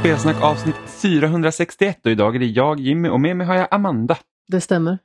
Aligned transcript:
Spelsnack 0.00 0.42
avsnitt 0.42 0.76
461 1.02 2.06
och 2.06 2.12
idag 2.12 2.36
är 2.36 2.38
det 2.38 2.46
jag 2.46 2.80
Jimmy 2.80 3.08
och 3.08 3.20
med 3.20 3.36
mig 3.36 3.46
har 3.46 3.54
jag 3.54 3.68
Amanda. 3.70 4.18
Det 4.48 4.60
stämmer. 4.60 4.98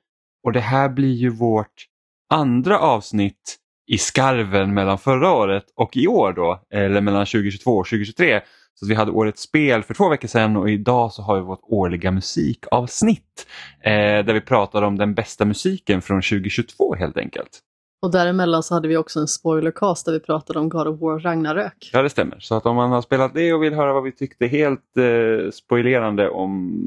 Och 0.44 0.54
det 0.54 0.60
här 0.60 0.90
blir 0.90 1.14
ju 1.14 1.30
vårt 1.30 1.86
andra 2.30 2.80
avsnitt 2.80 3.58
i 3.88 3.98
skarven 3.98 4.74
mellan 4.74 4.98
förra 4.98 5.32
året 5.34 5.64
och 5.76 5.98
i 5.98 6.08
år 6.08 6.34
då, 6.34 6.62
eller 6.70 7.02
mellan 7.02 7.26
2022 7.26 7.72
och 7.72 7.86
2023. 7.86 8.42
Så 8.74 8.86
vi 8.86 8.96
hade 8.96 9.12
årets 9.12 9.42
spel 9.42 9.84
för 9.84 9.94
två 9.94 10.10
veckor 10.10 10.28
sedan 10.28 10.58
och 10.58 10.70
idag 10.70 11.14
så 11.14 11.22
har 11.22 11.36
vi 11.36 11.42
vårt 11.42 11.64
årliga 11.64 12.12
musikavsnitt 12.12 13.48
eh, 13.84 13.92
där 14.26 14.34
vi 14.34 14.42
pratar 14.42 14.82
om 14.82 14.98
den 14.98 15.14
bästa 15.14 15.46
musiken 15.46 16.02
från 16.02 16.22
2022 16.22 16.96
helt 16.96 17.18
enkelt. 17.18 17.62
Och 18.06 18.12
däremellan 18.12 18.64
så 18.64 18.74
hade 18.74 18.88
vi 18.88 18.98
också 18.98 19.20
en 19.20 19.28
spoilercast 19.28 20.06
där 20.06 20.14
vi 20.14 20.20
pratade 20.20 20.60
om 20.60 20.70
God 20.70 20.88
of 20.88 21.02
War 21.02 21.20
Ragnarök. 21.20 21.90
Ja 21.94 22.02
det 22.02 22.10
stämmer, 22.10 22.40
så 22.40 22.56
att 22.56 22.66
om 22.66 22.76
man 22.76 22.92
har 22.92 23.02
spelat 23.02 23.34
det 23.34 23.54
och 23.54 23.64
vill 23.64 23.74
höra 23.74 23.94
vad 23.94 24.04
vi 24.04 24.12
tyckte 24.12 24.48
helt 24.48 24.98
eh, 24.98 25.52
spoilerande 25.52 26.30
om 26.30 26.82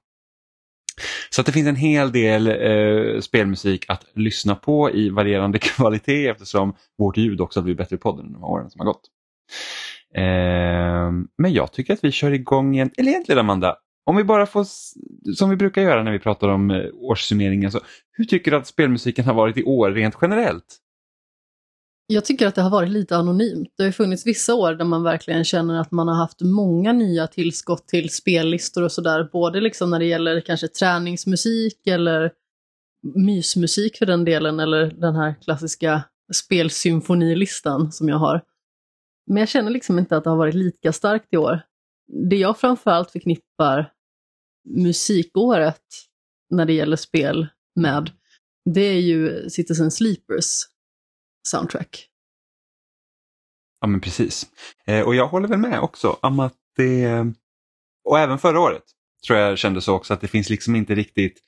Så 1.29 1.41
att 1.41 1.45
det 1.45 1.51
finns 1.51 1.67
en 1.67 1.75
hel 1.75 2.11
del 2.11 2.47
eh, 2.47 3.19
spelmusik 3.21 3.85
att 3.87 4.05
lyssna 4.13 4.55
på 4.55 4.91
i 4.91 5.09
varierande 5.09 5.59
kvalitet 5.61 6.27
eftersom 6.27 6.75
vårt 6.97 7.17
ljud 7.17 7.41
också 7.41 7.59
har 7.59 7.63
blivit 7.63 7.77
bättre 7.77 7.95
i 7.95 7.99
podden 7.99 8.33
de 8.33 8.43
åren 8.43 8.69
som 8.69 8.79
har 8.79 8.85
gått. 8.85 9.01
Eh, 10.15 11.11
men 11.37 11.53
jag 11.53 11.71
tycker 11.71 11.93
att 11.93 12.03
vi 12.03 12.11
kör 12.11 12.31
igång 12.31 12.73
igen. 12.73 12.91
Eller 12.97 13.11
egentligen 13.11 13.39
Amanda, 13.39 13.75
om 14.05 14.15
vi 14.15 14.23
bara 14.23 14.45
får, 14.45 14.65
som 15.35 15.49
vi 15.49 15.55
brukar 15.55 15.81
göra 15.81 16.03
när 16.03 16.11
vi 16.11 16.19
pratar 16.19 16.47
om 16.47 16.71
eh, 16.71 16.85
årssummeringen, 16.93 17.71
så 17.71 17.79
hur 18.11 18.25
tycker 18.25 18.51
du 18.51 18.57
att 18.57 18.67
spelmusiken 18.67 19.25
har 19.25 19.33
varit 19.33 19.57
i 19.57 19.63
år 19.63 19.91
rent 19.91 20.17
generellt? 20.21 20.77
Jag 22.07 22.25
tycker 22.25 22.47
att 22.47 22.55
det 22.55 22.61
har 22.61 22.69
varit 22.69 22.89
lite 22.89 23.17
anonymt. 23.17 23.73
Det 23.77 23.83
har 23.83 23.91
funnits 23.91 24.27
vissa 24.27 24.55
år 24.55 24.73
där 24.73 24.85
man 24.85 25.03
verkligen 25.03 25.43
känner 25.43 25.81
att 25.81 25.91
man 25.91 26.07
har 26.07 26.15
haft 26.15 26.41
många 26.41 26.93
nya 26.93 27.27
tillskott 27.27 27.87
till 27.87 28.09
spellistor 28.09 28.83
och 28.83 28.91
sådär. 28.91 29.29
Både 29.31 29.61
liksom 29.61 29.89
när 29.89 29.99
det 29.99 30.05
gäller 30.05 30.41
kanske 30.41 30.67
träningsmusik 30.67 31.87
eller 31.87 32.31
mysmusik 33.15 33.97
för 33.97 34.05
den 34.05 34.25
delen 34.25 34.59
eller 34.59 34.85
den 34.85 35.15
här 35.15 35.35
klassiska 35.41 36.03
spelsymfonilistan 36.33 37.91
som 37.91 38.09
jag 38.09 38.17
har. 38.17 38.41
Men 39.27 39.37
jag 39.37 39.49
känner 39.49 39.71
liksom 39.71 39.99
inte 39.99 40.17
att 40.17 40.23
det 40.23 40.29
har 40.29 40.37
varit 40.37 40.55
lika 40.55 40.93
starkt 40.93 41.33
i 41.33 41.37
år. 41.37 41.61
Det 42.29 42.35
jag 42.35 42.59
framförallt 42.59 43.11
förknippar 43.11 43.91
musikåret 44.69 45.83
när 46.49 46.65
det 46.65 46.73
gäller 46.73 46.97
spel 46.97 47.47
med, 47.75 48.11
det 48.73 48.81
är 48.81 48.99
ju 48.99 49.49
Citizen 49.49 49.91
Sleepers 49.91 50.61
soundtrack. 51.47 52.07
Ja 53.81 53.87
men 53.87 54.01
precis. 54.01 54.45
Eh, 54.85 55.01
och 55.01 55.15
jag 55.15 55.27
håller 55.27 55.47
väl 55.47 55.59
med 55.59 55.79
också 55.79 56.17
om 56.21 56.39
att 56.39 56.57
det, 56.75 57.25
och 58.03 58.19
även 58.19 58.39
förra 58.39 58.59
året 58.59 58.83
tror 59.27 59.39
jag 59.39 59.57
kände 59.57 59.81
så 59.81 59.95
också 59.95 60.13
att 60.13 60.21
det 60.21 60.27
finns 60.27 60.49
liksom 60.49 60.75
inte 60.75 60.95
riktigt 60.95 61.39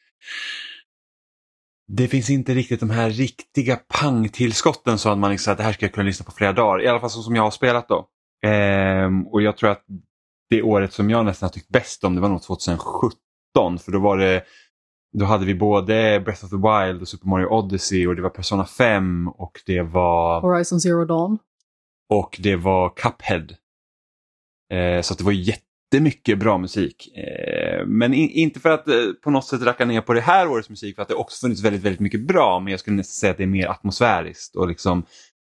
det 1.88 2.08
finns 2.08 2.30
inte 2.30 2.54
riktigt 2.54 2.80
de 2.80 2.90
här 2.90 3.10
riktiga 3.10 3.76
pangtillskotten 3.76 4.98
så 4.98 5.10
att 5.10 5.18
man 5.18 5.32
liksom 5.32 5.52
att 5.52 5.58
det 5.58 5.64
här 5.64 5.74
ska 5.74 5.86
jag 5.86 5.94
kunna 5.94 6.06
lyssna 6.06 6.26
på 6.26 6.32
flera 6.32 6.54
dagar. 6.54 6.84
I 6.84 6.88
alla 6.88 7.00
fall 7.00 7.10
så 7.10 7.22
som 7.22 7.36
jag 7.36 7.44
har 7.44 7.52
spelat 7.52 7.88
då. 7.88 8.08
Ehm, 8.46 9.28
och 9.28 9.42
jag 9.42 9.58
tror 9.58 9.70
att 9.70 9.84
det 10.50 10.62
året 10.62 10.94
som 10.94 11.10
jag 11.10 11.26
nästan 11.26 11.48
har 11.48 11.52
tyckt 11.52 11.70
bäst 11.70 12.04
om 12.04 12.16
det 12.16 12.22
var 12.22 12.30
nog 12.30 12.44
2017 12.44 13.18
för 13.80 13.92
då 13.92 14.00
var 14.00 14.18
det 14.18 14.44
då 15.14 15.26
hade 15.26 15.46
vi 15.46 15.56
både 15.56 16.22
Breath 16.26 16.46
of 16.46 16.50
the 16.50 16.56
Wild 16.56 17.02
och 17.02 17.08
Super 17.08 17.28
Mario 17.28 17.48
Odyssey 17.48 18.08
och 18.08 18.16
det 18.16 18.22
var 18.22 18.30
Persona 18.30 18.66
5 18.66 19.28
och 19.28 19.62
det 19.66 19.82
var 19.82 20.42
Horizon 20.42 20.82
Zero 20.82 21.06
Dawn. 21.06 21.38
Och 22.10 22.40
det 22.40 22.56
var 22.56 22.90
Cuphead. 22.90 23.48
Eh, 24.74 25.02
så 25.02 25.14
det 25.14 25.24
var 25.24 25.32
jättemycket 25.32 26.40
bra 26.40 26.58
musik. 26.58 27.18
Eh, 27.18 27.86
men 27.86 28.14
in, 28.14 28.30
inte 28.30 28.60
för 28.60 28.70
att 28.70 28.88
eh, 28.88 28.96
på 29.24 29.30
något 29.30 29.46
sätt 29.46 29.62
racka 29.62 29.86
ner 29.86 30.02
på 30.02 30.14
det 30.14 30.22
här 30.22 30.48
årets 30.48 30.70
musik 30.70 30.96
för 30.96 31.02
att 31.02 31.08
det 31.08 31.16
också 31.16 31.46
funnits 31.46 31.64
väldigt, 31.64 31.82
väldigt 31.82 32.00
mycket 32.00 32.28
bra 32.28 32.60
men 32.60 32.72
jag 32.72 32.80
skulle 32.80 32.98
nästan 32.98 33.14
säga 33.14 33.32
att 33.32 33.38
det 33.38 33.44
är 33.44 33.48
mer 33.48 33.68
atmosfäriskt 33.68 34.56
och 34.56 34.68
liksom 34.68 35.06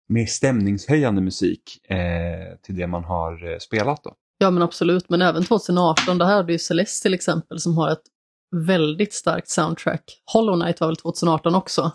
mer 0.10 0.26
stämningshöjande 0.26 1.22
musik 1.22 1.90
eh, 1.90 2.58
till 2.64 2.76
det 2.76 2.88
man 2.88 3.04
har 3.04 3.52
eh, 3.52 3.58
spelat. 3.58 4.04
Då. 4.04 4.14
Ja 4.38 4.52
men 4.52 4.64
absolut, 4.64 5.10
men 5.10 5.22
även 5.22 5.44
2018, 5.44 6.18
där 6.18 6.26
hade 6.26 6.52
ju 6.52 6.60
Celeste 6.60 7.04
till 7.04 7.14
exempel 7.14 7.60
som 7.60 7.78
har 7.78 7.92
ett 7.92 8.04
väldigt 8.52 9.14
starkt 9.14 9.50
soundtrack. 9.50 10.04
Hollow 10.34 10.62
Knight 10.62 10.80
var 10.82 10.88
väl 10.88 10.96
2018 10.96 11.56
också? 11.56 11.92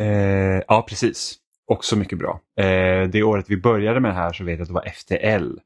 Eh, 0.00 0.62
ja, 0.68 0.86
precis. 0.88 1.34
Också 1.66 1.96
mycket 1.96 2.18
bra. 2.18 2.40
Eh, 2.60 3.08
det 3.08 3.22
året 3.22 3.44
vi 3.48 3.56
började 3.56 4.00
med 4.00 4.10
det 4.10 4.14
här 4.14 4.32
så 4.32 4.44
vet 4.44 4.58
jag 4.58 4.62
att 4.62 4.68
det 4.68 4.74
var 4.74 4.88
FTL. 4.88 5.58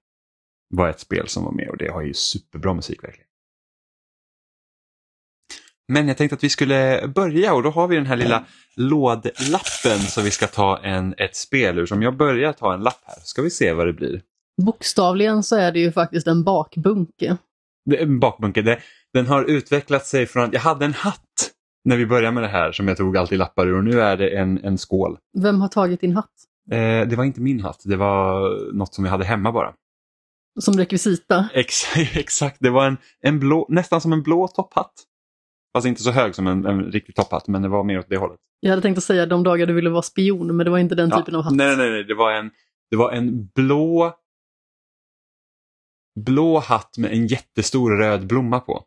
var 0.75 0.89
ett 0.89 1.01
spel 1.01 1.29
som 1.29 1.45
var 1.45 1.53
med 1.53 1.69
och 1.69 1.77
det 1.77 1.89
har 1.89 2.03
ju 2.03 2.15
superbra 2.15 2.75
musik 2.75 3.05
verkligen. 3.05 3.29
Men 5.89 6.09
jag 6.09 6.17
tänkte 6.17 6.35
att 6.35 6.45
vi 6.45 6.49
skulle 6.49 7.09
börja 7.15 7.55
och 7.55 7.63
då 7.63 7.71
har 7.71 7.89
vi 7.89 7.97
den 7.97 8.07
här 8.07 8.17
lilla 8.17 8.45
lådlappen 8.77 9.99
som 9.99 10.25
vi 10.25 10.31
ska 10.31 10.47
ta 10.47 10.79
en, 10.79 11.15
ett 11.19 11.37
spel 11.37 11.79
ur. 11.79 11.87
Så 11.87 11.95
om 11.95 12.03
jag 12.03 12.17
börjar 12.17 12.53
ta 12.53 12.75
en 12.75 12.81
lapp 12.81 13.03
här 13.05 13.17
ska 13.25 13.43
vi 13.43 13.51
se 13.51 13.73
vad 13.73 13.87
det 13.87 13.93
blir. 13.93 14.23
Bokstavligen 14.63 15.43
så 15.43 15.57
är 15.57 15.73
det 15.73 15.79
ju 15.79 15.93
faktiskt 15.93 16.27
en 16.27 16.45
bakbunke. 16.45 17.37
Det 17.85 17.99
är 17.99 18.03
en 18.03 18.21
bakbunke. 18.21 18.63
Det, 18.63 18.79
den 19.13 19.27
har 19.27 19.45
utvecklat 19.45 20.07
sig 20.07 20.27
från 20.27 20.45
att 20.45 20.53
jag 20.53 20.61
hade 20.61 20.85
en 20.85 20.95
hatt 20.95 21.19
när 21.85 21.97
vi 21.97 22.07
började 22.07 22.35
med 22.35 22.43
det 22.43 22.49
här 22.49 22.73
som 22.73 22.89
jag 22.89 22.97
tog 22.97 23.17
alltid 23.17 23.39
lappar 23.39 23.67
ur 23.67 23.77
och 23.77 23.85
nu 23.85 24.01
är 24.01 24.17
det 24.17 24.37
en, 24.37 24.65
en 24.65 24.79
skål. 24.79 25.19
Vem 25.43 25.61
har 25.61 25.69
tagit 25.69 26.01
din 26.01 26.17
hatt? 26.17 26.33
Eh, 26.71 27.09
det 27.09 27.17
var 27.17 27.25
inte 27.25 27.41
min 27.41 27.61
hatt, 27.61 27.83
det 27.85 27.97
var 27.97 28.51
något 28.73 28.95
som 28.95 29.05
jag 29.05 29.13
hade 29.13 29.25
hemma 29.25 29.53
bara. 29.53 29.75
Som 30.61 30.75
rekvisita? 30.75 31.49
Ex 31.55 31.97
exakt, 31.97 32.57
det 32.61 32.71
var 32.71 32.87
en, 32.87 32.97
en 33.21 33.39
blå, 33.39 33.67
nästan 33.69 34.01
som 34.01 34.13
en 34.13 34.23
blå 34.23 34.49
topphatt. 34.49 34.93
Fast 35.75 35.87
inte 35.87 36.03
så 36.03 36.11
hög 36.11 36.35
som 36.35 36.47
en, 36.47 36.67
en 36.67 36.83
riktig 36.83 37.15
topphatt, 37.15 37.49
men 37.49 37.63
det 37.63 37.69
var 37.69 37.85
mer 37.85 37.99
åt 37.99 38.09
det 38.09 38.17
hållet. 38.17 38.39
Jag 38.61 38.71
hade 38.71 38.83
tänkt 38.83 38.99
att 38.99 39.05
säga 39.05 39.27
de 39.27 39.43
dagar 39.43 39.67
du 39.67 39.73
ville 39.73 39.91
vara 39.91 40.03
spion, 40.03 40.57
men 40.57 40.65
det 40.65 40.71
var 40.71 40.79
inte 40.79 40.95
den 40.95 41.11
ja, 41.11 41.19
typen 41.19 41.35
av 41.35 41.43
hatt. 41.43 41.55
Nej, 41.55 41.77
nej, 41.77 41.91
nej, 41.91 42.05
det 42.05 42.15
var 42.15 42.33
en, 42.33 42.51
det 42.91 42.97
var 42.97 43.13
en 43.13 43.47
blå 43.47 44.13
blå 46.21 46.59
hatt 46.59 46.99
med 46.99 47.13
en 47.13 47.27
jättestor 47.27 47.97
röd 47.99 48.27
blomma 48.27 48.61
på. 48.61 48.85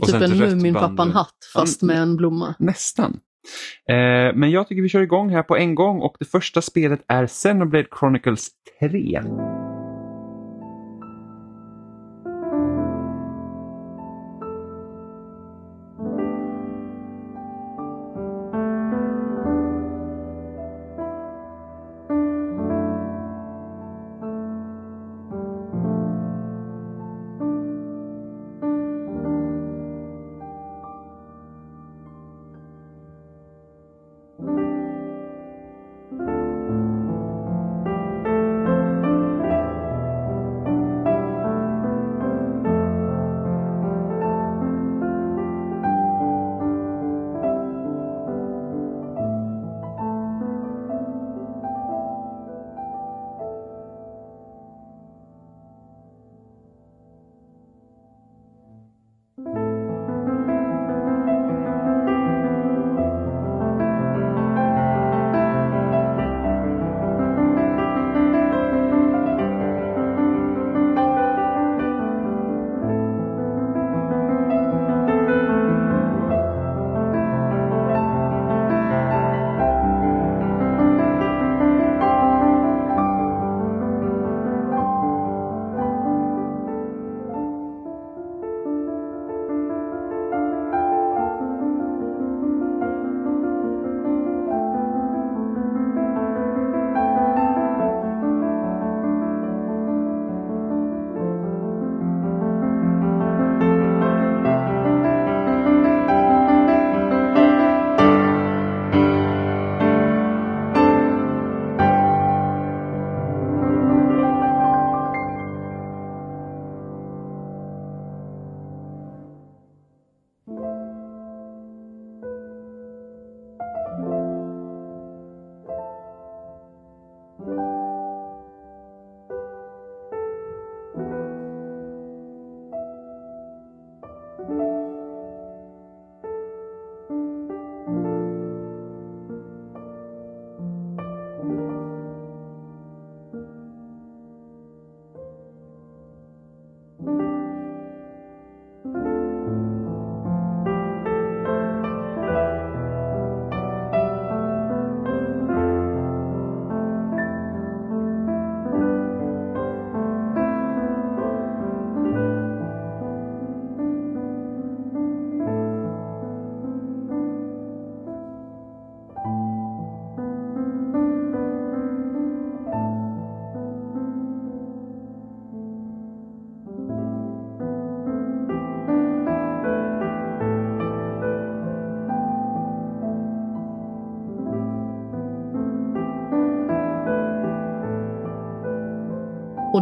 Och 0.00 0.06
typ 0.06 0.22
en 0.22 0.38
Muminpappan-hatt 0.38 1.36
fast 1.54 1.82
med 1.82 1.96
en 1.96 2.16
blomma. 2.16 2.54
Nästan. 2.58 3.20
Eh, 3.90 4.34
men 4.34 4.50
jag 4.50 4.68
tycker 4.68 4.82
vi 4.82 4.88
kör 4.88 5.02
igång 5.02 5.30
här 5.30 5.42
på 5.42 5.56
en 5.56 5.74
gång 5.74 6.00
och 6.00 6.16
det 6.18 6.24
första 6.24 6.62
spelet 6.62 7.04
är 7.08 7.26
Xenoblade 7.26 7.86
Chronicles 7.98 8.48
3. 8.80 9.20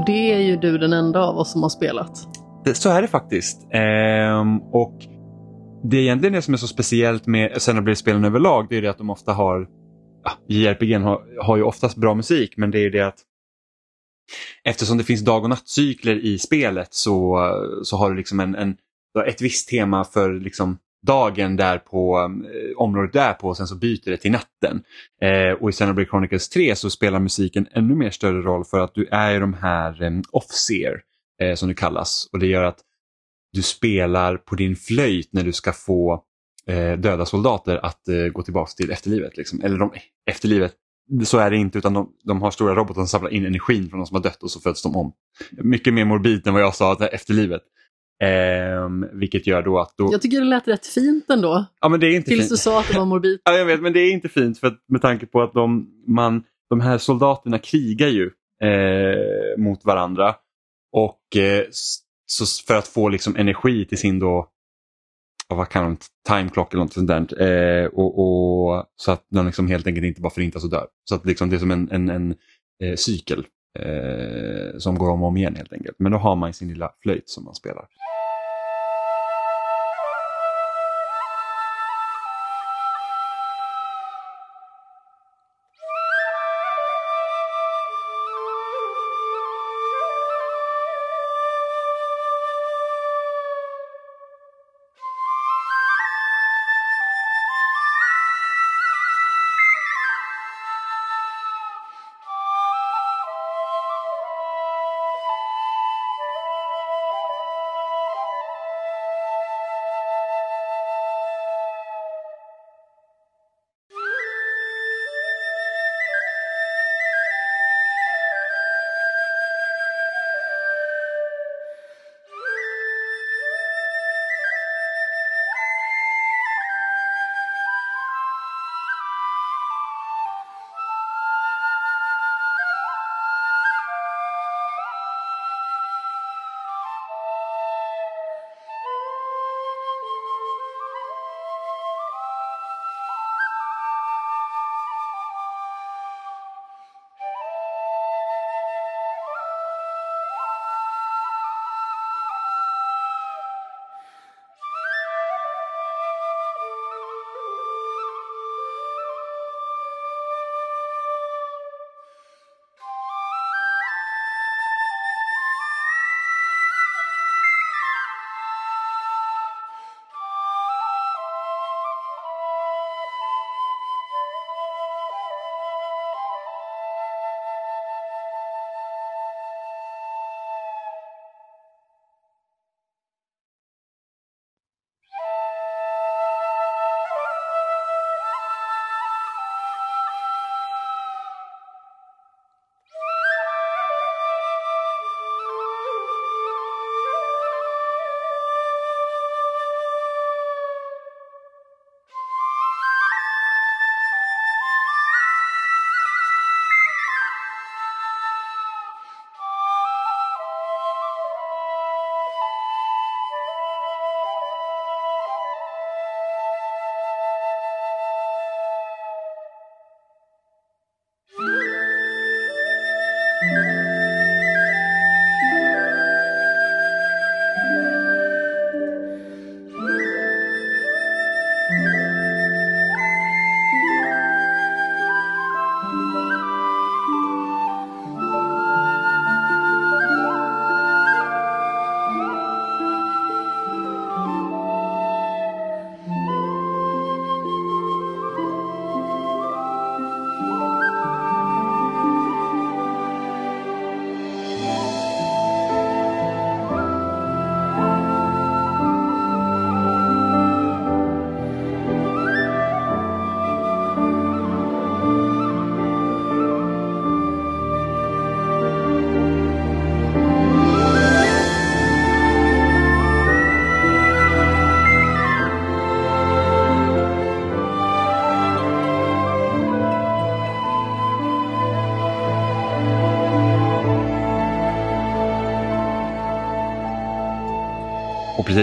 Och 0.04 0.10
det 0.10 0.32
är 0.32 0.38
ju 0.38 0.56
du 0.56 0.78
den 0.78 0.92
enda 0.92 1.20
av 1.20 1.38
oss 1.38 1.52
som 1.52 1.62
har 1.62 1.68
spelat. 1.68 2.28
Det, 2.64 2.74
så 2.74 2.90
är 2.90 3.02
det 3.02 3.08
faktiskt. 3.08 3.68
Ehm, 3.72 4.58
och 4.58 4.98
Det 5.84 5.96
är 5.96 6.00
egentligen 6.00 6.32
det 6.32 6.42
som 6.42 6.54
är 6.54 6.58
så 6.58 6.66
speciellt 6.66 7.26
med 7.26 7.52
Xenoblade-spelen 7.52 8.24
överlag. 8.24 8.66
Det 8.70 8.76
är 8.76 8.82
det 8.82 8.90
att 8.90 8.98
de 8.98 9.10
ofta 9.10 9.32
har, 9.32 9.68
ja, 10.24 10.30
JRPG 10.48 10.94
har, 10.94 11.42
har 11.42 11.56
ju 11.56 11.62
oftast 11.62 11.96
bra 11.96 12.14
musik 12.14 12.56
men 12.56 12.70
det 12.70 12.78
är 12.78 12.82
ju 12.82 12.90
det 12.90 13.06
att 13.06 13.18
eftersom 14.64 14.98
det 14.98 15.04
finns 15.04 15.24
dag 15.24 15.42
och 15.42 15.50
nattcykler 15.50 16.24
i 16.24 16.38
spelet 16.38 16.94
så, 16.94 17.38
så 17.84 17.96
har 17.96 18.10
du 18.10 18.16
liksom 18.16 18.40
en, 18.40 18.54
en, 18.54 18.76
ett 19.26 19.42
visst 19.42 19.68
tema 19.68 20.04
för 20.04 20.40
liksom 20.40 20.78
dagen 21.06 21.56
där 21.56 21.78
på 21.78 22.30
området 22.74 23.12
därpå 23.12 23.48
och 23.48 23.56
sen 23.56 23.66
så 23.66 23.76
byter 23.76 24.10
det 24.10 24.16
till 24.16 24.32
natten. 24.32 24.82
Eh, 25.22 25.52
och 25.60 25.70
i 25.70 25.72
Xenoblade 25.72 26.08
Chronicles 26.10 26.48
3 26.48 26.76
så 26.76 26.90
spelar 26.90 27.20
musiken 27.20 27.66
ännu 27.72 27.94
mer 27.94 28.10
större 28.10 28.42
roll 28.42 28.64
för 28.64 28.80
att 28.80 28.94
du 28.94 29.06
är 29.10 29.40
de 29.40 29.54
här 29.54 30.02
eh, 30.02 30.20
off-seer 30.30 31.00
eh, 31.42 31.54
som 31.54 31.68
det 31.68 31.74
kallas 31.74 32.28
och 32.32 32.38
det 32.38 32.46
gör 32.46 32.64
att 32.64 32.78
du 33.52 33.62
spelar 33.62 34.36
på 34.36 34.54
din 34.54 34.76
flöjt 34.76 35.32
när 35.32 35.44
du 35.44 35.52
ska 35.52 35.72
få 35.72 36.24
eh, 36.66 36.92
döda 36.92 37.26
soldater 37.26 37.84
att 37.86 38.08
eh, 38.08 38.26
gå 38.32 38.42
tillbaka 38.42 38.70
till 38.76 38.90
efterlivet. 38.90 39.36
Liksom. 39.36 39.60
Eller 39.60 39.78
de, 39.78 39.92
efterlivet, 40.30 40.74
så 41.24 41.38
är 41.38 41.50
det 41.50 41.56
inte 41.56 41.78
utan 41.78 41.94
de, 41.94 42.10
de 42.24 42.42
har 42.42 42.50
stora 42.50 42.74
robotar 42.74 42.94
som 42.94 43.06
samlar 43.06 43.30
in 43.30 43.46
energin 43.46 43.90
från 43.90 44.00
de 44.00 44.06
som 44.06 44.14
har 44.14 44.22
dött 44.22 44.42
och 44.42 44.50
så 44.50 44.60
föds 44.60 44.82
de 44.82 44.96
om. 44.96 45.12
Mycket 45.52 45.94
mer 45.94 46.04
morbid 46.04 46.46
än 46.46 46.54
vad 46.54 46.62
jag 46.62 46.74
sa, 46.74 47.06
efterlivet. 47.06 47.62
Eh, 48.22 48.88
vilket 49.12 49.46
gör 49.46 49.62
då 49.62 49.78
att... 49.78 49.94
Då... 49.96 50.08
Jag 50.12 50.22
tycker 50.22 50.40
det 50.40 50.46
lät 50.46 50.68
rätt 50.68 50.86
fint 50.86 51.30
ändå. 51.30 51.64
Ja, 51.80 51.88
men 51.88 52.00
det 52.00 52.06
är 52.06 52.16
inte 52.16 52.28
Tills 52.28 52.40
fint. 52.40 52.50
du 52.50 52.56
sa 52.56 52.80
att 52.80 52.88
det 52.88 52.98
var 52.98 53.04
morbid. 53.04 53.40
Ja, 53.44 53.52
jag 53.52 53.64
vet, 53.64 53.80
men 53.80 53.92
det 53.92 54.00
är 54.00 54.12
inte 54.12 54.28
fint 54.28 54.58
för 54.58 54.66
att, 54.66 54.78
med 54.88 55.02
tanke 55.02 55.26
på 55.26 55.42
att 55.42 55.52
de, 55.52 55.88
man, 56.06 56.44
de 56.70 56.80
här 56.80 56.98
soldaterna 56.98 57.58
krigar 57.58 58.08
ju 58.08 58.30
eh, 58.62 59.58
mot 59.58 59.84
varandra. 59.84 60.34
Och 60.92 61.36
eh, 61.36 61.64
så 62.26 62.46
för 62.66 62.74
att 62.74 62.88
få 62.88 63.08
liksom 63.08 63.36
energi 63.36 63.84
till 63.84 63.98
sin 63.98 64.18
då, 64.18 64.48
vad 65.48 65.68
kan 65.68 65.84
de, 65.84 65.96
time 66.28 66.50
clock 66.50 66.72
eller 66.72 66.82
något 66.82 66.92
sånt 66.92 67.08
där. 67.08 67.42
Eh, 67.42 67.86
och, 67.86 68.18
och, 68.18 68.84
så 68.96 69.12
att 69.12 69.26
de 69.28 69.46
liksom 69.46 69.68
helt 69.68 69.86
enkelt 69.86 70.06
inte 70.06 70.20
bara 70.20 70.30
förintas 70.30 70.64
och 70.64 70.70
dör. 70.70 70.86
Så 71.04 71.14
att 71.14 71.26
liksom 71.26 71.50
det 71.50 71.56
är 71.56 71.60
som 71.60 71.70
en, 71.70 71.90
en, 71.90 72.08
en 72.10 72.34
eh, 72.82 72.96
cykel 72.96 73.46
eh, 73.78 74.78
som 74.78 74.98
går 74.98 75.10
om 75.10 75.22
och 75.22 75.28
om 75.28 75.36
igen 75.36 75.56
helt 75.56 75.72
enkelt. 75.72 75.96
Men 75.98 76.12
då 76.12 76.18
har 76.18 76.36
man 76.36 76.52
sin 76.52 76.68
lilla 76.68 76.90
flöjt 77.02 77.28
som 77.28 77.44
man 77.44 77.54
spelar. 77.54 77.86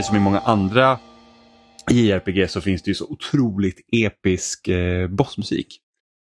Precis 0.01 0.07
som 0.07 0.17
i 0.17 0.19
många 0.19 0.39
andra 0.39 0.99
JRPG 1.91 2.49
så 2.49 2.61
finns 2.61 2.83
det 2.83 2.91
ju 2.91 2.95
så 2.95 3.05
otroligt 3.09 3.79
episk 3.91 4.67
eh, 4.67 5.07
bossmusik. 5.07 5.67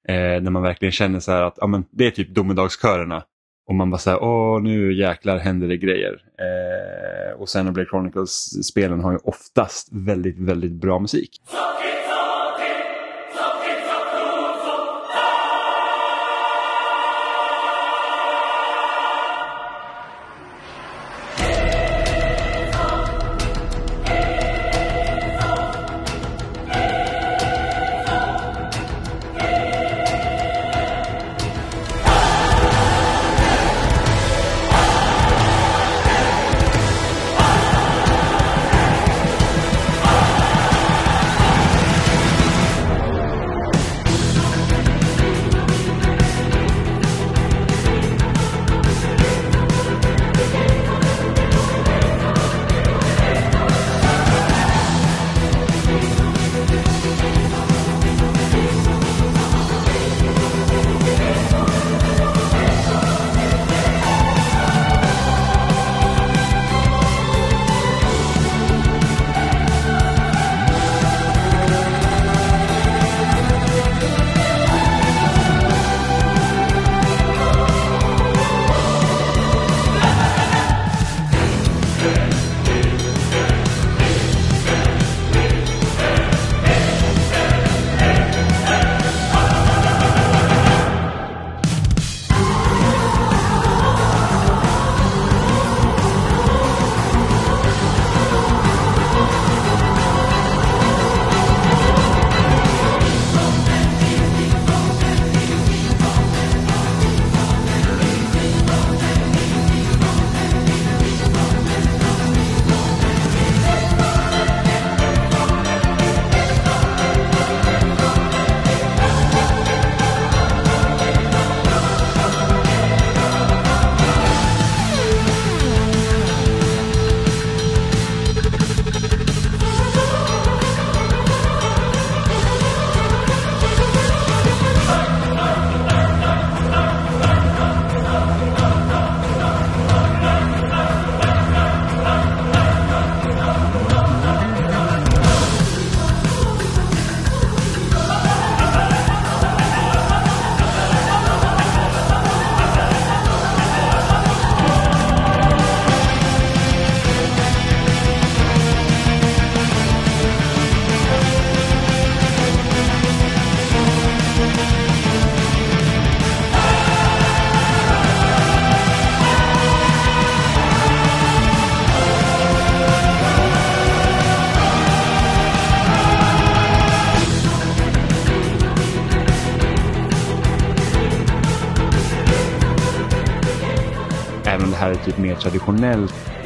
Eh, 0.09 0.15
när 0.15 0.51
man 0.51 0.63
verkligen 0.63 0.93
känner 0.93 1.21
så 1.21 1.33
här 1.33 1.43
att 1.43 1.55
ja, 1.57 1.67
men 1.67 1.85
det 1.91 2.07
är 2.07 2.11
typ 2.11 2.35
domedagskörerna 2.35 3.25
Och 3.69 3.75
man 3.75 3.91
bara 3.91 3.99
såhär, 3.99 4.23
åh 4.23 4.63
nu 4.63 4.95
jäklar 4.95 5.39
händer 5.39 5.69
det 5.69 5.77
grejer. 5.77 6.23
Eh, 6.39 7.41
och 7.41 7.49
Xenoblade 7.49 7.89
Chronicles-spelen 7.89 9.01
har 9.01 9.13
ju 9.13 9.19
oftast 9.19 9.89
väldigt, 9.93 10.39
väldigt 10.39 10.73
bra 10.73 10.99
musik. 10.99 11.41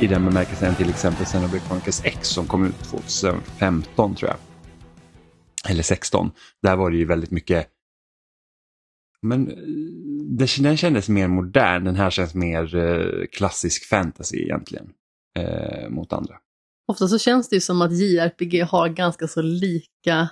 I 0.00 0.06
den 0.06 0.24
bemärkelsen 0.24 0.74
till 0.74 0.90
exempel 0.90 1.26
Xenoblade 1.26 1.64
Chronicles 1.66 2.04
X 2.04 2.28
som 2.28 2.46
kom 2.46 2.66
ut 2.66 2.78
2015 2.78 4.14
tror 4.14 4.30
jag. 4.30 4.38
Eller 5.70 5.82
16. 5.82 6.30
Där 6.62 6.76
var 6.76 6.90
det 6.90 6.96
ju 6.96 7.04
väldigt 7.04 7.30
mycket 7.30 7.68
men 9.22 9.44
den 10.38 10.76
kändes 10.76 11.08
mer 11.08 11.28
modern, 11.28 11.84
den 11.84 11.96
här 11.96 12.10
känns 12.10 12.34
mer 12.34 12.76
eh, 12.76 13.26
klassisk 13.32 13.88
fantasy 13.88 14.36
egentligen. 14.36 14.88
Eh, 15.38 15.88
mot 15.88 16.12
andra. 16.12 16.34
Ofta 16.92 17.08
så 17.08 17.18
känns 17.18 17.48
det 17.48 17.56
ju 17.56 17.60
som 17.60 17.82
att 17.82 17.92
JRPG 17.92 18.62
har 18.62 18.88
ganska 18.88 19.28
så 19.28 19.42
lika 19.42 20.28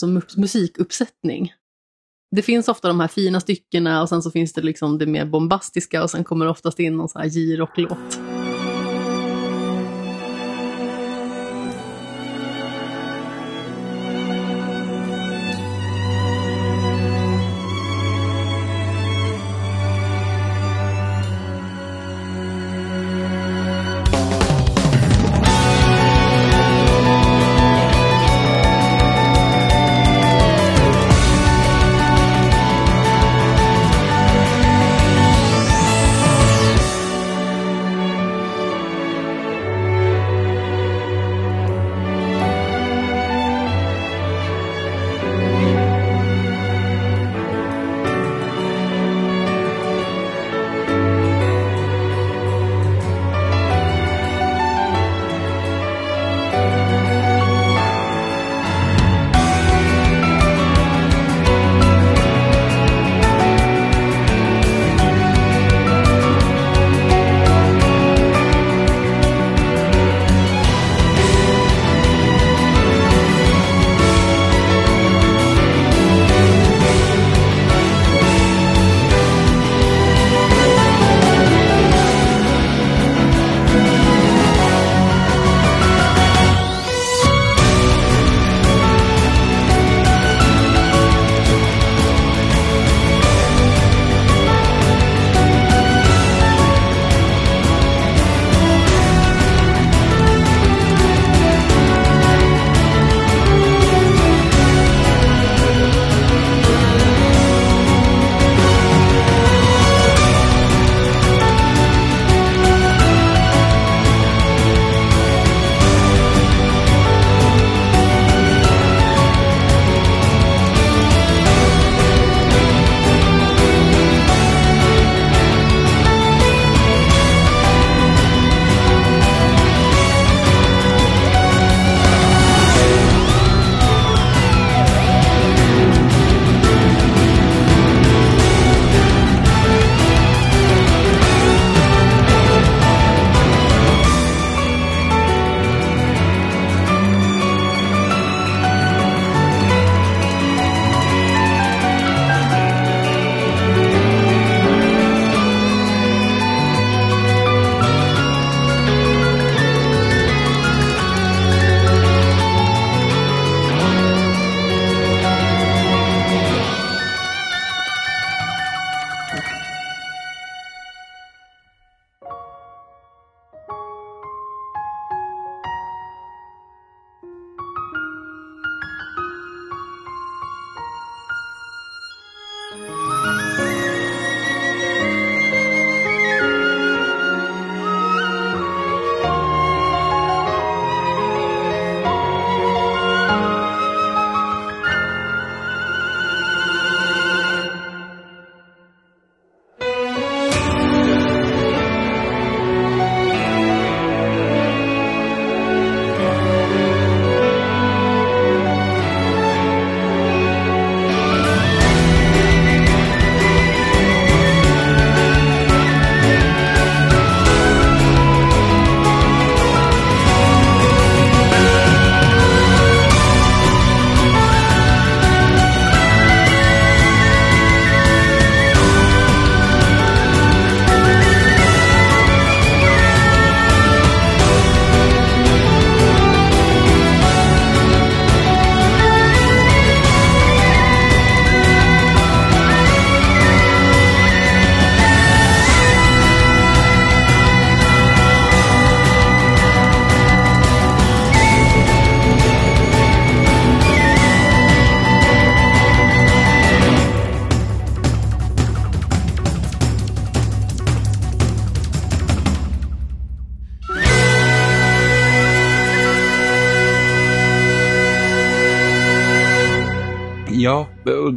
som 0.00 0.22
musikuppsättning. 0.36 1.52
Det 2.36 2.42
finns 2.42 2.68
ofta 2.68 2.88
de 2.88 3.00
här 3.00 3.08
fina 3.08 3.40
styckena 3.40 4.02
och 4.02 4.08
sen 4.08 4.22
så 4.22 4.30
finns 4.30 4.52
det 4.52 4.62
liksom 4.62 4.98
det 4.98 5.06
mer 5.06 5.26
bombastiska 5.26 6.02
och 6.02 6.10
sen 6.10 6.24
kommer 6.24 6.44
det 6.44 6.50
oftast 6.50 6.80
in 6.80 6.96
någon 6.96 7.08
sån 7.08 7.22
här 7.22 7.28
J-rocklåt. 7.28 8.21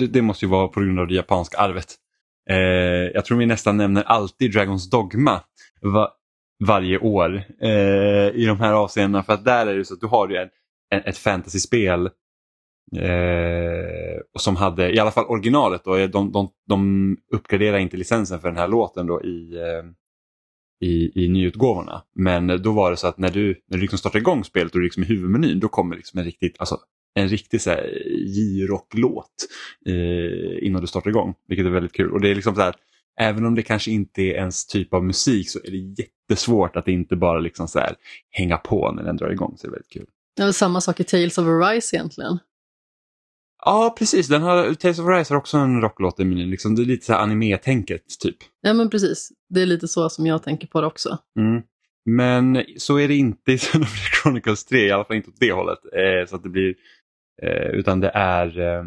Det, 0.06 0.14
det 0.14 0.22
måste 0.22 0.46
ju 0.46 0.52
vara 0.52 0.68
på 0.68 0.80
grund 0.80 1.00
av 1.00 1.08
det 1.08 1.16
japanska 1.16 1.58
arvet. 1.58 1.96
Eh, 2.50 2.58
jag 3.14 3.26
tror 3.26 3.38
vi 3.38 3.46
nästan 3.46 3.78
nämner 3.78 4.04
alltid 4.04 4.54
Dragons 4.54 4.90
Dogma 4.90 5.42
va, 5.82 6.12
varje 6.66 7.00
år 7.00 7.44
eh, 7.62 8.30
i 8.34 8.46
de 8.48 8.60
här 8.60 8.74
avseendena. 8.74 9.24
För 9.24 9.34
att 9.34 9.46
där 9.46 9.68
är 9.68 9.78
det 9.78 9.86
så 9.86 9.94
att 9.94 10.02
du 10.02 10.08
har 10.08 10.30
ju 10.30 10.36
en, 10.36 10.50
en, 10.90 11.02
ett 11.06 11.18
fantasyspel 11.18 12.06
eh, 12.98 14.22
som 14.40 14.56
hade, 14.56 14.96
i 14.96 15.00
alla 15.00 15.12
fall 15.12 15.26
originalet, 15.26 15.84
då, 15.84 16.08
de, 16.08 16.32
de, 16.32 16.50
de 16.68 17.18
uppgraderar 17.32 17.78
inte 17.78 17.98
licensen 17.98 18.40
för 18.40 18.48
den 18.48 18.58
här 18.58 18.68
låten 18.68 19.08
då 19.08 19.24
i, 19.24 19.56
eh, 19.56 19.84
i, 20.88 21.26
i 21.26 21.30
nyutgåvorna. 21.30 22.04
Men 22.16 22.62
då 22.62 22.72
var 22.72 22.92
det 22.92 22.98
så 22.98 23.08
att 23.08 23.18
när 23.18 23.30
du, 23.30 23.62
när 23.68 23.78
du 23.78 23.82
liksom 23.82 24.00
startar 24.00 24.20
igång 24.20 24.44
spelet 24.44 24.74
och 24.74 24.80
du 24.80 24.84
liksom 24.84 25.04
i 25.04 25.06
huvudmenyn 25.06 25.60
då 25.60 25.68
kommer 25.68 25.96
liksom 25.96 26.20
en 26.20 26.26
riktigt, 26.26 26.56
alltså 26.60 26.80
en 27.16 27.30
riktig 27.30 27.62
J-rock-låt 28.26 29.48
eh, 29.86 30.68
innan 30.68 30.82
du 30.82 30.88
startar 30.88 31.10
igång. 31.10 31.34
Vilket 31.48 31.66
är 31.66 31.70
väldigt 31.70 31.94
kul. 31.94 32.12
Och 32.12 32.22
det 32.22 32.30
är 32.30 32.36
liksom 32.36 32.56
så 32.56 32.62
här, 32.62 32.76
även 33.20 33.46
om 33.46 33.56
det 33.56 33.64
kanske 33.64 33.92
inte 33.92 34.22
är 34.22 34.34
ens 34.34 34.68
typ 34.68 34.94
av 34.94 35.04
musik 35.04 35.50
så 35.50 35.60
är 35.64 35.72
det 35.72 36.04
jättesvårt 36.04 36.76
att 36.76 36.88
inte 36.88 37.16
bara 37.16 37.40
liksom 37.40 37.68
så 37.68 37.80
här, 37.80 37.96
hänga 38.30 38.58
på 38.58 38.92
när 38.92 39.04
den 39.04 39.18
drar 39.18 39.30
igång. 39.30 39.56
Så 39.58 39.68
det 39.68 39.70
är 39.70 39.72
väldigt 39.72 39.92
kul. 39.92 40.06
Det 40.36 40.44
är 40.44 40.52
samma 40.52 40.82
sak 40.82 41.00
i 41.00 41.04
Tales 41.04 41.38
of 41.38 41.48
Arise 41.48 41.96
egentligen. 41.96 42.40
Ja, 43.66 43.96
precis. 43.98 44.28
Den 44.28 44.42
har, 44.42 44.74
Tales 44.74 45.00
of 45.00 45.08
Arise 45.08 45.34
har 45.34 45.38
också 45.38 45.58
en 45.58 45.82
rocklåt 45.82 46.20
i 46.20 46.26
menyn. 46.26 46.50
Liksom, 46.50 46.76
det 46.76 46.82
är 46.82 46.86
lite 46.86 47.06
så 47.06 47.14
här 47.14 47.20
anime-tänket 47.20 48.20
typ. 48.20 48.38
Ja, 48.62 48.74
men 48.74 48.90
precis. 48.90 49.32
Det 49.50 49.62
är 49.62 49.66
lite 49.66 49.88
så 49.88 50.10
som 50.10 50.26
jag 50.26 50.44
tänker 50.44 50.68
på 50.68 50.82
det 50.82 50.88
också. 50.88 51.18
Mm. 51.40 51.62
Men 52.06 52.64
så 52.78 53.00
är 53.00 53.08
det 53.08 53.16
inte 53.16 53.52
i 53.52 53.58
Xenoblade 53.58 53.92
Chronicles 54.24 54.66
3, 54.66 54.88
i 54.88 54.92
alla 54.92 55.06
fall 55.06 55.16
inte 55.16 55.30
åt 55.30 55.40
det 55.40 55.52
hållet. 55.52 55.80
Eh, 55.94 56.30
så 56.30 56.36
att 56.36 56.44
det 56.44 56.50
blir, 56.50 56.76
eh, 57.44 57.70
utan 57.70 58.00
det 58.00 58.12
är, 58.14 58.60
eh, 58.60 58.84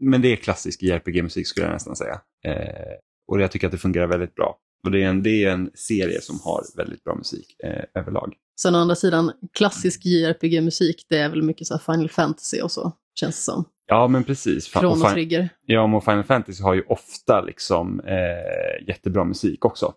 men 0.00 0.22
det 0.22 0.32
är 0.32 0.36
klassisk 0.36 0.82
JRPG-musik 0.82 1.46
skulle 1.46 1.66
jag 1.66 1.72
nästan 1.72 1.96
säga. 1.96 2.20
Eh, 2.44 2.94
och 3.28 3.40
jag 3.40 3.50
tycker 3.50 3.66
att 3.66 3.72
det 3.72 3.78
fungerar 3.78 4.06
väldigt 4.06 4.34
bra. 4.34 4.58
Och 4.84 4.90
det 4.90 5.02
är 5.02 5.08
en, 5.08 5.22
det 5.22 5.44
är 5.44 5.50
en 5.50 5.70
serie 5.74 6.20
som 6.20 6.40
har 6.44 6.62
väldigt 6.76 7.04
bra 7.04 7.14
musik 7.14 7.56
eh, 7.64 7.84
överlag. 7.94 8.34
Sen 8.60 8.74
å 8.74 8.78
andra 8.78 8.94
sidan, 8.94 9.32
klassisk 9.52 10.04
JRPG-musik, 10.04 11.06
det 11.08 11.18
är 11.18 11.28
väl 11.28 11.42
mycket 11.42 11.66
så 11.66 11.78
Final 11.78 12.08
Fantasy 12.08 12.60
och 12.60 12.70
så, 12.70 12.92
känns 13.14 13.36
det 13.36 13.42
som. 13.42 13.64
Ja, 13.86 14.08
men 14.08 14.24
precis. 14.24 14.66
Chrono 14.66 15.10
Trigger. 15.10 15.48
Ja, 15.66 15.96
och 15.96 16.04
Final 16.04 16.24
Fantasy 16.24 16.62
har 16.62 16.74
ju 16.74 16.82
ofta 16.82 17.40
liksom 17.40 18.00
eh, 18.00 18.86
jättebra 18.88 19.24
musik 19.24 19.64
också. 19.64 19.94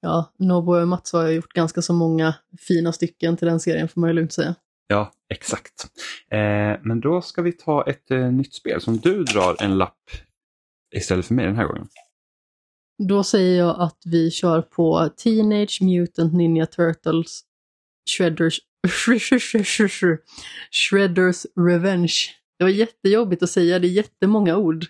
Ja, 0.00 0.32
Nobuo 0.38 0.74
Uematsu 0.74 1.16
har 1.16 1.28
gjort 1.28 1.52
ganska 1.52 1.82
så 1.82 1.92
många 1.92 2.34
fina 2.58 2.92
stycken 2.92 3.36
till 3.36 3.48
den 3.48 3.60
serien 3.60 3.88
får 3.88 4.00
man 4.00 4.10
ju 4.10 4.14
lugnt 4.14 4.32
säga. 4.32 4.54
Ja, 4.86 5.12
exakt. 5.34 5.86
Eh, 6.30 6.80
men 6.82 7.00
då 7.00 7.22
ska 7.22 7.42
vi 7.42 7.52
ta 7.52 7.84
ett 7.86 8.10
eh, 8.10 8.32
nytt 8.32 8.54
spel 8.54 8.80
som 8.80 8.96
du 8.96 9.24
drar 9.24 9.62
en 9.62 9.78
lapp 9.78 10.10
istället 10.96 11.26
för 11.26 11.34
mig 11.34 11.46
den 11.46 11.56
här 11.56 11.66
gången. 11.66 11.88
Då 13.08 13.24
säger 13.24 13.58
jag 13.58 13.80
att 13.80 13.98
vi 14.04 14.30
kör 14.30 14.62
på 14.62 15.10
Teenage 15.16 15.78
Mutant 15.82 16.34
Ninja 16.34 16.66
Turtles 16.66 17.40
Shredders, 18.10 18.60
Shredders 20.70 21.46
Revenge. 21.56 22.14
Det 22.58 22.64
var 22.64 22.70
jättejobbigt 22.70 23.42
att 23.42 23.50
säga, 23.50 23.78
det 23.78 23.86
är 23.86 23.90
jättemånga 23.90 24.56
ord. 24.56 24.84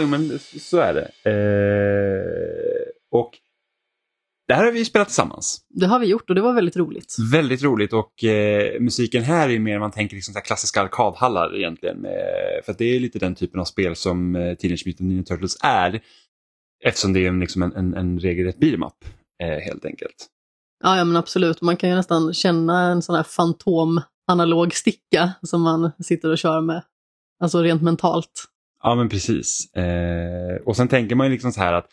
Ja, 0.00 0.06
men 0.06 0.38
så 0.60 0.78
är 0.78 0.94
det. 0.94 1.30
Eh, 1.30 3.18
och 3.18 3.38
det 4.48 4.54
här 4.54 4.64
har 4.64 4.72
vi 4.72 4.84
spelat 4.84 5.08
tillsammans. 5.08 5.60
Det 5.68 5.86
har 5.86 5.98
vi 5.98 6.06
gjort 6.06 6.28
och 6.28 6.34
det 6.34 6.42
var 6.42 6.52
väldigt 6.52 6.76
roligt. 6.76 7.16
Väldigt 7.32 7.62
roligt 7.62 7.92
och 7.92 8.24
eh, 8.24 8.80
musiken 8.80 9.22
här 9.22 9.48
är 9.48 9.58
mer 9.58 9.78
man 9.78 9.90
tänker 9.90 10.14
liksom 10.14 10.34
så 10.34 10.40
klassiska 10.40 10.80
arkadhallar 10.80 11.56
egentligen. 11.56 11.96
Med, 11.96 12.20
för 12.64 12.74
det 12.78 12.84
är 12.84 13.00
lite 13.00 13.18
den 13.18 13.34
typen 13.34 13.60
av 13.60 13.64
spel 13.64 13.96
som 13.96 14.36
eh, 14.36 14.54
Teenage 14.54 14.82
Mutant 14.86 15.08
Ninja 15.08 15.24
Turtles 15.24 15.56
är. 15.62 16.00
Eftersom 16.84 17.12
det 17.12 17.26
är 17.26 17.32
liksom 17.32 17.62
en, 17.62 17.72
en, 17.72 17.94
en 17.94 18.18
regelrätt 18.18 18.58
beat'em 18.58 18.90
eh, 19.42 19.48
helt 19.48 19.84
enkelt. 19.84 20.26
Ja, 20.84 20.96
ja, 20.96 21.04
men 21.04 21.16
absolut. 21.16 21.60
Man 21.60 21.76
kan 21.76 21.90
ju 21.90 21.96
nästan 21.96 22.34
känna 22.34 22.90
en 22.90 23.02
sån 23.02 23.16
här 23.16 23.22
fantom 23.22 24.00
analog 24.26 24.74
sticka 24.74 25.32
som 25.42 25.62
man 25.62 25.92
sitter 26.04 26.30
och 26.30 26.38
kör 26.38 26.60
med. 26.60 26.82
Alltså 27.40 27.62
rent 27.62 27.82
mentalt. 27.82 28.44
Ja 28.86 28.94
men 28.94 29.08
precis. 29.08 29.74
Eh, 29.74 30.56
och 30.64 30.76
sen 30.76 30.88
tänker 30.88 31.14
man 31.14 31.26
ju 31.26 31.32
liksom 31.32 31.52
så 31.52 31.60
här 31.60 31.72
att 31.72 31.86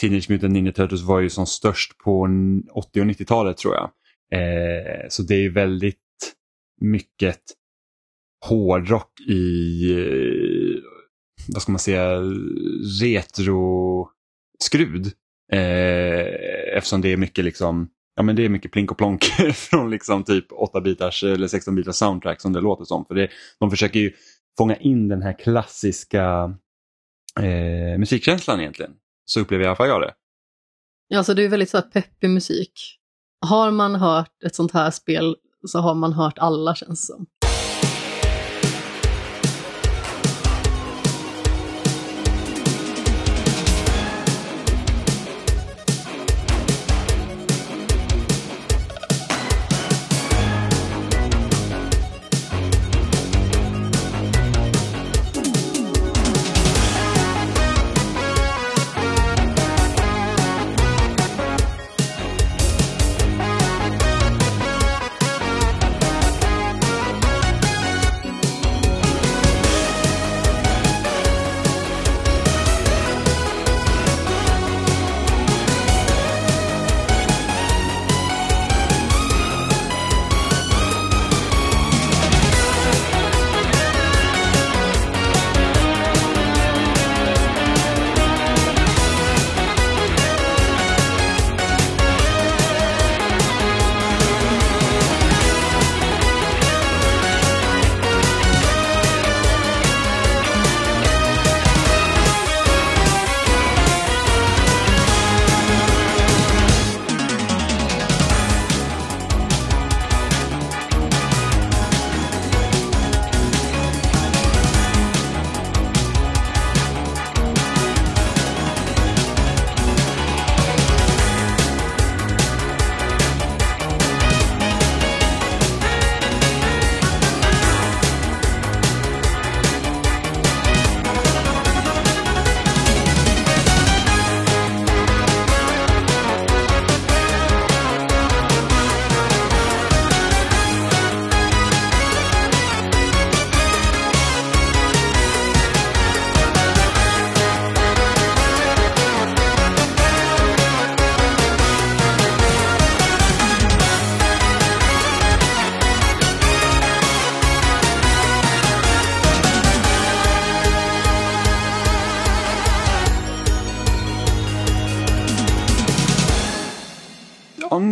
Teenage 0.00 0.30
Mutant 0.30 0.52
Ninja 0.52 0.72
Turtles 0.72 1.02
var 1.02 1.20
ju 1.20 1.30
som 1.30 1.46
störst 1.46 1.98
på 1.98 2.28
80 2.72 3.00
och 3.00 3.06
90-talet 3.06 3.56
tror 3.56 3.74
jag. 3.74 3.90
Eh, 4.32 5.06
så 5.08 5.22
det 5.22 5.34
är 5.34 5.40
ju 5.40 5.52
väldigt 5.52 5.96
mycket 6.80 7.40
hårdrock 8.46 9.20
i, 9.20 9.92
eh, 9.92 10.76
vad 11.48 11.62
ska 11.62 11.72
man 11.72 11.78
säga, 11.78 12.20
retro-skrud. 13.02 15.06
Eh, 15.52 16.26
eftersom 16.76 17.00
det 17.00 17.12
är 17.12 17.16
mycket 17.16 17.44
liksom, 17.44 17.88
ja 18.16 18.22
men 18.22 18.36
det 18.36 18.44
är 18.44 18.48
mycket 18.48 18.72
plink 18.72 18.90
och 18.90 18.98
plonk 18.98 19.24
från 19.54 19.90
liksom 19.90 20.24
typ 20.24 20.50
8-bitars 20.50 21.24
eller 21.24 21.46
16-bitars 21.46 21.92
soundtrack 21.92 22.40
som 22.40 22.52
det 22.52 22.60
låter 22.60 22.84
som. 22.84 23.04
För 23.04 23.14
det, 23.14 23.28
de 23.58 23.70
försöker 23.70 24.00
ju 24.00 24.12
fånga 24.58 24.76
in 24.76 25.08
den 25.08 25.22
här 25.22 25.38
klassiska 25.38 26.54
eh, 27.40 27.98
musikkänslan 27.98 28.60
egentligen. 28.60 28.92
Så 29.24 29.40
upplever 29.40 29.64
i 29.64 29.66
alla 29.66 29.76
fall 29.76 29.88
jag 29.88 30.00
det. 30.00 30.14
Ja, 31.08 31.18
alltså 31.18 31.34
det 31.34 31.44
är 31.44 31.48
väldigt 31.48 31.70
så 31.70 31.76
här 31.76 31.84
peppig 31.84 32.30
musik. 32.30 32.72
Har 33.46 33.70
man 33.70 33.94
hört 33.94 34.42
ett 34.44 34.54
sånt 34.54 34.72
här 34.72 34.90
spel 34.90 35.36
så 35.66 35.78
har 35.78 35.94
man 35.94 36.12
hört 36.12 36.38
alla 36.38 36.74
känns 36.74 37.06
som. 37.06 37.26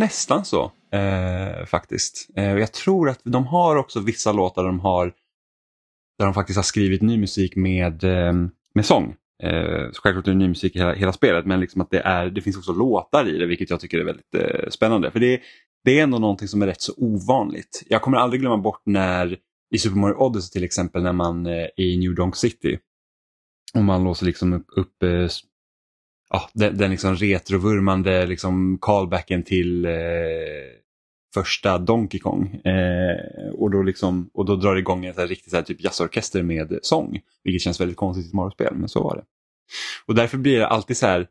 Nästan 0.09 0.45
så 0.45 0.71
eh, 0.91 1.65
faktiskt. 1.65 2.29
Eh, 2.35 2.57
jag 2.57 2.71
tror 2.73 3.09
att 3.09 3.19
de 3.23 3.47
har 3.47 3.75
också 3.75 3.99
vissa 3.99 4.31
låtar 4.31 4.63
där 4.63 4.69
de 4.69 4.79
har 4.79 5.13
där 6.17 6.25
de 6.25 6.33
faktiskt 6.33 6.57
har 6.57 6.63
skrivit 6.63 7.01
ny 7.01 7.17
musik 7.17 7.55
med, 7.55 8.03
eh, 8.03 8.33
med 8.73 8.85
sång. 8.85 9.15
Eh, 9.43 9.91
självklart 9.93 10.27
är 10.27 10.31
det 10.31 10.37
ny 10.37 10.47
musik 10.47 10.75
i 10.75 10.79
hela, 10.79 10.93
hela 10.93 11.13
spelet 11.13 11.45
men 11.45 11.59
liksom 11.59 11.81
att 11.81 11.91
det, 11.91 11.99
är, 11.99 12.29
det 12.29 12.41
finns 12.41 12.57
också 12.57 12.73
låtar 12.73 13.27
i 13.27 13.37
det 13.37 13.45
vilket 13.45 13.69
jag 13.69 13.79
tycker 13.79 13.99
är 13.99 14.05
väldigt 14.05 14.35
eh, 14.35 14.69
spännande. 14.69 15.11
För 15.11 15.19
det, 15.19 15.41
det 15.83 15.99
är 15.99 16.03
ändå 16.03 16.19
någonting 16.19 16.47
som 16.47 16.61
är 16.61 16.67
rätt 16.67 16.81
så 16.81 16.93
ovanligt. 16.97 17.83
Jag 17.89 18.01
kommer 18.01 18.17
aldrig 18.17 18.41
glömma 18.41 18.57
bort 18.57 18.81
när 18.85 19.37
i 19.75 19.77
Super 19.77 19.97
Mario 19.97 20.15
Odyssey 20.15 20.51
till 20.51 20.63
exempel 20.63 21.03
när 21.03 21.13
man 21.13 21.45
eh, 21.45 21.53
är 21.53 21.79
i 21.79 21.97
New 21.97 22.15
Donk 22.15 22.35
City 22.35 22.79
och 23.73 23.83
man 23.83 24.03
låser 24.03 24.25
liksom 24.25 24.53
upp, 24.53 24.67
upp 24.75 25.03
eh, 25.03 25.27
ja, 26.29 26.49
den, 26.53 26.77
den 26.77 26.91
liksom 26.91 27.15
retrovurmande 27.15 28.25
liksom 28.25 28.77
callbacken 28.81 29.43
till 29.43 29.85
eh, 29.85 29.91
första 31.33 31.77
Donkey 31.77 32.19
Kong. 32.19 32.55
Eh, 32.55 33.49
och, 33.53 33.71
då 33.71 33.81
liksom, 33.81 34.29
och 34.33 34.45
då 34.45 34.55
drar 34.55 34.73
det 34.73 34.79
igång 34.79 35.05
en 35.05 35.13
så 35.13 35.21
här 35.21 35.27
riktig 35.27 35.51
så 35.51 35.57
här, 35.57 35.63
typ 35.63 35.83
jazzorkester 35.83 36.43
med 36.43 36.79
sång. 36.81 37.19
Vilket 37.43 37.61
känns 37.61 37.81
väldigt 37.81 37.97
konstigt 37.97 38.25
i 38.25 38.27
ett 38.27 38.33
Mario-spel, 38.33 38.73
men 38.75 38.89
så 38.89 39.03
var 39.03 39.15
det. 39.15 39.23
Och 40.05 40.15
därför 40.15 40.37
blir 40.37 40.59
det 40.59 40.67
alltid 40.67 40.97
så 40.97 41.05
här, 41.05 41.27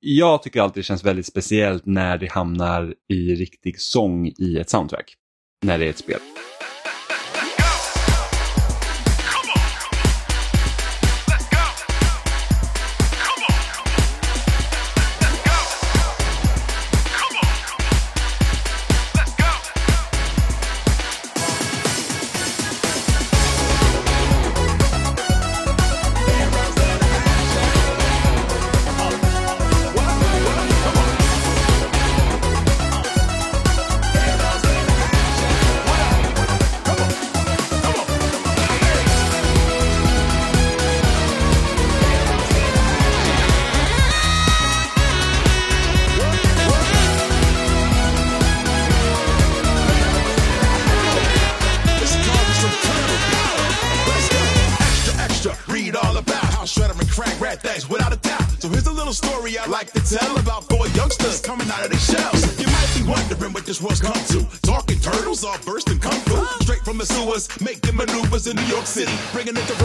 jag 0.00 0.42
tycker 0.42 0.60
alltid 0.60 0.80
det 0.80 0.84
känns 0.84 1.04
väldigt 1.04 1.26
speciellt 1.26 1.86
när 1.86 2.18
det 2.18 2.30
hamnar 2.30 2.94
i 3.08 3.34
riktig 3.34 3.80
sång 3.80 4.26
i 4.26 4.58
ett 4.58 4.70
soundtrack. 4.70 5.14
När 5.64 5.78
det 5.78 5.86
är 5.86 5.90
ett 5.90 5.98
spel. 5.98 6.20
maneuvers, 67.38 67.92
maneuvers 67.94 68.46
in 68.48 68.56
New 68.56 68.64
York 68.64 68.86
City, 68.86 69.12
bringing 69.32 69.56
it 69.56 69.66
to 69.68 69.77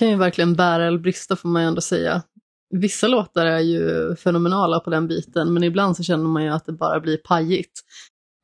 kan 0.00 0.08
ju 0.08 0.16
verkligen 0.16 0.54
bära 0.54 0.86
eller 0.86 0.98
brista 0.98 1.36
får 1.36 1.48
man 1.48 1.62
ju 1.62 1.68
ändå 1.68 1.80
säga. 1.80 2.22
Vissa 2.70 3.08
låtar 3.08 3.46
är 3.46 3.58
ju 3.58 4.16
fenomenala 4.16 4.80
på 4.80 4.90
den 4.90 5.08
biten, 5.08 5.52
men 5.52 5.64
ibland 5.64 5.96
så 5.96 6.02
känner 6.02 6.24
man 6.24 6.44
ju 6.44 6.48
att 6.48 6.66
det 6.66 6.72
bara 6.72 7.00
blir 7.00 7.16
pajigt. 7.16 7.80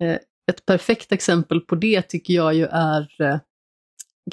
Eh, 0.02 0.18
ett 0.50 0.66
perfekt 0.66 1.12
exempel 1.12 1.60
på 1.60 1.74
det 1.74 2.02
tycker 2.02 2.34
jag 2.34 2.54
ju 2.54 2.66
är 2.70 3.22
eh, 3.22 3.38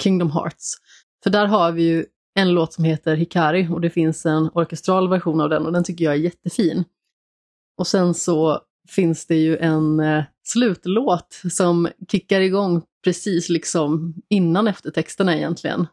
Kingdom 0.02 0.30
Hearts. 0.30 0.74
För 1.22 1.30
där 1.30 1.46
har 1.46 1.72
vi 1.72 1.82
ju 1.82 2.04
en 2.34 2.50
låt 2.50 2.72
som 2.72 2.84
heter 2.84 3.16
Hikari 3.16 3.68
och 3.68 3.80
det 3.80 3.90
finns 3.90 4.26
en 4.26 4.50
orkestral 4.54 5.08
version 5.08 5.40
av 5.40 5.48
den 5.48 5.66
och 5.66 5.72
den 5.72 5.84
tycker 5.84 6.04
jag 6.04 6.14
är 6.14 6.18
jättefin. 6.18 6.84
Och 7.78 7.86
sen 7.86 8.14
så 8.14 8.60
finns 8.88 9.26
det 9.26 9.36
ju 9.36 9.56
en 9.56 10.00
eh, 10.00 10.24
slutlåt 10.46 11.40
som 11.50 11.88
kickar 12.08 12.40
igång 12.40 12.82
precis 13.04 13.48
liksom 13.48 14.14
innan 14.28 14.68
eftertexterna 14.68 15.36
egentligen. 15.36 15.86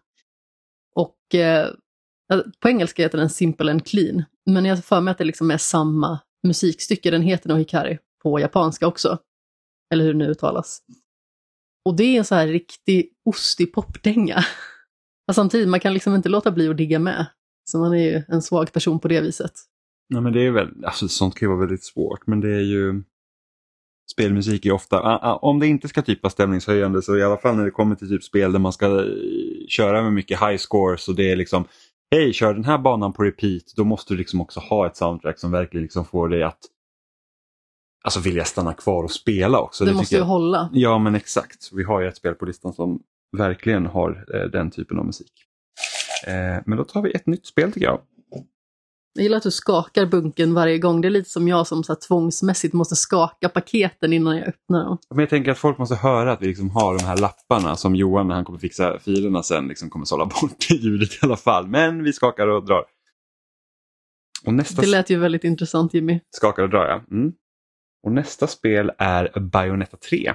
Och 0.95 1.35
eh, 1.35 1.69
på 2.59 2.69
engelska 2.69 3.03
heter 3.03 3.17
den 3.17 3.29
Simple 3.29 3.71
and 3.71 3.85
Clean, 3.85 4.23
men 4.45 4.65
jag 4.65 4.75
har 4.75 4.81
för 4.81 5.01
mig 5.01 5.11
att 5.11 5.17
det 5.17 5.23
liksom 5.23 5.51
är 5.51 5.57
samma 5.57 6.19
musikstycke. 6.47 7.11
Den 7.11 7.21
heter 7.21 7.49
nog 7.49 7.59
Hikari 7.59 7.97
på 8.23 8.39
japanska 8.39 8.87
också. 8.87 9.17
Eller 9.93 10.03
hur 10.03 10.13
det 10.13 10.19
nu 10.19 10.27
uttalas. 10.27 10.81
Och 11.85 11.95
det 11.95 12.03
är 12.03 12.17
en 12.17 12.25
så 12.25 12.35
här 12.35 12.47
riktig 12.47 13.13
ostig 13.25 13.73
popdänga. 13.73 14.43
Samtidigt, 15.31 15.69
man 15.69 15.79
kan 15.79 15.93
liksom 15.93 16.15
inte 16.15 16.29
låta 16.29 16.51
bli 16.51 16.69
att 16.69 16.77
digga 16.77 16.99
med. 16.99 17.25
Så 17.63 17.77
man 17.77 17.93
är 17.93 18.03
ju 18.03 18.23
en 18.27 18.41
svag 18.41 18.73
person 18.73 18.99
på 18.99 19.07
det 19.07 19.21
viset. 19.21 19.51
Nej 20.09 20.21
men 20.21 20.33
det 20.33 20.41
är 20.41 20.51
väl, 20.51 20.85
alltså 20.85 21.07
sånt 21.07 21.35
kan 21.35 21.45
ju 21.45 21.49
vara 21.49 21.59
väldigt 21.59 21.83
svårt 21.83 22.27
men 22.27 22.41
det 22.41 22.49
är 22.49 22.61
ju 22.61 23.03
spelmusik 24.11 24.65
är 24.65 24.71
ofta, 24.71 25.17
om 25.35 25.59
det 25.59 25.67
inte 25.67 25.87
ska 25.87 26.01
typ 26.01 26.23
vara 26.23 26.31
stämningshöjande 26.31 27.01
så 27.01 27.17
i 27.17 27.23
alla 27.23 27.37
fall 27.37 27.55
när 27.55 27.65
det 27.65 27.71
kommer 27.71 27.95
till 27.95 28.09
typ 28.09 28.23
spel 28.23 28.51
där 28.51 28.59
man 28.59 28.73
ska 28.73 28.85
eh, 28.85 29.05
köra 29.67 30.01
med 30.01 30.13
mycket 30.13 30.41
high 30.41 30.57
scores 30.57 31.07
och 31.07 31.15
det 31.15 31.31
är 31.31 31.35
liksom 31.35 31.65
Hej, 32.15 32.33
kör 32.33 32.53
den 32.53 32.65
här 32.65 32.77
banan 32.77 33.13
på 33.13 33.23
repeat, 33.23 33.63
då 33.75 33.83
måste 33.83 34.13
du 34.13 34.17
liksom 34.17 34.41
också 34.41 34.59
ha 34.59 34.87
ett 34.87 34.97
soundtrack 34.97 35.39
som 35.39 35.51
verkligen 35.51 35.83
liksom 35.83 36.05
får 36.05 36.29
dig 36.29 36.43
att 36.43 36.59
alltså 38.03 38.19
vilja 38.19 38.45
stanna 38.45 38.73
kvar 38.73 39.03
och 39.03 39.11
spela 39.11 39.59
också. 39.59 39.85
Det, 39.85 39.91
det 39.91 39.97
måste 39.97 40.15
ju 40.15 40.19
jag... 40.19 40.25
hålla. 40.25 40.69
Ja 40.73 40.97
men 40.97 41.15
exakt, 41.15 41.69
vi 41.73 41.83
har 41.83 42.01
ju 42.01 42.07
ett 42.07 42.17
spel 42.17 42.35
på 42.35 42.45
listan 42.45 42.73
som 42.73 42.99
verkligen 43.37 43.85
har 43.85 44.25
eh, 44.33 44.43
den 44.43 44.71
typen 44.71 44.99
av 44.99 45.05
musik. 45.05 45.31
Eh, 46.27 46.63
men 46.65 46.77
då 46.77 46.83
tar 46.83 47.01
vi 47.01 47.11
ett 47.11 47.27
nytt 47.27 47.45
spel 47.45 47.71
tycker 47.71 47.87
jag. 47.87 48.01
Jag 49.13 49.23
gillar 49.23 49.37
att 49.37 49.43
du 49.43 49.51
skakar 49.51 50.05
bunken 50.05 50.53
varje 50.53 50.77
gång. 50.77 51.01
Det 51.01 51.07
är 51.07 51.09
lite 51.09 51.29
som 51.29 51.47
jag 51.47 51.67
som 51.67 51.83
så 51.83 51.93
här, 51.93 51.99
tvångsmässigt 52.07 52.73
måste 52.73 52.95
skaka 52.95 53.49
paketen 53.49 54.13
innan 54.13 54.37
jag 54.37 54.47
öppnar 54.47 54.85
dem. 54.85 54.97
Men 55.09 55.19
jag 55.19 55.29
tänker 55.29 55.51
att 55.51 55.57
folk 55.57 55.77
måste 55.77 55.95
höra 55.95 56.31
att 56.31 56.41
vi 56.41 56.47
liksom 56.47 56.69
har 56.69 56.97
de 56.97 57.03
här 57.03 57.17
lapparna 57.17 57.75
som 57.75 57.95
Johan 57.95 58.27
när 58.27 58.35
han 58.35 58.45
kommer 58.45 58.59
fixa 58.59 58.99
filerna 58.99 59.43
sen 59.43 59.67
liksom 59.67 59.89
kommer 59.89 60.05
sålla 60.05 60.25
bort 60.25 60.69
ljudet 60.69 61.13
i 61.13 61.17
alla 61.21 61.37
fall. 61.37 61.67
Men 61.67 62.03
vi 62.03 62.13
skakar 62.13 62.47
och 62.47 62.65
drar. 62.65 62.85
Och 64.45 64.53
nästa... 64.53 64.81
Det 64.81 64.87
lät 64.87 65.09
ju 65.09 65.19
väldigt 65.19 65.43
intressant 65.43 65.93
Jimmy. 65.93 66.19
Skakar 66.31 66.63
och 66.63 66.69
drar 66.69 66.85
ja. 66.85 67.15
Mm. 67.17 67.33
Och 68.03 68.11
nästa 68.11 68.47
spel 68.47 68.91
är 68.97 69.39
Bayonetta 69.39 69.97
3. 69.97 70.33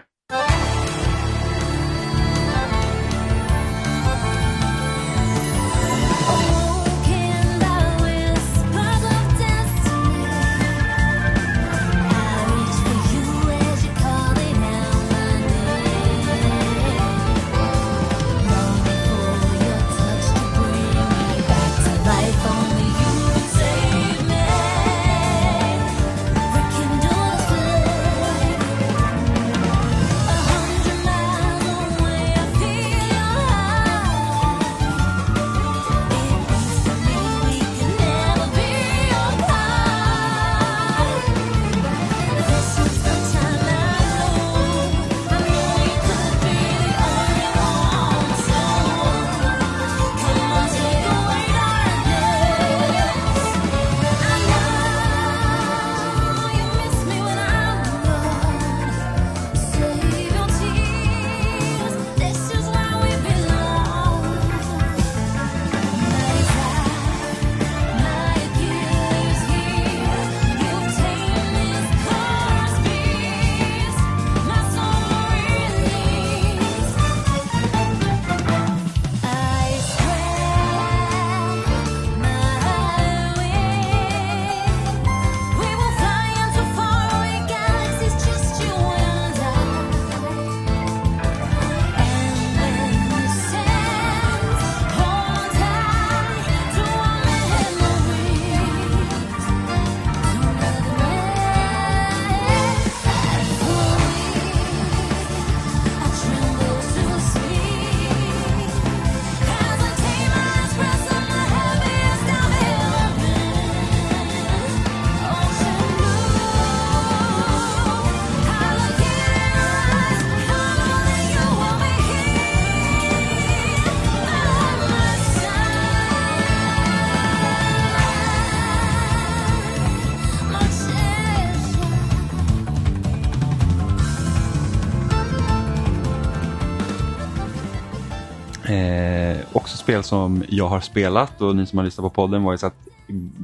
Spel 139.96 140.04
som 140.04 140.44
jag 140.48 140.68
har 140.68 140.80
spelat 140.80 141.42
och 141.42 141.56
ni 141.56 141.66
som 141.66 141.78
har 141.78 141.84
lyssnat 141.84 142.04
på 142.04 142.10
podden 142.10 142.42
var 142.42 142.52
ju 142.52 142.58
så 142.58 142.66
att 142.66 142.88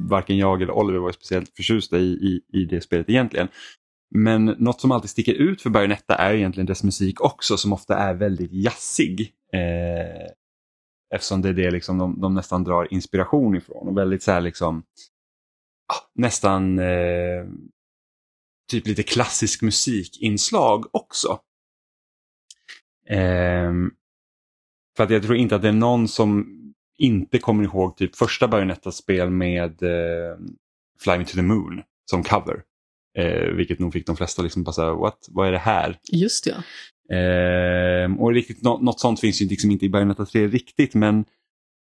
varken 0.09 0.37
jag 0.37 0.61
eller 0.61 0.73
Oliver 0.73 0.99
var 0.99 1.11
speciellt 1.11 1.55
förtjusta 1.55 1.97
i, 1.97 2.11
i, 2.11 2.41
i 2.53 2.65
det 2.65 2.81
spelet 2.81 3.09
egentligen. 3.09 3.47
Men 4.15 4.45
något 4.45 4.81
som 4.81 4.91
alltid 4.91 5.09
sticker 5.09 5.33
ut 5.33 5.61
för 5.61 5.69
Bayonetta 5.69 6.15
är 6.15 6.33
egentligen 6.33 6.67
dess 6.67 6.83
musik 6.83 7.21
också 7.21 7.57
som 7.57 7.73
ofta 7.73 7.97
är 7.97 8.13
väldigt 8.13 8.51
jazzig. 8.51 9.33
Eh, 9.53 10.29
eftersom 11.15 11.41
det 11.41 11.49
är 11.49 11.53
det 11.53 11.71
liksom 11.71 11.97
de, 11.97 12.21
de, 12.21 12.33
nästan 12.33 12.63
drar 12.63 12.93
inspiration 12.93 13.55
ifrån 13.55 13.87
och 13.87 13.97
väldigt 13.97 14.23
så 14.23 14.31
här 14.31 14.41
liksom 14.41 14.83
ah, 15.93 16.09
nästan 16.15 16.79
eh, 16.79 17.45
typ 18.71 18.87
lite 18.87 19.03
klassisk 19.03 19.61
musikinslag 19.61 20.95
också. 20.95 21.39
Eh, 23.09 23.71
för 24.97 25.03
att 25.03 25.09
jag 25.09 25.23
tror 25.23 25.35
inte 25.35 25.55
att 25.55 25.61
det 25.61 25.67
är 25.67 25.71
någon 25.73 26.07
som 26.07 26.59
inte 26.97 27.39
kommer 27.39 27.63
ihåg 27.63 27.97
typ 27.97 28.15
första 28.15 28.47
Bayonetta-spel 28.47 29.29
med 29.29 29.83
eh, 29.83 30.37
Fly 30.99 31.17
Me 31.17 31.25
To 31.25 31.35
The 31.35 31.41
Moon 31.41 31.81
som 32.05 32.23
cover. 32.23 32.61
Eh, 33.17 33.47
vilket 33.55 33.79
nog 33.79 33.93
fick 33.93 34.07
de 34.07 34.17
flesta 34.17 34.41
liksom 34.41 34.63
bara 34.63 34.73
säga, 34.73 34.93
what, 34.93 35.27
vad 35.27 35.47
är 35.47 35.51
det 35.51 35.57
här? 35.57 35.99
Just 36.11 36.47
ja. 36.47 36.55
Eh, 37.15 38.15
och 38.19 38.33
riktigt, 38.33 38.63
något, 38.63 38.81
något 38.81 38.99
sånt 38.99 39.19
finns 39.19 39.41
ju 39.41 39.47
liksom 39.47 39.71
inte 39.71 39.85
i 39.85 39.89
Bayonetta 39.89 40.25
3 40.25 40.47
riktigt 40.47 40.93
men 40.93 41.25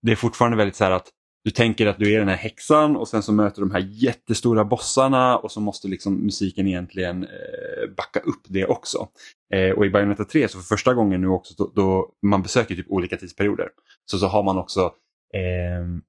det 0.01 0.11
är 0.11 0.15
fortfarande 0.15 0.57
väldigt 0.57 0.75
så 0.75 0.83
här 0.83 0.91
att 0.91 1.07
du 1.43 1.51
tänker 1.51 1.87
att 1.87 1.99
du 1.99 2.13
är 2.13 2.19
den 2.19 2.27
här 2.27 2.35
häxan 2.35 2.95
och 2.95 3.07
sen 3.07 3.23
så 3.23 3.31
möter 3.31 3.61
du 3.61 3.67
de 3.67 3.73
här 3.73 3.89
jättestora 3.91 4.65
bossarna 4.65 5.37
och 5.37 5.51
så 5.51 5.59
måste 5.59 5.87
liksom 5.87 6.25
musiken 6.25 6.67
egentligen 6.67 7.23
eh, 7.23 7.89
backa 7.97 8.19
upp 8.19 8.41
det 8.47 8.65
också. 8.65 9.07
Eh, 9.53 9.69
och 9.69 9.85
i 9.85 9.89
Bayonetta 9.89 10.25
3 10.25 10.47
så 10.47 10.57
för 10.57 10.75
första 10.75 10.93
gången 10.93 11.21
nu 11.21 11.27
också 11.27 11.53
då, 11.57 11.71
då 11.75 12.09
man 12.25 12.41
besöker 12.41 12.75
typ 12.75 12.89
olika 12.89 13.17
tidsperioder 13.17 13.67
så, 14.05 14.17
så 14.17 14.27
har 14.27 14.43
man 14.43 14.57
också 14.57 14.81
eh, 15.33 16.01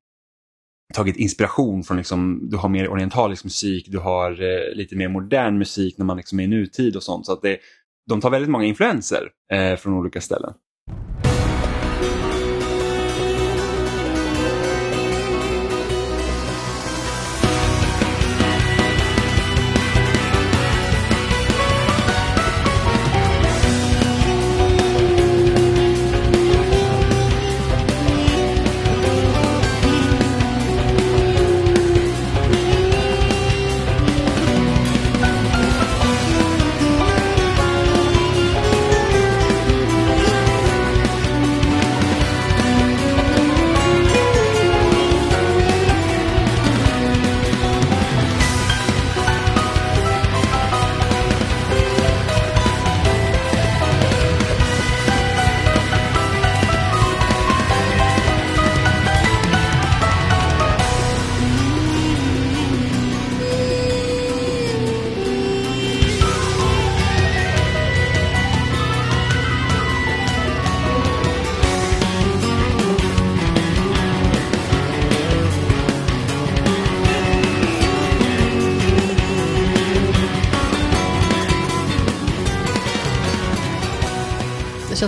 tagit 0.94 1.16
inspiration 1.16 1.82
från, 1.82 1.96
liksom, 1.96 2.48
du 2.50 2.56
har 2.56 2.68
mer 2.68 2.88
orientalisk 2.88 3.44
musik, 3.44 3.86
du 3.88 3.98
har 3.98 4.42
eh, 4.42 4.74
lite 4.74 4.96
mer 4.96 5.08
modern 5.08 5.58
musik 5.58 5.98
när 5.98 6.04
man 6.04 6.16
liksom 6.16 6.40
är 6.40 6.44
i 6.44 6.46
nutid 6.46 6.96
och 6.96 7.02
sånt. 7.02 7.26
Så 7.26 7.32
att 7.32 7.42
det, 7.42 7.58
de 8.08 8.20
tar 8.20 8.30
väldigt 8.30 8.50
många 8.50 8.64
influenser 8.64 9.28
eh, 9.52 9.76
från 9.76 9.94
olika 9.94 10.20
ställen. 10.20 10.54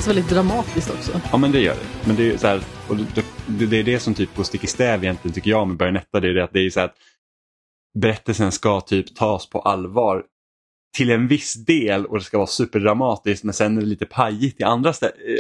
Känns 0.05 0.17
väldigt 0.17 0.31
dramatiskt 0.31 0.91
också. 0.91 1.21
Ja 1.33 1.39
men 1.39 1.53
det 1.53 1.61
gör 1.61 1.75
det. 1.75 2.07
Men 2.07 2.17
det 2.17 2.33
är, 2.33 2.37
så 2.37 2.47
här, 2.47 2.61
och 2.89 2.97
det, 2.97 3.25
det, 3.67 3.77
är 3.77 3.85
det 3.85 4.01
som 4.01 4.15
typ 4.15 4.37
går 4.37 4.45
stick 4.45 4.65
i 4.65 4.67
stäv 4.67 5.05
egentligen 5.05 5.35
tycker 5.35 5.51
jag 5.51 5.69
med 5.69 5.77
Bayonetta. 5.77 6.21
Det 6.21 6.29
är 6.29 6.35
det 6.35 6.45
att 6.45 6.53
det 6.53 6.61
är 6.61 6.71
så 6.71 6.81
här, 6.81 6.87
att 6.87 6.97
berättelsen 7.99 8.53
ska 8.53 8.81
typ 8.81 9.17
tas 9.17 9.51
på 9.51 9.61
allvar 9.61 10.25
till 10.97 11.11
en 11.11 11.29
viss 11.29 11.55
del 11.55 12.07
och 12.07 12.19
det 12.19 12.25
ska 12.25 12.37
vara 12.39 12.47
superdramatiskt 12.47 13.45
men 13.45 13.55
sen 13.55 13.77
är 13.77 13.81
det 13.81 13.87
lite 13.87 14.07
pajigt 14.07 14.61
i 14.61 14.65
andra 14.65 14.93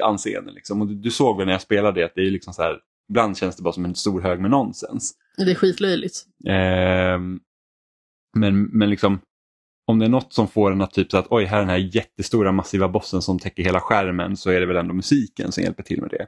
anseenden. 0.03 0.55
Liksom. 0.55 0.81
Och 0.81 0.89
du, 0.89 0.95
du, 0.95 1.11
såg 1.11 1.37
väl 1.37 1.47
när 1.47 1.53
jag 1.53 1.62
spelade 1.62 2.01
det 2.01 2.07
att 2.07 2.15
det 2.15 2.27
är 2.27 2.31
liksom 2.31 2.55
så 2.55 2.62
här, 2.62 2.79
ibland 3.11 3.37
känns 3.37 3.57
det 3.57 3.62
bara 3.62 3.75
som 3.75 3.85
en 3.85 3.95
stor 3.95 4.21
hög 4.21 4.41
med 4.41 4.51
nonsens. 4.51 5.15
Det 5.37 5.51
är 5.51 5.55
skitlöjligt. 5.55 6.25
Eh, 6.47 7.19
men, 8.37 8.62
men 8.62 8.91
liksom 8.91 9.21
om 9.87 9.99
det 9.99 10.05
är 10.05 10.11
något 10.11 10.32
som 10.32 10.49
får 10.49 10.72
en 10.72 10.80
att 10.80 10.91
typ 10.91 11.11
så 11.11 11.18
att 11.18 11.26
oj, 11.30 11.45
här 11.45 11.57
är 11.57 11.61
den 11.61 11.70
här 11.70 11.97
jättestora 11.97 12.53
massiva 12.53 12.89
bossen 12.89 13.22
som 13.22 13.39
täcker 13.39 13.64
hela 13.64 13.80
skärmen 13.80 14.37
så 14.37 14.51
är 14.51 14.61
det 14.61 14.66
väl 14.66 14.76
ändå 14.76 14.95
musiken 14.95 15.53
som 15.53 15.62
hjälper 15.62 15.82
till 15.82 16.01
med 16.01 16.11
det. 16.11 16.26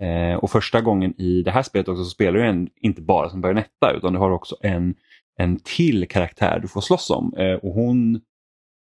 Eh, 0.00 0.36
och 0.36 0.50
första 0.50 0.80
gången 0.80 1.20
i 1.20 1.42
det 1.42 1.50
här 1.50 1.62
spelet 1.62 1.88
också 1.88 2.04
så 2.04 2.10
spelar 2.10 2.38
du 2.38 2.46
en, 2.46 2.68
inte 2.80 3.02
bara 3.02 3.30
som 3.30 3.40
Bajonetta 3.40 3.92
utan 3.96 4.12
du 4.12 4.18
har 4.18 4.30
också 4.30 4.56
en, 4.60 4.94
en 5.38 5.60
till 5.60 6.08
karaktär 6.08 6.58
du 6.58 6.68
får 6.68 6.80
slåss 6.80 7.10
om. 7.10 7.34
Eh, 7.34 7.54
och 7.54 7.74
hon, 7.74 8.20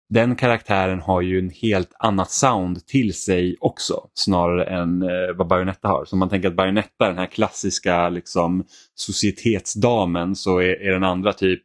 den 0.09 0.36
karaktären 0.36 1.00
har 1.00 1.20
ju 1.20 1.38
en 1.38 1.50
helt 1.50 1.92
annat 1.98 2.30
sound 2.30 2.86
till 2.86 3.14
sig 3.14 3.56
också 3.61 4.09
snarare 4.14 4.64
än 4.64 5.02
eh, 5.02 5.36
vad 5.36 5.46
Bajonetta 5.46 5.88
har. 5.88 6.04
Så 6.04 6.14
om 6.14 6.18
man 6.18 6.28
tänker 6.28 6.48
att 6.48 6.56
Bajonetta 6.56 7.04
är 7.04 7.09
den 7.09 7.18
här 7.18 7.26
klassiska 7.26 8.09
liksom, 8.09 8.64
societetsdamen 8.94 10.36
så 10.36 10.59
är, 10.59 10.82
är 10.82 10.92
den 10.92 11.04
andra 11.04 11.32
typ 11.32 11.62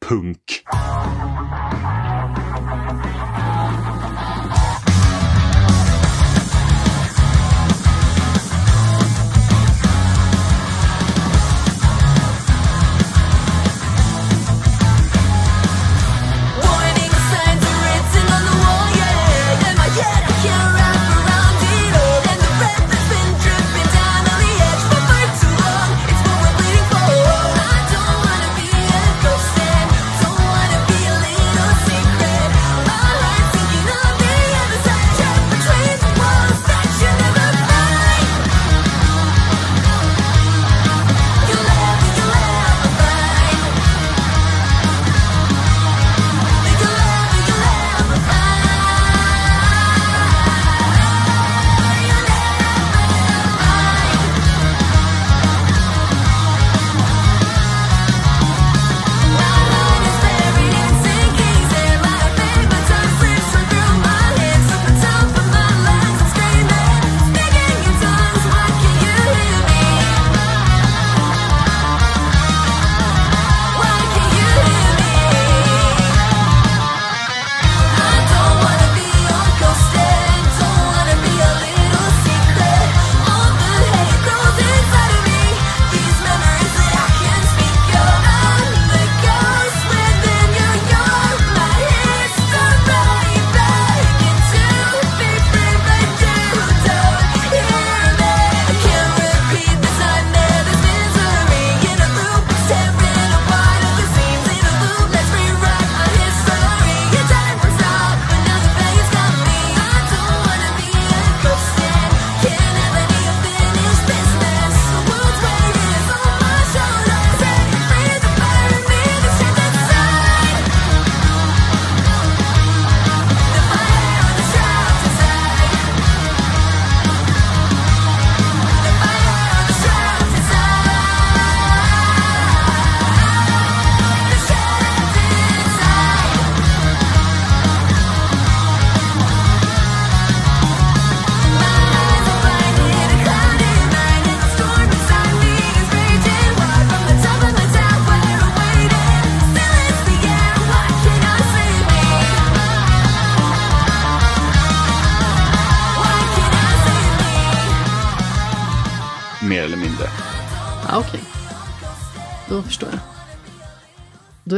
punk. 0.00 0.64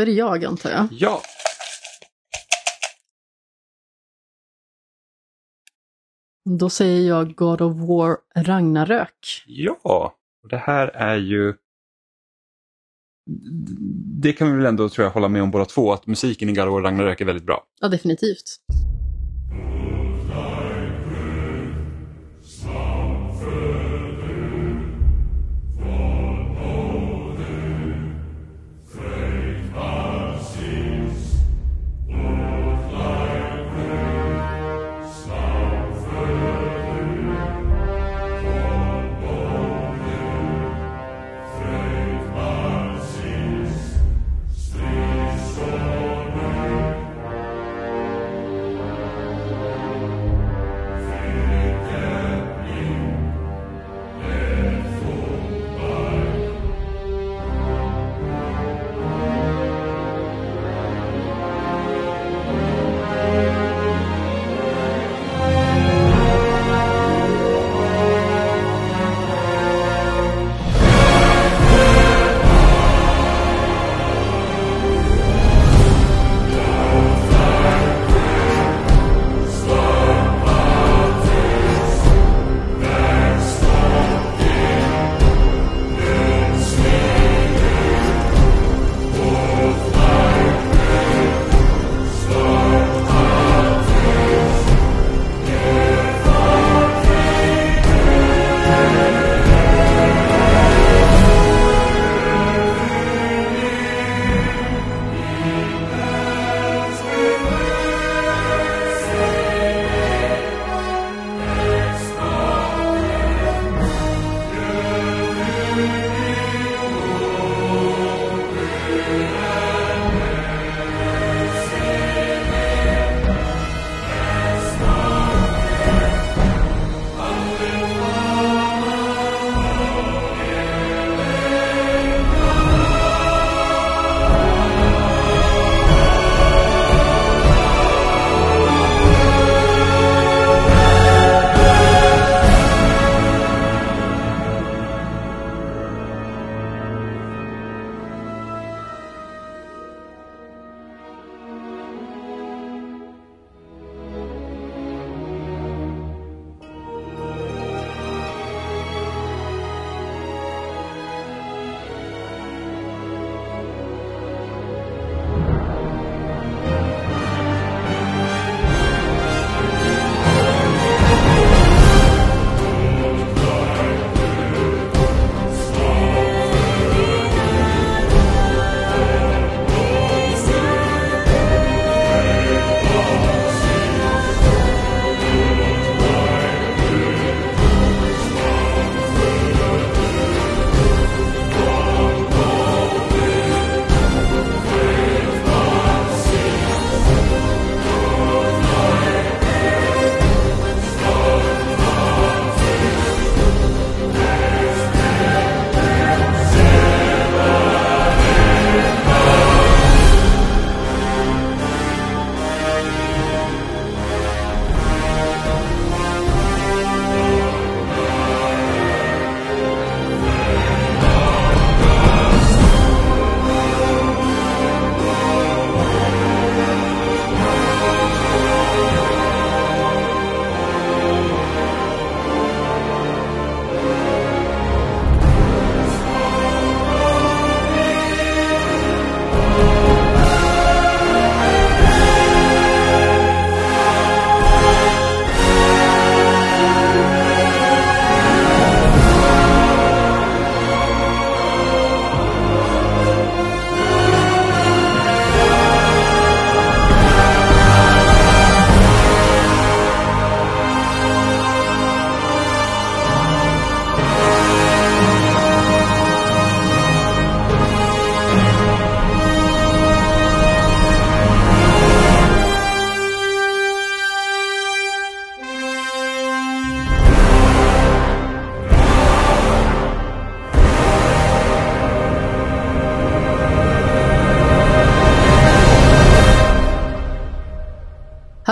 Är 0.01 0.07
det 0.07 0.13
jag, 0.13 0.45
antar 0.45 0.71
jag. 0.71 0.87
Ja, 0.91 1.23
Då 6.59 6.71
säger 6.71 7.09
jag 7.09 7.35
God 7.35 7.61
of 7.61 7.77
War 7.77 8.17
Ragnarök. 8.35 9.45
ja. 9.47 10.17
Det 10.51 10.57
här 10.57 10.89
är 10.89 11.17
ju... 11.17 11.55
Det 14.23 14.33
kan 14.33 14.51
vi 14.51 14.57
väl 14.57 14.67
ändå 14.67 14.89
tror 14.89 15.05
jag 15.05 15.13
hålla 15.13 15.29
med 15.29 15.43
om 15.43 15.51
båda 15.51 15.65
två, 15.65 15.93
att 15.93 16.07
musiken 16.07 16.49
i 16.49 16.53
God 16.53 16.69
of 16.69 16.73
War 16.73 16.83
Ragnarök 16.83 17.21
är 17.21 17.25
väldigt 17.25 17.45
bra. 17.45 17.65
Ja, 17.81 17.89
definitivt. 17.89 18.57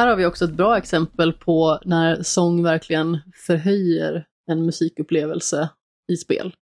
Här 0.09 0.13
har 0.13 0.19
vi 0.19 0.27
också 0.27 0.45
ett 0.45 0.55
bra 0.55 0.79
exempel 0.79 1.33
på 1.33 1.79
när 1.85 2.23
sång 2.23 2.63
verkligen 2.63 3.19
förhöjer 3.47 4.27
en 4.51 4.67
musikupplevelse 4.67 5.69
i 6.13 6.17
spel. 6.17 6.55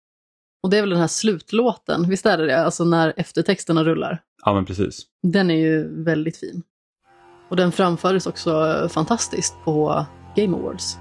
Och 0.63 0.69
det 0.69 0.77
är 0.77 0.81
väl 0.81 0.89
den 0.89 0.99
här 0.99 1.07
slutlåten, 1.07 2.09
visst 2.09 2.25
är 2.25 2.37
det 2.37 2.45
det? 2.45 2.65
Alltså 2.65 2.83
när 2.83 3.13
eftertexterna 3.17 3.83
rullar. 3.83 4.21
Ja, 4.45 4.53
men 4.53 4.65
precis. 4.65 5.01
Den 5.23 5.51
är 5.51 5.55
ju 5.55 6.03
väldigt 6.03 6.37
fin. 6.37 6.63
Och 7.49 7.55
den 7.55 7.71
framfördes 7.71 8.27
också 8.27 8.87
fantastiskt 8.91 9.55
på 9.65 10.05
Game 10.35 10.57
Awards. 10.57 10.97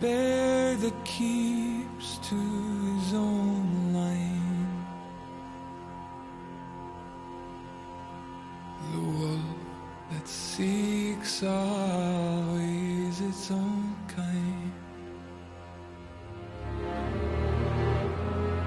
Bear 0.00 0.74
that 0.76 1.04
keeps 1.04 2.18
to 2.18 2.34
his 2.34 3.14
own 3.14 3.92
line, 3.94 4.86
the 8.92 9.00
wolf 9.00 9.40
that 10.10 10.28
seeks 10.28 11.42
always 11.42 13.20
its 13.20 13.50
own 13.50 13.96
kind. 14.08 14.72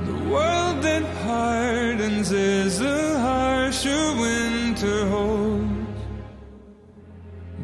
The 0.08 0.30
world 0.30 0.82
that 0.84 1.04
hardens 1.24 2.32
as 2.32 2.82
a 2.82 3.20
harsher 3.20 4.16
winter 4.20 5.08
holds. 5.08 5.79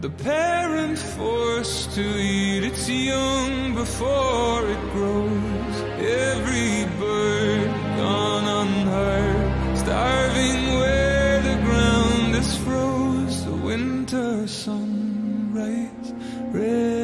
The 0.02 0.10
parent 0.10 1.00
forced 1.00 1.94
to 1.96 2.02
eat 2.02 2.64
its 2.64 2.88
young 2.90 3.74
before 3.74 4.68
it 4.68 4.80
grows. 4.92 5.76
Every 5.98 6.86
bird 7.00 7.72
gone 7.98 8.46
unheard, 8.62 9.78
starving 9.78 10.80
where 10.80 11.42
the 11.42 11.56
ground 11.64 12.36
is 12.36 12.56
froze. 12.58 13.46
The 13.46 13.56
winter 13.56 14.48
sunrise, 14.48 16.14
red 16.52 16.95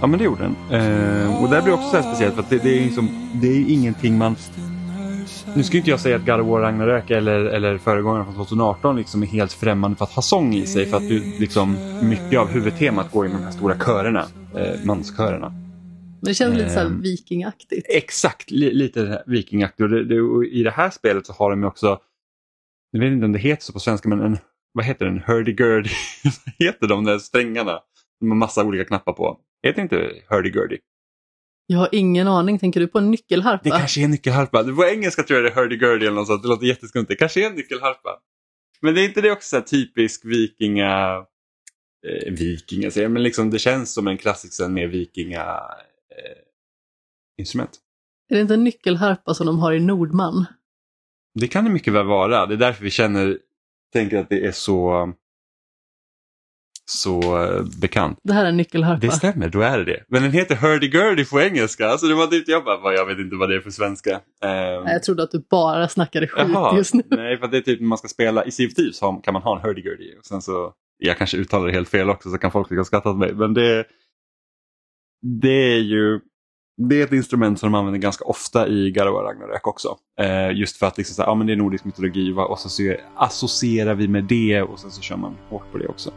Ja, 0.00 0.06
men 0.06 0.18
det 0.18 0.24
gjorde 0.24 0.42
den. 0.42 0.56
Eh, 0.80 1.42
och 1.42 1.50
det 1.50 1.62
blir 1.62 1.72
också 1.74 1.90
så 1.90 2.02
speciellt 2.02 2.34
för 2.34 2.42
att 2.42 2.50
det, 2.50 2.58
det, 2.62 2.78
är 2.78 2.84
liksom, 2.84 3.08
det 3.34 3.48
är 3.48 3.64
ingenting 3.68 4.18
man... 4.18 4.36
Nu 5.56 5.62
ska 5.62 5.76
inte 5.76 5.90
jag 5.90 6.00
säga 6.00 6.16
att 6.16 6.26
God 6.26 6.40
of 6.40 6.46
War 6.46 6.60
Ragnarök 6.60 7.10
eller, 7.10 7.40
eller 7.44 7.78
föregångaren 7.78 8.24
från 8.24 8.34
2018 8.34 8.96
liksom 8.96 9.22
är 9.22 9.26
helt 9.26 9.52
främmande 9.52 9.96
för 9.96 10.04
att 10.04 10.10
ha 10.12 10.22
sång 10.22 10.54
i 10.54 10.66
sig 10.66 10.86
för 10.86 10.96
att 10.96 11.08
du, 11.08 11.38
liksom, 11.40 11.76
mycket 12.02 12.38
av 12.38 12.48
huvudtemat 12.48 13.12
går 13.12 13.26
in 13.26 13.32
de 13.32 13.42
här 13.42 13.50
stora 13.50 13.78
körerna, 13.78 14.26
eh, 14.56 14.84
manskörerna. 14.84 15.48
Men 15.48 16.28
det 16.28 16.34
känns 16.34 16.56
lite 16.56 16.70
så 16.70 16.80
Ehm. 16.80 17.00
vikingaktigt. 17.00 17.86
Exakt, 17.88 18.50
li, 18.50 18.74
lite 18.74 19.22
vikingaktigt. 19.26 19.80
Och, 19.80 19.88
det, 19.88 20.04
det, 20.04 20.20
och 20.20 20.44
I 20.44 20.62
det 20.62 20.70
här 20.70 20.90
spelet 20.90 21.26
så 21.26 21.32
har 21.32 21.50
de 21.50 21.64
också, 21.64 21.98
jag 22.90 23.00
vet 23.00 23.12
inte 23.12 23.24
om 23.26 23.32
det 23.32 23.38
heter 23.38 23.62
så 23.62 23.72
på 23.72 23.80
svenska, 23.80 24.08
men 24.08 24.20
en, 24.20 24.38
vad 24.72 24.84
heter 24.84 25.04
den, 25.04 25.20
hurdy-gurdy, 25.20 25.90
vad 26.24 26.54
heter 26.66 26.86
de 26.88 27.04
där 27.04 27.18
strängarna? 27.18 27.78
De 28.20 28.30
har 28.30 28.36
massa 28.36 28.64
olika 28.64 28.84
knappar 28.84 29.12
på. 29.12 29.38
Heter 29.62 29.76
det 29.76 29.82
inte 29.82 29.96
hurdy-gurdy? 30.28 30.78
Jag 31.66 31.78
har 31.78 31.88
ingen 31.92 32.28
aning. 32.28 32.58
Tänker 32.58 32.80
du 32.80 32.88
på 32.88 32.98
en 32.98 33.10
nyckelharpa? 33.10 33.62
Det 33.64 33.70
kanske 33.70 34.00
är 34.00 34.04
en 34.04 34.10
nyckelharpa. 34.10 34.64
På 34.64 34.84
engelska 34.84 35.22
tror 35.22 35.40
jag 35.40 35.52
det 35.52 35.60
är 35.60 35.64
hurdy-gurdy 35.64 36.02
eller 36.02 36.10
något 36.10 36.26
sånt. 36.26 36.42
Det 36.42 36.48
låter 36.48 36.66
jätteskumt. 36.66 37.04
Det 37.08 37.16
kanske 37.16 37.44
är 37.44 37.50
en 37.50 37.56
nyckelharpa. 37.56 38.18
Men 38.80 38.94
det 38.94 39.00
är 39.00 39.04
inte 39.04 39.20
det 39.20 39.30
också 39.32 39.56
så 39.56 39.62
typisk 39.62 40.24
vikinga 40.24 41.24
eh, 42.06 42.32
vikinga, 42.32 43.08
men 43.08 43.22
liksom 43.22 43.50
det 43.50 43.58
känns 43.58 43.92
som 43.92 44.06
en 44.06 44.18
klassisk 44.18 44.52
scen 44.52 44.74
med 44.74 44.90
vikinga 44.90 45.42
eh, 46.10 46.38
instrument. 47.38 47.80
Är 48.28 48.34
det 48.34 48.40
inte 48.40 48.54
en 48.54 48.64
nyckelharpa 48.64 49.34
som 49.34 49.46
de 49.46 49.58
har 49.58 49.72
i 49.72 49.80
Nordman? 49.80 50.44
Det 51.34 51.48
kan 51.48 51.64
det 51.64 51.70
mycket 51.70 51.92
väl 51.92 52.06
vara. 52.06 52.46
Det 52.46 52.54
är 52.54 52.58
därför 52.58 52.84
vi 52.84 52.90
känner, 52.90 53.38
tänker 53.92 54.18
att 54.18 54.28
det 54.28 54.46
är 54.46 54.52
så, 54.52 55.12
så 56.90 57.42
eh, 57.44 57.62
bekant. 57.80 58.18
Det 58.22 58.32
här 58.32 58.44
är 58.44 58.48
en 58.48 58.56
nyckelharpa. 58.56 59.00
Det 59.06 59.10
stämmer, 59.12 59.48
då 59.48 59.60
är 59.60 59.78
det 59.78 59.84
det. 59.84 60.04
Men 60.08 60.22
den 60.22 60.32
heter 60.32 60.54
Hurdy-Gurdy 60.56 61.30
på 61.30 61.40
engelska. 61.40 61.86
Alltså 61.86 62.06
det 62.06 62.14
var 62.14 62.26
typ, 62.26 62.48
jag 62.48 62.64
bara, 62.64 62.80
"Vad, 62.80 62.94
jag 62.94 63.06
vet 63.06 63.18
inte 63.18 63.36
vad 63.36 63.48
det 63.48 63.56
är 63.56 63.60
för 63.60 63.70
svenska. 63.70 64.20
Nej, 64.42 64.82
jag 64.86 65.02
trodde 65.02 65.22
att 65.22 65.30
du 65.30 65.44
bara 65.50 65.88
snackade 65.88 66.26
skit 66.26 66.46
Jaha, 66.52 66.76
just 66.76 66.94
nu. 66.94 67.02
nej 67.10 67.38
för 67.38 67.44
att 67.44 67.50
det 67.50 67.56
är 67.56 67.62
typ 67.62 67.80
när 67.80 67.88
man 67.88 67.98
ska 67.98 68.08
spela 68.08 68.44
i 68.44 68.50
Sea 68.50 68.66
of 68.66 68.74
Thieves 68.74 69.00
kan 69.24 69.32
man 69.32 69.42
ha 69.42 69.56
en 69.58 69.62
hurdy-gurdy 69.66 70.18
och 70.18 70.24
sen 70.24 70.42
så, 70.42 70.72
jag 70.98 71.18
kanske 71.18 71.36
uttalar 71.36 71.66
det 71.66 71.72
helt 71.72 71.88
fel 71.88 72.10
också 72.10 72.30
så 72.30 72.38
kan 72.38 72.50
folk 72.50 72.68
tycka 72.68 72.84
skratta 72.84 73.10
åt 73.10 73.18
mig 73.18 73.34
men 73.34 73.54
det, 73.54 73.84
det 75.42 75.72
är 75.74 75.80
ju 75.80 76.20
det 76.88 77.00
är 77.00 77.04
ett 77.04 77.12
instrument 77.12 77.60
som 77.60 77.72
de 77.72 77.78
använder 77.78 78.00
ganska 78.00 78.24
ofta 78.24 78.68
i 78.68 78.92
War 78.92 79.24
Ragnarök 79.24 79.66
också. 79.66 79.96
Eh, 80.20 80.50
just 80.50 80.76
för 80.76 80.86
att 80.86 80.98
liksom 80.98 81.14
så 81.14 81.22
här, 81.22 81.28
ja, 81.28 81.34
men 81.34 81.46
det 81.46 81.52
är 81.52 81.56
nordisk 81.56 81.84
mytologi 81.84 82.32
va? 82.32 82.44
och 82.44 82.58
så, 82.58 82.68
så 82.68 82.94
associerar 83.16 83.94
vi 83.94 84.08
med 84.08 84.24
det 84.24 84.62
och 84.62 84.78
sen 84.78 84.90
så 84.90 85.02
kör 85.02 85.16
man 85.16 85.36
hårt 85.48 85.72
på 85.72 85.78
det 85.78 85.88
också. 85.88 86.10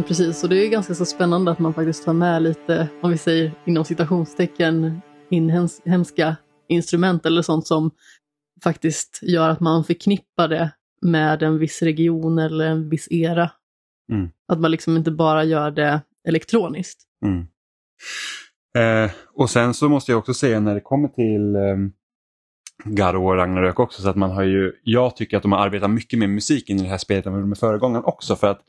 Men 0.00 0.06
precis. 0.06 0.42
Och 0.42 0.48
det 0.48 0.66
är 0.66 0.68
ganska 0.68 0.94
så 0.94 1.04
spännande 1.04 1.50
att 1.50 1.58
man 1.58 1.74
faktiskt 1.74 2.04
tar 2.04 2.12
med 2.12 2.42
lite, 2.42 2.88
om 3.02 3.10
vi 3.10 3.18
säger 3.18 3.52
inom 3.66 3.84
citationstecken, 3.84 5.00
inhemska 5.30 6.36
instrument 6.68 7.26
eller 7.26 7.42
sånt 7.42 7.66
som 7.66 7.90
faktiskt 8.64 9.18
gör 9.22 9.48
att 9.48 9.60
man 9.60 9.84
förknippar 9.84 10.48
det 10.48 10.70
med 11.02 11.42
en 11.42 11.58
viss 11.58 11.82
region 11.82 12.38
eller 12.38 12.66
en 12.66 12.88
viss 12.88 13.08
era. 13.10 13.50
Mm. 14.12 14.28
Att 14.52 14.60
man 14.60 14.70
liksom 14.70 14.96
inte 14.96 15.10
bara 15.10 15.44
gör 15.44 15.70
det 15.70 16.00
elektroniskt. 16.28 17.00
Mm. 17.24 17.46
Eh, 18.78 19.10
och 19.34 19.50
sen 19.50 19.74
så 19.74 19.88
måste 19.88 20.12
jag 20.12 20.18
också 20.18 20.34
säga 20.34 20.60
när 20.60 20.74
det 20.74 20.80
kommer 20.80 21.08
till 21.08 21.56
eh, 21.56 23.08
of 23.08 23.14
War 23.14 23.36
Ragnarök 23.36 23.80
också 23.80 24.02
så 24.02 24.08
att 24.08 24.16
man 24.16 24.30
har 24.30 24.42
ju, 24.42 24.72
jag 24.82 25.16
tycker 25.16 25.36
att 25.36 25.42
de 25.42 25.52
har 25.52 25.58
arbetat 25.58 25.90
mycket 25.90 26.18
med 26.18 26.30
musiken 26.30 26.78
i 26.78 26.82
det 26.82 26.88
här 26.88 26.98
spelet 26.98 27.26
än 27.26 27.48
med 27.48 27.58
föregångaren 27.58 28.04
också 28.04 28.36
för 28.36 28.46
att 28.46 28.60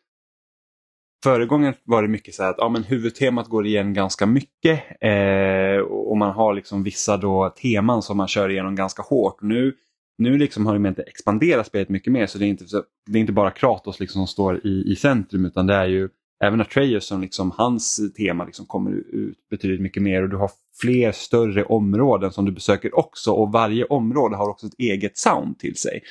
Föregången 1.24 1.74
var 1.84 2.02
det 2.02 2.08
mycket 2.08 2.36
så 2.36 2.44
här 2.44 2.50
att 2.50 2.56
ja, 2.58 2.70
men 2.70 2.84
huvudtemat 2.84 3.48
går 3.48 3.66
igen 3.66 3.94
ganska 3.94 4.26
mycket 4.26 4.84
eh, 5.02 5.82
och 5.82 6.18
man 6.18 6.32
har 6.32 6.54
liksom 6.54 6.84
vissa 6.84 7.18
då 7.18 7.50
teman 7.50 8.02
som 8.02 8.18
man 8.18 8.28
kör 8.28 8.50
igenom 8.50 8.76
ganska 8.76 9.02
hårt. 9.02 9.42
Nu, 9.42 9.74
nu 10.18 10.38
liksom 10.38 10.66
har 10.66 10.74
de 10.74 10.86
inte 10.86 11.02
expanderat 11.02 11.68
spelet 11.68 11.90
mycket 11.90 12.14
mer 12.14 12.28
så 12.28 12.38
det 12.38 12.46
är 12.46 12.48
inte, 12.48 12.66
det 13.06 13.18
är 13.18 13.22
inte 13.22 13.34
bara 13.34 13.52
Kratos 13.52 14.00
liksom 14.00 14.20
som 14.20 14.28
står 14.28 14.68
i, 14.68 14.92
i 14.92 14.96
centrum 14.96 15.46
utan 15.46 15.68
det 15.68 15.74
är 15.74 15.86
ju 15.86 16.10
även 16.44 16.62
Atreus 16.62 17.08
som 17.08 17.22
liksom 17.22 17.52
hans 17.52 18.14
tema 18.18 18.46
liksom 18.46 18.66
kommer 18.66 18.92
ut 18.92 19.38
betydligt 19.50 19.82
mycket 19.82 20.04
mer 20.04 20.24
och 20.24 20.30
du 20.30 20.38
har 20.38 20.52
fler 20.82 21.12
större 21.12 21.64
områden 21.64 22.32
som 22.32 22.46
du 22.46 22.52
besöker 22.52 23.00
också 23.00 23.32
och 23.32 23.52
varje 23.52 23.86
område 23.86 24.36
har 24.36 24.50
också 24.50 24.68
ett 24.68 24.80
eget 24.80 25.18
sound 25.18 25.60
till 25.60 25.76
sig. 25.76 26.02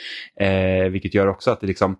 Eh, 0.40 0.90
vilket 0.90 1.14
gör 1.14 1.26
också 1.26 1.50
att 1.50 1.61
det 1.61 1.66
liksom 1.66 1.96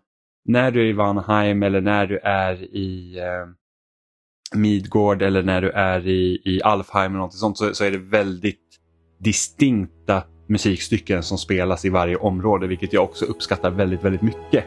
när 0.51 0.71
du 0.71 0.81
är 0.81 0.87
i 0.87 0.93
Vanheim 0.93 1.63
eller 1.63 1.81
när 1.81 2.07
du 2.07 2.19
är 2.19 2.63
i 2.63 3.19
eh, 3.19 4.59
Midgård 4.59 5.23
eller 5.23 5.43
när 5.43 5.63
du 5.63 5.71
är 5.71 6.07
i, 6.07 6.43
i 6.45 6.63
Alfheim 6.63 7.13
eller 7.13 7.23
något 7.23 7.35
sånt 7.35 7.59
så, 7.59 7.75
så 7.75 7.85
är 7.85 7.91
det 7.91 7.99
väldigt 7.99 8.59
distinkta 9.19 10.23
musikstycken 10.47 11.23
som 11.23 11.39
spelas 11.39 11.85
i 11.85 11.89
varje 11.89 12.17
område 12.17 12.67
vilket 12.67 12.93
jag 12.93 13.05
också 13.05 13.25
uppskattar 13.25 13.71
väldigt, 13.71 14.05
väldigt 14.05 14.23
mycket. 14.23 14.65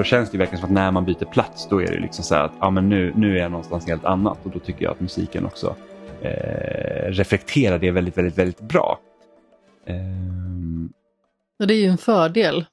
Då 0.00 0.04
känns 0.04 0.30
det 0.30 0.34
ju 0.34 0.38
verkligen 0.38 0.60
som 0.60 0.70
att 0.70 0.74
när 0.74 0.90
man 0.90 1.04
byter 1.04 1.24
plats 1.24 1.68
då 1.70 1.82
är 1.82 1.86
det 1.86 2.00
liksom 2.00 2.24
så 2.24 2.34
här 2.34 2.44
att 2.44 2.52
ja, 2.60 2.70
men 2.70 2.88
nu, 2.88 3.12
nu 3.16 3.36
är 3.36 3.42
jag 3.42 3.50
någonstans 3.50 3.86
helt 3.86 4.04
annat 4.04 4.38
och 4.44 4.50
då 4.50 4.58
tycker 4.58 4.84
jag 4.84 4.92
att 4.92 5.00
musiken 5.00 5.46
också 5.46 5.76
eh, 6.22 7.10
reflekterar 7.10 7.78
det 7.78 7.90
väldigt, 7.90 8.18
väldigt, 8.18 8.38
väldigt 8.38 8.60
bra. 8.60 9.00
Och 11.58 11.66
det 11.66 11.74
är 11.74 11.78
ju 11.78 11.86
en 11.86 11.98
fördel 11.98 12.64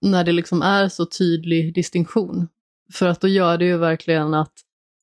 när 0.00 0.24
det 0.24 0.32
liksom 0.32 0.62
är 0.62 0.88
så 0.88 1.06
tydlig 1.06 1.74
distinktion. 1.74 2.48
För 2.92 3.08
att 3.08 3.20
då 3.20 3.28
gör 3.28 3.58
det 3.58 3.64
ju 3.64 3.76
verkligen 3.76 4.34
att 4.34 4.52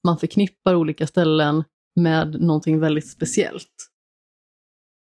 man 0.04 0.18
förknippar 0.18 0.76
olika 0.76 1.08
ställen 1.08 1.64
med 1.96 2.42
någonting 2.42 2.80
väldigt 2.80 3.10
speciellt. 3.10 3.92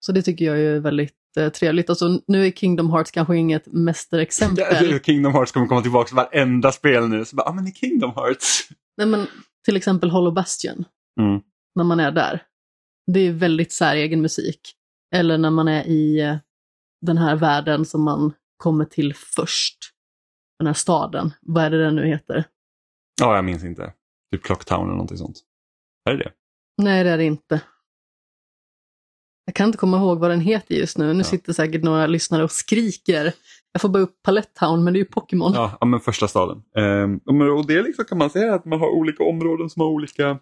Så 0.00 0.12
det 0.12 0.22
tycker 0.22 0.44
jag 0.44 0.58
är 0.58 0.80
väldigt 0.80 1.14
eh, 1.36 1.48
trevligt. 1.48 1.90
Alltså, 1.90 2.20
nu 2.26 2.46
är 2.46 2.50
Kingdom 2.50 2.90
Hearts 2.90 3.10
kanske 3.10 3.36
inget 3.36 3.66
mästerexempel. 3.66 5.00
Kingdom 5.00 5.32
Hearts 5.32 5.52
kommer 5.52 5.66
komma 5.66 5.82
tillbaka 5.82 6.06
till 6.06 6.16
varenda 6.16 6.72
spel 6.72 7.08
nu. 7.08 7.24
Så 7.24 7.36
bara, 7.36 7.46
ja 7.48 7.52
men 7.52 7.66
i 7.68 7.72
Kingdom 7.72 8.12
Hearts. 8.16 8.68
Nej, 8.96 9.06
men 9.06 9.26
till 9.64 9.76
exempel 9.76 10.10
Hollow 10.10 10.34
Bastion, 10.34 10.84
Mm. 11.20 11.40
när 11.74 11.84
man 11.84 12.00
är 12.00 12.10
där. 12.12 12.42
Det 13.12 13.20
är 13.20 13.32
väldigt 13.32 13.72
säregen 13.72 14.22
musik. 14.22 14.60
Eller 15.14 15.38
när 15.38 15.50
man 15.50 15.68
är 15.68 15.84
i 15.84 16.20
eh, 16.20 16.36
den 17.06 17.18
här 17.18 17.36
världen 17.36 17.84
som 17.84 18.02
man 18.04 18.32
kommer 18.56 18.84
till 18.84 19.14
först. 19.14 19.78
Den 20.58 20.66
här 20.66 20.74
staden, 20.74 21.30
vad 21.42 21.64
är 21.64 21.70
det 21.70 21.84
den 21.84 21.96
nu 21.96 22.06
heter? 22.06 22.44
Ja, 23.20 23.36
jag 23.36 23.44
minns 23.44 23.64
inte. 23.64 23.92
Typ 24.32 24.42
Clocktown 24.42 24.80
eller 24.82 24.92
någonting 24.92 25.18
sånt. 25.18 25.36
Är 26.10 26.12
det 26.12 26.24
det? 26.24 26.32
Nej, 26.82 27.04
det 27.04 27.10
är 27.10 27.18
det 27.18 27.24
inte. 27.24 27.60
Jag 29.44 29.54
kan 29.54 29.66
inte 29.66 29.78
komma 29.78 29.96
ihåg 29.96 30.18
vad 30.18 30.30
den 30.30 30.40
heter 30.40 30.74
just 30.74 30.98
nu. 30.98 31.12
Nu 31.12 31.18
Ja. 31.20 31.24
sitter 31.24 31.52
säkert 31.52 31.82
några 31.82 32.06
lyssnare 32.06 32.44
och 32.44 32.50
skriker. 32.50 33.32
Jag 33.72 33.80
får 33.82 33.88
bara 33.88 34.02
upp 34.02 34.22
Palette 34.22 34.48
Town, 34.60 34.84
men 34.84 34.92
det 34.92 34.96
är 34.96 35.00
ju 35.00 35.04
Pokémon. 35.04 35.52
Ja, 35.54 35.76
ja 35.80 35.86
men 35.86 36.00
första 36.00 36.28
staden. 36.28 36.62
Ehm, 36.76 37.20
och 37.58 37.66
det 37.66 37.82
liksom 37.82 38.04
kan 38.04 38.18
man 38.18 38.30
säga 38.30 38.54
att 38.54 38.64
man 38.64 38.80
har 38.80 38.88
olika 38.88 39.24
områden 39.24 39.70
som 39.70 39.80
har 39.80 39.88
olika 39.88 40.38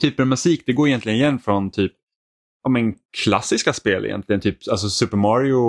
typer 0.00 0.22
av 0.22 0.26
musik. 0.28 0.62
Det 0.66 0.72
går 0.72 0.88
egentligen 0.88 1.18
igen 1.18 1.38
från 1.38 1.70
typ 1.70 1.92
ja, 2.62 2.70
men 2.70 2.94
klassiska 3.24 3.72
spel 3.72 4.04
egentligen. 4.04 4.40
Typ, 4.40 4.58
alltså 4.70 4.88
Super 4.88 5.16
Mario 5.16 5.60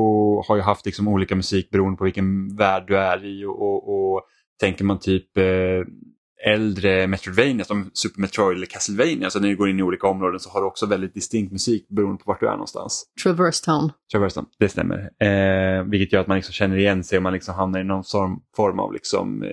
har 0.48 0.56
ju 0.56 0.62
haft 0.62 0.86
liksom 0.86 1.08
olika 1.08 1.36
musik 1.36 1.70
beroende 1.70 1.98
på 1.98 2.04
vilken 2.04 2.56
värld 2.56 2.84
du 2.88 2.98
är 2.98 3.26
i. 3.26 3.46
Och, 3.46 3.62
och, 3.62 4.14
och 4.14 4.22
tänker 4.60 4.84
man 4.86 5.00
typ 5.00 5.38
eh, 5.38 5.44
äldre 6.46 7.08
Metroidvania 7.08 7.66
som 7.66 7.92
Super 7.94 8.22
Metroid 8.22 8.58
eller 8.58 8.66
Castlevania, 8.66 9.30
så 9.30 9.40
när 9.40 9.48
du 9.48 9.56
går 9.56 9.70
in 9.70 9.80
i 9.80 9.84
olika 9.84 10.08
områden 10.08 10.40
så 10.40 10.50
har 10.50 10.62
du 10.62 10.68
också 10.68 10.86
väldigt 10.86 11.14
distinkt 11.14 11.52
musik 11.52 11.88
beroende 11.90 12.24
på 12.24 12.32
vart 12.32 12.40
du 12.40 12.48
är 12.48 12.52
någonstans. 12.52 13.06
Traverse 13.24 13.66
Town. 13.66 13.92
Traverston, 14.12 14.46
det 14.60 14.70
stämmer. 14.70 14.98
Eh, 15.20 15.84
vilket 15.84 16.14
gör 16.14 16.22
att 16.22 16.28
man 16.28 16.38
liksom 16.38 16.54
känner 16.54 16.78
igen 16.78 17.04
sig 17.04 17.18
och 17.18 17.24
man 17.24 17.34
liksom 17.34 17.56
hamnar 17.56 17.80
i 17.80 17.84
någon 17.84 18.04
form, 18.04 18.40
form 18.56 18.80
av 18.80 18.94
liksom, 18.94 19.44
eh, 19.44 19.50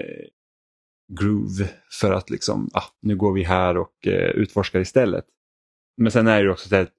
groove 1.21 1.69
för 2.01 2.13
att 2.13 2.31
liksom, 2.31 2.71
ah, 2.73 2.85
nu 3.03 3.17
går 3.17 3.33
vi 3.33 3.45
här 3.45 3.77
och 3.77 4.07
eh, 4.07 4.31
utforskar 4.31 4.81
istället. 4.81 5.25
Men 5.97 6.13
sen 6.13 6.27
är 6.27 6.45
det 6.45 6.51
också 6.51 6.69
så 6.69 6.77
att 6.77 6.91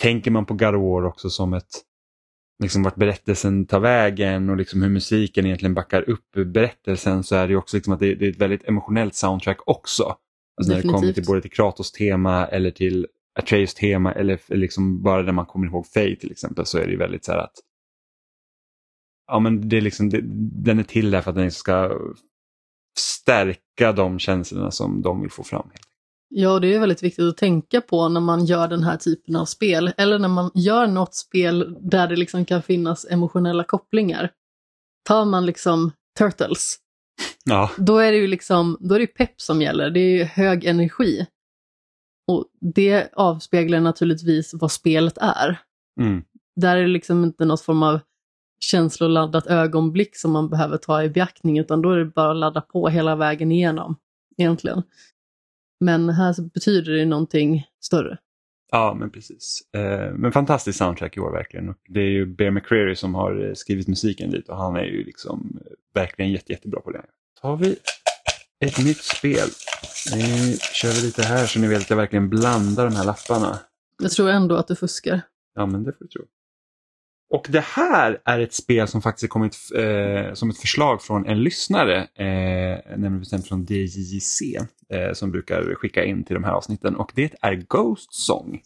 tänker 0.00 0.30
man 0.30 0.46
på 0.46 0.54
God 0.54 0.74
of 0.74 0.82
War 0.82 1.04
också 1.04 1.30
som 1.30 1.52
ett, 1.52 1.84
liksom 2.60 2.82
vart 2.82 2.96
berättelsen 2.96 3.66
tar 3.66 3.80
vägen 3.80 4.50
och 4.50 4.56
liksom 4.56 4.82
hur 4.82 4.88
musiken 4.88 5.46
egentligen 5.46 5.74
backar 5.74 6.10
upp 6.10 6.32
berättelsen 6.46 7.22
så 7.22 7.36
är 7.36 7.48
det 7.48 7.56
också 7.56 7.76
liksom 7.76 7.92
att 7.92 8.00
det, 8.00 8.14
det 8.14 8.26
är 8.26 8.30
ett 8.30 8.40
väldigt 8.40 8.68
emotionellt 8.68 9.14
soundtrack 9.14 9.58
också. 9.66 10.16
Alltså 10.56 10.74
när 10.74 10.82
det 10.82 10.88
kommer 10.88 11.12
till 11.12 11.26
både 11.26 11.42
till 11.42 11.50
Kratos 11.50 11.92
tema 11.92 12.46
eller 12.46 12.70
till 12.70 13.06
Atreus 13.38 13.74
tema 13.74 14.12
eller 14.12 14.40
liksom 14.48 15.02
bara 15.02 15.22
när 15.22 15.32
man 15.32 15.46
kommer 15.46 15.66
ihåg 15.66 15.86
Faye 15.86 16.16
till 16.16 16.30
exempel 16.30 16.66
så 16.66 16.78
är 16.78 16.84
det 16.84 16.90
ju 16.90 16.98
väldigt 16.98 17.24
så 17.24 17.32
här 17.32 17.38
att 17.38 17.54
ja 19.26 19.38
men 19.38 19.68
det 19.68 19.76
är 19.76 19.80
liksom, 19.80 20.10
det, 20.10 20.20
den 20.64 20.78
är 20.78 20.82
till 20.82 21.10
där 21.10 21.20
för 21.20 21.30
att 21.30 21.36
den 21.36 21.50
ska 21.50 21.98
stärka 22.98 23.92
de 23.92 24.18
känslorna 24.18 24.70
som 24.70 25.02
de 25.02 25.20
vill 25.20 25.30
få 25.30 25.44
fram. 25.44 25.70
Ja, 26.32 26.58
det 26.58 26.74
är 26.74 26.80
väldigt 26.80 27.02
viktigt 27.02 27.24
att 27.24 27.36
tänka 27.36 27.80
på 27.80 28.08
när 28.08 28.20
man 28.20 28.44
gör 28.44 28.68
den 28.68 28.82
här 28.82 28.96
typen 28.96 29.36
av 29.36 29.44
spel. 29.44 29.92
Eller 29.96 30.18
när 30.18 30.28
man 30.28 30.50
gör 30.54 30.86
något 30.86 31.14
spel 31.14 31.76
där 31.80 32.08
det 32.08 32.16
liksom 32.16 32.44
kan 32.44 32.62
finnas 32.62 33.06
emotionella 33.10 33.64
kopplingar. 33.64 34.30
Tar 35.04 35.24
man 35.24 35.46
liksom 35.46 35.92
Turtles, 36.18 36.78
Ja, 37.44 37.70
då 37.78 37.98
är 37.98 38.12
det 38.12 38.18
ju 38.18 38.26
liksom, 38.26 38.76
då 38.80 38.94
är 38.94 38.98
det 38.98 39.06
pepp 39.06 39.40
som 39.40 39.62
gäller. 39.62 39.90
Det 39.90 40.00
är 40.00 40.18
ju 40.18 40.24
hög 40.24 40.64
energi. 40.64 41.26
Och 42.28 42.44
det 42.74 43.08
avspeglar 43.12 43.80
naturligtvis 43.80 44.54
vad 44.54 44.72
spelet 44.72 45.18
är. 45.18 45.60
mm. 46.00 46.22
Där 46.56 46.76
är 46.76 46.82
det 46.82 46.88
liksom 46.88 47.24
inte 47.24 47.44
något 47.44 47.60
form 47.60 47.82
av 47.82 48.00
känsloladdat 48.60 49.46
ögonblick 49.46 50.16
som 50.16 50.32
man 50.32 50.48
behöver 50.48 50.76
ta 50.76 51.02
i 51.02 51.08
beaktning, 51.08 51.58
utan 51.58 51.82
då 51.82 51.90
är 51.90 51.98
det 51.98 52.04
bara 52.04 52.30
att 52.30 52.36
ladda 52.36 52.60
på 52.60 52.88
hela 52.88 53.16
vägen 53.16 53.52
igenom, 53.52 53.96
egentligen. 54.36 54.82
Men 55.80 56.08
här 56.10 56.34
betyder 56.54 56.92
det 56.92 57.04
någonting 57.04 57.66
större. 57.80 58.18
ja 58.70 58.96
men 58.98 59.10
precis. 59.10 59.62
Eh, 59.74 60.12
men 60.14 60.32
fantastiskt 60.32 60.78
soundtrack 60.78 61.16
i 61.16 61.20
år 61.20 61.32
verkligen. 61.32 61.68
Och 61.68 61.76
det 61.88 62.00
är 62.00 62.10
ju 62.10 62.26
Bear 62.26 62.50
McCreary 62.50 62.96
som 62.96 63.14
har 63.14 63.46
eh, 63.48 63.54
skrivit 63.54 63.88
musiken 63.88 64.30
dit 64.30 64.48
och 64.48 64.56
han 64.56 64.76
är 64.76 64.84
ju 64.84 65.04
liksom 65.04 65.58
eh, 65.64 65.72
verkligen 65.94 66.32
jätte, 66.32 66.52
jättebra 66.52 66.80
på 66.80 66.90
det. 66.90 67.02
Tar 67.40 67.56
vi 67.56 67.76
ett 68.60 68.78
nytt 68.78 69.02
spel. 69.02 69.48
Nu 70.14 70.56
kör 70.74 70.88
vi 70.88 71.06
lite 71.06 71.22
här 71.22 71.46
så 71.46 71.58
ni 71.60 71.66
vet 71.68 71.80
att 71.80 71.90
jag 71.90 71.96
verkligen 71.96 72.28
blandar 72.28 72.84
de 72.84 72.96
här 72.96 73.04
lapparna. 73.04 73.58
Jag 74.02 74.10
tror 74.10 74.30
ändå 74.30 74.56
att 74.56 74.68
du 74.68 74.76
fuskar. 74.76 75.20
Ja, 75.54 75.66
men 75.66 75.84
det 75.84 75.92
får 75.92 76.04
du 76.04 76.08
tro. 76.08 76.22
Och 77.30 77.46
det 77.48 77.64
här 77.64 78.20
är 78.24 78.38
ett 78.38 78.52
spel 78.52 78.88
som 78.88 79.02
faktiskt 79.02 79.22
har 79.22 79.28
kommit 79.28 79.56
eh, 79.76 80.34
som 80.34 80.50
ett 80.50 80.58
förslag 80.58 81.02
från 81.02 81.26
en 81.26 81.42
lyssnare, 81.42 81.96
eh, 82.14 82.90
nämligen 82.90 83.20
bestämt 83.20 83.48
från 83.48 83.64
DJC 83.68 84.42
eh, 84.88 85.12
som 85.12 85.30
brukar 85.30 85.74
skicka 85.74 86.04
in 86.04 86.24
till 86.24 86.34
de 86.34 86.44
här 86.44 86.52
avsnitten. 86.52 86.96
Och 86.96 87.12
det 87.14 87.34
är 87.40 87.54
Ghost 87.54 88.14
Song. 88.14 88.60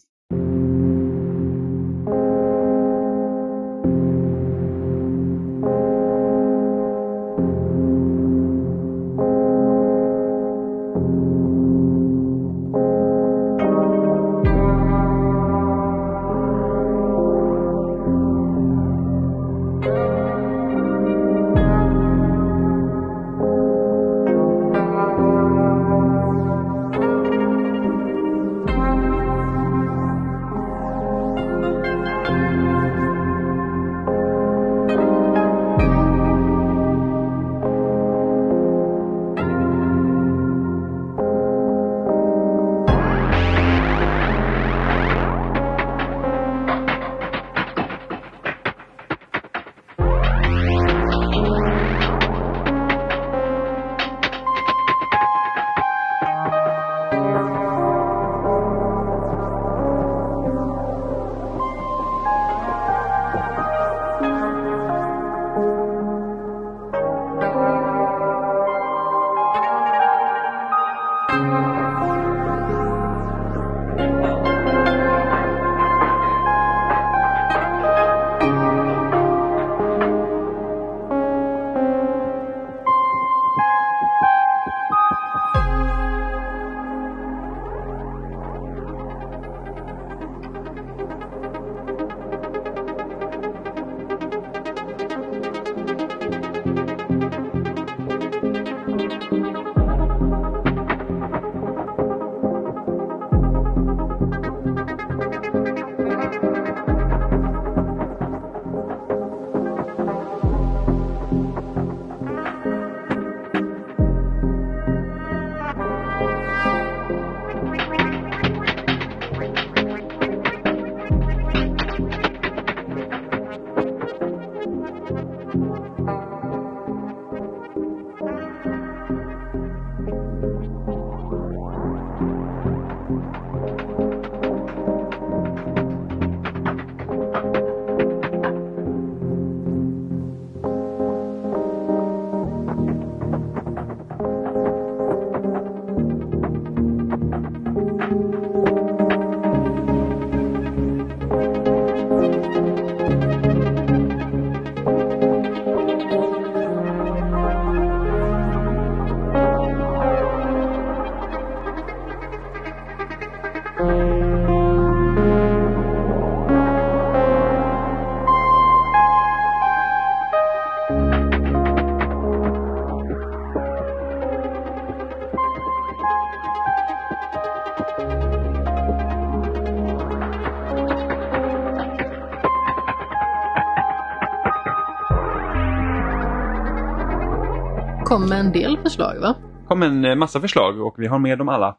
Kom 188.15 188.29
med 188.29 188.39
en 188.39 188.51
del 188.51 188.77
förslag 188.77 189.19
va? 189.19 189.35
kom 189.67 189.83
en 189.83 190.05
eh, 190.05 190.15
massa 190.15 190.41
förslag 190.41 190.81
och 190.81 190.95
vi 190.97 191.07
har 191.07 191.19
med 191.19 191.37
dem 191.37 191.49
alla. 191.49 191.75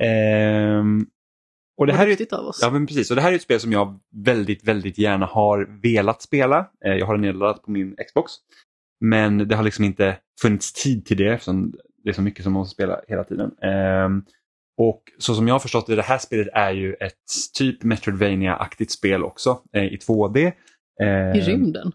Ehm, 0.00 1.06
och 1.78 1.86
det 1.86 1.92
här 1.92 2.06
är 2.06 2.10
duktigt 2.10 2.32
av 2.32 2.46
oss. 2.46 2.58
Ja, 2.62 2.70
men 2.70 2.86
precis. 2.86 3.10
Och 3.10 3.16
det 3.16 3.22
här 3.22 3.32
är 3.32 3.36
ett 3.36 3.42
spel 3.42 3.60
som 3.60 3.72
jag 3.72 4.00
väldigt, 4.24 4.68
väldigt 4.68 4.98
gärna 4.98 5.26
har 5.26 5.80
velat 5.82 6.22
spela. 6.22 6.66
Eh, 6.84 6.92
jag 6.92 7.06
har 7.06 7.14
det 7.14 7.20
nedladdat 7.20 7.62
på 7.62 7.70
min 7.70 7.96
Xbox. 8.08 8.32
Men 9.00 9.48
det 9.48 9.56
har 9.56 9.62
liksom 9.62 9.84
inte 9.84 10.16
funnits 10.42 10.72
tid 10.72 11.06
till 11.06 11.16
det 11.16 11.32
eftersom 11.32 11.72
det 12.04 12.10
är 12.10 12.14
så 12.14 12.22
mycket 12.22 12.44
som 12.44 12.52
man 12.52 12.60
måste 12.60 12.74
spela 12.74 13.00
hela 13.08 13.24
tiden. 13.24 13.50
Ehm, 13.62 14.24
och 14.78 15.02
så 15.18 15.34
som 15.34 15.48
jag 15.48 15.54
har 15.54 15.60
förstått 15.60 15.86
det, 15.86 15.96
det 15.96 16.02
här 16.02 16.18
spelet 16.18 16.48
är 16.52 16.72
ju 16.72 16.94
ett 16.94 17.14
typ 17.58 17.82
Metroidvania-aktigt 17.82 18.90
spel 18.90 19.24
också 19.24 19.60
eh, 19.72 19.84
i 19.84 19.96
2D. 19.96 20.52
Ehm, 21.02 21.36
I 21.36 21.40
rymden. 21.40 21.92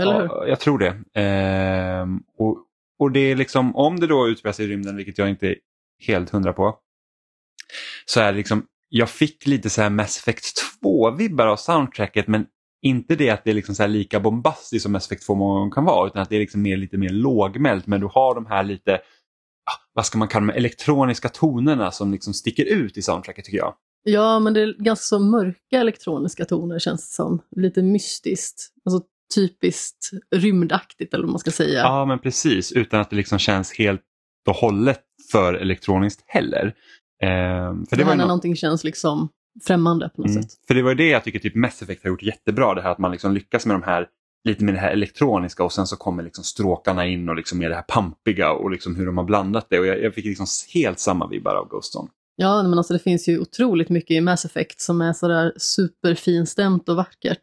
eller 0.00 0.24
ja, 0.24 0.46
jag 0.46 0.60
tror 0.60 0.78
det. 0.78 1.20
Ehm, 1.20 2.22
och, 2.38 2.64
och 2.98 3.12
det 3.12 3.20
är 3.20 3.36
liksom, 3.36 3.76
om 3.76 4.00
det 4.00 4.06
då 4.06 4.28
utspelar 4.28 4.52
sig 4.52 4.64
i 4.64 4.68
rymden, 4.68 4.96
vilket 4.96 5.18
jag 5.18 5.28
inte 5.28 5.46
är 5.46 5.56
helt 6.06 6.30
hundra 6.30 6.52
på, 6.52 6.78
så 8.06 8.20
är 8.20 8.32
det 8.32 8.38
liksom, 8.38 8.66
jag 8.88 9.10
fick 9.10 9.46
lite 9.46 9.70
så 9.70 9.82
här 9.82 9.90
Mass 9.90 10.18
Effect 10.18 10.44
2-vibbar 10.82 11.46
av 11.46 11.56
soundtracket 11.56 12.26
men 12.26 12.46
inte 12.82 13.16
det 13.16 13.30
att 13.30 13.44
det 13.44 13.50
är 13.50 13.54
liksom 13.54 13.74
så 13.74 13.82
här 13.82 13.88
lika 13.88 14.20
bombastiskt 14.20 14.82
som 14.82 14.92
Mass 14.92 15.06
Effect 15.06 15.26
2 15.26 15.34
många 15.34 15.58
gånger 15.58 15.72
kan 15.72 15.84
vara 15.84 16.06
utan 16.06 16.22
att 16.22 16.28
det 16.28 16.36
är 16.36 16.40
liksom 16.40 16.62
mer, 16.62 16.76
lite 16.76 16.96
mer 16.98 17.08
lågmält 17.08 17.86
men 17.86 18.00
du 18.00 18.06
har 18.06 18.34
de 18.34 18.46
här 18.46 18.64
lite, 18.64 18.94
ah, 18.94 19.88
vad 19.92 20.06
ska 20.06 20.18
man 20.18 20.28
kalla 20.28 20.46
dem, 20.46 20.56
elektroniska 20.56 21.28
tonerna 21.28 21.90
som 21.90 22.12
liksom 22.12 22.34
sticker 22.34 22.64
ut 22.64 22.96
i 22.96 23.02
soundtracket 23.02 23.44
tycker 23.44 23.58
jag. 23.58 23.74
Ja, 24.02 24.38
men 24.38 24.54
det 24.54 24.60
är 24.60 24.74
ganska 24.78 25.02
så 25.02 25.18
mörka 25.18 25.80
elektroniska 25.80 26.44
toner 26.44 26.78
känns 26.78 27.10
det 27.10 27.14
som. 27.14 27.42
Lite 27.56 27.82
mystiskt. 27.82 28.72
Alltså 28.84 29.02
typiskt 29.34 30.10
rymdaktigt 30.36 31.14
eller 31.14 31.24
vad 31.24 31.30
man 31.32 31.38
ska 31.38 31.50
säga. 31.50 31.78
Ja 31.80 32.04
men 32.04 32.18
precis, 32.18 32.72
utan 32.72 33.00
att 33.00 33.10
det 33.10 33.16
liksom 33.16 33.38
känns 33.38 33.72
helt 33.78 34.00
och 34.48 34.54
hållet 34.56 35.00
för 35.32 35.54
elektroniskt 35.54 36.24
heller. 36.26 36.74
Ehm, 37.22 37.86
för 37.86 37.96
det 37.96 38.02
det 38.02 38.04
var 38.04 38.10
när 38.14 38.16
nå- 38.24 38.28
någonting 38.28 38.56
känns 38.56 38.84
liksom 38.84 39.28
främmande 39.66 40.08
på 40.16 40.22
något 40.22 40.30
Mm. 40.30 40.42
sätt. 40.42 40.50
För 40.68 40.74
det 40.74 40.82
var 40.82 40.90
ju 40.90 40.96
det 40.96 41.08
jag 41.08 41.24
tycker 41.24 41.38
typ 41.38 41.54
Mass 41.54 41.82
Effect 41.82 42.02
har 42.02 42.10
gjort 42.10 42.22
jättebra, 42.22 42.74
det 42.74 42.82
här 42.82 42.90
att 42.90 42.98
man 42.98 43.10
liksom 43.12 43.34
lyckas 43.34 43.66
med 43.66 43.74
de 43.74 43.82
här 43.82 44.06
lite 44.48 44.64
med 44.64 44.74
det 44.74 44.80
här 44.80 44.90
elektroniska 44.90 45.64
och 45.64 45.72
sen 45.72 45.86
så 45.86 45.96
kommer 45.96 46.22
liksom 46.22 46.44
stråkarna 46.44 47.06
in 47.06 47.28
och 47.28 47.36
liksom 47.36 47.58
med 47.58 47.70
det 47.70 47.74
här 47.74 47.82
pampiga 47.82 48.52
och 48.52 48.70
liksom 48.70 48.96
hur 48.96 49.06
de 49.06 49.16
har 49.18 49.24
blandat 49.24 49.66
det 49.70 49.78
och 49.78 49.86
jag, 49.86 50.02
jag 50.02 50.14
fick 50.14 50.24
liksom 50.24 50.46
helt 50.74 50.98
samma 50.98 51.28
vibbar 51.28 51.54
av 51.54 51.68
Ghost 51.68 51.94
Zone. 51.96 52.08
Ja, 52.36 52.62
men 52.62 52.78
alltså 52.78 52.92
det 52.92 52.98
finns 52.98 53.28
ju 53.28 53.38
otroligt 53.38 53.88
mycket 53.88 54.10
i 54.10 54.20
Mass 54.20 54.44
Effect 54.44 54.80
som 54.80 55.00
är 55.00 55.12
sådär 55.12 55.52
superfinstämt 55.56 56.88
och 56.88 56.96
vackert. 56.96 57.42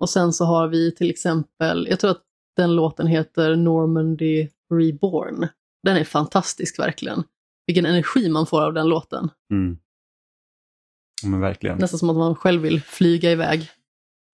Och 0.00 0.10
sen 0.10 0.32
så 0.32 0.44
har 0.44 0.68
vi 0.68 0.94
till 0.94 1.10
exempel, 1.10 1.86
jag 1.90 2.00
tror 2.00 2.10
att 2.10 2.22
den 2.56 2.76
låten 2.76 3.06
heter 3.06 3.56
Normandy 3.56 4.48
Reborn. 4.74 5.46
Den 5.82 5.96
är 5.96 6.04
fantastisk 6.04 6.78
verkligen. 6.78 7.22
Vilken 7.66 7.86
energi 7.86 8.28
man 8.28 8.46
får 8.46 8.62
av 8.62 8.74
den 8.74 8.88
låten. 8.88 9.30
Mm. 9.52 9.78
Ja, 11.22 11.28
men 11.28 11.40
verkligen. 11.40 11.78
Nästan 11.78 11.98
som 11.98 12.10
att 12.10 12.16
man 12.16 12.34
själv 12.36 12.62
vill 12.62 12.82
flyga 12.82 13.30
iväg. 13.30 13.70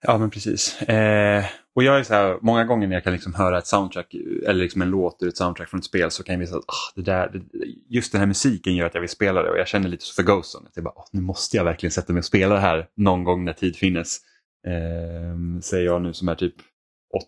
Ja 0.03 0.19
men 0.19 0.31
precis. 0.31 0.83
Eh, 0.83 1.45
och 1.75 1.83
jag 1.83 1.99
är 1.99 2.03
så 2.03 2.15
här, 2.15 2.39
många 2.43 2.65
gånger 2.65 2.87
när 2.87 2.97
jag 2.97 3.05
kan 3.05 3.13
liksom 3.13 3.35
höra 3.35 3.59
ett 3.59 3.67
soundtrack 3.67 4.15
eller 4.47 4.63
liksom 4.63 4.83
en 4.83 4.91
låt 4.91 5.23
ur 5.23 5.29
ett 5.29 5.37
soundtrack 5.37 5.69
från 5.69 5.79
ett 5.79 5.85
spel 5.85 6.11
så 6.11 6.23
kan 6.23 6.33
jag 6.33 6.41
visa 6.41 6.57
att 6.57 6.65
ah, 6.67 6.93
det 6.95 7.03
där, 7.03 7.29
det, 7.29 7.41
just 7.89 8.13
den 8.13 8.19
här 8.19 8.27
musiken 8.27 8.77
gör 8.77 8.87
att 8.87 8.95
jag 8.95 9.01
vill 9.01 9.11
spela 9.11 9.43
det 9.43 9.51
och 9.51 9.59
jag 9.59 9.69
känner 9.69 9.89
lite 9.89 10.05
så 10.05 10.15
för 10.15 10.23
Ghost 10.23 10.55
Zone. 10.55 10.69
Att 10.69 10.77
jag 10.77 10.85
bara, 10.85 10.95
"Åh, 10.97 11.05
nu 11.13 11.21
måste 11.21 11.57
jag 11.57 11.65
verkligen 11.65 11.91
sätta 11.91 12.13
mig 12.13 12.21
och 12.21 12.25
spela 12.25 12.55
det 12.55 12.61
här 12.61 12.89
någon 12.97 13.25
gång 13.25 13.45
när 13.45 13.53
tid 13.53 13.77
finnes. 13.77 14.19
Eh, 14.67 15.61
säger 15.61 15.87
jag 15.87 16.03
nu 16.03 16.13
som 16.13 16.29
är 16.29 16.35
typ 16.35 16.55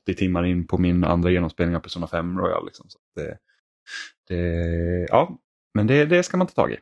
80 0.03 0.14
timmar 0.14 0.45
in 0.45 0.66
på 0.66 0.78
min 0.78 1.05
andra 1.05 1.30
genomspelning 1.30 1.76
av 1.76 1.80
Persona 1.80 2.07
5 2.07 2.39
Royal. 2.39 2.66
Liksom. 2.66 2.87
Så 2.89 2.99
det, 3.16 3.39
det, 4.28 5.07
ja, 5.09 5.39
men 5.74 5.87
det, 5.87 6.07
det 6.07 6.22
ska 6.22 6.37
man 6.37 6.47
ta 6.47 6.53
tag 6.53 6.72
i. 6.72 6.78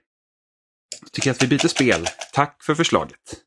Tycker 1.12 1.30
att 1.30 1.42
vi 1.42 1.48
byter 1.48 1.68
spel. 1.68 2.06
Tack 2.32 2.62
för 2.62 2.74
förslaget. 2.74 3.44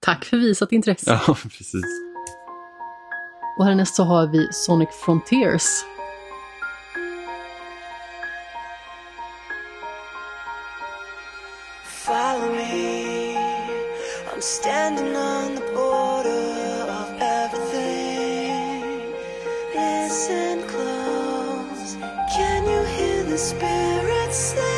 Tack 0.00 0.24
för 0.24 0.36
visat 0.36 0.72
intresse. 0.72 1.20
Ja, 1.26 1.34
precis. 1.42 1.84
Och 3.58 3.64
härnäst 3.64 3.94
så 3.94 4.04
har 4.04 4.26
vi 4.26 4.48
Sonic 4.52 4.88
Frontiers. 5.04 5.62
Follow 11.84 12.54
me. 12.56 13.36
I'm 14.34 14.40
standing 14.40 15.16
on 15.16 15.29
hear 23.48 23.58
the 23.58 24.69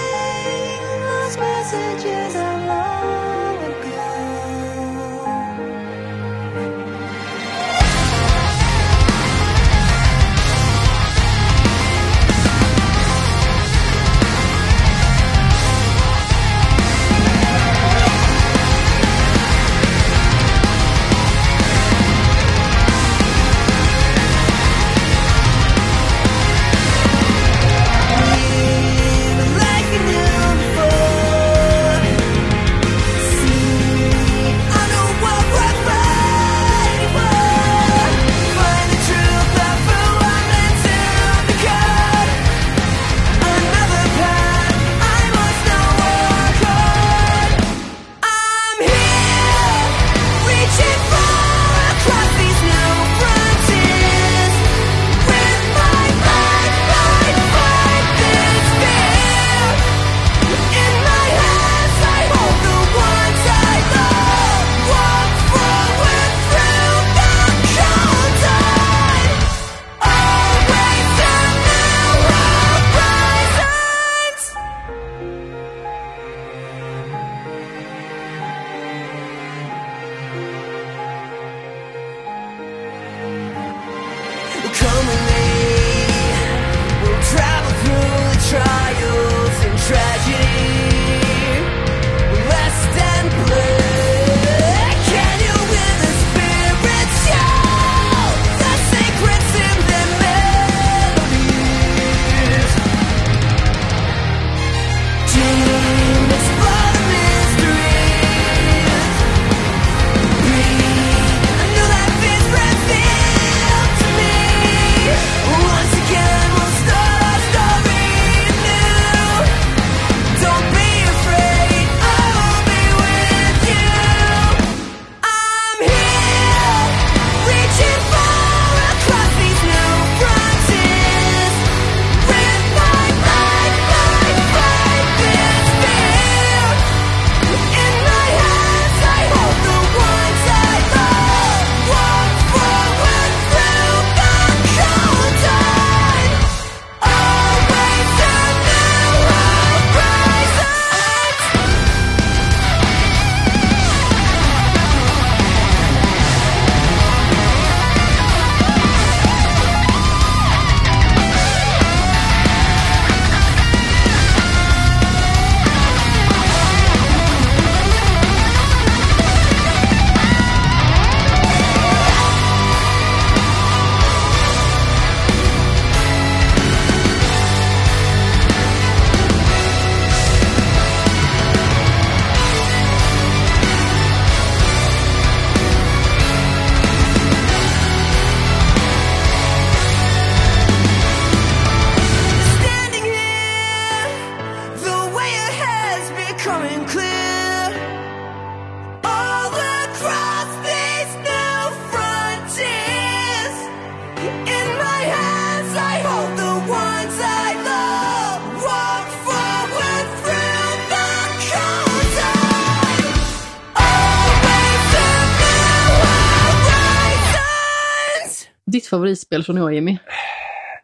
favoritspel 218.92 219.44
från 219.44 219.58
i 219.58 219.60
år, 219.60 219.72
Jimmy? 219.72 219.98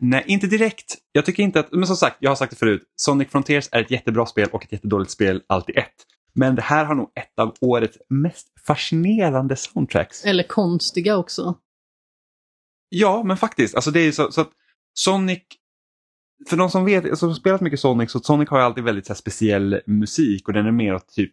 Nej, 0.01 0.24
inte 0.26 0.47
direkt. 0.47 0.97
Jag 1.12 1.26
tycker 1.26 1.43
inte 1.43 1.60
att, 1.60 1.72
men 1.72 1.86
som 1.86 1.97
sagt, 1.97 2.16
jag 2.20 2.30
har 2.30 2.36
sagt 2.36 2.51
det 2.51 2.56
förut. 2.56 2.82
Sonic 2.97 3.28
Frontiers 3.30 3.68
är 3.72 3.80
ett 3.80 3.90
jättebra 3.90 4.26
spel 4.26 4.48
och 4.52 4.64
ett 4.64 4.72
jättedåligt 4.72 5.10
spel, 5.10 5.43
alltid 5.47 5.78
ett. 5.78 5.94
Men 6.35 6.55
det 6.55 6.62
här 6.62 6.85
har 6.85 6.94
nog 6.94 7.12
ett 7.14 7.39
av 7.39 7.55
årets 7.60 7.98
mest 8.09 8.47
fascinerande 8.66 9.56
soundtracks. 9.56 10.24
Eller 10.24 10.44
konstiga 10.44 11.16
också. 11.16 11.59
Ja, 12.89 13.22
men 13.22 13.36
faktiskt. 13.36 13.74
Alltså 13.74 13.90
det 13.90 14.01
är 14.01 14.12
så, 14.12 14.32
så 14.32 14.40
att 14.40 14.51
Sonic, 14.94 15.43
för 16.48 16.56
de 16.56 16.70
som 16.70 16.85
vet, 16.85 17.18
som 17.18 17.35
spelat 17.35 17.60
mycket 17.60 17.80
Sonic, 17.80 18.10
så 18.10 18.20
Sonic 18.20 18.48
har 18.48 18.59
ju 18.59 18.64
alltid 18.64 18.85
väldigt 18.85 19.06
så 19.06 19.14
speciell 19.14 19.80
musik 19.86 20.48
och 20.48 20.55
den 20.55 20.66
är 20.66 20.72
mer 20.72 20.94
åt 20.94 21.09
typ 21.09 21.32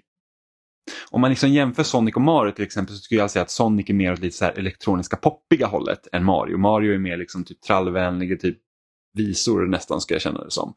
om 1.12 1.22
man 1.22 1.30
liksom 1.30 1.50
jämför 1.50 1.84
Sonic 1.84 2.16
och 2.16 2.22
Mario 2.22 2.52
till 2.52 2.66
exempel 2.66 2.96
så 2.96 3.02
skulle 3.02 3.20
jag 3.20 3.32
säga 3.32 3.44
att 3.44 3.52
Sonic 3.52 3.90
är 3.90 3.94
mer 3.94 4.14
åt 4.14 4.20
lite 4.20 4.38
så 4.38 4.46
elektroniska 4.46 5.18
poppiga 5.18 5.68
hållet 5.68 6.08
än 6.12 6.24
Mario. 6.24 6.58
Mario 6.58 6.94
är 6.94 6.98
mer 6.98 7.18
liksom 7.18 7.44
typ 7.44 7.62
trallvänlig, 7.62 8.42
typ 8.42 8.58
visor 9.14 9.68
nästan 9.68 10.02
ska 10.02 10.14
jag 10.14 10.22
känna 10.22 10.44
det 10.44 10.52
som. 10.52 10.74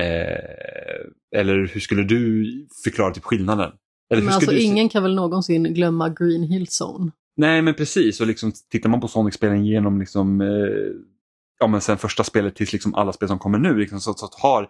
Eh, 0.00 1.40
eller 1.40 1.70
hur 1.72 1.80
skulle 1.80 2.02
du 2.02 2.46
förklara 2.84 3.14
typ 3.14 3.24
skillnaden? 3.24 3.72
Eller 4.12 4.22
Men 4.22 4.34
alltså 4.34 4.50
du 4.50 4.60
ingen 4.60 4.88
kan 4.88 5.02
väl 5.02 5.14
någonsin 5.14 5.74
glömma 5.74 6.08
Green 6.08 6.42
Hill 6.42 6.66
Zone? 6.82 7.12
Nej 7.36 7.62
men 7.62 7.74
precis 7.74 8.20
och 8.20 8.26
liksom 8.26 8.52
tittar 8.70 8.88
man 8.88 9.00
på 9.00 9.08
Sonic-spelen 9.08 9.66
genom 9.66 10.00
liksom, 10.00 10.40
eh, 10.40 10.46
ja 11.60 11.66
men 11.66 11.80
sen 11.80 11.98
första 11.98 12.24
spelet 12.24 12.54
tills 12.54 12.72
liksom 12.72 12.94
alla 12.94 13.12
spel 13.12 13.28
som 13.28 13.38
kommer 13.38 13.58
nu 13.58 13.78
liksom, 13.78 14.00
så, 14.00 14.14
så, 14.14 14.28
har, 14.32 14.68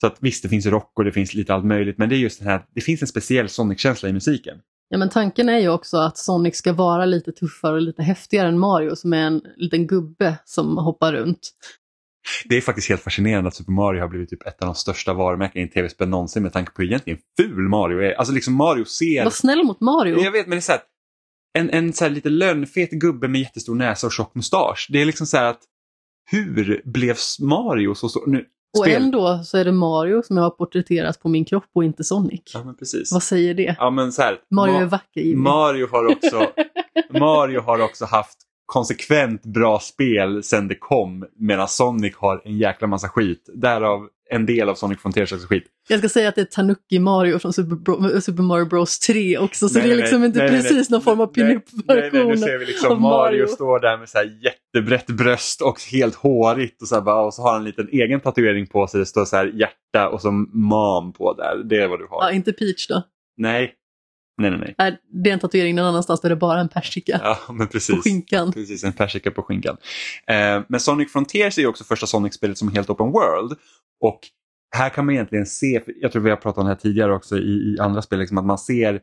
så 0.00 0.06
att 0.06 0.16
visst 0.20 0.42
det 0.42 0.48
finns 0.48 0.66
rock 0.66 0.92
och 0.94 1.04
det 1.04 1.12
finns 1.12 1.34
lite 1.34 1.54
allt 1.54 1.64
möjligt 1.64 1.98
men 1.98 2.08
det 2.08 2.16
är 2.16 2.18
just 2.18 2.38
den 2.38 2.48
här, 2.48 2.64
det 2.74 2.80
finns 2.80 3.02
en 3.02 3.08
speciell 3.08 3.48
Sonic-känsla 3.48 4.08
i 4.08 4.12
musiken. 4.12 4.58
Ja, 4.88 4.98
men 4.98 5.08
tanken 5.08 5.48
är 5.48 5.58
ju 5.58 5.68
också 5.68 5.96
att 5.96 6.18
Sonic 6.18 6.56
ska 6.56 6.72
vara 6.72 7.04
lite 7.04 7.32
tuffare 7.32 7.74
och 7.74 7.82
lite 7.82 8.02
häftigare 8.02 8.48
än 8.48 8.58
Mario 8.58 8.96
som 8.96 9.12
är 9.12 9.26
en 9.26 9.42
liten 9.56 9.86
gubbe 9.86 10.38
som 10.44 10.76
hoppar 10.76 11.12
runt. 11.12 11.50
Det 12.44 12.56
är 12.56 12.60
faktiskt 12.60 12.88
helt 12.88 13.02
fascinerande 13.02 13.48
att 13.48 13.54
Super 13.54 13.72
Mario 13.72 14.00
har 14.00 14.08
blivit 14.08 14.30
typ 14.30 14.46
ett 14.46 14.62
av 14.62 14.66
de 14.66 14.74
största 14.74 15.12
varumärkena 15.12 15.64
i 15.64 15.68
tv-spel 15.68 16.08
någonsin 16.08 16.42
med 16.42 16.52
tanke 16.52 16.72
på 16.72 16.82
hur 16.82 16.88
egentligen 16.88 17.18
ful 17.40 17.68
Mario 17.68 17.98
är. 17.98 18.12
Alltså 18.12 18.34
liksom 18.34 18.54
Mario 18.54 18.84
ser... 18.84 19.24
Var 19.24 19.30
snäll 19.30 19.64
mot 19.64 19.80
Mario. 19.80 20.20
Jag 20.20 20.32
vet 20.32 20.46
men 20.46 20.50
det 20.50 20.58
är 20.58 20.60
så 20.60 20.72
här, 20.72 20.80
en, 21.58 21.70
en 21.70 21.92
så 21.92 22.08
lite 22.08 22.28
lönnfet 22.28 22.90
gubbe 22.90 23.28
med 23.28 23.40
jättestor 23.40 23.74
näsa 23.74 24.06
och 24.06 24.12
tjock 24.12 24.34
mustasch. 24.34 24.88
Det 24.92 25.00
är 25.00 25.04
liksom 25.04 25.26
så 25.26 25.36
här 25.36 25.44
att 25.44 25.60
hur 26.30 26.82
blev 26.84 27.16
Mario 27.40 27.94
så 27.94 28.08
stor? 28.08 28.26
Nu, 28.26 28.46
och 28.78 28.84
spel- 28.84 29.02
ändå 29.02 29.40
så 29.44 29.58
är 29.58 29.64
det 29.64 29.72
Mario 29.72 30.22
som 30.22 30.36
jag 30.36 30.44
har 30.44 30.50
porträtterat 30.50 31.20
på 31.20 31.28
min 31.28 31.44
kropp 31.44 31.64
och 31.74 31.84
inte 31.84 32.04
Sonic. 32.04 32.40
Ja 32.54 32.64
men 32.64 32.74
precis. 32.76 33.12
Vad 33.12 33.22
säger 33.22 33.54
det? 33.54 33.76
Ja 33.78 33.90
men 33.90 34.12
så 34.12 34.22
här, 34.22 34.38
Mario 34.50 34.72
Ma- 34.74 34.80
är 34.80 34.86
vacker 34.86 35.20
Jimmy. 35.20 35.40
Mario 35.42 35.88
har 35.90 36.06
också 36.12 36.46
Mario 37.20 37.60
har 37.60 37.80
också 37.80 38.04
haft 38.04 38.36
konsekvent 38.68 39.42
bra 39.42 39.78
spel 39.78 40.42
sen 40.42 40.68
det 40.68 40.74
kom 40.74 41.24
medan 41.36 41.68
Sonic 41.68 42.16
har 42.16 42.42
en 42.44 42.58
jäkla 42.58 42.86
massa 42.86 43.08
skit. 43.08 43.48
Därav 43.54 44.08
en 44.30 44.46
del 44.46 44.68
av 44.68 44.74
Sonic 44.74 45.00
Frontiers 45.00 45.32
också 45.32 45.46
skit. 45.46 45.64
Jag 45.88 45.98
ska 45.98 46.08
säga 46.08 46.28
att 46.28 46.34
det 46.34 46.40
är 46.40 46.44
Tanuki 46.44 46.98
Mario 46.98 47.38
från 47.38 47.52
Super, 47.52 47.76
Bro- 47.76 48.20
Super 48.20 48.42
Mario 48.42 48.64
Bros 48.64 48.98
3 48.98 49.38
också, 49.38 49.68
så 49.68 49.78
Nej, 49.78 49.88
det 49.88 49.94
är 49.94 49.96
liksom 49.96 50.20
nej, 50.20 50.26
inte 50.26 50.38
nej, 50.38 50.48
precis 50.50 50.90
någon 50.90 51.02
form 51.02 51.20
av 51.20 51.32
nej, 51.36 51.46
nu 51.46 51.60
pinup-version 51.60 52.38
ser 52.38 52.58
vi 52.58 52.66
liksom 52.66 53.02
Mario, 53.02 53.46
står 53.46 53.80
där 53.80 53.98
med 53.98 54.08
så 54.08 54.18
här 54.18 54.38
jättebrett 54.44 55.06
bröst 55.06 55.62
och 55.62 55.80
helt 55.92 56.14
hårigt 56.14 56.82
och 56.82 56.88
så, 56.88 57.00
bara, 57.00 57.20
och 57.20 57.34
så 57.34 57.42
har 57.42 57.52
han 57.52 57.60
en 57.60 57.64
liten 57.64 57.88
egen 57.92 58.20
tatuering 58.20 58.66
på 58.66 58.86
sig. 58.86 59.00
Det 59.00 59.06
står 59.06 59.24
så 59.24 59.36
här 59.36 59.46
hjärta 59.46 60.08
och 60.08 60.20
så 60.20 60.30
mam 60.52 61.12
på 61.12 61.34
där. 61.34 61.64
Det 61.64 61.76
är 61.82 61.88
vad 61.88 61.98
du 61.98 62.06
har. 62.10 62.22
Ja, 62.22 62.32
inte 62.32 62.52
Peach 62.52 62.86
då. 62.88 63.02
Nej. 63.36 63.74
Nej, 64.38 64.50
nej, 64.50 64.60
nej. 64.60 64.74
Nej, 64.78 64.98
det 65.24 65.30
är 65.30 65.34
en 65.34 65.40
tatuering 65.40 65.74
någon 65.74 65.86
annanstans 65.86 66.20
där 66.20 66.28
det 66.28 66.34
är 66.34 66.36
bara 66.36 66.60
en 66.60 66.68
persika 66.68 67.20
Ja, 67.22 67.38
men 67.48 67.66
på 67.66 67.72
precis. 67.72 68.04
skinkan. 68.04 68.52
Precis, 68.52 68.84
en 68.84 68.92
persika 68.92 69.30
på 69.30 69.42
skinkan. 69.42 69.76
Eh, 70.26 70.62
men 70.68 70.80
Sonic 70.80 71.12
Frontiers 71.12 71.58
är 71.58 71.62
ju 71.62 71.68
också 71.68 71.84
första 71.84 72.06
Sonic-spelet 72.06 72.58
som 72.58 72.68
är 72.68 72.72
helt 72.72 72.90
open 72.90 73.06
world. 73.06 73.52
Och 74.04 74.20
här 74.76 74.88
kan 74.88 75.06
man 75.06 75.14
egentligen 75.14 75.46
se, 75.46 75.82
jag 76.00 76.12
tror 76.12 76.22
vi 76.22 76.30
har 76.30 76.36
pratat 76.36 76.58
om 76.58 76.64
det 76.64 76.70
här 76.70 76.76
tidigare 76.80 77.14
också 77.14 77.38
i, 77.38 77.74
i 77.74 77.76
andra 77.80 78.02
spel, 78.02 78.18
liksom 78.18 78.38
att 78.38 78.44
man 78.46 78.58
ser 78.58 79.00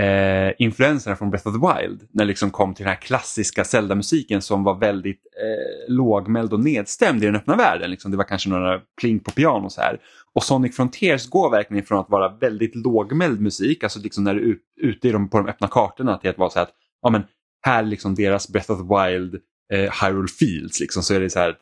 eh, 0.00 0.52
influenserna 0.58 1.16
från 1.16 1.30
Breath 1.30 1.48
of 1.48 1.54
the 1.54 1.82
Wild. 1.82 2.08
När 2.12 2.24
det 2.24 2.28
liksom 2.28 2.50
kom 2.50 2.74
till 2.74 2.84
den 2.84 2.94
här 2.94 3.00
klassiska 3.00 3.64
Zelda-musiken 3.64 4.42
som 4.42 4.64
var 4.64 4.78
väldigt 4.78 5.20
eh, 5.42 5.94
lågmäld 5.94 6.52
och 6.52 6.60
nedstämd 6.60 7.22
i 7.22 7.26
den 7.26 7.36
öppna 7.36 7.56
världen. 7.56 7.90
Liksom, 7.90 8.10
det 8.10 8.16
var 8.16 8.24
kanske 8.24 8.48
några 8.48 8.80
pling 9.00 9.20
på 9.20 9.30
piano 9.30 9.70
så 9.70 9.80
här. 9.80 10.00
Och 10.34 10.44
Sonic 10.44 10.76
Frontiers 10.76 11.28
går 11.28 11.50
verkligen 11.50 11.84
från 11.84 11.98
att 11.98 12.10
vara 12.10 12.28
väldigt 12.28 12.76
lågmäld 12.76 13.40
musik, 13.40 13.82
alltså 13.82 14.00
liksom 14.00 14.24
när 14.24 14.34
du 14.34 14.50
är 14.50 14.56
ute 14.88 15.08
i 15.08 15.12
de, 15.12 15.28
på 15.28 15.38
de 15.38 15.48
öppna 15.48 15.68
kartorna, 15.68 16.18
till 16.18 16.30
att 16.30 16.38
vara 16.38 16.50
så 16.50 16.58
här 16.58 16.66
att 16.66 16.74
ja, 17.02 17.10
men 17.10 17.22
här 17.62 17.82
är 17.82 17.86
liksom 17.86 18.14
deras 18.14 18.48
Breath 18.48 18.70
of 18.70 18.78
the 18.78 18.84
Wild 18.84 19.34
eh, 19.72 20.04
Hyrule 20.04 20.28
Fields. 20.28 20.80
Liksom, 20.80 21.02
så 21.02 21.14
är 21.14 21.20
det 21.20 21.30
så 21.30 21.38
här, 21.38 21.56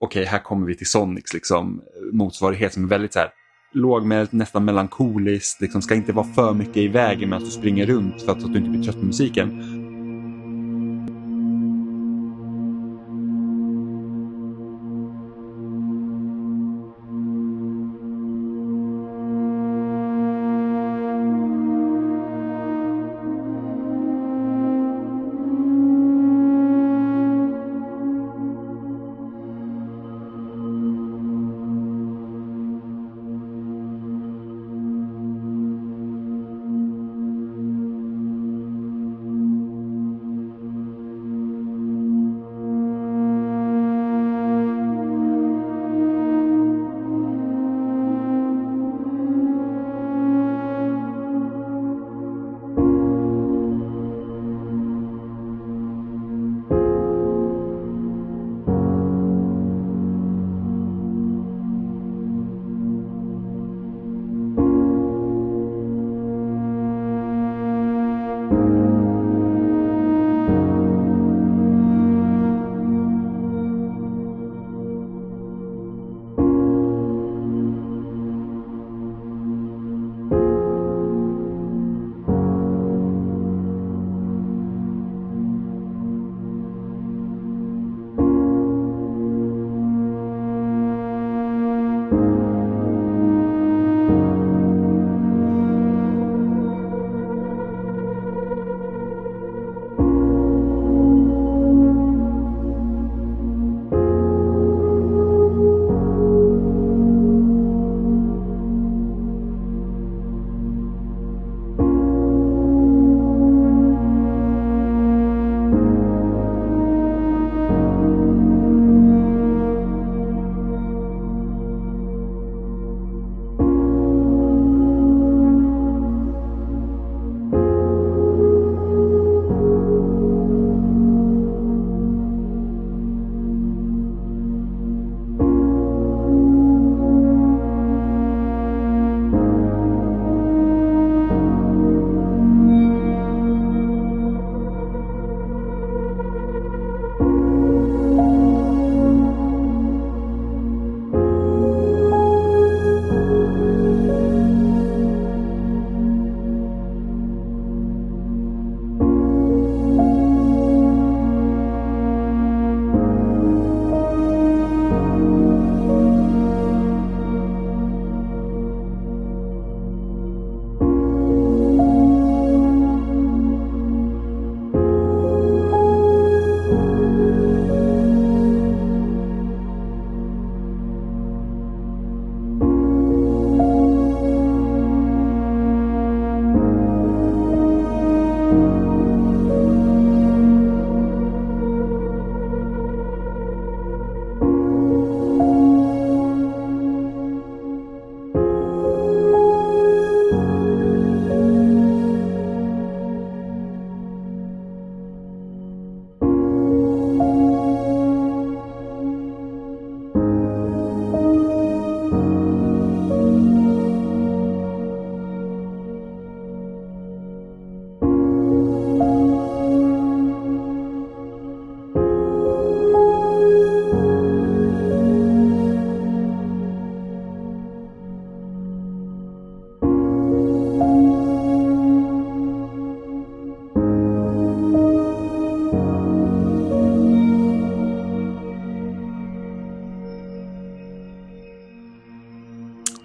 okej 0.00 0.24
här 0.24 0.38
kommer 0.38 0.66
vi 0.66 0.74
till 0.74 0.90
Sonics 0.90 1.34
liksom, 1.34 1.82
motsvarighet 2.12 2.72
som 2.72 2.84
är 2.84 2.88
väldigt 2.88 3.12
så 3.12 3.18
här 3.18 3.30
lågmält, 3.74 4.32
nästan 4.32 4.64
melankoliskt, 4.64 5.60
liksom, 5.60 5.82
ska 5.82 5.94
inte 5.94 6.12
vara 6.12 6.26
för 6.26 6.54
mycket 6.54 6.76
i 6.76 6.88
vägen 6.88 7.28
med 7.28 7.36
att 7.36 7.44
du 7.44 7.50
springer 7.50 7.86
runt 7.86 8.22
för 8.22 8.32
att, 8.32 8.40
så 8.40 8.46
att 8.46 8.52
du 8.52 8.58
inte 8.58 8.70
blir 8.70 8.82
trött 8.82 9.00
på 9.00 9.06
musiken. 9.06 9.83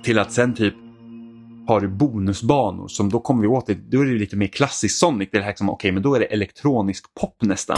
Till 0.10 0.19
att 0.19 0.31
sen 0.31 0.53
typ 0.53 0.73
har 1.68 1.81
du 1.81 1.88
bonusbanor 1.88 2.88
som 2.88 3.10
då 3.10 3.19
kommer 3.19 3.41
vi 3.41 3.48
åt 3.48 3.68
det, 3.68 3.73
då 3.73 4.02
är 4.02 4.06
det 4.06 4.11
lite 4.11 4.36
mer 4.36 4.48
klassisk 4.48 4.98
Sonic. 4.98 5.30
Det 5.31 5.38
är 5.38 5.40
det 5.40 5.45
här 5.45 5.53
som, 5.56 5.69
okej 5.69 5.91
men 5.91 6.03
då 6.03 6.15
är 6.15 6.19
det 6.19 6.26
elektronisk 6.26 7.14
pop 7.22 7.38
nästan. 7.41 7.77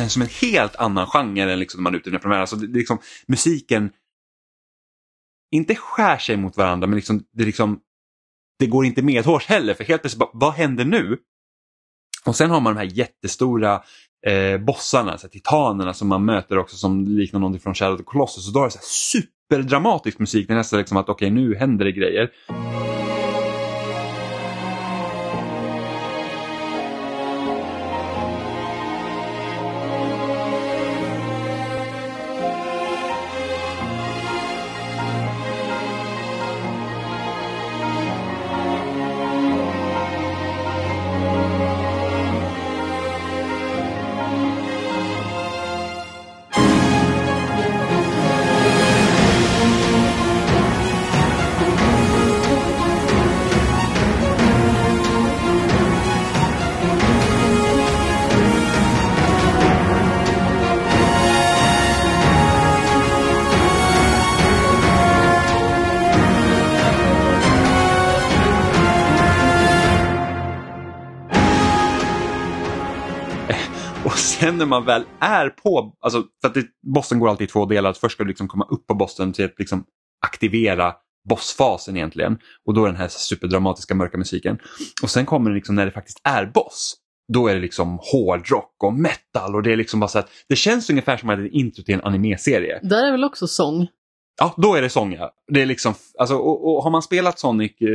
Känns 0.00 0.12
som 0.12 0.22
en 0.22 0.28
helt 0.28 0.76
annan 0.76 1.06
genre 1.06 1.52
än 1.52 1.58
liksom, 1.58 1.82
man 1.82 1.94
är 1.94 1.98
ute 1.98 2.10
i 2.10 2.12
premiären. 2.12 2.40
Alltså, 2.40 2.56
det, 2.56 2.66
det, 2.66 2.78
liksom, 2.78 2.98
musiken 3.26 3.90
inte 5.52 5.74
skär 5.74 6.18
sig 6.18 6.36
mot 6.36 6.56
varandra 6.56 6.86
men 6.86 6.96
liksom, 6.96 7.22
det, 7.32 7.44
liksom, 7.44 7.80
det 8.58 8.66
går 8.66 8.84
inte 8.84 9.02
medhårs 9.02 9.46
heller 9.46 9.74
för 9.74 9.84
helt 9.84 10.02
plötsligt 10.02 10.18
bara, 10.18 10.30
vad 10.32 10.52
händer 10.52 10.84
nu? 10.84 11.18
Och 12.24 12.36
sen 12.36 12.50
har 12.50 12.60
man 12.60 12.74
de 12.74 12.80
här 12.80 12.98
jättestora 12.98 13.82
eh, 14.26 14.58
bossarna, 14.58 15.18
så 15.18 15.26
här, 15.26 15.30
titanerna 15.30 15.94
som 15.94 16.08
man 16.08 16.24
möter 16.24 16.58
också 16.58 16.76
som 16.76 17.04
liknar 17.04 17.40
någonting 17.40 17.60
från 17.60 17.74
Shadow 17.74 17.94
of 17.94 17.98
the 17.98 18.04
Colossus. 18.04 18.48
Och 18.48 18.54
då 18.54 18.60
är 18.60 18.64
det 18.64 18.70
så 18.70 18.78
här 18.78 19.22
superdramatisk 19.50 20.18
musik, 20.18 20.48
det 20.48 20.54
är 20.54 20.56
nästan 20.56 20.78
liksom 20.78 20.96
att 20.96 21.08
okej 21.08 21.32
okay, 21.32 21.44
nu 21.44 21.54
händer 21.54 21.84
det 21.84 21.92
grejer. 21.92 22.30
När 74.60 74.66
man 74.66 74.84
väl 74.84 75.02
är 75.20 75.48
på, 75.48 75.96
alltså 76.00 76.24
för 76.40 76.48
att 76.48 76.54
det, 76.54 76.66
bossen 76.94 77.18
går 77.18 77.28
alltid 77.28 77.48
i 77.48 77.50
två 77.50 77.64
delar. 77.66 77.90
Att 77.90 77.98
först 77.98 78.14
ska 78.14 78.24
du 78.24 78.28
liksom 78.28 78.48
komma 78.48 78.66
upp 78.70 78.86
på 78.86 78.94
bossen 78.94 79.32
till 79.32 79.44
att 79.44 79.58
liksom 79.58 79.84
aktivera 80.26 80.94
bossfasen 81.28 81.96
egentligen. 81.96 82.38
Och 82.66 82.74
då 82.74 82.84
är 82.84 82.86
den 82.86 82.96
här 82.96 83.08
superdramatiska 83.08 83.94
mörka 83.94 84.18
musiken. 84.18 84.58
Och 85.02 85.10
sen 85.10 85.26
kommer 85.26 85.50
det 85.50 85.56
liksom 85.56 85.74
när 85.74 85.86
det 85.86 85.92
faktiskt 85.92 86.20
är 86.24 86.46
boss. 86.46 86.96
Då 87.32 87.48
är 87.48 87.54
det 87.54 87.60
liksom 87.60 87.98
hårdrock 88.02 88.74
och 88.84 88.94
metal 88.94 89.54
och 89.54 89.62
det 89.62 89.72
är 89.72 89.76
liksom 89.76 90.00
bara 90.00 90.08
så 90.08 90.18
att 90.18 90.30
det 90.48 90.56
känns 90.56 90.90
ungefär 90.90 91.16
som 91.16 91.30
att 91.30 91.38
det 91.38 91.44
är 91.44 91.54
intro 91.54 91.82
till 91.82 91.94
en 91.94 92.04
animeserie. 92.04 92.80
Där 92.82 93.06
är 93.06 93.12
väl 93.12 93.24
också 93.24 93.46
sång? 93.46 93.88
Ja, 94.40 94.54
då 94.56 94.74
är 94.74 94.82
det 94.82 94.88
sång 94.88 95.12
ja. 95.12 95.34
Det 95.52 95.62
är 95.62 95.66
liksom, 95.66 95.94
alltså, 96.18 96.36
och, 96.36 96.76
och 96.76 96.82
har 96.82 96.90
man 96.90 97.02
spelat 97.02 97.38
Sonic, 97.38 97.72
eh, 97.80 97.88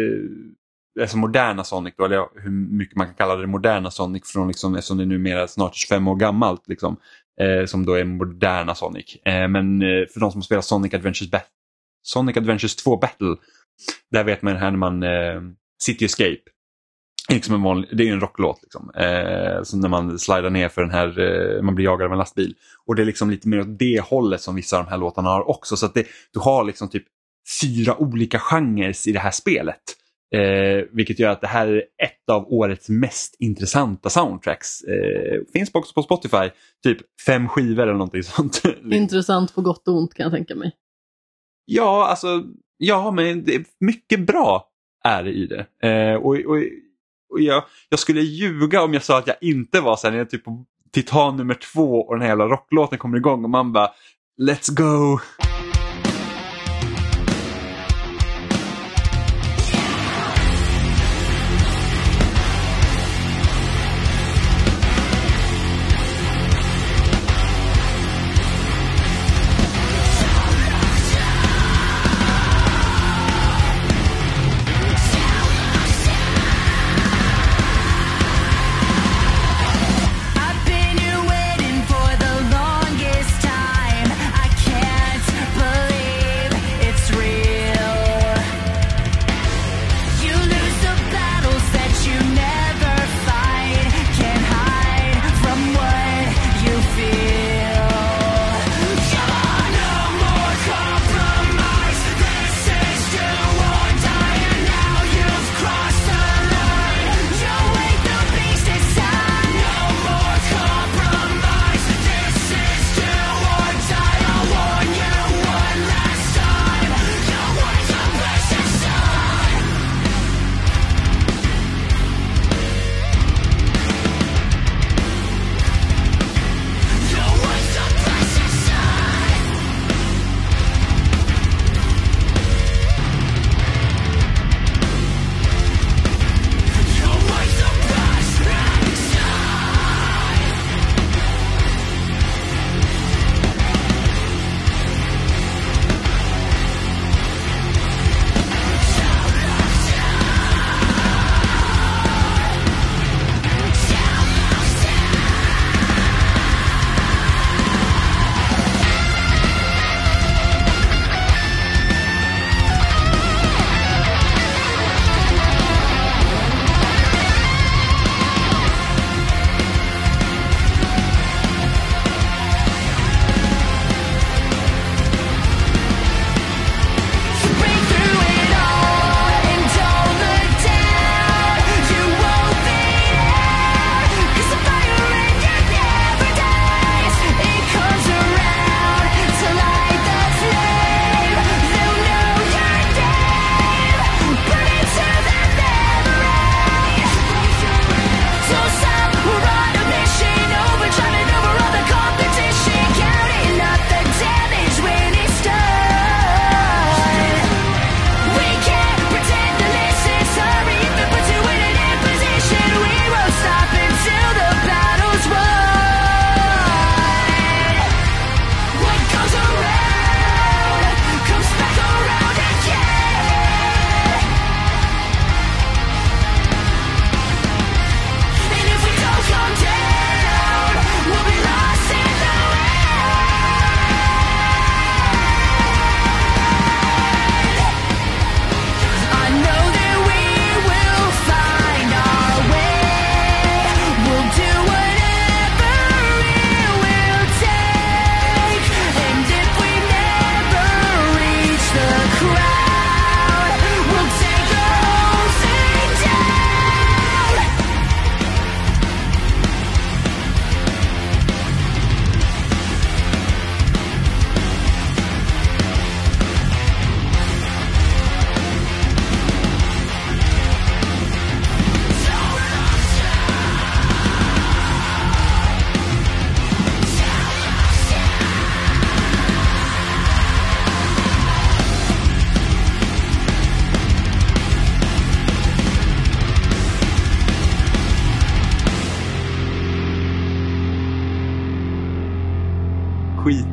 alltså 1.02 1.18
moderna 1.18 1.64
Sonic 1.64 1.94
då, 1.98 2.06
eller 2.06 2.42
hur 2.42 2.52
mycket 2.52 2.96
man 2.96 3.08
kan 3.08 3.16
kalla 3.16 3.36
det 3.36 3.48
moderna 3.48 3.92
Sonic 3.92 4.32
från 4.32 4.48
liksom, 4.48 4.76
eftersom 4.76 4.98
det 4.98 5.04
är 5.04 5.08
numera 5.08 5.48
snart 5.48 5.76
25 5.76 6.08
år 6.08 6.16
gammalt 6.16 6.68
liksom, 6.68 6.98
eh, 7.42 7.66
som 7.66 7.86
då 7.86 7.94
är 7.94 8.04
moderna 8.06 8.76
Sonic. 8.76 9.16
Eh, 9.26 9.48
men 9.48 9.82
eh, 9.82 10.06
för 10.14 10.20
de 10.20 10.32
som 10.32 10.42
spelar 10.42 10.62
Sonic 10.62 10.94
Adventures, 10.94 11.32
Bat- 11.32 11.50
Sonic 12.04 12.38
Adventures 12.38 12.76
2 12.76 12.98
Battle, 12.98 13.36
där 14.12 14.24
vet 14.24 14.42
man 14.42 14.56
här 14.56 14.72
när 14.72 14.78
man 14.78 15.04
eh, 15.04 15.42
City 15.84 16.06
Escape, 16.06 16.38
det 17.28 17.34
är, 17.34 17.36
liksom 17.36 17.56
en 17.56 17.62
vanlig, 17.62 17.90
det 17.98 18.08
är 18.10 18.14
en 18.14 18.20
rocklåt. 18.22 18.60
Liksom. 18.64 18.92
Eh, 18.96 19.64
som 19.64 19.80
när 19.80 19.90
man 19.90 20.20
slidar 20.20 20.50
ner 20.50 20.70
för 20.70 20.82
den 20.82 20.92
här, 20.92 21.20
eh, 21.20 21.62
man 21.62 21.76
blir 21.76 21.86
jagad 21.86 22.06
av 22.06 22.12
en 22.12 22.18
lastbil. 22.18 22.56
Och 22.86 22.96
det 22.96 23.02
är 23.04 23.06
liksom 23.06 23.30
lite 23.30 23.48
mer 23.48 23.60
åt 23.60 23.80
det 23.80 24.02
hållet 24.04 24.42
som 24.42 24.56
vissa 24.56 24.78
av 24.78 24.84
de 24.86 24.90
här 24.90 24.98
låtarna 24.98 25.30
har 25.30 25.50
också. 25.50 25.78
Så 25.78 25.86
att 25.86 25.94
det, 25.94 26.08
du 26.34 26.40
har 26.40 26.64
liksom 26.64 26.90
typ 26.90 27.04
fyra 27.62 27.98
olika 27.98 28.40
genrer 28.40 29.08
i 29.08 29.12
det 29.12 29.20
här 29.20 29.32
spelet. 29.32 29.82
Eh, 30.36 30.86
vilket 30.92 31.20
gör 31.20 31.30
att 31.30 31.42
det 31.42 31.48
här 31.48 31.68
är 31.68 31.78
ett 31.78 32.30
av 32.32 32.54
årets 32.54 32.90
mest 32.90 33.36
intressanta 33.40 34.10
soundtracks. 34.10 34.82
Eh, 34.82 35.42
finns 35.54 35.70
också 35.74 35.94
på 35.94 36.02
Spotify, 36.02 36.50
typ 36.84 36.98
fem 37.26 37.48
skivor 37.48 37.84
eller 37.84 37.94
någonting 37.94 38.24
sånt. 38.24 38.62
Intressant 38.92 39.56
på 39.56 39.62
gott 39.62 39.88
och 39.88 39.98
ont 39.98 40.14
kan 40.14 40.24
jag 40.24 40.34
tänka 40.34 40.56
mig. 40.56 40.72
Ja, 41.66 42.08
alltså, 42.08 42.44
ja 42.78 43.12
men 43.12 43.44
det 43.44 43.56
är 43.56 43.66
mycket 43.80 44.20
bra 44.20 44.70
är 45.04 45.24
det 45.24 45.32
i 45.32 45.48
det. 45.48 45.88
Eh, 45.90 46.16
och, 46.16 46.36
och, 46.36 46.58
och 47.30 47.42
jag, 47.42 47.64
jag 47.90 48.00
skulle 48.00 48.22
ljuga 48.22 48.84
om 48.84 48.94
jag 48.94 49.04
sa 49.04 49.18
att 49.18 49.28
jag 49.28 49.36
inte 49.42 49.82
var 49.82 49.96
så 49.96 50.08
här, 50.08 50.12
när 50.12 50.18
jag 50.18 50.30
typ 50.30 50.44
på 50.44 50.66
Titan 50.92 51.38
nummer 51.38 51.54
två 51.54 52.02
och 52.02 52.16
den 52.16 52.22
här 52.22 52.30
jävla 52.30 52.46
rocklåten 52.46 52.98
kommer 52.98 53.18
igång 53.18 53.44
och 53.44 53.50
man 53.50 53.74
bara 53.74 53.92
Let's 54.42 54.76
go! 54.76 55.20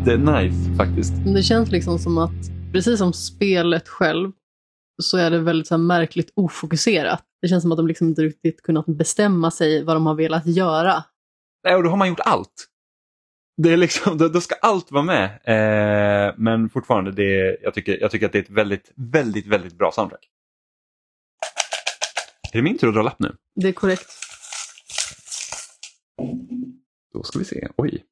Jättenice 0.07 0.77
faktiskt. 0.77 1.13
Men 1.25 1.35
Det 1.35 1.43
känns 1.43 1.71
liksom 1.71 1.99
som 1.99 2.19
att, 2.19 2.73
precis 2.73 2.99
som 2.99 3.13
spelet 3.13 3.89
själv, 3.89 4.33
så 5.03 5.17
är 5.19 5.31
det 5.31 5.39
väldigt 5.39 5.67
så 5.67 5.75
här 5.75 5.83
märkligt 5.83 6.33
ofokuserat. 6.37 7.23
Det 7.43 7.49
känns 7.49 7.63
som 7.63 7.73
att 7.73 7.79
de 7.79 7.87
liksom 7.87 8.09
inte 8.09 8.23
riktigt 8.23 8.63
kunnat 8.63 8.87
bestämma 8.87 9.51
sig 9.51 9.85
vad 9.85 9.97
de 9.97 10.07
har 10.07 10.15
velat 10.15 10.47
göra. 10.47 11.05
Nej, 11.65 11.75
och 11.75 11.83
då 11.83 11.91
har 11.91 11.97
man 11.97 12.09
gjort 12.09 12.21
allt. 12.21 12.69
Det 13.57 13.73
är 13.73 13.77
liksom, 13.77 14.19
då, 14.19 14.29
då 14.29 14.41
ska 14.41 14.55
allt 14.63 14.91
vara 14.93 15.05
med. 15.05 15.25
Eh, 15.45 16.35
men 16.37 16.69
fortfarande, 16.69 17.13
det 17.13 17.41
är, 17.41 17.57
jag, 17.63 17.75
tycker, 17.75 18.01
jag 18.01 18.11
tycker 18.11 18.27
att 18.27 18.33
det 18.33 18.39
är 18.39 18.43
ett 18.43 18.51
väldigt, 18.51 18.93
väldigt, 18.97 19.47
väldigt 19.47 19.79
bra 19.79 19.93
soundtrack. 19.93 20.29
Är 22.53 22.57
det 22.59 22.63
min 22.63 22.79
tur 22.79 22.89
att 22.89 22.95
dra 22.95 23.03
lapp 23.03 23.19
nu? 23.19 23.37
Det 23.55 23.69
är 23.69 23.73
korrekt. 23.73 24.07
Då 27.13 27.23
ska 27.23 27.39
vi 27.39 27.45
se. 27.45 27.69
Oj. 27.77 28.05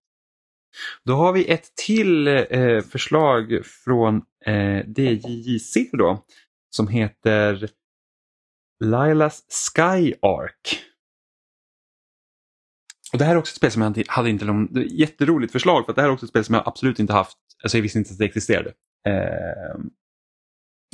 Då 1.05 1.15
har 1.15 1.33
vi 1.33 1.51
ett 1.51 1.75
till 1.87 2.27
eh, 2.29 2.81
förslag 2.81 3.61
från 3.85 4.23
eh, 4.47 4.89
DJJC 4.97 5.77
då. 5.93 6.25
Som 6.71 6.89
heter 6.89 7.69
Lilas 8.85 9.43
Sky 9.77 10.15
Arc. 10.23 10.79
Och 13.13 13.19
Det 13.19 13.25
här 13.25 13.35
är 13.35 13.39
också 13.39 13.51
ett 13.53 13.57
spel 13.57 13.71
som 13.71 13.83
jag 13.83 13.91
inte- 13.91 14.05
hade 14.13 14.31
inte 14.31 14.45
någon 14.45 14.69
jätteroligt 14.91 15.53
förslag 15.53 15.87
för 15.87 15.93
det 15.93 16.01
här 16.01 16.09
är 16.09 16.13
också 16.13 16.27
ett 16.27 16.31
spel 16.31 16.45
som 16.45 16.55
jag 16.55 16.69
absolut 16.69 16.99
inte 16.99 17.13
haft. 17.13 17.37
Alltså 17.63 17.77
jag 17.79 17.83
visste 17.83 17.99
inte 17.99 18.13
att 18.13 18.19
det 18.19 18.25
existerade. 18.25 18.69
Eh, 19.07 19.81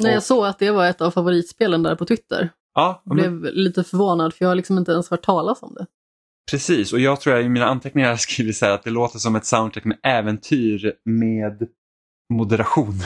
När 0.03 0.11
jag 0.13 0.23
såg 0.23 0.47
att 0.47 0.59
det 0.59 0.71
var 0.71 0.87
ett 0.87 1.01
av 1.01 1.11
favoritspelen 1.11 1.83
där 1.83 1.97
på 1.97 2.05
Twitter, 2.07 2.51
ja, 2.75 3.03
men, 3.07 3.17
blev 3.17 3.55
lite 3.55 3.85
förvånad 3.85 4.35
för 4.35 4.45
jag 4.45 4.51
har 4.51 4.55
liksom 4.55 4.79
inte 4.79 4.93
ens 4.93 5.11
hört 5.11 5.23
talas 5.25 5.63
om 5.63 5.75
det 5.75 5.87
precis. 6.51 6.93
Och 6.93 7.01
jag 7.01 7.21
tror 7.21 7.37
jag 7.37 7.45
i 7.45 7.49
mina 7.49 7.67
anteckningar 7.67 8.11
har 8.11 8.17
skrivit 8.17 8.57
så 8.57 8.67
här 8.67 8.73
att 8.73 8.85
det 8.85 8.91
låter 8.91 9.19
som 9.19 9.37
ett 9.37 9.47
soundtrack 9.47 9.85
med 9.85 9.99
äventyr 10.03 10.93
med 11.05 11.69
moderation. 12.35 13.01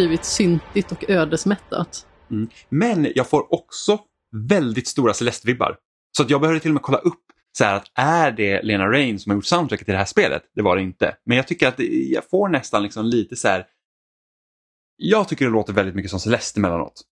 Skrivit 0.00 0.24
syntigt 0.24 0.92
och 0.92 1.10
ödesmättat. 1.10 2.06
Mm. 2.30 2.48
Men 2.68 3.12
jag 3.14 3.28
får 3.28 3.54
också 3.54 4.00
väldigt 4.48 4.88
stora 4.88 5.12
Celeste-vibbar. 5.14 5.76
Så 6.16 6.22
att 6.22 6.30
jag 6.30 6.40
behövde 6.40 6.60
till 6.60 6.70
och 6.70 6.74
med 6.74 6.82
kolla 6.82 6.98
upp 6.98 7.24
så 7.58 7.64
här 7.64 7.74
att 7.74 7.86
är 7.94 8.30
det 8.32 8.62
Lena 8.62 8.86
Rain 8.90 9.18
som 9.20 9.30
har 9.30 9.34
gjort 9.36 9.44
soundtracket 9.44 9.84
till 9.86 9.92
det 9.92 9.98
här 9.98 10.04
spelet? 10.04 10.42
Det 10.54 10.62
var 10.62 10.76
det 10.76 10.82
inte. 10.82 11.16
Men 11.24 11.36
jag 11.36 11.46
tycker 11.48 11.68
att 11.68 11.76
det, 11.76 11.84
jag 11.86 12.28
får 12.30 12.48
nästan 12.48 12.82
liksom 12.82 13.04
lite 13.06 13.36
så 13.36 13.48
här. 13.48 13.66
Jag 14.96 15.28
tycker 15.28 15.44
det 15.44 15.50
låter 15.50 15.72
väldigt 15.72 15.94
mycket 15.94 16.10
som 16.10 16.20
Celeste 16.20 16.60
emellanåt. 16.60 17.02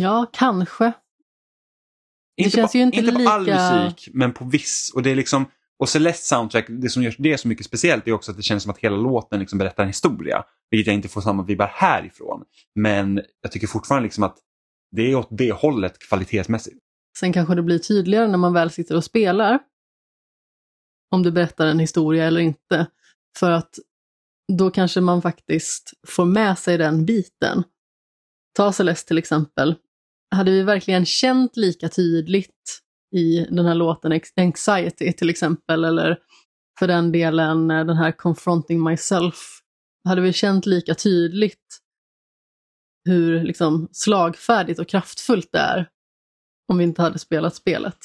Ja, 0.00 0.26
kanske. 0.32 0.84
Det 0.84 2.42
Inte 2.42 2.56
känns 2.56 2.72
på, 2.72 2.78
ju 2.78 2.84
inte 2.84 3.12
på 3.12 3.28
all 3.30 3.44
lika- 3.44 3.84
musik, 3.84 4.08
men 4.14 4.32
på 4.32 4.44
viss. 4.44 4.92
Och 4.94 5.02
det 5.02 5.10
är 5.10 5.14
liksom, 5.16 5.46
och 5.82 5.88
Celeste 5.88 6.26
soundtrack, 6.26 6.66
det 6.68 6.88
som 6.88 7.02
gör 7.02 7.14
det 7.18 7.38
så 7.38 7.48
mycket 7.48 7.66
speciellt 7.66 8.08
är 8.08 8.12
också 8.12 8.30
att 8.30 8.36
det 8.36 8.42
känns 8.42 8.62
som 8.62 8.72
att 8.72 8.78
hela 8.78 8.96
låten 8.96 9.40
liksom 9.40 9.58
berättar 9.58 9.82
en 9.82 9.88
historia. 9.88 10.44
Vilket 10.70 10.86
jag 10.86 10.94
inte 10.94 11.08
får 11.08 11.20
samma 11.20 11.42
vibbar 11.42 11.66
härifrån. 11.66 12.44
Men 12.74 13.22
jag 13.40 13.52
tycker 13.52 13.66
fortfarande 13.66 14.04
liksom 14.04 14.24
att 14.24 14.38
det 14.96 15.02
är 15.02 15.14
åt 15.14 15.28
det 15.30 15.52
hållet 15.52 15.98
kvalitetsmässigt. 15.98 16.76
Sen 17.18 17.32
kanske 17.32 17.54
det 17.54 17.62
blir 17.62 17.78
tydligare 17.78 18.28
när 18.28 18.38
man 18.38 18.52
väl 18.52 18.70
sitter 18.70 18.96
och 18.96 19.04
spelar. 19.04 19.58
Om 21.10 21.22
du 21.22 21.30
berättar 21.30 21.66
en 21.66 21.78
historia 21.78 22.24
eller 22.24 22.40
inte. 22.40 22.86
För 23.38 23.50
att 23.50 23.78
då 24.52 24.70
kanske 24.70 25.00
man 25.00 25.22
faktiskt 25.22 25.92
får 26.06 26.24
med 26.24 26.58
sig 26.58 26.78
den 26.78 27.06
biten. 27.06 27.64
Ta 28.56 28.72
Celeste 28.72 29.08
till 29.08 29.18
exempel. 29.18 29.74
Hade 30.34 30.50
vi 30.50 30.62
verkligen 30.62 31.06
känt 31.06 31.56
lika 31.56 31.88
tydligt 31.88 32.82
i 33.12 33.46
den 33.50 33.66
här 33.66 33.74
låten 33.74 34.20
Anxiety 34.36 35.12
till 35.12 35.30
exempel, 35.30 35.84
eller 35.84 36.18
för 36.78 36.86
den 36.88 37.12
delen 37.12 37.70
eh, 37.70 37.84
den 37.84 37.96
här 37.96 38.12
Confronting 38.12 38.84
Myself, 38.84 39.60
hade 40.04 40.20
vi 40.20 40.32
känt 40.32 40.66
lika 40.66 40.94
tydligt 40.94 41.78
hur 43.04 43.42
liksom 43.44 43.88
slagfärdigt 43.92 44.80
och 44.80 44.88
kraftfullt 44.88 45.52
det 45.52 45.58
är 45.58 45.88
om 46.68 46.78
vi 46.78 46.84
inte 46.84 47.02
hade 47.02 47.18
spelat 47.18 47.54
spelet. 47.54 47.98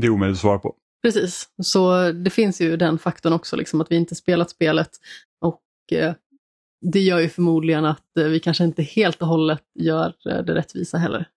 Det 0.00 0.06
är 0.06 0.10
omöjligt 0.10 0.36
att 0.36 0.40
svara 0.40 0.58
på. 0.58 0.74
Precis, 1.02 1.48
så 1.62 2.12
det 2.12 2.30
finns 2.30 2.60
ju 2.60 2.76
den 2.76 2.98
faktorn 2.98 3.32
också, 3.32 3.56
liksom, 3.56 3.80
att 3.80 3.90
vi 3.90 3.96
inte 3.96 4.14
spelat 4.14 4.50
spelet. 4.50 4.90
Och 5.40 5.62
eh, 5.92 6.14
det 6.80 7.00
gör 7.00 7.18
ju 7.18 7.28
förmodligen 7.28 7.84
att 7.84 8.16
eh, 8.16 8.24
vi 8.24 8.40
kanske 8.40 8.64
inte 8.64 8.82
helt 8.82 9.22
och 9.22 9.28
hållet 9.28 9.62
gör 9.74 10.14
eh, 10.28 10.44
det 10.44 10.54
rättvisa 10.54 10.98
heller. 10.98 11.28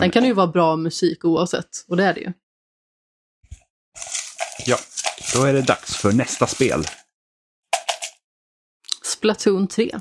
Sen 0.00 0.10
kan 0.10 0.22
det 0.22 0.26
ju 0.26 0.34
vara 0.34 0.46
bra 0.46 0.76
musik 0.76 1.24
oavsett, 1.24 1.84
och 1.88 1.96
det 1.96 2.04
är 2.04 2.14
det 2.14 2.20
ju. 2.20 2.32
Ja, 4.66 4.76
då 5.34 5.44
är 5.44 5.52
det 5.52 5.62
dags 5.62 5.96
för 5.96 6.12
nästa 6.12 6.46
spel. 6.46 6.84
Splatoon 9.04 9.68
3. 9.68 10.00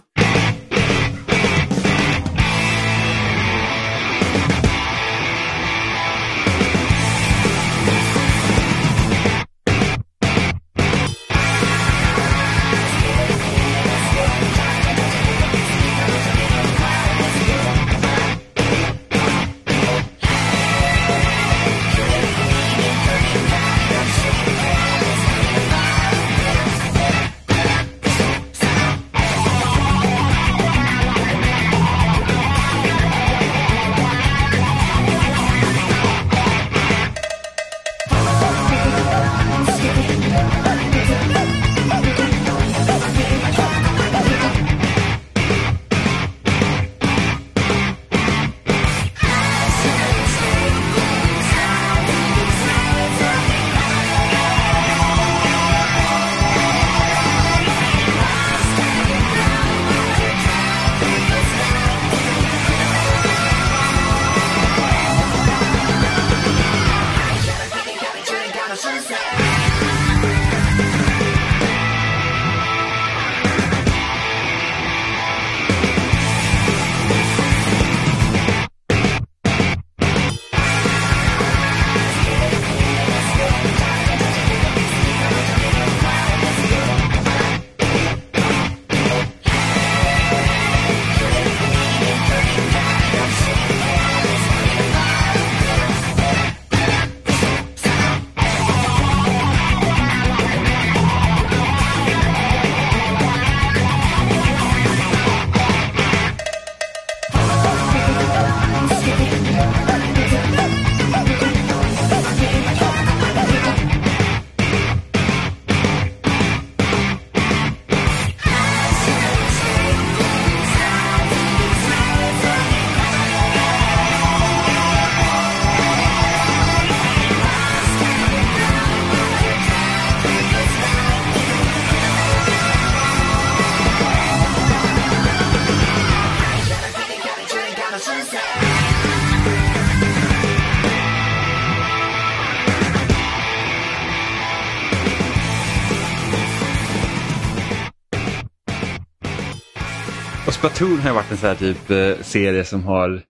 Och 150.48 150.54
Splatoon 150.54 151.00
har 151.00 151.14
varit 151.14 151.32
en 151.32 151.38
sån 151.38 151.50
här 151.50 151.56
typ 151.56 151.90
eh, 151.90 152.24
serie 152.24 152.66
som 152.66 152.84
har 152.84 153.24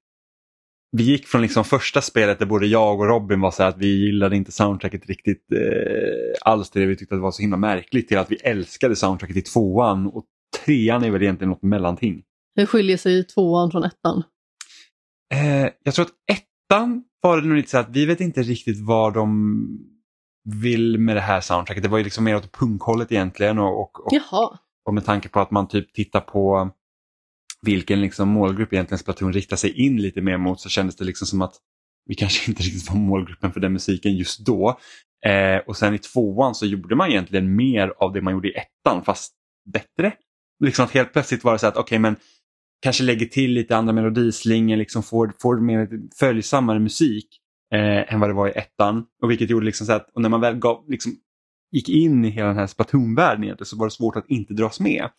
vi 0.92 1.04
gick 1.04 1.28
från 1.28 1.42
liksom 1.42 1.64
första 1.64 2.02
spelet 2.02 2.40
där 2.40 2.46
både 2.46 2.68
jag 2.68 3.00
och 3.00 3.08
Robin 3.08 3.42
var 3.42 3.52
så 3.52 3.64
här 3.64 3.70
att 3.70 3.78
vi 3.78 4.06
gillade 4.06 4.36
inte 4.36 4.52
soundtracket 4.52 5.06
riktigt 5.06 5.52
eh, 5.52 6.50
alls 6.52 6.70
det 6.70 6.86
vi 6.86 6.96
tyckte 6.96 7.16
att 7.16 7.20
det 7.20 7.24
var 7.24 7.32
så 7.32 7.42
himla 7.42 7.58
märkligt 7.58 8.08
till 8.08 8.18
att 8.18 8.32
vi 8.32 8.36
älskade 8.36 8.96
soundtracket 8.96 9.38
i 9.38 9.42
tvåan 9.42 10.08
och 10.08 10.26
trean 10.66 11.04
är 11.04 11.12
väl 11.12 11.22
egentligen 11.22 11.50
något 11.50 11.64
mellanting. 11.64 12.24
Hur 12.56 12.66
skiljer 12.66 12.98
sig 12.98 13.28
tvåan 13.28 13.72
från 13.72 13.84
ettan? 13.84 14.24
Eh, 15.34 15.70
jag 15.84 15.94
tror 15.94 16.06
att 16.06 16.38
ettan 16.38 17.04
var 17.22 17.42
det 17.42 17.48
nog 17.48 17.58
lite 17.58 17.70
så 17.70 17.78
att 17.78 17.90
vi 17.90 18.06
vet 18.06 18.22
inte 18.22 18.42
riktigt 18.42 18.86
vad 18.86 19.14
de 19.14 19.58
vill 20.62 20.98
med 20.98 21.16
det 21.16 21.22
här 21.22 21.42
soundtracket. 21.42 21.84
Det 21.84 21.90
var 21.90 21.98
ju 21.98 22.04
liksom 22.04 22.24
mer 22.24 22.36
åt 22.36 22.52
punkhållet 22.52 23.12
egentligen 23.12 23.60
och, 23.60 23.82
och, 23.82 24.06
och, 24.06 24.12
och 24.86 24.94
med 24.94 25.06
tanke 25.06 25.30
på 25.30 25.40
att 25.40 25.52
man 25.52 25.68
typ 25.68 25.94
tittar 25.94 26.22
på 26.22 26.72
vilken 27.66 28.02
liksom 28.02 28.30
målgrupp 28.30 28.74
egentligen 28.74 29.00
Splatoon 29.00 29.34
riktar 29.34 29.58
sig 29.58 29.72
in 29.86 30.02
lite 30.02 30.22
mer 30.22 30.38
mot 30.38 30.62
så 30.62 30.70
kändes 30.70 30.96
det 30.96 31.06
liksom 31.06 31.28
som 31.28 31.42
att 31.42 31.56
vi 32.06 32.16
kanske 32.16 32.52
inte 32.52 32.64
riktigt 32.64 32.90
var 32.90 32.98
målgruppen 32.98 33.52
för 33.52 33.60
den 33.60 33.74
musiken 33.74 34.16
just 34.16 34.46
då. 34.46 34.80
Eh, 35.26 35.58
och 35.68 35.78
sen 35.78 35.94
i 35.94 35.98
tvåan 35.98 36.56
så 36.56 36.66
gjorde 36.66 36.96
man 36.96 37.10
egentligen 37.10 37.56
mer 37.56 37.94
av 37.98 38.14
det 38.14 38.22
man 38.22 38.34
gjorde 38.34 38.48
i 38.48 38.54
ettan 38.54 39.04
fast 39.04 39.34
bättre. 39.74 40.14
Liksom 40.64 40.86
att 40.86 40.92
helt 40.92 41.14
plötsligt 41.14 41.44
var 41.44 41.54
det 41.54 41.60
så 41.60 41.68
att 41.68 41.78
okej 41.78 42.00
men 42.00 42.16
kanske 42.82 43.04
lägger 43.04 43.26
till 43.26 43.52
lite 43.52 43.78
andra 43.78 43.94
melodislingor, 43.94 44.78
liksom 44.78 45.04
får, 45.04 45.34
får 45.42 45.60
mer 45.60 45.90
följsammare 46.20 46.80
musik 46.80 47.28
eh, 47.74 48.14
än 48.14 48.20
vad 48.20 48.30
det 48.30 48.34
var 48.34 48.48
i 48.48 48.52
ettan. 48.52 49.06
Och 49.22 49.32
vilket 49.32 49.50
gjorde 49.50 49.66
liksom 49.66 49.88
så 49.88 49.94
att 49.94 50.10
och 50.14 50.22
när 50.22 50.30
man 50.30 50.42
väl 50.42 50.56
gav, 50.56 50.90
liksom, 50.90 51.16
gick 51.72 51.90
in 51.90 52.26
i 52.26 52.30
hela 52.30 52.48
den 52.48 52.58
här 52.58 52.68
Splatoon-världen 52.68 53.58
så 53.62 53.78
var 53.78 53.86
det 53.86 53.92
svårt 53.92 54.16
att 54.16 54.30
inte 54.30 54.54
dras 54.54 54.80
med. 54.80 55.10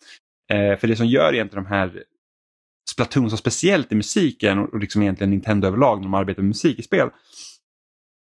Eh, 0.51 0.79
för 0.79 0.87
det 0.87 0.95
som 0.95 1.07
gör 1.07 1.33
egentligen 1.33 1.63
de 1.63 1.69
här 1.69 2.03
Splatoon 2.97 3.29
som 3.29 3.37
speciellt 3.37 3.91
i 3.91 3.95
musiken 3.95 4.59
och, 4.59 4.79
liksom 4.79 5.01
egentligen 5.01 5.31
Nintendo 5.31 5.67
överlag 5.67 5.97
när 5.97 6.03
de 6.03 6.13
arbetar 6.13 6.41
med 6.41 6.47
musik 6.47 6.79
i 6.79 6.83
spel. 6.83 7.09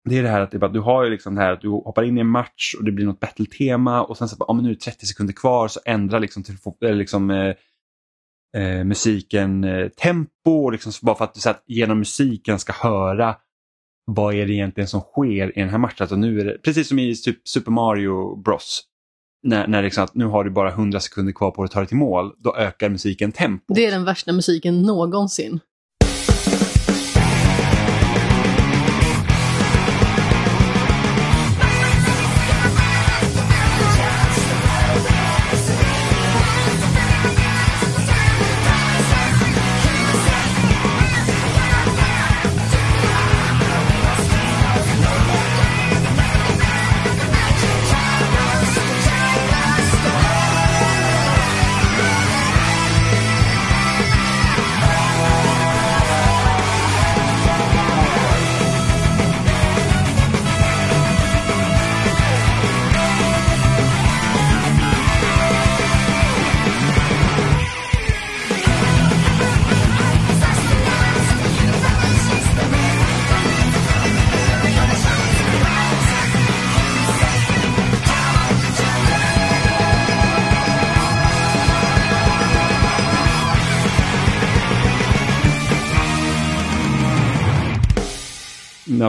Det 0.09 0.19
är 0.19 0.23
det 0.23 0.28
här 0.28 0.40
att 0.40 0.51
det 0.51 0.59
bara, 0.59 0.70
du 0.70 0.81
har 0.81 1.05
ju 1.05 1.11
liksom 1.11 1.35
det 1.35 1.40
här 1.40 1.53
att 1.53 1.61
du 1.61 1.69
hoppar 1.69 2.03
in 2.03 2.19
i 2.19 2.20
en 2.20 2.27
match 2.27 2.74
och 2.78 2.85
det 2.85 2.93
blir 2.93 3.07
något 3.07 3.20
battle-tema 3.20 4.03
och 4.03 4.16
sen 4.19 4.28
så 4.28 4.36
bara, 4.36 4.44
ja, 4.49 4.55
men 4.55 4.65
nu 4.65 4.70
är 4.70 4.74
det 4.74 4.81
30 4.81 5.07
sekunder 5.07 5.35
kvar 5.35 5.69
så 5.69 5.81
ändrar 5.85 6.20
liksom, 6.20 6.43
till, 6.43 6.57
liksom 6.81 7.31
eh, 7.31 7.55
eh, 8.57 8.85
musiken 8.85 9.65
eh, 9.65 9.89
tempo 9.89 10.70
liksom, 10.70 10.93
bara 11.03 11.16
för 11.16 11.24
att 11.24 11.35
du 11.35 11.40
så 11.40 11.51
att 11.51 11.65
genom 11.66 11.99
musiken 11.99 12.59
ska 12.59 12.73
höra 12.73 13.36
vad 14.05 14.35
är 14.35 14.47
det 14.47 14.53
egentligen 14.53 14.89
som 14.89 15.01
sker 15.01 15.59
i 15.59 15.61
den 15.61 15.70
här 15.70 15.78
matchen. 15.78 15.97
Alltså 16.01 16.16
nu 16.16 16.40
är 16.40 16.44
det, 16.44 16.59
precis 16.59 16.89
som 16.89 16.99
i 16.99 17.15
typ 17.15 17.49
Super 17.49 17.70
Mario 17.70 18.36
Bros. 18.36 18.82
När, 19.43 19.66
när 19.66 19.82
liksom 19.82 20.05
att 20.05 20.14
nu 20.14 20.24
har 20.24 20.44
du 20.44 20.51
bara 20.51 20.70
100 20.70 21.01
sekunder 21.01 21.32
kvar 21.32 21.51
på 21.51 21.62
att 21.62 21.70
ta 21.70 21.81
dig 21.81 21.89
till 21.89 21.97
mål, 21.97 22.32
då 22.39 22.56
ökar 22.56 22.89
musiken 22.89 23.32
tempo. 23.32 23.74
Det 23.74 23.86
är 23.86 23.90
den 23.90 24.05
värsta 24.05 24.32
musiken 24.32 24.82
någonsin. 24.82 25.60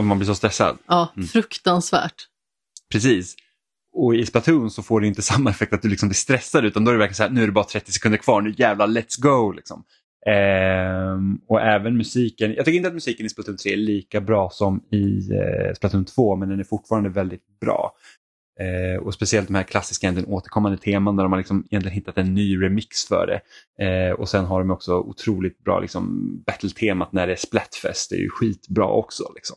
Man 0.04 0.18
blir 0.18 0.26
så 0.26 0.34
stressad. 0.34 0.78
Ja, 0.86 1.12
Mm. 1.16 1.26
fruktansvärt. 1.28 2.14
Precis. 2.92 3.34
Och 3.96 4.14
i 4.14 4.26
Splatoon 4.26 4.70
så 4.70 4.82
får 4.82 5.00
det 5.00 5.06
inte 5.06 5.22
samma 5.32 5.50
effekt 5.50 5.72
att 5.72 5.82
du 5.82 5.88
liksom 5.88 6.08
blir 6.08 6.16
stressad 6.16 6.64
utan 6.64 6.84
då 6.84 6.90
är 6.90 6.94
det 6.94 6.98
verkligen 6.98 7.14
så 7.16 7.22
här, 7.22 7.30
nu 7.30 7.42
är 7.42 7.46
det 7.46 7.52
bara 7.52 7.64
30 7.64 7.92
sekunder 7.92 8.18
kvar, 8.18 8.40
nu 8.42 8.54
jävlar 8.58 8.86
let's 8.86 9.20
go. 9.20 9.52
Liksom. 9.52 9.84
Ehm, 10.26 11.38
och 11.48 11.60
även 11.60 11.96
musiken, 11.96 12.54
jag 12.54 12.64
tycker 12.64 12.76
inte 12.76 12.88
att 12.88 12.94
musiken 12.94 13.26
i 13.26 13.28
Splatoon 13.28 13.56
3 13.56 13.72
är 13.72 13.76
lika 13.76 14.20
bra 14.20 14.50
som 14.50 14.80
i 14.92 15.18
eh, 15.32 15.74
Splatoon 15.76 16.04
2 16.04 16.36
men 16.36 16.48
den 16.48 16.60
är 16.60 16.64
fortfarande 16.64 17.08
väldigt 17.08 17.60
bra. 17.60 17.92
Eh, 18.60 19.02
och 19.02 19.14
speciellt 19.14 19.48
de 19.48 19.54
här 19.54 19.62
klassiska 19.62 20.06
egentligen 20.06 20.34
återkommande 20.34 20.78
teman 20.78 21.16
där 21.16 21.22
de 21.24 21.32
har 21.32 21.38
liksom 21.38 21.66
egentligen 21.70 21.94
hittat 21.94 22.18
en 22.18 22.34
ny 22.34 22.62
remix 22.62 23.04
för 23.04 23.26
det. 23.26 23.40
Eh, 23.84 24.12
och 24.12 24.28
sen 24.28 24.44
har 24.44 24.60
de 24.60 24.70
också 24.70 24.94
otroligt 24.94 25.64
bra 25.64 25.80
liksom, 25.80 26.36
battle-temat 26.46 27.12
när 27.12 27.26
det 27.26 27.32
är 27.32 27.36
Splatfest, 27.36 28.10
det 28.10 28.16
är 28.16 28.20
ju 28.20 28.28
skitbra 28.30 28.86
också. 28.86 29.24
Liksom. 29.34 29.56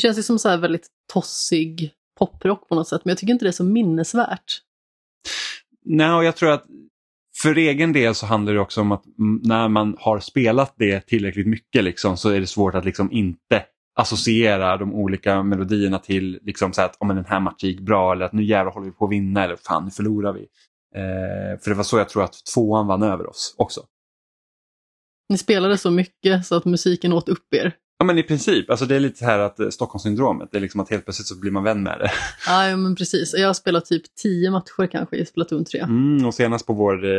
känns 0.00 0.18
ju 0.18 0.22
som 0.22 0.38
så 0.38 0.48
här 0.48 0.58
väldigt 0.58 0.86
tossig 1.12 1.90
poprock 2.18 2.68
på 2.68 2.74
något 2.74 2.88
sätt, 2.88 3.04
men 3.04 3.10
jag 3.10 3.18
tycker 3.18 3.32
inte 3.32 3.44
det 3.44 3.50
är 3.50 3.52
så 3.52 3.64
minnesvärt. 3.64 4.60
Nej, 5.84 6.12
och 6.12 6.24
jag 6.24 6.36
tror 6.36 6.50
att 6.50 6.64
för 7.42 7.58
egen 7.58 7.92
del 7.92 8.14
så 8.14 8.26
handlar 8.26 8.52
det 8.52 8.60
också 8.60 8.80
om 8.80 8.92
att 8.92 9.04
när 9.42 9.68
man 9.68 9.96
har 9.98 10.20
spelat 10.20 10.74
det 10.76 11.00
tillräckligt 11.00 11.46
mycket 11.46 11.84
liksom, 11.84 12.16
så 12.16 12.28
är 12.28 12.40
det 12.40 12.46
svårt 12.46 12.74
att 12.74 12.84
liksom 12.84 13.12
inte 13.12 13.64
associera 13.94 14.76
de 14.76 14.94
olika 14.94 15.42
melodierna 15.42 15.98
till 15.98 16.38
liksom 16.42 16.72
så 16.72 16.82
att 16.82 16.96
om 16.98 17.08
den 17.08 17.24
här 17.24 17.40
matchen 17.40 17.68
gick 17.68 17.80
bra 17.80 18.12
eller 18.12 18.24
att 18.24 18.32
nu 18.32 18.44
jävlar 18.44 18.72
håller 18.72 18.86
vi 18.86 18.92
på 18.92 19.04
att 19.04 19.10
vinna 19.10 19.44
eller 19.44 19.56
fan 19.56 19.84
nu 19.84 19.90
förlorar 19.90 20.32
vi. 20.32 20.40
Eh, 20.94 21.60
för 21.60 21.70
det 21.70 21.74
var 21.74 21.84
så 21.84 21.98
jag 21.98 22.08
tror 22.08 22.24
att 22.24 22.44
tvåan 22.54 22.86
vann 22.86 23.02
över 23.02 23.26
oss 23.26 23.54
också. 23.58 23.80
Ni 25.28 25.38
spelade 25.38 25.78
så 25.78 25.90
mycket 25.90 26.46
så 26.46 26.56
att 26.56 26.64
musiken 26.64 27.12
åt 27.12 27.28
upp 27.28 27.54
er. 27.54 27.76
Ja 28.00 28.04
men 28.04 28.18
i 28.18 28.22
princip, 28.22 28.70
alltså 28.70 28.86
det 28.86 28.96
är 28.96 29.00
lite 29.00 29.18
så 29.18 29.24
här 29.24 29.38
att 29.38 29.60
eh, 29.60 29.68
Stockholmssyndromet, 29.68 30.48
det 30.52 30.58
är 30.58 30.60
liksom 30.60 30.80
att 30.80 30.90
helt 30.90 31.04
plötsligt 31.04 31.26
så 31.26 31.40
blir 31.40 31.50
man 31.50 31.64
vän 31.64 31.82
med 31.82 31.98
det. 31.98 32.10
Ja, 32.46 32.68
ja, 32.68 32.76
men 32.76 32.94
precis. 32.96 33.34
Jag 33.38 33.46
har 33.46 33.54
spelat 33.54 33.84
typ 33.84 34.02
tio 34.22 34.50
matcher 34.50 34.86
kanske 34.86 35.16
i 35.16 35.26
Splatoon 35.26 35.64
3. 35.64 35.80
Mm, 35.80 36.26
och 36.26 36.34
senast 36.34 36.66
på 36.66 36.72
vår 36.72 37.04
eh, 37.04 37.10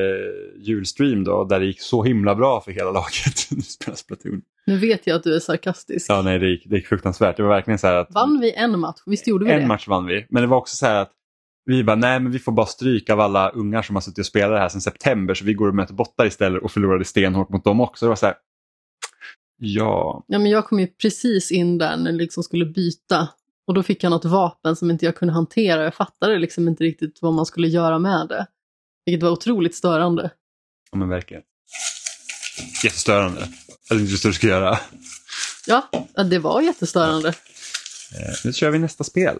julstream 0.60 1.24
då, 1.24 1.44
där 1.44 1.60
det 1.60 1.66
gick 1.66 1.82
så 1.82 2.04
himla 2.04 2.36
bra 2.36 2.62
för 2.62 2.72
hela 2.72 2.92
laget. 3.02 3.52
Nu 3.52 3.62
spelar 3.62 3.96
Splatoon. 3.96 4.42
Nu 4.66 4.78
vet 4.78 5.08
jag 5.08 5.16
att 5.16 5.24
du 5.24 5.36
är 5.36 5.40
sarkastisk. 5.40 6.06
Ja 6.10 6.22
nej 6.22 6.40
det 6.40 6.50
gick, 6.50 6.64
det 6.70 6.76
gick 6.76 6.88
fruktansvärt, 6.88 7.38
det 7.38 7.44
var 7.44 7.50
verkligen 7.50 7.80
så 7.80 7.88
här 7.88 7.96
att 7.96 8.08
Vann 8.12 8.40
vi 8.40 8.54
en 8.54 8.80
match? 8.80 9.00
Visst 9.06 9.28
gjorde 9.28 9.46
vi 9.46 9.52
en 9.52 9.62
det? 9.62 9.68
match 9.68 9.88
vann 9.88 10.06
vi, 10.06 10.26
men 10.30 10.42
det 10.42 10.48
var 10.48 10.58
också 10.58 10.76
så 10.76 10.86
här 10.86 11.02
att 11.02 11.12
vi 11.66 11.84
bara, 11.84 11.96
nej 11.96 12.20
men 12.20 12.32
vi 12.32 12.40
får 12.40 12.52
bara 12.52 12.66
stryk 12.66 13.10
av 13.10 13.20
alla 13.20 13.50
ungar 13.50 13.82
som 13.82 13.96
har 13.96 14.02
suttit 14.02 14.20
och 14.20 14.26
spelat 14.26 14.52
det 14.52 14.60
här 14.60 14.70
sedan 14.70 14.82
september 14.82 15.34
så 15.34 15.46
vi 15.46 15.54
går 15.54 15.68
och 15.68 15.76
möter 15.76 15.94
bottar 15.94 16.26
istället 16.26 16.64
och 16.64 16.72
förlorade 16.72 17.06
stenhårt 17.06 17.50
mot 17.50 17.64
dem 17.64 17.82
också. 17.82 18.06
Det 18.06 18.10
var 18.10 18.16
så 18.16 18.26
här, 18.26 18.36
ja, 19.64 20.24
Ja, 20.28 20.40
men 20.40 20.52
jag 20.52 20.66
kom 20.66 20.80
ju 20.80 20.88
precis 20.88 21.52
in 21.52 21.78
där 21.78 21.98
när 21.98 22.12
jag 22.12 22.18
liksom 22.18 22.44
skulle 22.44 22.66
byta. 22.66 23.30
Och 23.68 23.74
då 23.74 23.84
fick 23.84 24.04
jag 24.04 24.10
något 24.10 24.26
vapen 24.26 24.76
som 24.76 24.92
inte 24.92 25.06
jag 25.06 25.16
kunde 25.16 25.34
hantera. 25.34 25.84
Jag 25.84 25.96
fattade 25.96 26.40
liksom 26.40 26.68
inte 26.68 26.84
riktigt 26.84 27.18
vad 27.22 27.34
man 27.34 27.46
skulle 27.46 27.68
göra 27.68 28.00
med 28.00 28.28
det. 28.28 28.48
Vilket 29.06 29.24
var 29.24 29.30
otroligt 29.32 29.76
störande. 29.76 30.32
ja 30.92 30.98
men 30.98 31.10
verkligen. 31.10 31.44
Jättestörande. 32.84 33.48
Eller 33.92 34.02
inte 34.02 34.28
du 34.28 34.34
ska 34.34 34.48
göra. 34.48 34.80
Ja, 35.68 35.90
ja, 36.14 36.24
det 36.24 36.40
var 36.40 36.62
jättestörande. 36.62 37.30
Eh, 37.30 38.34
nu 38.46 38.54
kör 38.54 38.70
vi 38.70 38.80
nästa 38.80 39.04
spel. 39.04 39.38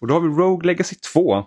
Och 0.00 0.06
då 0.06 0.14
har 0.14 0.20
vi 0.20 0.28
Rogue 0.28 0.66
Legacy 0.66 0.96
2. 1.12 1.44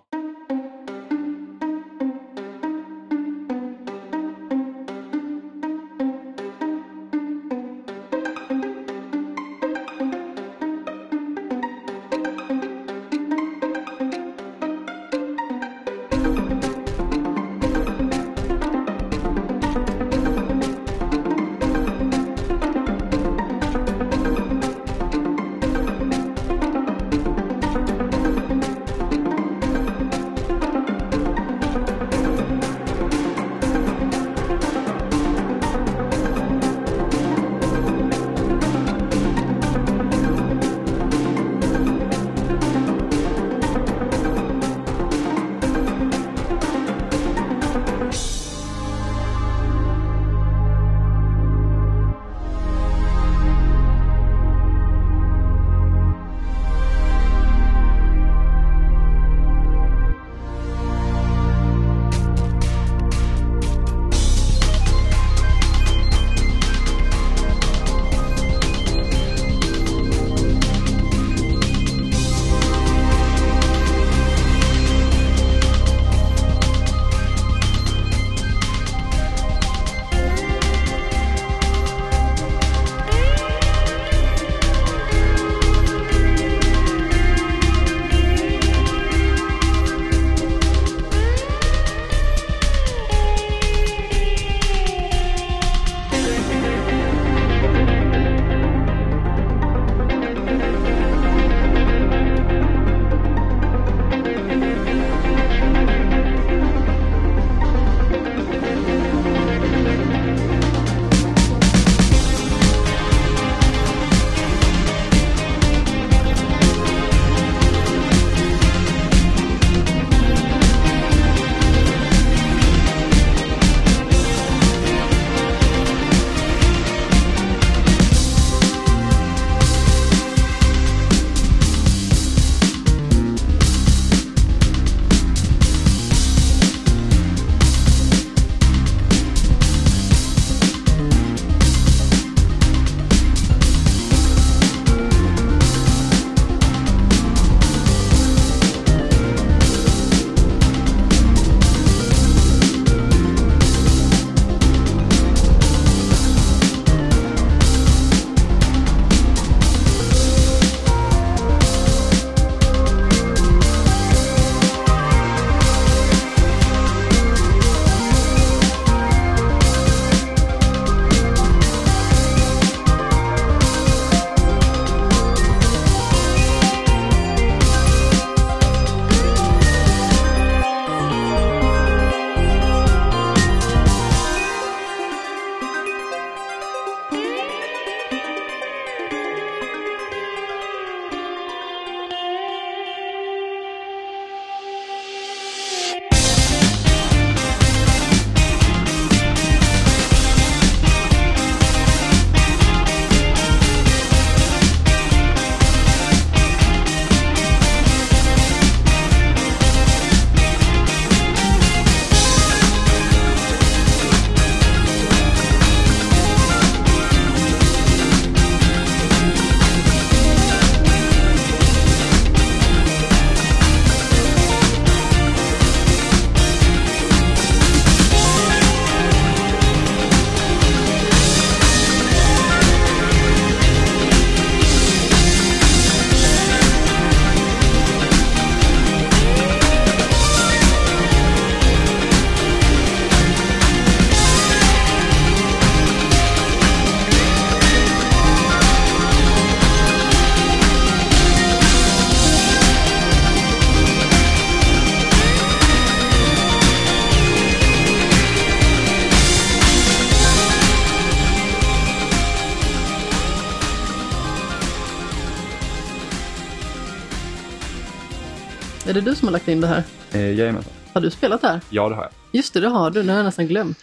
Du 269.05 269.15
som 269.15 269.27
har 269.27 269.33
lagt 269.33 269.47
in 269.47 269.61
det 269.61 269.67
här? 269.67 269.83
Eh, 270.11 270.33
jajamensan. 270.33 270.73
Har 270.93 271.01
du 271.01 271.09
spelat 271.11 271.41
det 271.41 271.47
här? 271.47 271.61
Ja, 271.69 271.89
det 271.89 271.95
har 271.95 272.03
jag. 272.03 272.11
Just 272.31 272.53
det, 272.53 272.59
det 272.59 272.67
har 272.67 272.91
du. 272.91 273.03
Nu 273.03 273.09
har 273.09 273.17
jag 273.17 273.25
nästan 273.25 273.47
glömt. 273.47 273.77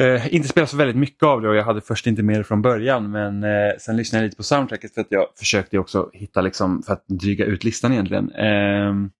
Eh, 0.00 0.34
inte 0.34 0.48
spelat 0.48 0.70
så 0.70 0.76
väldigt 0.76 0.96
mycket 0.96 1.22
av 1.22 1.40
det 1.40 1.48
och 1.48 1.56
jag 1.56 1.64
hade 1.64 1.80
först 1.80 2.06
inte 2.06 2.22
med 2.22 2.40
det 2.40 2.44
från 2.44 2.62
början 2.62 3.10
men 3.10 3.44
eh, 3.44 3.76
sen 3.80 3.96
lyssnade 3.96 4.24
jag 4.24 4.26
lite 4.26 4.36
på 4.36 4.42
soundtracket 4.42 4.94
för 4.94 5.00
att 5.00 5.06
jag 5.10 5.26
försökte 5.38 5.78
också 5.78 6.10
hitta 6.12 6.40
liksom 6.40 6.82
för 6.82 6.92
att 6.92 7.04
dryga 7.08 7.44
ut 7.44 7.64
listan 7.64 7.92
egentligen. 7.92 8.30
Ehm, 8.30 9.10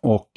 och 0.00 0.30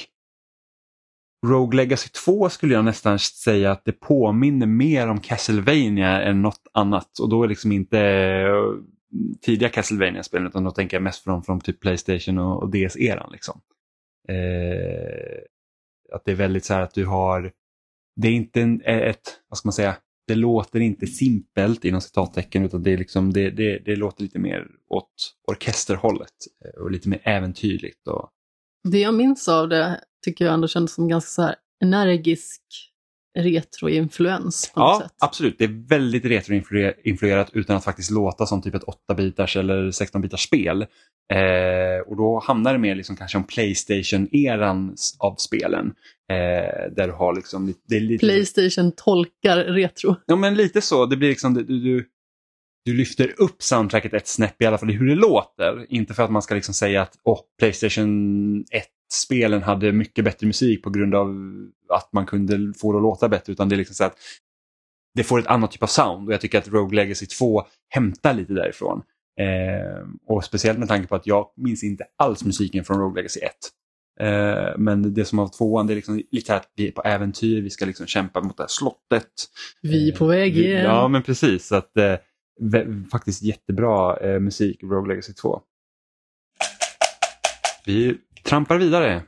Rogue 1.48 1.78
Legacy 1.78 2.10
2 2.10 2.50
skulle 2.50 2.74
jag 2.74 2.86
nästan 2.86 3.20
säga 3.20 3.72
att 3.72 3.86
det 3.86 3.92
påminner 3.92 4.68
mer 4.68 5.08
om 5.08 5.20
Castlevania 5.20 6.22
än 6.22 6.42
något 6.42 6.68
annat 6.74 7.20
och 7.20 7.30
då 7.30 7.44
är 7.44 7.48
liksom 7.48 7.72
inte 7.72 8.00
eh, 8.00 8.54
tidiga 9.42 9.70
Castlevania-spel 9.70 10.48
utan 10.48 10.64
då 10.64 10.72
tänker 10.72 10.98
jag 10.98 11.04
mest 11.04 11.24
från, 11.24 11.44
från 11.44 11.62
typ 11.62 11.80
Playstation 11.80 12.38
och, 12.38 12.64
och 12.64 12.70
DS-eran. 12.70 13.32
Liksom. 13.32 13.62
Eh, 14.30 15.40
att 16.12 16.26
det 16.26 16.32
är 16.32 16.36
väldigt 16.36 16.66
så 16.66 16.74
här 16.74 16.82
att 16.82 16.94
du 16.94 17.06
har 17.06 17.52
det 18.22 18.28
är 18.28 18.32
inte 18.32 18.62
en, 18.62 18.82
eh, 18.82 18.98
ett, 18.98 19.40
vad 19.50 19.58
ska 19.58 19.68
man 19.68 19.74
säga, 19.74 19.98
det 20.28 20.36
låter 20.36 20.80
inte 20.80 21.08
simpelt 21.08 21.86
inom 21.86 22.02
citattecken 22.02 22.66
utan 22.66 22.84
det, 22.84 22.92
är 22.92 22.98
liksom, 22.98 23.34
det, 23.34 23.50
det, 23.50 23.80
det 23.80 23.96
låter 23.96 24.24
lite 24.24 24.40
mer 24.40 24.68
åt 24.90 25.36
orkesterhållet 25.48 26.34
eh, 26.66 26.82
och 26.82 26.92
lite 26.92 27.10
mer 27.10 27.22
äventyrligt. 27.24 28.08
Och, 28.08 28.30
Det 28.90 29.00
jag 29.00 29.14
minns 29.14 29.48
av 29.48 29.70
det 29.70 30.04
tycker 30.26 30.46
jag 30.46 30.54
ändå 30.54 30.68
kändes 30.68 30.94
som 30.94 31.08
ganska 31.08 31.30
så 31.30 31.42
här 31.42 31.56
energisk 31.84 32.62
retroinfluens 33.38 34.72
på 34.74 34.80
något 34.80 34.90
ja, 34.90 35.02
sätt. 35.02 35.16
absolut. 35.20 35.56
Det 35.58 35.64
är 35.64 35.88
väldigt 35.88 36.26
retroinfluerat 36.26 37.50
utan 37.54 37.76
att 37.76 37.84
faktiskt 37.84 38.12
låta 38.12 38.46
som 38.46 38.62
typ 38.62 38.76
ett 38.76 38.84
8-bitars 39.10 39.60
eller 39.60 39.92
16-bitars 39.92 40.38
spel. 40.38 40.82
Eh, 41.34 42.08
och 42.08 42.18
då 42.18 42.44
hamnar 42.46 42.74
det 42.74 42.80
mer 42.80 42.96
liksom 42.96 43.16
kanske 43.16 43.38
om 43.38 43.44
Playstation-eran 43.44 44.96
av 45.20 45.36
spelen. 45.36 45.94
Eh, 46.32 46.92
där 46.96 47.08
du 47.08 47.14
har 47.14 47.36
liksom, 47.36 47.74
det 47.88 47.96
är 47.96 48.02
lite... 48.02 48.26
Playstation 48.26 48.92
tolkar 48.92 49.58
retro. 49.58 50.16
Ja 50.26 50.36
men 50.36 50.56
lite 50.56 50.82
så, 50.82 51.06
det 51.06 51.18
blir 51.18 51.30
liksom, 51.30 51.54
du, 51.54 51.64
du, 51.64 52.06
du 52.86 52.94
lyfter 52.94 53.34
upp 53.38 53.64
soundtracket 53.64 54.14
ett 54.14 54.28
snäpp 54.28 54.62
i 54.62 54.66
alla 54.66 54.78
fall 54.78 54.90
i 54.90 54.94
hur 54.94 55.08
det 55.08 55.16
låter. 55.16 55.86
Inte 55.90 56.14
för 56.14 56.24
att 56.24 56.32
man 56.32 56.42
ska 56.42 56.56
liksom 56.56 56.74
säga 56.74 57.02
att 57.02 57.14
oh, 57.24 57.40
Playstation 57.60 58.66
1-spelen 59.14 59.64
hade 59.64 59.92
mycket 59.92 60.26
bättre 60.26 60.48
musik 60.48 60.84
på 60.84 60.90
grund 60.90 61.16
av 61.16 61.36
att 61.90 62.14
man 62.14 62.26
kunde 62.26 62.74
få 62.80 62.92
det 62.92 62.98
att 62.98 63.02
låta 63.04 63.30
bättre. 63.30 63.54
Utan 63.54 63.70
det 63.70 63.76
är 63.76 63.78
liksom 63.78 63.96
så 63.96 64.04
att 64.04 64.16
det 65.16 65.24
får 65.24 65.40
ett 65.40 65.48
annat 65.48 65.72
typ 65.72 65.84
av 65.84 65.88
sound 65.88 66.28
och 66.28 66.34
jag 66.34 66.42
tycker 66.42 66.58
att 66.58 66.68
Rogue 66.68 66.96
Legacy 66.96 67.26
2 67.26 67.64
hämtar 67.90 68.34
lite 68.34 68.54
därifrån. 68.54 69.02
Eh, 69.40 70.08
och 70.28 70.44
speciellt 70.46 70.80
med 70.80 70.88
tanke 70.88 71.08
på 71.08 71.16
att 71.16 71.28
jag 71.28 71.48
minns 71.58 71.84
inte 71.84 72.04
alls 72.18 72.44
musiken 72.46 72.86
från 72.86 73.00
Rogue 73.00 73.16
Legacy 73.16 73.40
1. 73.40 73.52
Eh, 74.20 74.78
men 74.78 75.14
det 75.14 75.26
som 75.26 75.40
av 75.40 75.48
tvåan, 75.48 75.88
det 75.88 75.94
är 75.94 75.96
liksom 75.96 76.22
lite 76.32 76.52
här 76.52 76.60
att 76.60 76.72
vi 76.76 76.88
är 76.88 76.92
på 76.92 77.02
äventyr, 77.02 77.62
vi 77.62 77.70
ska 77.70 77.86
liksom 77.86 78.06
kämpa 78.08 78.42
mot 78.42 78.58
det 78.58 78.64
här 78.64 78.68
slottet. 78.68 79.26
Vi 79.82 80.10
är 80.10 80.16
på 80.18 80.26
väg 80.26 80.54
Vi- 80.54 80.66
igen. 80.66 80.84
Ja, 80.84 81.08
men 81.08 81.24
precis. 81.24 81.68
Så 81.68 81.76
att, 81.76 81.98
eh, 81.98 82.16
faktiskt 83.12 83.44
jättebra 83.44 84.18
eh, 84.18 84.40
musik 84.40 84.84
i 84.84 84.86
Rogue 84.86 85.10
Legacy 85.10 85.34
2. 85.34 85.62
Vi 87.86 88.18
trampar 88.44 88.78
vidare. 88.78 89.22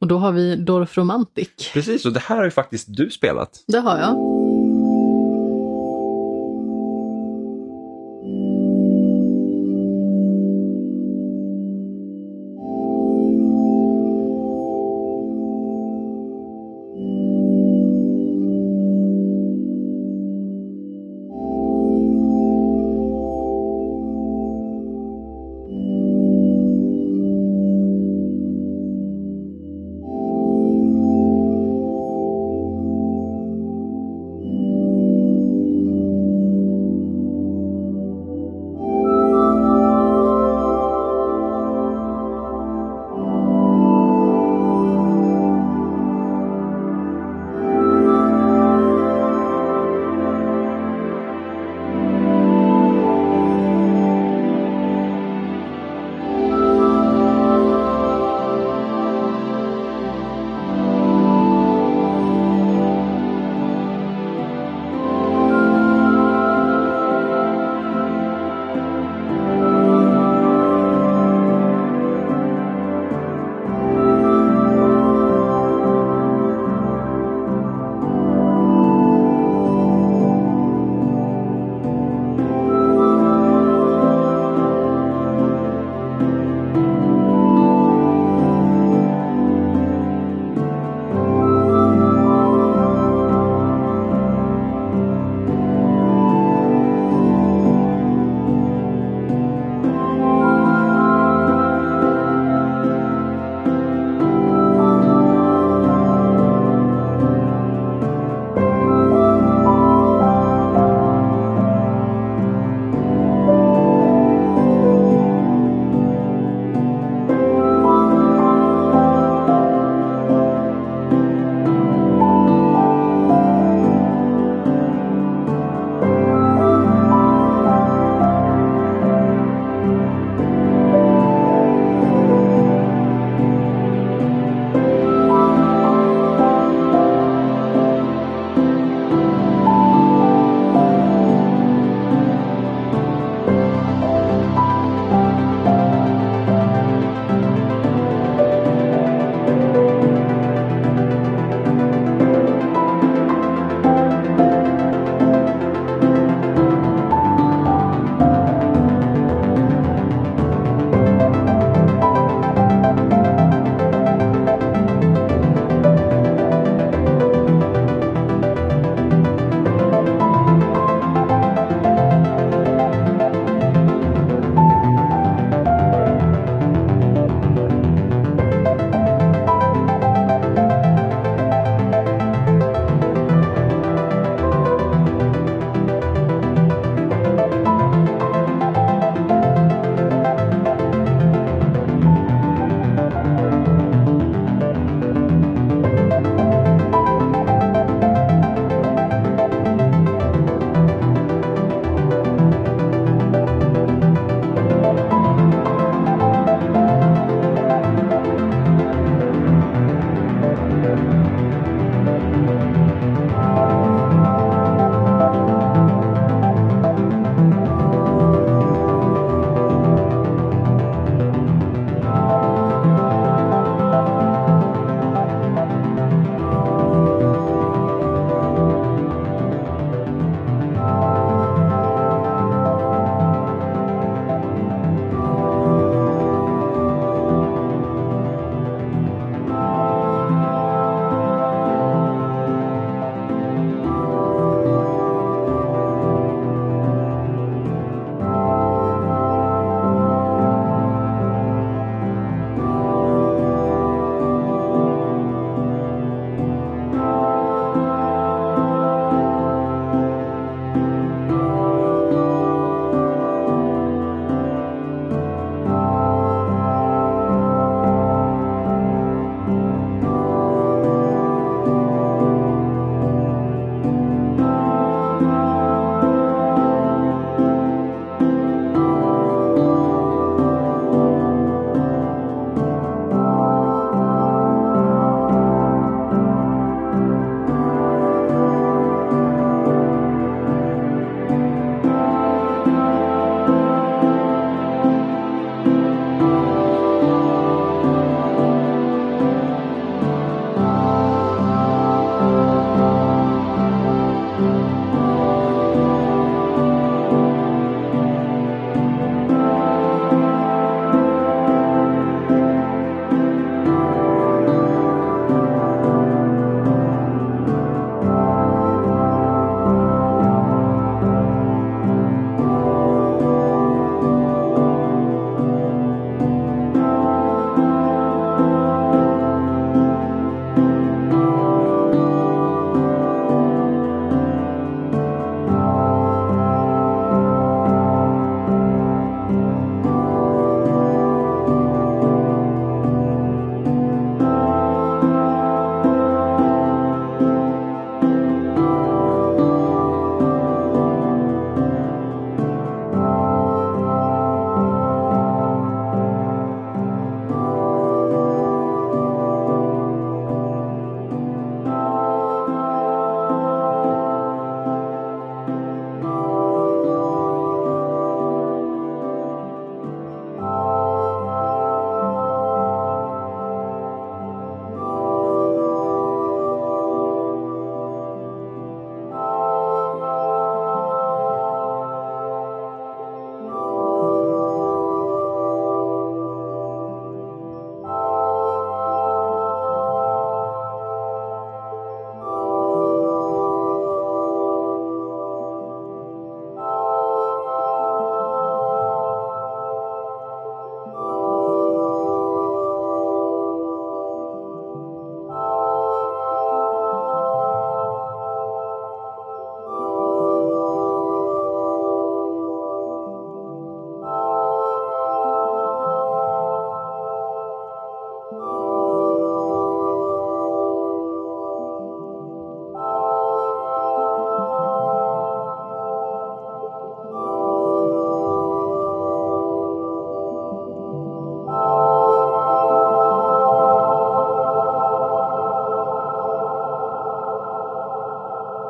Och 0.00 0.06
då 0.06 0.18
har 0.18 0.32
vi 0.32 0.56
Dorf 0.56 0.98
Romantic. 0.98 1.48
Precis, 1.72 2.06
och 2.06 2.12
det 2.12 2.20
här 2.20 2.36
har 2.36 2.44
ju 2.44 2.50
faktiskt 2.50 2.86
du 2.96 3.10
spelat. 3.10 3.64
Det 3.66 3.78
har 3.78 3.98
jag. 3.98 4.47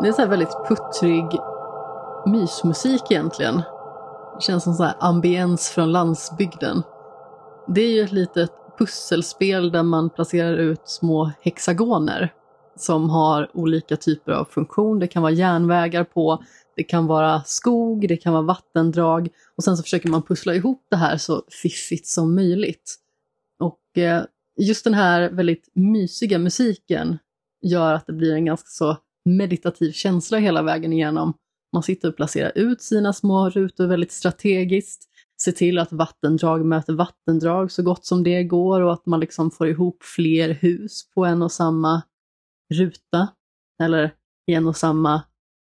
Det 0.08 0.12
är 0.12 0.14
så 0.14 0.22
här 0.22 0.28
väldigt 0.28 0.68
puttrig 0.68 1.24
mysmusik 2.26 3.10
egentligen. 3.10 3.56
Det 4.36 4.42
känns 4.42 4.64
som 4.64 4.74
så 4.74 4.82
här 4.82 4.94
ambiens 5.00 5.68
från 5.68 5.92
landsbygden. 5.92 6.82
Det 7.74 7.80
är 7.80 7.90
ju 7.90 8.02
ett 8.02 8.12
litet 8.12 8.50
pusselspel 8.78 9.70
där 9.70 9.82
man 9.82 10.10
placerar 10.10 10.56
ut 10.56 10.80
små 10.84 11.32
hexagoner 11.40 12.34
som 12.76 13.10
har 13.10 13.50
olika 13.54 13.96
typer 13.96 14.32
av 14.32 14.44
funktion. 14.44 14.98
Det 14.98 15.06
kan 15.06 15.22
vara 15.22 15.32
järnvägar 15.32 16.04
på, 16.04 16.44
det 16.76 16.82
kan 16.82 17.06
vara 17.06 17.42
skog, 17.46 18.08
det 18.08 18.16
kan 18.16 18.32
vara 18.32 18.42
vattendrag 18.42 19.28
och 19.56 19.64
sen 19.64 19.76
så 19.76 19.82
försöker 19.82 20.08
man 20.08 20.22
pussla 20.22 20.54
ihop 20.54 20.86
det 20.90 20.96
här 20.96 21.16
så 21.16 21.42
fiffigt 21.62 22.06
som 22.06 22.34
möjligt. 22.34 22.96
Och 23.60 23.98
eh, 24.02 24.22
just 24.56 24.84
den 24.84 24.94
här 24.94 25.30
väldigt 25.30 25.68
mysiga 25.74 26.38
musiken 26.38 27.18
gör 27.62 27.94
att 27.94 28.06
det 28.06 28.12
blir 28.12 28.34
en 28.34 28.44
ganska 28.44 28.68
så 28.68 28.96
meditativ 29.36 29.92
känsla 29.92 30.38
hela 30.38 30.62
vägen 30.62 30.92
igenom. 30.92 31.34
Man 31.72 31.82
sitter 31.82 32.08
och 32.08 32.16
placerar 32.16 32.52
ut 32.54 32.82
sina 32.82 33.12
små 33.12 33.50
rutor 33.50 33.86
väldigt 33.86 34.12
strategiskt, 34.12 35.08
ser 35.42 35.52
till 35.52 35.78
att 35.78 35.92
vattendrag 35.92 36.64
möter 36.64 36.92
vattendrag 36.92 37.72
så 37.72 37.82
gott 37.82 38.06
som 38.06 38.22
det 38.22 38.44
går 38.44 38.80
och 38.80 38.92
att 38.92 39.06
man 39.06 39.20
liksom 39.20 39.50
får 39.50 39.68
ihop 39.68 40.02
fler 40.02 40.48
hus 40.48 41.10
på 41.14 41.24
en 41.24 41.42
och 41.42 41.52
samma 41.52 42.02
ruta 42.74 43.28
eller 43.82 44.14
i 44.46 44.54
en 44.54 44.66
och 44.66 44.76
samma 44.76 45.22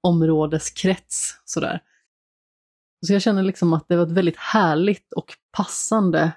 områdeskrets. 0.08 1.42
Sådär. 1.46 1.82
Så 3.08 3.14
jag 3.14 3.22
känner 3.22 3.44
liksom 3.44 3.74
att 3.74 3.88
det 3.88 3.96
var 3.96 4.04
ett 4.04 4.12
väldigt 4.12 4.38
härligt 4.38 5.14
och 5.14 5.34
passande 5.58 6.32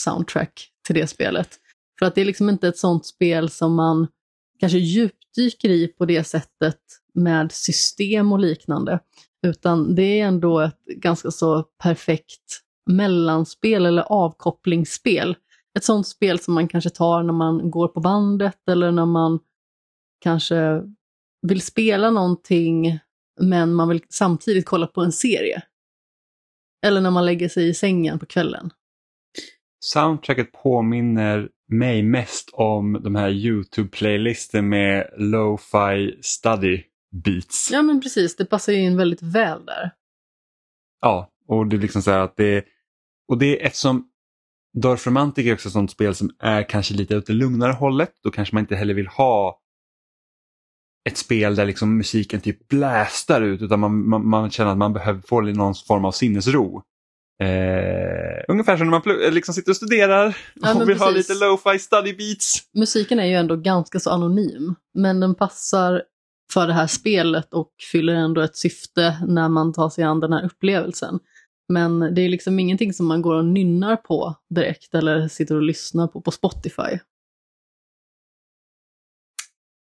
soundtrack 0.00 0.70
till 0.86 0.94
det 0.94 1.06
spelet. 1.06 1.58
För 1.98 2.06
att 2.06 2.14
det 2.14 2.20
är 2.20 2.24
liksom 2.24 2.48
inte 2.48 2.68
ett 2.68 2.78
sånt 2.78 3.06
spel 3.06 3.50
som 3.50 3.74
man 3.74 4.08
kanske 4.60 4.78
djupdyker 5.36 5.68
i 5.68 5.88
på 5.88 6.04
det 6.04 6.24
sättet 6.24 6.80
med 7.14 7.52
system 7.52 8.32
och 8.32 8.38
liknande. 8.38 8.98
Utan 9.46 9.94
det 9.94 10.20
är 10.20 10.26
ändå 10.26 10.60
ett 10.60 10.84
ganska 10.86 11.30
så 11.30 11.62
perfekt 11.82 12.62
mellanspel 12.90 13.86
eller 13.86 14.02
avkopplingsspel. 14.02 15.36
Ett 15.76 15.84
sånt 15.84 16.06
spel 16.06 16.38
som 16.38 16.54
man 16.54 16.68
kanske 16.68 16.90
tar 16.90 17.22
när 17.22 17.32
man 17.32 17.70
går 17.70 17.88
på 17.88 18.00
bandet 18.00 18.68
eller 18.70 18.90
när 18.90 19.06
man 19.06 19.40
kanske 20.20 20.82
vill 21.42 21.62
spela 21.62 22.10
någonting 22.10 22.98
men 23.40 23.74
man 23.74 23.88
vill 23.88 24.00
samtidigt 24.08 24.66
kolla 24.66 24.86
på 24.86 25.00
en 25.00 25.12
serie. 25.12 25.62
Eller 26.86 27.00
när 27.00 27.10
man 27.10 27.26
lägger 27.26 27.48
sig 27.48 27.68
i 27.68 27.74
sängen 27.74 28.18
på 28.18 28.26
kvällen. 28.26 28.70
Soundtracket 29.80 30.52
påminner 30.52 31.48
mig 31.72 32.02
mest 32.02 32.50
om 32.52 33.00
de 33.04 33.14
här 33.14 33.30
YouTube-playlisten 33.30 34.62
med 34.62 35.10
lo-fi 35.16 36.18
study 36.22 36.82
beats. 37.24 37.70
Ja 37.72 37.82
men 37.82 38.00
precis, 38.00 38.36
det 38.36 38.44
passar 38.44 38.72
ju 38.72 38.78
in 38.78 38.96
väldigt 38.96 39.22
väl 39.22 39.66
där. 39.66 39.90
Ja, 41.00 41.30
och 41.48 41.66
det 41.66 41.76
är 41.76 41.80
liksom 41.80 42.02
så 42.02 42.10
här 42.10 42.18
att 42.18 42.36
det 42.36 42.64
och 43.28 43.38
det 43.38 43.60
är 43.60 43.66
eftersom 43.66 44.08
Dorf 44.78 45.06
Romantic 45.06 45.46
är 45.46 45.54
också 45.54 45.68
ett 45.68 45.72
sånt 45.72 45.90
spel 45.90 46.14
som 46.14 46.30
är 46.38 46.68
kanske 46.68 46.94
lite 46.94 47.16
åt 47.16 47.26
det 47.26 47.32
lugnare 47.32 47.72
hållet. 47.72 48.12
Då 48.22 48.30
kanske 48.30 48.54
man 48.54 48.60
inte 48.62 48.76
heller 48.76 48.94
vill 48.94 49.06
ha 49.06 49.58
ett 51.04 51.16
spel 51.16 51.54
där 51.54 51.66
liksom 51.66 51.96
musiken 51.96 52.40
typ 52.40 52.68
blästar 52.68 53.42
ut 53.42 53.62
utan 53.62 53.80
man, 53.80 54.08
man, 54.08 54.28
man 54.28 54.50
känner 54.50 54.70
att 54.70 54.78
man 54.78 54.92
behöver 54.92 55.20
få 55.20 55.40
någon 55.40 55.74
form 55.74 56.04
av 56.04 56.12
sinnesro. 56.12 56.82
Eh, 57.42 58.44
ungefär 58.48 58.76
som 58.76 58.86
när 58.86 58.90
man 58.90 59.02
pl- 59.02 59.30
liksom 59.30 59.54
sitter 59.54 59.70
och 59.72 59.76
studerar 59.76 60.36
Ja, 60.54 60.74
och 60.74 60.88
vill 60.88 60.98
ha 60.98 61.06
precis. 61.12 61.28
lite 61.28 61.44
lo-fi 61.44 61.78
study 61.78 62.12
beats. 62.16 62.62
Musiken 62.74 63.18
är 63.20 63.24
ju 63.26 63.34
ändå 63.34 63.56
ganska 63.56 64.00
så 64.00 64.10
anonym, 64.10 64.74
men 64.94 65.20
den 65.20 65.34
passar 65.34 66.02
för 66.52 66.66
det 66.66 66.72
här 66.72 66.86
spelet 66.86 67.54
och 67.54 67.70
fyller 67.92 68.14
ändå 68.14 68.40
ett 68.40 68.56
syfte 68.56 69.16
när 69.28 69.48
man 69.48 69.72
tar 69.72 69.90
sig 69.90 70.04
an 70.04 70.20
den 70.20 70.32
här 70.32 70.44
upplevelsen. 70.44 71.18
Men 71.68 72.14
det 72.14 72.20
är 72.22 72.28
liksom 72.28 72.58
ingenting 72.58 72.92
som 72.92 73.06
man 73.06 73.22
går 73.22 73.34
och 73.34 73.44
nynnar 73.44 73.96
på 73.96 74.34
direkt 74.54 74.94
eller 74.94 75.28
sitter 75.28 75.54
och 75.54 75.62
lyssnar 75.62 76.06
på 76.06 76.20
på 76.20 76.30
Spotify. 76.30 76.98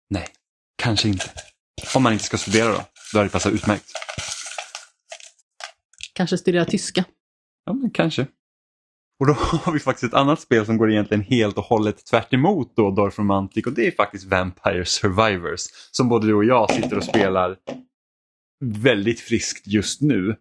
Nej, 0.09 0.27
kanske 0.77 1.07
inte. 1.07 1.25
Om 1.95 2.03
man 2.03 2.13
inte 2.13 2.25
ska 2.25 2.37
studera 2.37 2.67
då, 2.71 2.81
då 3.13 3.19
hade 3.19 3.27
det 3.29 3.31
passat 3.31 3.53
utmärkt. 3.53 3.85
Kanske 6.13 6.37
studera 6.37 6.65
tyska. 6.65 7.03
Ja, 7.65 7.73
men 7.73 7.91
kanske. 7.91 8.27
Och 9.19 9.27
då 9.27 9.33
har 9.63 9.71
vi 9.71 9.79
faktiskt 9.79 10.13
ett 10.13 10.19
annat 10.19 10.39
spel 10.39 10.65
som 10.65 10.77
går 10.77 10.91
egentligen 10.91 11.23
helt 11.23 11.57
och 11.57 11.63
hållet 11.63 12.05
tvärt 12.05 12.33
emot 12.33 12.75
då 12.75 12.91
Dorf 12.91 13.19
Romantic 13.19 13.65
och 13.65 13.73
det 13.73 13.87
är 13.87 13.91
faktiskt 13.91 14.25
Vampire 14.25 14.85
Survivors 14.85 15.61
som 15.91 16.09
både 16.09 16.27
du 16.27 16.33
och 16.33 16.45
jag 16.45 16.71
sitter 16.71 16.97
och 16.97 17.03
spelar 17.03 17.57
väldigt 18.63 19.19
friskt 19.19 19.67
just 19.67 20.01
nu. 20.01 20.35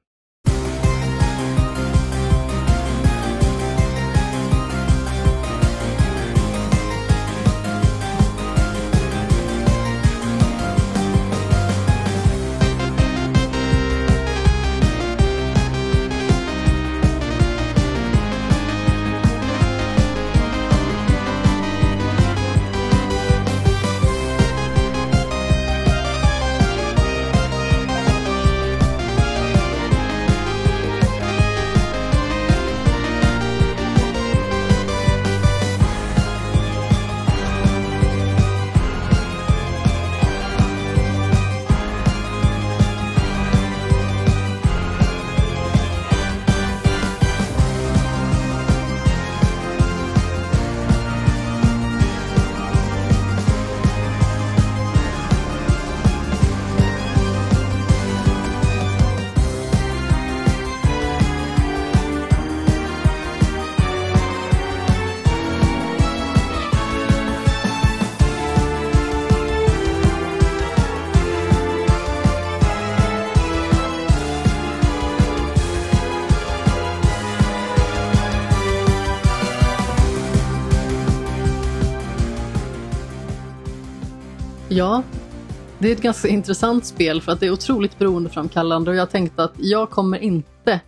Det 85.81 85.89
är 85.89 85.93
ett 85.93 86.02
ganska 86.02 86.28
intressant 86.28 86.86
spel 86.86 87.20
för 87.20 87.32
att 87.32 87.40
det 87.40 87.47
är 87.47 87.51
otroligt 87.51 87.98
beroendeframkallande 87.98 88.90
och 88.90 88.97
jag 88.97 89.11
tänkte 89.11 89.44
att 89.44 89.55
jag 89.57 89.90
kommer 89.90 90.19
inte 90.19 90.81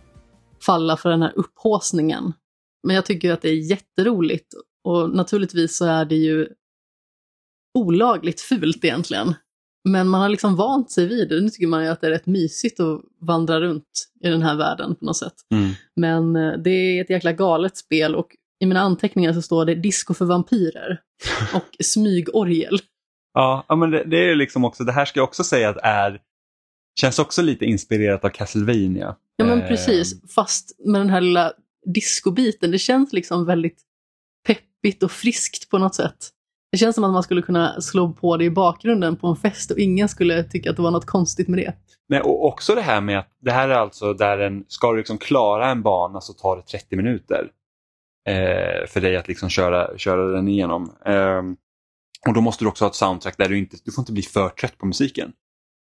falla 0.65 0.97
för 0.97 1.09
den 1.09 1.21
här 1.21 1.33
upphåsningen. 1.35 2.33
Men 2.87 2.95
jag 2.95 3.05
tycker 3.05 3.33
att 3.33 3.41
det 3.41 3.49
är 3.49 3.71
jätteroligt 3.71 4.53
och 4.83 5.09
naturligtvis 5.09 5.77
så 5.77 5.85
är 5.85 6.05
det 6.05 6.15
ju 6.15 6.47
olagligt 7.73 8.41
fult 8.41 8.85
egentligen. 8.85 9.33
Men 9.89 10.07
man 10.07 10.21
har 10.21 10.29
liksom 10.29 10.55
vant 10.55 10.91
sig 10.91 11.07
vid 11.07 11.29
det. 11.29 11.41
Nu 11.41 11.49
tycker 11.49 11.67
man 11.67 11.83
ju 11.83 11.89
att 11.89 12.01
det 12.01 12.07
är 12.07 12.11
rätt 12.11 12.25
mysigt 12.25 12.79
att 12.79 13.01
vandra 13.21 13.61
runt 13.61 14.09
i 14.23 14.29
den 14.29 14.41
här 14.41 14.55
världen 14.55 14.95
på 14.95 15.05
något 15.05 15.17
sätt. 15.17 15.35
Mm. 15.53 15.71
Men 15.95 16.35
eh, 16.35 16.57
det 16.63 16.69
är 16.69 17.01
ett 17.01 17.09
jäkla 17.09 17.31
galet 17.31 17.77
spel 17.77 18.15
och 18.15 18.27
i 18.59 18.65
mina 18.65 18.79
anteckningar 18.79 19.33
så 19.33 19.41
står 19.41 19.65
det 19.65 19.75
disco 19.75 20.13
för 20.13 20.25
vampyrer 20.25 21.01
och 21.53 21.85
smygorgel. 21.85 22.79
Ja, 23.33 23.65
men 23.75 23.91
det, 23.91 24.03
det 24.03 24.17
är 24.17 24.35
liksom 24.35 24.65
också, 24.65 24.83
det 24.83 24.91
här 24.91 25.05
ska 25.05 25.19
jag 25.19 25.27
också 25.27 25.43
säga 25.43 25.69
att 25.69 25.77
är 25.83 26.19
känns 26.99 27.19
också 27.19 27.41
lite 27.41 27.65
inspirerat 27.65 28.25
av 28.25 28.29
Castlevania. 28.29 29.15
Ja 29.37 29.45
men 29.45 29.61
Eh, 29.61 29.67
precis, 29.67 30.33
fast 30.35 30.79
med 30.85 31.01
den 31.01 31.09
här 31.09 31.21
lilla 31.21 31.53
discobiten. 31.85 32.71
Det 32.71 32.79
känns 32.79 33.13
liksom 33.13 33.45
väldigt 33.45 33.81
peppigt 34.47 35.03
och 35.03 35.11
friskt 35.11 35.69
på 35.69 35.77
något 35.77 35.95
sätt. 35.95 36.29
Det 36.71 36.77
känns 36.77 36.95
som 36.95 37.03
att 37.03 37.11
man 37.11 37.23
skulle 37.23 37.41
kunna 37.41 37.81
slå 37.81 38.13
på 38.13 38.37
det 38.37 38.45
i 38.45 38.49
bakgrunden 38.49 39.15
på 39.15 39.27
en 39.27 39.35
fest 39.35 39.71
och 39.71 39.79
ingen 39.79 40.09
skulle 40.09 40.43
tycka 40.43 40.69
att 40.69 40.75
det 40.75 40.81
var 40.81 40.91
något 40.91 41.05
konstigt 41.05 41.47
med 41.47 41.59
det. 41.59 41.73
Nej, 42.09 42.21
och 42.21 42.45
också 42.45 42.75
det 42.75 42.81
här 42.81 43.01
med 43.01 43.19
att 43.19 43.29
det 43.39 43.51
här 43.51 43.69
är 43.69 43.73
alltså 43.73 44.13
där 44.13 44.39
en, 44.39 44.65
ska 44.67 44.91
du 44.91 44.97
liksom 44.97 45.17
klara 45.17 45.71
en 45.71 45.81
bana 45.81 46.21
så 46.21 46.33
tar 46.33 46.55
det 46.55 46.61
30 46.61 46.95
minuter 46.95 47.49
eh, 48.29 48.87
för 48.87 49.01
dig 49.01 49.17
att 49.17 49.27
liksom 49.27 49.49
köra, 49.49 49.97
köra 49.97 50.31
den 50.31 50.47
igenom. 50.47 50.95
Ehm, 51.05 51.55
och 52.27 52.33
då 52.33 52.41
måste 52.41 52.63
du 52.63 52.67
också 52.67 52.83
ha 52.83 52.89
ett 52.89 52.95
soundtrack 52.95 53.37
där 53.37 53.49
du 53.49 53.57
inte, 53.57 53.77
du 53.85 53.91
får 53.91 54.01
inte 54.01 54.11
bli 54.11 54.23
för 54.23 54.49
trött 54.49 54.77
på 54.77 54.85
musiken. 54.85 55.31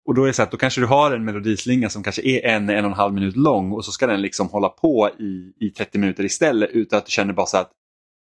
och 0.06 0.14
då 0.14 0.22
är 0.22 0.26
det 0.26 0.32
så 0.32 0.42
att 0.42 0.50
då 0.50 0.56
kanske 0.56 0.80
du 0.80 0.86
har 0.86 1.12
en 1.12 1.24
melodislinga 1.24 1.90
som 1.90 2.02
kanske 2.02 2.22
är 2.22 2.44
en, 2.44 2.70
en 2.70 2.84
och 2.84 2.90
en 2.90 2.96
halv 2.96 3.14
minut 3.14 3.36
lång 3.36 3.72
och 3.72 3.84
så 3.84 3.92
ska 3.92 4.06
den 4.06 4.22
liksom 4.22 4.48
hålla 4.48 4.68
på 4.68 5.10
i, 5.18 5.52
i 5.66 5.70
30 5.70 5.98
minuter 5.98 6.24
istället 6.24 6.70
utan 6.70 6.98
att 6.98 7.06
du 7.06 7.10
känner 7.10 7.32
bara 7.32 7.46
så 7.46 7.56
att 7.56 7.70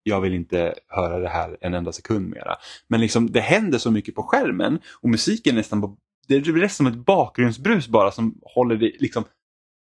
jag 0.04 0.22
vill 0.22 0.34
inte 0.34 0.74
höra 0.88 1.20
det 1.20 1.30
här 1.30 1.58
en 1.62 1.74
enda 1.74 1.92
sekund 1.92 2.30
mera. 2.30 2.56
Men 2.88 3.02
liksom, 3.02 3.32
det 3.32 3.40
händer 3.40 3.78
så 3.78 3.92
mycket 3.92 4.16
på 4.16 4.24
skärmen 4.24 4.80
och 5.02 5.10
musiken 5.10 5.56
är 5.56 5.58
nästan, 5.58 5.82
på, 5.82 5.98
det 6.28 6.40
blir 6.40 6.68
som 6.68 6.88
ett 6.88 7.06
bakgrundsbrus 7.06 7.88
bara 7.88 8.12
som 8.12 8.40
håller, 8.42 8.76
det, 8.76 8.92
liksom, 9.00 9.24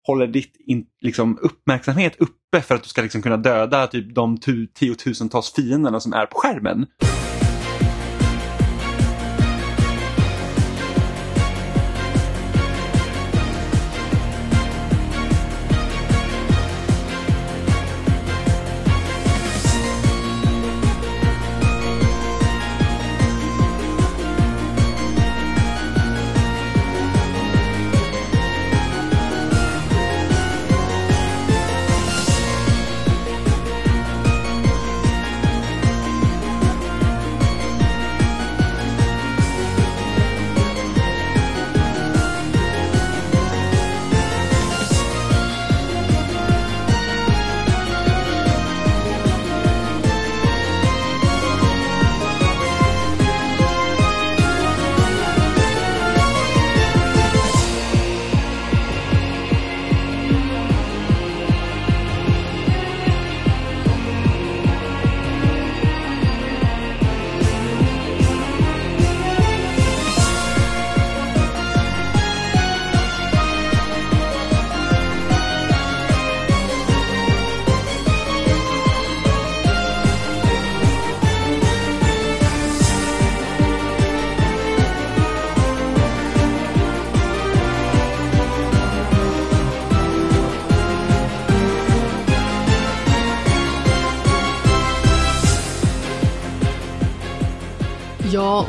håller 0.06 0.26
ditt 0.26 0.56
in, 0.66 0.86
liksom, 1.00 1.38
uppmärksamhet 1.42 2.16
uppe 2.18 2.60
för 2.62 2.74
att 2.74 2.82
du 2.82 2.88
ska 2.88 3.02
liksom 3.02 3.22
kunna 3.22 3.36
döda 3.36 3.86
typ, 3.86 4.14
de 4.14 4.38
tu, 4.38 4.66
tiotusentals 4.66 5.52
fienderna 5.52 6.00
som 6.00 6.12
är 6.12 6.26
på 6.26 6.38
skärmen. 6.38 6.86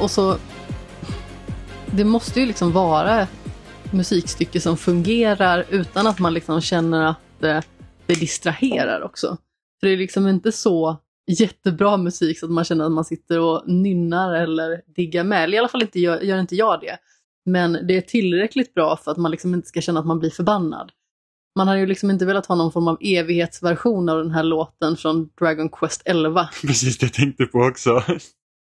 Och 0.02 0.12
så... 0.12 0.38
Det 1.92 2.04
måste 2.04 2.40
ju 2.40 2.46
liksom 2.46 2.72
vara 2.72 3.22
ett 3.22 3.94
musikstycke 3.94 4.62
som 4.62 4.78
fungerar 4.78 5.66
utan 5.70 6.08
att 6.08 6.20
man 6.20 6.34
liksom 6.34 6.62
känner 6.62 7.06
att 7.06 7.18
det, 7.40 7.64
det 8.06 8.14
distraherar 8.14 9.02
också. 9.02 9.38
För 9.80 9.88
det 9.88 9.94
är 9.94 9.98
liksom 9.98 10.28
inte 10.28 10.52
så 10.52 10.98
jättebra 11.28 11.98
musik 11.98 12.40
så 12.40 12.46
att 12.46 12.52
man 12.52 12.64
känner 12.64 12.86
att 12.86 12.92
man 12.92 13.06
sitter 13.06 13.40
och 13.40 13.64
nynnar 13.66 14.34
eller 14.34 14.82
diggar 14.96 15.24
med. 15.24 15.44
Eller 15.44 15.56
I 15.56 15.60
alla 15.60 15.68
fall 15.68 15.82
inte 15.82 16.00
gör, 16.00 16.22
gör 16.22 16.40
inte 16.40 16.56
jag 16.56 16.82
det. 16.82 16.98
Men 17.46 17.88
det 17.88 17.98
är 17.98 18.02
tillräckligt 18.02 18.74
bra 18.74 18.98
för 18.98 19.12
att 19.12 19.18
man 19.18 19.32
liksom 19.32 19.54
inte 19.54 19.68
ska 19.68 19.82
känna 19.82 20.00
att 20.00 20.06
man 20.06 20.20
blir 20.20 20.30
förbannad. 20.30 20.92
Man 21.56 21.68
hade 21.68 21.80
ju 21.80 21.86
liksom 21.86 22.12
inte 22.12 22.26
velat 22.26 22.46
ha 22.46 22.56
någon 22.56 22.72
form 22.72 22.88
av 22.88 22.98
evighetsversion 23.02 24.10
av 24.10 24.18
den 24.18 24.32
här 24.32 24.44
låten 24.44 24.98
från 24.98 25.30
Dragon 25.40 25.70
Quest 25.70 26.02
11. 26.06 26.50
Precis 26.62 26.98
det 26.98 27.06
jag 27.06 27.14
tänkte 27.14 27.46
på 27.46 27.60
också 27.60 28.04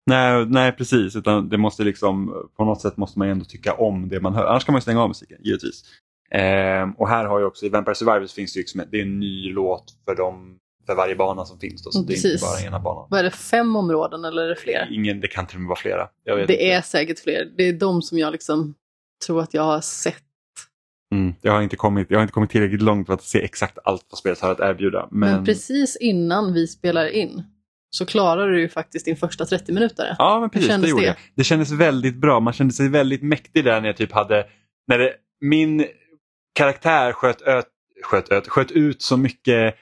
nej, 0.05 0.45
nej, 0.45 0.71
precis. 0.71 1.15
Utan 1.15 1.49
det 1.49 1.57
måste 1.57 1.83
liksom, 1.83 2.33
på 2.57 2.65
något 2.65 2.81
sätt 2.81 2.97
måste 2.97 3.19
man 3.19 3.27
ju 3.27 3.31
ändå 3.31 3.45
tycka 3.45 3.73
om 3.73 4.09
det 4.09 4.19
man 4.19 4.33
hör. 4.33 4.45
Annars 4.45 4.65
kan 4.65 4.73
man 4.73 4.77
ju 4.77 4.81
stänga 4.81 5.01
av 5.01 5.07
musiken, 5.07 5.37
givetvis. 5.43 5.83
Ehm, 6.31 6.91
och 6.91 7.09
här 7.09 7.25
har 7.25 7.39
ju 7.39 7.45
också, 7.45 7.65
i 7.65 7.69
Vampire 7.69 7.95
Survivors 7.95 8.33
finns 8.33 8.53
det 8.53 8.57
ju 8.57 8.61
liksom, 8.61 8.81
det 8.91 8.97
är 8.97 9.01
en 9.01 9.19
ny 9.19 9.51
låt 9.51 9.85
för, 10.05 10.15
dem, 10.15 10.57
för 10.85 10.95
varje 10.95 11.15
bana 11.15 11.45
som 11.45 11.59
finns. 11.59 11.83
Då, 11.83 11.91
så 11.91 11.99
det 11.99 12.13
är 12.13 12.15
inte 12.15 12.27
Precis. 12.29 12.41
bara 12.41 12.67
ena 12.67 12.79
banan. 12.79 13.07
Vad 13.09 13.19
är 13.19 13.23
det, 13.23 13.31
fem 13.31 13.75
områden 13.75 14.25
eller 14.25 14.41
är 14.41 14.49
det 14.49 14.55
fler? 14.55 14.87
Ingen, 14.91 15.19
det 15.19 15.27
kan 15.27 15.47
till 15.47 15.57
och 15.57 15.61
med 15.61 15.67
vara 15.67 15.79
flera. 15.79 16.07
Det 16.25 16.41
inte. 16.41 16.53
är 16.53 16.81
säkert 16.81 17.19
fler. 17.19 17.51
Det 17.57 17.63
är 17.63 17.73
de 17.73 18.01
som 18.01 18.17
jag 18.17 18.31
liksom 18.31 18.73
tror 19.25 19.41
att 19.41 19.53
jag 19.53 19.63
har 19.63 19.81
sett. 19.81 20.21
Mm, 21.11 21.33
jag, 21.41 21.51
har 21.51 21.61
inte 21.61 21.75
kommit, 21.75 22.07
jag 22.09 22.17
har 22.17 22.21
inte 22.21 22.33
kommit 22.33 22.49
tillräckligt 22.49 22.81
långt 22.81 23.07
för 23.07 23.13
att 23.13 23.23
se 23.23 23.43
exakt 23.43 23.77
allt 23.83 24.05
vad 24.09 24.17
spelet 24.17 24.39
har 24.39 24.51
att 24.51 24.59
erbjuda. 24.59 25.07
Men, 25.11 25.31
Men, 25.31 25.45
precis 25.45 25.97
innan 25.97 26.53
vi 26.53 26.67
spelar 26.67 27.07
in 27.07 27.43
så 27.95 28.05
klarar 28.05 28.47
du 28.47 28.61
ju 28.61 28.69
faktiskt 28.69 29.05
din 29.05 29.15
första 29.15 29.45
30 29.45 29.71
minuter. 29.71 30.15
Ja, 30.17 30.39
men 30.39 30.49
precis. 30.49 30.67
Det, 30.67 30.87
gjorde 30.87 31.01
det? 31.01 31.07
jag. 31.07 31.15
Det 31.35 31.43
kändes 31.43 31.71
väldigt 31.71 32.15
bra. 32.15 32.39
Man 32.39 32.53
kände 32.53 32.73
sig 32.73 32.89
väldigt 32.89 33.23
mäktig 33.23 33.63
där 33.63 33.81
när 33.81 33.87
jag 33.87 33.97
typ 33.97 34.11
hade... 34.11 34.45
När 34.87 34.99
det, 34.99 35.13
min 35.41 35.85
karaktär 36.55 37.11
sköt, 37.11 37.41
öt, 37.41 37.65
sköt, 38.03 38.31
öt, 38.31 38.47
sköt 38.47 38.71
ut 38.71 39.01
så 39.01 39.17
mycket 39.17 39.75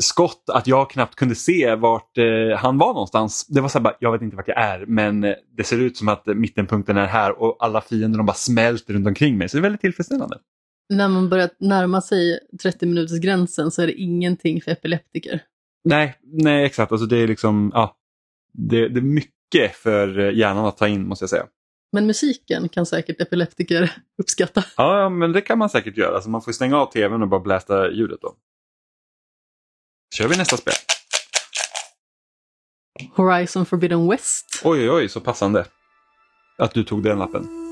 skott 0.00 0.44
att 0.52 0.66
jag 0.66 0.90
knappt 0.90 1.14
kunde 1.14 1.34
se 1.34 1.74
vart 1.74 2.18
eh, 2.18 2.58
han 2.58 2.78
var 2.78 2.92
någonstans. 2.92 3.46
Det 3.46 3.60
var 3.60 3.68
så 3.68 3.78
här 3.78 3.82
bara, 3.82 3.96
jag 4.00 4.12
vet 4.12 4.22
inte 4.22 4.36
vart 4.36 4.48
jag 4.48 4.58
är 4.58 4.86
men 4.86 5.24
eh, 5.24 5.34
det 5.56 5.64
ser 5.64 5.78
ut 5.78 5.96
som 5.96 6.08
att 6.08 6.26
mittenpunkten 6.26 6.96
är 6.96 7.06
här 7.06 7.42
och 7.42 7.56
alla 7.60 7.80
fiender 7.80 8.18
de 8.18 8.26
bara 8.26 8.34
smälter 8.34 8.94
runt 8.94 9.06
omkring 9.06 9.38
mig. 9.38 9.48
Så 9.48 9.56
det 9.56 9.60
är 9.60 9.62
väldigt 9.62 9.80
tillfredsställande. 9.80 10.38
När 10.88 11.08
man 11.08 11.28
börjar 11.28 11.50
närma 11.58 12.00
sig 12.00 12.38
30 12.62 12.86
minuters 12.86 13.20
gränsen 13.20 13.70
så 13.70 13.82
är 13.82 13.86
det 13.86 13.92
ingenting 13.92 14.62
för 14.62 14.70
epileptiker. 14.70 15.42
Nej, 15.84 16.18
nej 16.22 16.64
exakt. 16.64 16.92
Alltså 16.92 17.06
det 17.06 17.16
är 17.16 17.28
liksom, 17.28 17.70
ja, 17.74 17.96
det, 18.52 18.88
det 18.88 19.00
är 19.00 19.02
mycket 19.02 19.76
för 19.76 20.32
hjärnan 20.32 20.64
att 20.64 20.76
ta 20.76 20.88
in 20.88 21.08
måste 21.08 21.22
jag 21.22 21.30
säga. 21.30 21.46
Men 21.92 22.06
musiken 22.06 22.68
kan 22.68 22.86
säkert 22.86 23.20
epileptiker 23.20 23.92
uppskatta. 24.22 24.64
Ja, 24.76 25.08
men 25.08 25.32
det 25.32 25.40
kan 25.40 25.58
man 25.58 25.70
säkert 25.70 25.96
göra. 25.96 26.14
Alltså 26.14 26.30
man 26.30 26.42
får 26.42 26.52
stänga 26.52 26.76
av 26.76 26.92
tvn 26.92 27.22
och 27.22 27.28
bara 27.28 27.40
blästa 27.40 27.90
ljudet 27.90 28.18
då. 28.22 28.36
kör 30.14 30.28
vi 30.28 30.36
nästa 30.36 30.56
spel. 30.56 30.74
Horizon 33.16 33.66
Forbidden 33.66 34.08
West. 34.10 34.62
Oj, 34.64 34.80
oj, 34.80 34.90
oj, 34.90 35.08
så 35.08 35.20
passande. 35.20 35.66
Att 36.58 36.74
du 36.74 36.84
tog 36.84 37.02
den 37.02 37.18
lappen. 37.18 37.69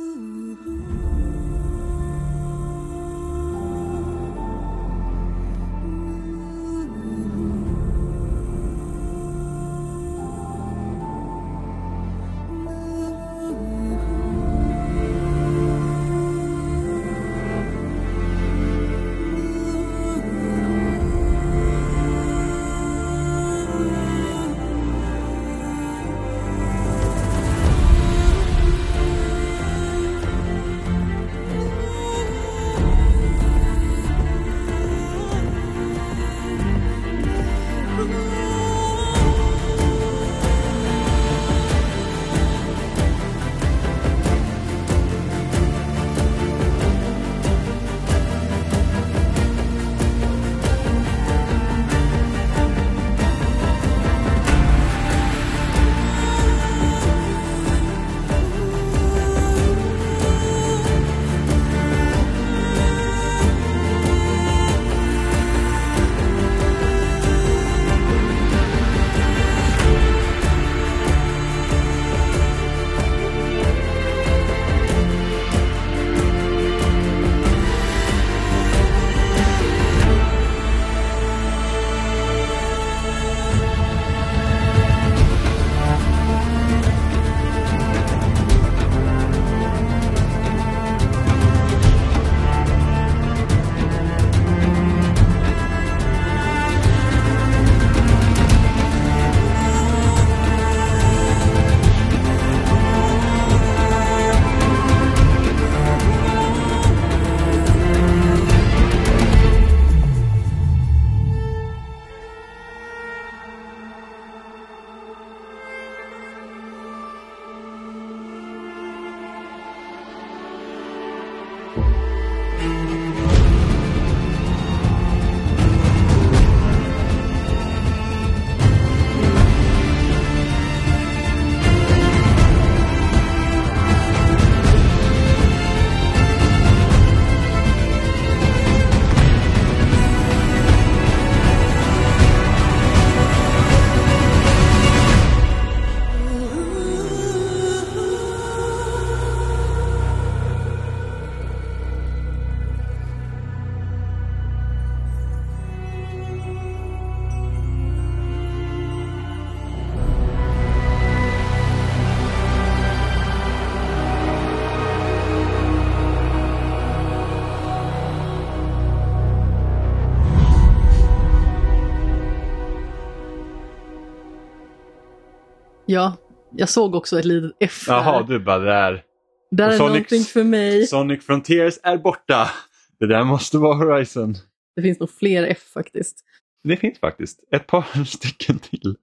Jag 176.59 176.69
såg 176.69 176.95
också 176.95 177.19
ett 177.19 177.25
litet 177.25 177.57
F 177.61 177.85
där. 177.87 177.93
Jaha, 177.95 178.23
du 178.23 178.39
bara 178.41 178.59
där. 178.59 179.05
där 179.51 179.69
är 179.71 179.79
Sonic- 179.79 179.79
någonting 179.89 180.23
för 180.23 180.45
mig. 180.45 180.87
Sonic 180.87 181.25
Frontiers 181.27 181.75
är 181.83 181.99
borta. 181.99 182.51
Det 182.99 183.07
där 183.07 183.25
måste 183.25 183.59
vara 183.59 183.75
Horizon. 183.77 184.35
Det 184.77 184.83
finns 184.83 185.01
nog 185.01 185.11
fler 185.11 185.43
F 185.47 185.63
faktiskt. 185.75 186.25
Det 186.65 186.77
finns 186.77 186.99
faktiskt 186.99 187.45
ett 187.55 187.67
par 187.67 188.05
stycken 188.07 188.59
till. 188.59 188.97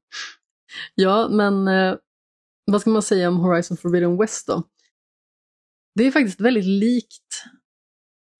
Ja, 0.95 1.27
men 1.31 1.67
eh, 1.67 1.95
vad 2.71 2.81
ska 2.81 2.89
man 2.89 3.01
säga 3.01 3.27
om 3.27 3.37
Horizon 3.37 3.77
Forbidden 3.77 4.17
West 4.17 4.47
då? 4.47 4.63
Det 5.95 6.03
är 6.07 6.11
faktiskt 6.11 6.41
väldigt 6.41 6.65
likt 6.65 7.43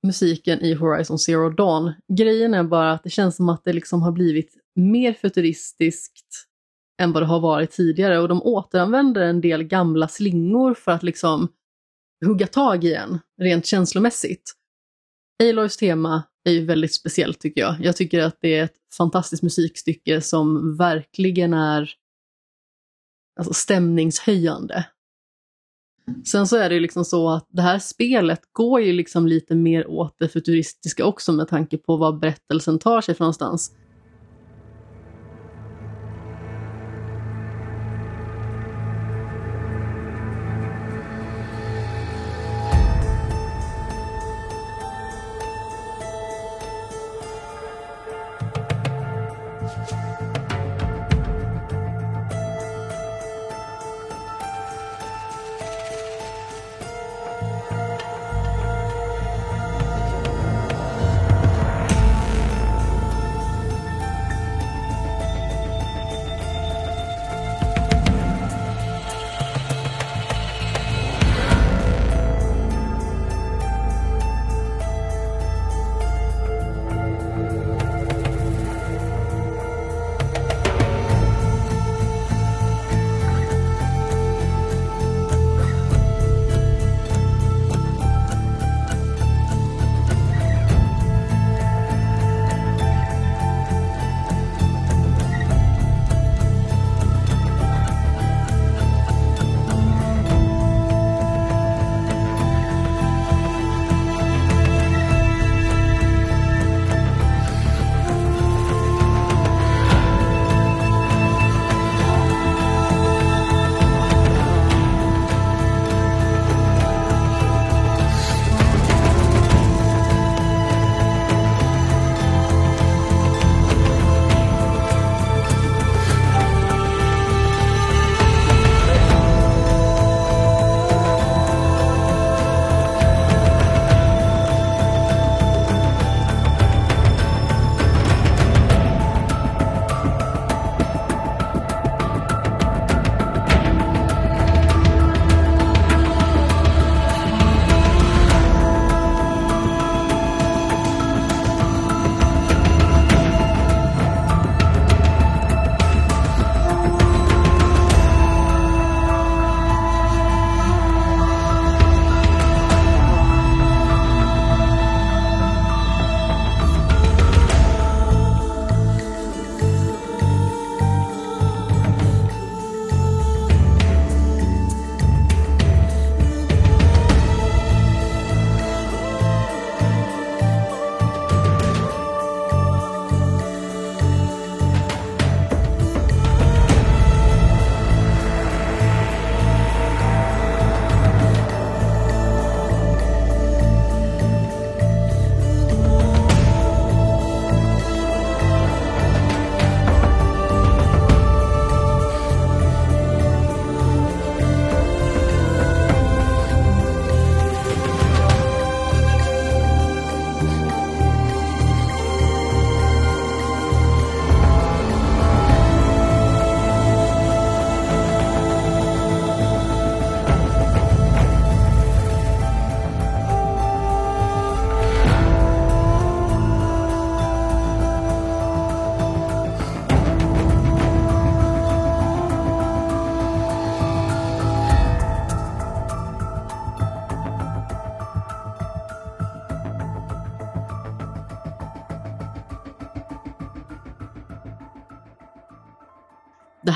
musiken 0.08 0.62
i 0.62 0.74
Horizon 0.74 1.20
Zero 1.20 1.50
Dawn. 1.50 1.94
Grejen 2.18 2.54
är 2.54 2.64
bara 2.64 2.92
att 2.92 3.04
det 3.04 3.10
känns 3.10 3.36
som 3.36 3.50
att 3.50 3.64
det 3.66 3.74
liksom 3.74 4.02
har 4.02 4.12
blivit 4.12 4.54
mer 4.76 5.14
futuristiskt 5.14 6.45
än 7.02 7.12
vad 7.12 7.24
det 7.24 7.28
har 7.28 7.40
varit 7.40 7.72
tidigare 7.72 8.20
och 8.20 8.28
de 8.28 8.42
återanvänder 8.42 9.22
en 9.22 9.42
del 9.42 9.64
gamla 9.64 10.08
slingor 10.08 10.74
för 10.74 10.92
att 10.92 11.04
liksom 11.04 11.48
hugga 12.26 12.48
tag 12.48 12.84
i 12.84 12.94
en 12.94 13.20
rent 13.42 13.66
känslomässigt. 13.66 14.54
Aloys 15.44 15.78
tema 15.78 16.24
är 16.44 16.52
ju 16.52 16.66
väldigt 16.66 16.94
speciellt 16.94 17.40
tycker 17.40 17.62
jag. 17.62 17.76
Jag 17.82 17.96
tycker 17.96 18.20
att 18.20 18.38
det 18.42 18.56
är 18.56 18.64
ett 18.64 18.76
fantastiskt 18.98 19.44
musikstycke 19.44 20.22
som 20.22 20.78
verkligen 20.78 21.54
är 21.54 21.92
alltså, 23.40 23.54
stämningshöjande. 23.54 24.86
Sen 26.26 26.48
så 26.48 26.58
är 26.58 26.70
det 26.70 26.76
ju 26.76 26.82
liksom 26.82 27.06
så 27.06 27.30
att 27.30 27.48
det 27.50 27.62
här 27.62 27.80
spelet 27.80 28.42
går 28.52 28.82
ju 28.82 28.94
liksom 28.94 29.28
lite 29.28 29.56
mer 29.56 29.88
åt 29.88 30.16
det 30.20 30.30
futuristiska 30.30 31.06
också 31.06 31.32
med 31.32 31.48
tanke 31.48 31.78
på 31.78 31.98
var 31.98 32.14
berättelsen 32.14 32.80
tar 32.80 33.02
sig 33.02 33.16
för 33.16 33.24
någonstans. 33.24 33.72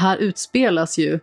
Här 0.09 0.17
utspelas 0.17 0.97
ju 0.97 1.19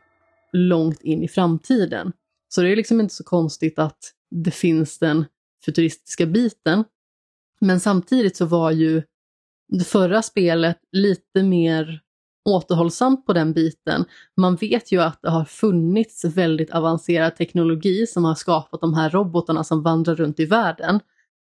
långt 0.52 1.02
in 1.02 1.22
i 1.22 1.28
framtiden. 1.28 2.12
Så 2.48 2.62
det 2.62 2.72
är 2.72 2.76
liksom 2.76 3.00
inte 3.00 3.14
så 3.14 3.24
konstigt 3.24 3.78
att 3.78 4.12
det 4.30 4.50
finns 4.50 4.98
den 4.98 5.24
futuristiska 5.64 6.26
biten. 6.26 6.84
Men 7.60 7.80
samtidigt 7.80 8.36
så 8.36 8.46
var 8.46 8.70
ju 8.70 9.02
det 9.68 9.84
förra 9.84 10.22
spelet 10.22 10.78
lite 10.92 11.42
mer 11.42 12.00
återhållsamt 12.44 13.26
på 13.26 13.32
den 13.32 13.52
biten. 13.52 14.04
Man 14.36 14.56
vet 14.56 14.92
ju 14.92 15.02
att 15.02 15.22
det 15.22 15.30
har 15.30 15.44
funnits 15.44 16.24
väldigt 16.24 16.70
avancerad 16.70 17.36
teknologi 17.36 18.06
som 18.06 18.24
har 18.24 18.34
skapat 18.34 18.80
de 18.80 18.94
här 18.94 19.10
robotarna 19.10 19.64
som 19.64 19.82
vandrar 19.82 20.14
runt 20.14 20.40
i 20.40 20.44
världen. 20.44 21.00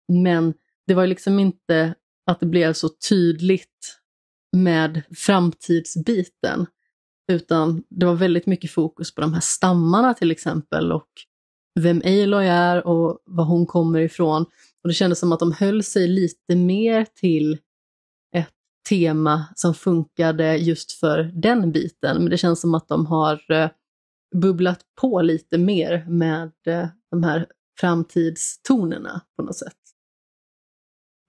Men 0.08 0.54
det 0.88 0.94
var 0.94 1.08
liksom 1.08 1.40
inte 1.40 1.96
att 2.26 2.40
det 2.40 2.46
blev 2.46 2.74
så 2.74 2.90
tydligt 3.10 4.00
med 4.58 5.02
framtidsbiten. 5.16 6.66
Utan 7.32 7.84
det 7.90 8.06
var 8.06 8.16
väldigt 8.16 8.46
mycket 8.46 8.72
fokus 8.72 9.16
på 9.16 9.22
de 9.22 9.34
här 9.34 9.42
stammarna 9.42 10.14
till 10.14 10.32
exempel 10.32 10.92
och 10.92 11.08
vem 11.80 12.02
Aloy 12.06 12.46
är 12.46 12.88
och 12.88 13.20
var 13.26 13.46
hon 13.46 13.66
kommer 13.66 14.00
ifrån. 14.00 14.46
Och 14.84 14.88
det 14.88 14.94
kändes 14.94 15.20
som 15.20 15.32
att 15.32 15.40
de 15.40 15.52
höll 15.52 15.84
sig 15.84 16.08
lite 16.08 16.56
mer 16.56 17.06
till 17.16 17.58
ett 18.36 18.54
tema 18.90 19.46
som 19.56 19.74
funkade 19.74 20.58
just 20.58 20.92
för 20.92 21.24
den 21.24 21.72
biten. 21.72 22.18
Men 22.18 22.30
det 22.30 22.38
känns 22.38 22.62
som 22.62 22.76
att 22.76 22.88
de 22.88 23.06
har 23.06 23.52
eh, 23.52 23.70
bubblat 24.36 24.80
på 25.02 25.22
lite 25.22 25.58
mer 25.58 26.06
med 26.08 26.52
eh, 26.68 26.88
de 27.12 27.24
här 27.24 27.48
framtidstonerna 27.80 29.22
på 29.38 29.44
något 29.44 29.58
sätt. 29.58 29.83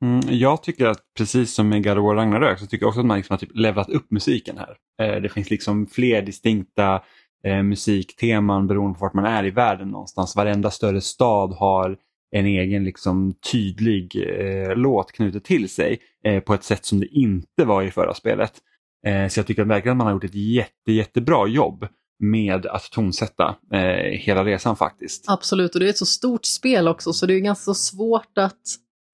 Mm, 0.03 0.21
jag 0.29 0.63
tycker 0.63 0.87
att 0.87 1.01
precis 1.17 1.55
som 1.55 1.69
med 1.69 1.85
God 1.85 1.99
of 1.99 2.05
War 2.05 2.15
Ragnarök 2.15 2.59
så 2.59 2.67
tycker 2.67 2.85
jag 2.85 2.89
också 2.89 3.01
att 3.01 3.07
man 3.07 3.17
liksom 3.17 3.35
har 3.35 3.39
typ 3.39 3.57
levlat 3.57 3.89
upp 3.89 4.11
musiken 4.11 4.59
här. 4.59 4.77
Eh, 5.03 5.23
det 5.23 5.29
finns 5.29 5.51
liksom 5.51 5.87
fler 5.87 6.23
distinkta 6.23 7.03
eh, 7.47 7.63
musikteman 7.63 8.67
beroende 8.67 8.99
på 8.99 9.05
vart 9.05 9.15
man 9.15 9.25
är 9.25 9.45
i 9.45 9.51
världen 9.51 9.89
någonstans. 9.89 10.37
Varenda 10.37 10.71
större 10.71 11.01
stad 11.01 11.53
har 11.53 11.97
en 12.37 12.47
egen 12.47 12.85
liksom 12.85 13.35
tydlig 13.53 14.17
eh, 14.17 14.77
låt 14.77 15.13
knutet 15.13 15.45
till 15.45 15.69
sig 15.69 15.99
eh, 16.25 16.41
på 16.41 16.55
ett 16.55 16.65
sätt 16.65 16.85
som 16.85 17.01
det 17.01 17.07
inte 17.07 17.65
var 17.65 17.83
i 17.83 17.91
förra 17.91 18.15
spelet. 18.15 18.53
Eh, 19.07 19.29
så 19.29 19.39
jag 19.39 19.47
tycker 19.47 19.65
verkligen 19.65 19.93
att 19.93 19.99
man 19.99 20.07
har 20.07 20.15
gjort 20.15 20.25
ett 20.25 20.35
jätte, 20.35 20.93
jättebra 20.93 21.47
jobb 21.47 21.87
med 22.19 22.67
att 22.67 22.91
tonsätta 22.91 23.57
eh, 23.73 24.19
hela 24.19 24.45
resan 24.45 24.77
faktiskt. 24.77 25.25
Absolut, 25.29 25.75
och 25.75 25.81
det 25.81 25.87
är 25.87 25.91
ett 25.91 25.99
så 25.99 26.07
stort 26.07 26.45
spel 26.45 26.89
också 26.89 27.13
så 27.13 27.27
det 27.27 27.35
är 27.35 27.41
ganska 27.41 27.75
svårt 27.75 28.39
att 28.39 28.61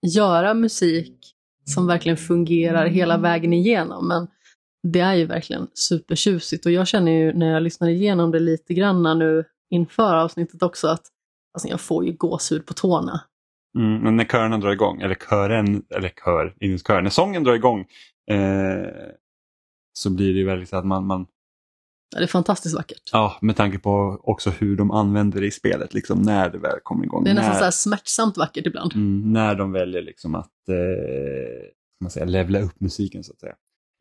göra 0.02 0.54
musik 0.54 1.34
som 1.64 1.86
verkligen 1.86 2.16
fungerar 2.16 2.86
hela 2.86 3.18
vägen 3.18 3.52
igenom. 3.52 4.08
Men 4.08 4.28
det 4.82 5.00
är 5.00 5.14
ju 5.14 5.26
verkligen 5.26 5.68
supertjusigt 5.74 6.66
och 6.66 6.72
jag 6.72 6.88
känner 6.88 7.12
ju 7.12 7.32
när 7.32 7.52
jag 7.52 7.62
lyssnar 7.62 7.88
igenom 7.88 8.30
det 8.30 8.38
lite 8.38 8.74
grann 8.74 9.18
nu 9.18 9.44
inför 9.70 10.16
avsnittet 10.16 10.62
också 10.62 10.88
att 10.88 11.02
alltså 11.54 11.68
jag 11.68 11.80
får 11.80 12.04
ju 12.04 12.12
gåshud 12.12 12.66
på 12.66 12.74
tårna. 12.74 13.20
Mm, 13.78 13.98
men 14.02 14.16
när 14.16 14.24
körerna 14.24 14.58
drar 14.58 14.72
igång, 14.72 15.00
eller 15.00 15.14
kören, 15.14 15.82
eller 15.90 16.08
kör, 16.24 16.54
kör, 16.86 17.02
när 17.02 17.10
sången 17.10 17.44
drar 17.44 17.54
igång 17.54 17.80
eh, 18.30 18.86
så 19.92 20.10
blir 20.10 20.32
det 20.32 20.38
ju 20.38 20.46
väldigt 20.46 20.68
så 20.68 20.76
att 20.76 20.86
man, 20.86 21.06
man 21.06 21.26
det 22.16 22.22
är 22.22 22.26
fantastiskt 22.26 22.76
vackert. 22.76 23.10
Ja, 23.12 23.38
med 23.40 23.56
tanke 23.56 23.78
på 23.78 24.20
också 24.22 24.50
hur 24.50 24.76
de 24.76 24.90
använder 24.90 25.40
det 25.40 25.46
i 25.46 25.50
spelet, 25.50 25.94
liksom 25.94 26.22
när 26.22 26.50
det 26.50 26.58
väl 26.58 26.78
kommer 26.82 27.04
igång. 27.04 27.24
Det 27.24 27.30
är 27.30 27.34
nästan 27.34 27.52
när, 27.52 27.58
så 27.58 27.64
här 27.64 27.70
smärtsamt 27.70 28.36
vackert 28.36 28.66
ibland. 28.66 28.92
mm, 28.94 29.32
när 29.32 29.54
de 29.54 29.72
väljer 29.72 30.02
liksom 30.02 30.34
att 30.34 30.68
eh, 30.68 31.68
man 32.00 32.10
säga, 32.10 32.26
levla 32.26 32.60
upp 32.60 32.80
musiken 32.80 33.24
så 33.24 33.32
att 33.32 33.40
säga. 33.40 33.54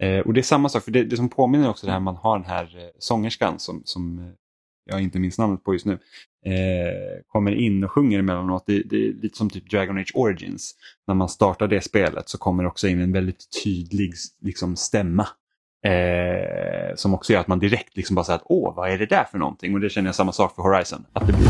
Eh, 0.04 0.20
och 0.20 0.34
det 0.34 0.40
är 0.40 0.44
samma 0.44 0.70
sak, 0.70 0.84
för 0.84 0.92
det, 0.92 1.04
det 1.04 1.18
som 1.18 1.30
påminner 1.30 1.70
också 1.70 1.86
det 1.86 1.92
här 1.92 2.00
man 2.00 2.16
har 2.16 2.38
den 2.38 2.48
här 2.48 2.78
eh, 2.78 2.90
sångerskan 3.00 3.60
som, 3.60 3.82
som 3.86 4.20
eh, 4.20 4.34
jag 4.86 5.02
inte 5.02 5.20
minns 5.20 5.38
namnet 5.38 5.64
på 5.64 5.74
just 5.74 5.86
nu, 5.86 5.94
eh, 6.46 7.22
kommer 7.28 7.52
in 7.52 7.84
och 7.84 7.92
sjunger 7.92 8.20
emellanåt. 8.20 8.64
Det, 8.68 8.84
det 8.84 9.08
är 9.08 9.14
lite 9.14 9.38
som 9.38 9.50
typ 9.50 9.70
Dragon 9.70 9.98
Age 9.98 10.12
Origins. 10.16 10.76
När 11.08 11.16
man 11.16 11.30
startar 11.30 11.68
det 11.68 11.82
spelet 11.82 12.30
så 12.30 12.38
kommer 12.38 12.64
det 12.64 12.70
också 12.70 12.88
in 12.88 13.02
en 13.02 13.12
väldigt 13.12 13.64
tydlig 13.64 14.14
liksom, 14.42 14.76
stämma. 14.76 15.28
Eh, 15.82 16.96
som 16.96 17.14
också 17.14 17.34
gör 17.34 17.40
att 17.40 17.48
man 17.48 17.60
direkt 17.60 17.98
liksom 17.98 18.16
bara 18.16 18.26
säger 18.26 18.38
att 18.38 18.46
åh, 18.46 18.76
vad 18.76 18.92
är 18.92 18.98
det 18.98 19.06
där 19.06 19.24
för 19.32 19.38
någonting? 19.38 19.74
Och 19.74 19.80
det 19.80 19.90
känner 19.90 20.08
jag 20.08 20.16
samma 20.16 20.32
sak 20.32 20.56
för 20.56 20.62
Horizon. 20.62 21.06
Att 21.14 21.28
det 21.28 21.34
blir 21.34 21.48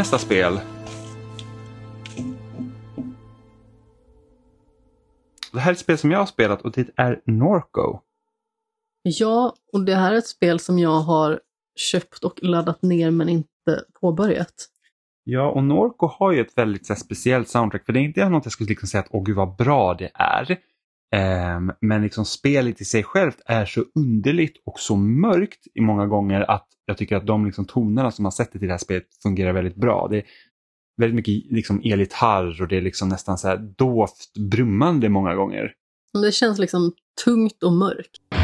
nästa 0.00 0.18
spel. 0.18 0.60
Det 5.52 5.60
här 5.60 5.70
är 5.70 5.72
ett 5.72 5.78
spel 5.78 5.98
som 5.98 6.10
jag 6.10 6.18
har 6.18 6.26
spelat 6.26 6.62
och 6.62 6.72
det 6.72 6.88
är 6.96 7.20
Norco. 7.24 8.00
Ja, 9.02 9.54
och 9.72 9.84
det 9.84 9.94
här 9.94 10.12
är 10.12 10.16
ett 10.16 10.26
spel 10.26 10.60
som 10.60 10.78
jag 10.78 11.00
har 11.00 11.40
köpt 11.76 12.24
och 12.24 12.42
laddat 12.42 12.82
ner 12.82 13.10
men 13.10 13.28
inte 13.28 13.84
påbörjat. 14.00 14.54
Ja, 15.24 15.50
och 15.50 15.64
Norco 15.64 16.06
har 16.06 16.32
ju 16.32 16.40
ett 16.40 16.58
väldigt 16.58 16.88
här, 16.88 16.96
speciellt 16.96 17.48
soundtrack. 17.48 17.86
För 17.86 17.92
det 17.92 18.00
är 18.00 18.02
inte 18.02 18.28
något 18.28 18.44
jag 18.44 18.52
skulle 18.52 18.68
liksom 18.68 18.88
säga 18.88 19.02
att 19.02 19.10
åh 19.10 19.24
gud 19.24 19.36
vad 19.36 19.56
bra 19.56 19.94
det 19.94 20.10
är. 20.14 20.56
Ehm, 21.12 21.72
men 21.80 22.02
liksom 22.02 22.24
spelet 22.24 22.80
i 22.80 22.84
sig 22.84 23.02
självt 23.02 23.40
är 23.46 23.64
så 23.64 23.84
underligt 23.94 24.56
och 24.66 24.80
så 24.80 24.96
mörkt 24.96 25.66
i 25.74 25.80
många 25.80 26.06
gånger 26.06 26.50
att 26.50 26.66
jag 26.84 26.96
tycker 26.96 27.16
att 27.16 27.26
de 27.26 27.46
liksom 27.46 27.64
tonerna 27.64 28.10
som 28.10 28.22
man 28.22 28.32
sätter 28.32 28.58
till 28.58 28.68
det 28.68 28.74
här 28.74 28.78
spelet 28.78 29.06
fungerar 29.22 29.52
väldigt 29.52 29.76
bra. 29.76 30.08
Det 30.10 30.16
är 30.16 30.24
väldigt 30.96 31.16
mycket 31.16 31.52
liksom 31.52 31.80
elgitarr 31.84 32.62
och 32.62 32.68
det 32.68 32.76
är 32.76 32.80
liksom 32.80 33.08
nästan 33.08 33.38
så 33.38 33.48
här 33.48 33.56
dovt 33.56 34.32
brummande 34.50 35.08
många 35.08 35.34
gånger. 35.34 35.72
Det 36.22 36.32
känns 36.32 36.58
liksom 36.58 36.92
tungt 37.24 37.62
och 37.62 37.72
mörkt. 37.72 38.39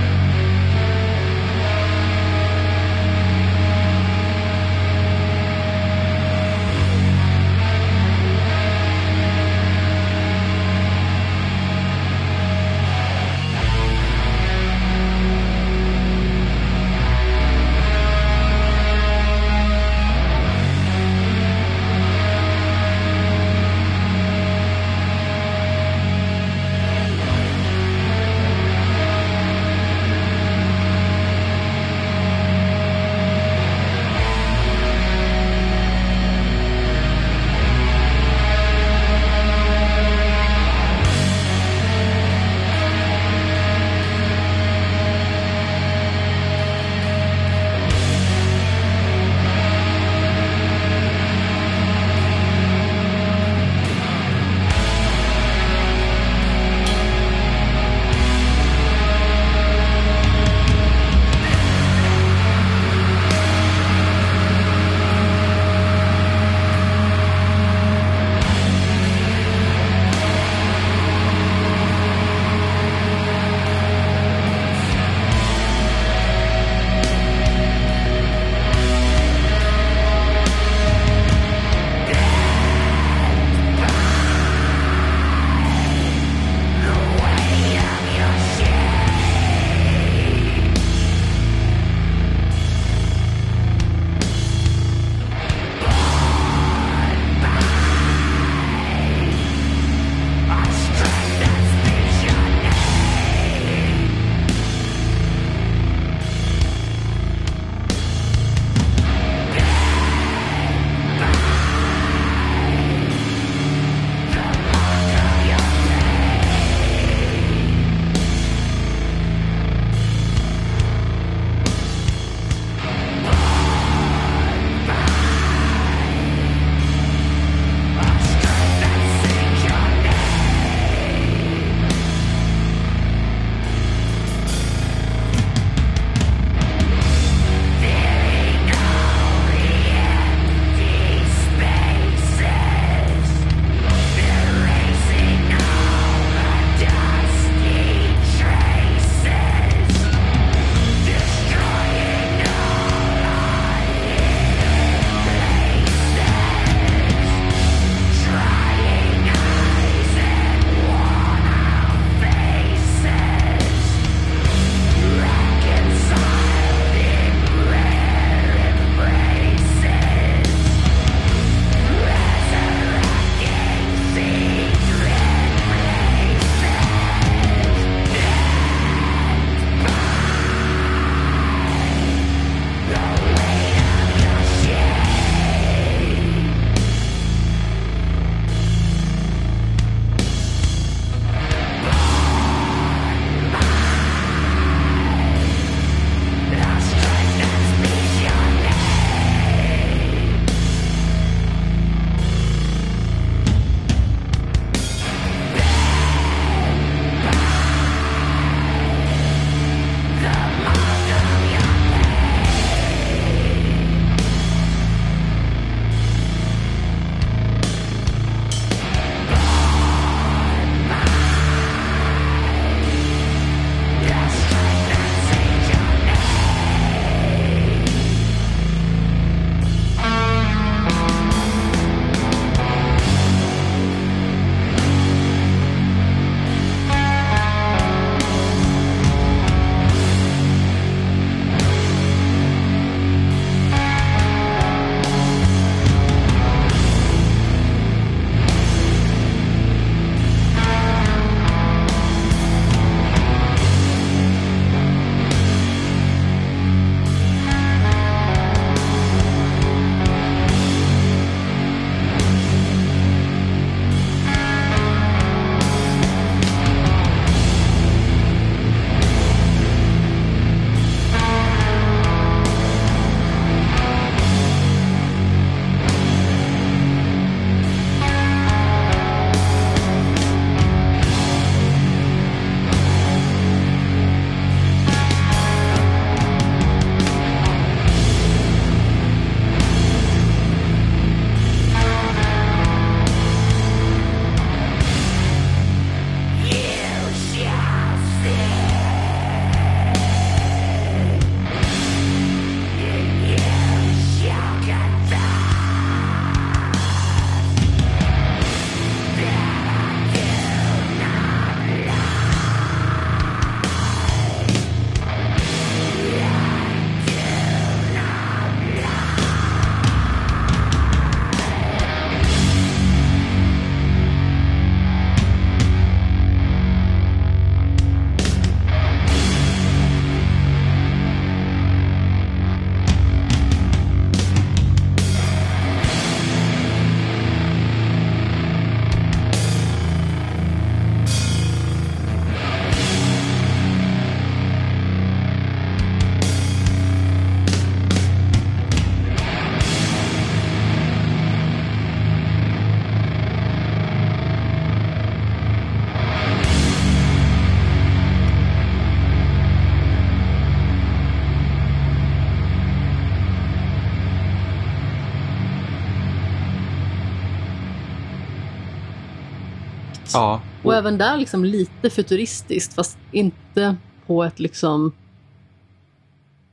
Ja, 370.17 370.43
Och 370.65 370.75
även 370.75 370.99
där 370.99 371.17
liksom 371.17 371.45
lite 371.45 371.91
futuristiskt 371.91 372.75
fast 372.75 372.99
inte 373.13 373.77
på 374.07 374.25
ett 374.25 374.41
liksom 374.41 374.93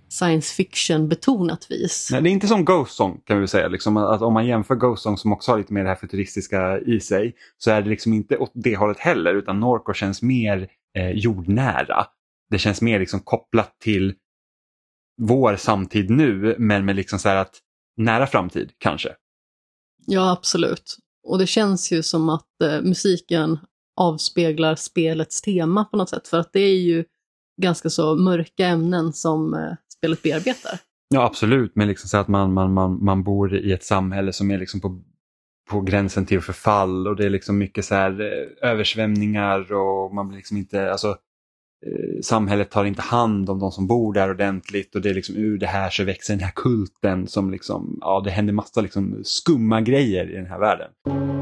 science 0.09 0.55
fiction 0.55 1.09
betonat 1.09 1.71
vis. 1.71 2.09
Nej, 2.11 2.21
det 2.21 2.29
är 2.29 2.31
inte 2.31 2.47
som 2.47 2.65
Ghost 2.65 2.95
Song 2.95 3.21
kan 3.25 3.41
vi 3.41 3.47
säga. 3.47 3.67
Liksom, 3.67 3.97
att 3.97 4.21
om 4.21 4.33
man 4.33 4.47
jämför 4.47 4.75
Ghost 4.75 5.03
Song 5.03 5.17
som 5.17 5.33
också 5.33 5.51
har 5.51 5.57
lite 5.57 5.73
mer 5.73 5.83
det 5.83 5.89
här 5.89 5.95
futuristiska 5.95 6.79
i 6.79 6.99
sig 6.99 7.35
så 7.57 7.71
är 7.71 7.81
det 7.81 7.89
liksom 7.89 8.13
inte 8.13 8.37
åt 8.37 8.51
det 8.53 8.75
hållet 8.75 8.99
heller 8.99 9.35
utan 9.35 9.59
Norco 9.59 9.93
känns 9.93 10.21
mer 10.21 10.67
eh, 10.97 11.09
jordnära. 11.09 12.05
Det 12.49 12.57
känns 12.57 12.81
mer 12.81 12.99
liksom 12.99 13.19
kopplat 13.19 13.79
till 13.79 14.13
vår 15.21 15.55
samtid 15.55 16.09
nu 16.09 16.55
men 16.59 16.85
med 16.85 16.95
liksom 16.95 17.19
så 17.19 17.29
här 17.29 17.35
att 17.35 17.59
nära 17.97 18.27
framtid 18.27 18.71
kanske. 18.77 19.09
Ja, 20.05 20.31
absolut. 20.31 20.97
Och 21.23 21.37
det 21.37 21.47
känns 21.47 21.91
ju 21.91 22.03
som 22.03 22.29
att 22.29 22.61
eh, 22.63 22.81
musiken 22.81 23.59
avspeglar 23.95 24.75
spelets 24.75 25.41
tema 25.41 25.85
på 25.85 25.97
något 25.97 26.09
sätt. 26.09 26.27
För 26.27 26.39
att 26.39 26.53
det 26.53 26.59
är 26.59 26.79
ju 26.79 27.05
ganska 27.61 27.89
så 27.89 28.15
mörka 28.15 28.67
ämnen 28.67 29.13
som 29.13 29.53
eh, 29.53 29.71
spelet 29.97 30.23
bearbetar. 30.23 30.79
Ja 31.09 31.23
absolut, 31.23 31.75
men 31.75 31.87
liksom 31.87 32.09
så 32.09 32.17
att 32.17 32.27
man, 32.27 32.53
man, 32.53 32.73
man, 32.73 33.03
man 33.03 33.23
bor 33.23 33.55
i 33.55 33.71
ett 33.71 33.83
samhälle 33.83 34.33
som 34.33 34.51
är 34.51 34.57
liksom 34.57 34.81
på, 34.81 35.01
på 35.69 35.81
gränsen 35.81 36.25
till 36.25 36.41
förfall 36.41 37.07
och 37.07 37.15
det 37.15 37.25
är 37.25 37.29
liksom 37.29 37.57
mycket 37.57 37.85
så 37.85 37.95
här 37.95 38.21
eh, 38.21 38.69
översvämningar 38.69 39.73
och 39.73 40.13
man 40.13 40.27
blir 40.27 40.37
liksom 40.37 40.57
inte, 40.57 40.91
alltså 40.91 41.17
Eh, 41.85 42.21
samhället 42.21 42.71
tar 42.71 42.85
inte 42.85 43.01
hand 43.01 43.49
om 43.49 43.59
de 43.59 43.71
som 43.71 43.87
bor 43.87 44.13
där 44.13 44.29
ordentligt 44.29 44.95
och 44.95 45.01
det 45.01 45.09
är 45.09 45.13
liksom 45.13 45.35
ur 45.35 45.57
det 45.57 45.67
här 45.67 45.89
så 45.89 46.03
växer 46.03 46.33
den 46.33 46.43
här 46.43 46.51
kulten 46.55 47.27
som 47.27 47.51
liksom, 47.51 47.97
ja 48.01 48.21
det 48.25 48.31
händer 48.31 48.53
massa 48.53 48.81
liksom 48.81 49.21
skumma 49.23 49.81
grejer 49.81 50.31
i 50.31 50.35
den 50.35 50.45
här 50.45 50.59
världen. 50.59 51.32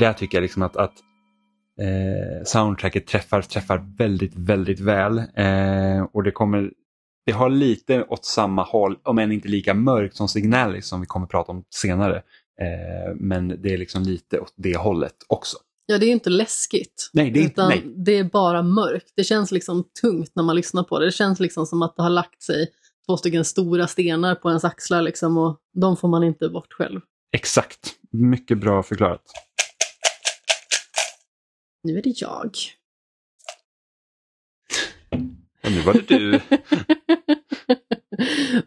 Där 0.00 0.12
tycker 0.12 0.38
jag 0.38 0.42
liksom 0.42 0.62
att, 0.62 0.76
att 0.76 0.94
eh, 1.80 2.44
soundtracket 2.44 3.06
träffar, 3.06 3.42
träffar 3.42 3.96
väldigt, 3.98 4.34
väldigt 4.34 4.80
väl. 4.80 5.18
Eh, 5.18 6.02
och 6.12 6.22
det 6.22 6.30
kommer 6.30 6.70
det 7.26 7.32
har 7.32 7.50
lite 7.50 8.04
åt 8.04 8.24
samma 8.24 8.62
håll, 8.62 8.98
om 9.02 9.18
än 9.18 9.32
inte 9.32 9.48
lika 9.48 9.74
mörkt 9.74 10.16
som 10.16 10.28
Signalis 10.28 10.86
som 10.86 11.00
vi 11.00 11.06
kommer 11.06 11.26
prata 11.26 11.52
om 11.52 11.64
senare. 11.74 12.16
Eh, 12.60 13.14
men 13.16 13.48
det 13.48 13.74
är 13.74 13.78
liksom 13.78 14.02
lite 14.02 14.40
åt 14.40 14.54
det 14.56 14.76
hållet 14.76 15.14
också. 15.28 15.56
Ja, 15.86 15.98
det 15.98 16.06
är 16.06 16.10
inte 16.10 16.30
läskigt. 16.30 17.10
Nej, 17.12 17.30
det 17.30 17.40
är, 17.40 17.44
utan 17.44 17.68
nej. 17.68 17.84
det 17.96 18.18
är 18.18 18.24
bara 18.24 18.62
mörkt. 18.62 19.12
Det 19.16 19.24
känns 19.24 19.52
liksom 19.52 19.84
tungt 20.02 20.32
när 20.34 20.42
man 20.42 20.56
lyssnar 20.56 20.82
på 20.82 20.98
det. 20.98 21.04
Det 21.04 21.12
känns 21.12 21.40
liksom 21.40 21.66
som 21.66 21.82
att 21.82 21.96
det 21.96 22.02
har 22.02 22.10
lagt 22.10 22.42
sig 22.42 22.68
två 23.06 23.16
stycken 23.16 23.44
stora 23.44 23.86
stenar 23.86 24.34
på 24.34 24.48
ens 24.48 24.64
axlar 24.64 25.02
liksom, 25.02 25.38
och 25.38 25.58
de 25.80 25.96
får 25.96 26.08
man 26.08 26.24
inte 26.24 26.48
bort 26.48 26.72
själv. 26.72 27.00
Exakt, 27.32 27.94
mycket 28.12 28.58
bra 28.58 28.82
förklarat. 28.82 29.22
Nu 31.82 31.98
är 31.98 32.02
det 32.02 32.20
jag. 32.20 32.50
Nu 35.62 35.80
var 35.80 35.92
det 35.92 36.18
du. 36.18 36.40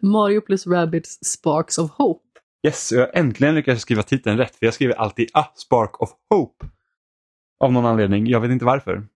Mario 0.00 0.40
plus 0.40 0.66
Rabbids 0.66 1.18
Sparks 1.24 1.78
of 1.78 1.90
Hope. 1.90 2.40
Yes, 2.66 2.92
jag 2.92 3.00
har 3.00 3.10
äntligen 3.14 3.54
lyckats 3.54 3.82
skriva 3.82 4.02
titeln 4.02 4.38
rätt 4.38 4.56
för 4.56 4.66
jag 4.66 4.74
skriver 4.74 4.94
alltid 4.94 5.30
A 5.34 5.44
Spark 5.56 6.02
of 6.02 6.10
Hope. 6.30 6.66
Av 7.64 7.72
någon 7.72 7.86
anledning, 7.86 8.26
jag 8.26 8.40
vet 8.40 8.50
inte 8.50 8.64
varför. 8.64 9.06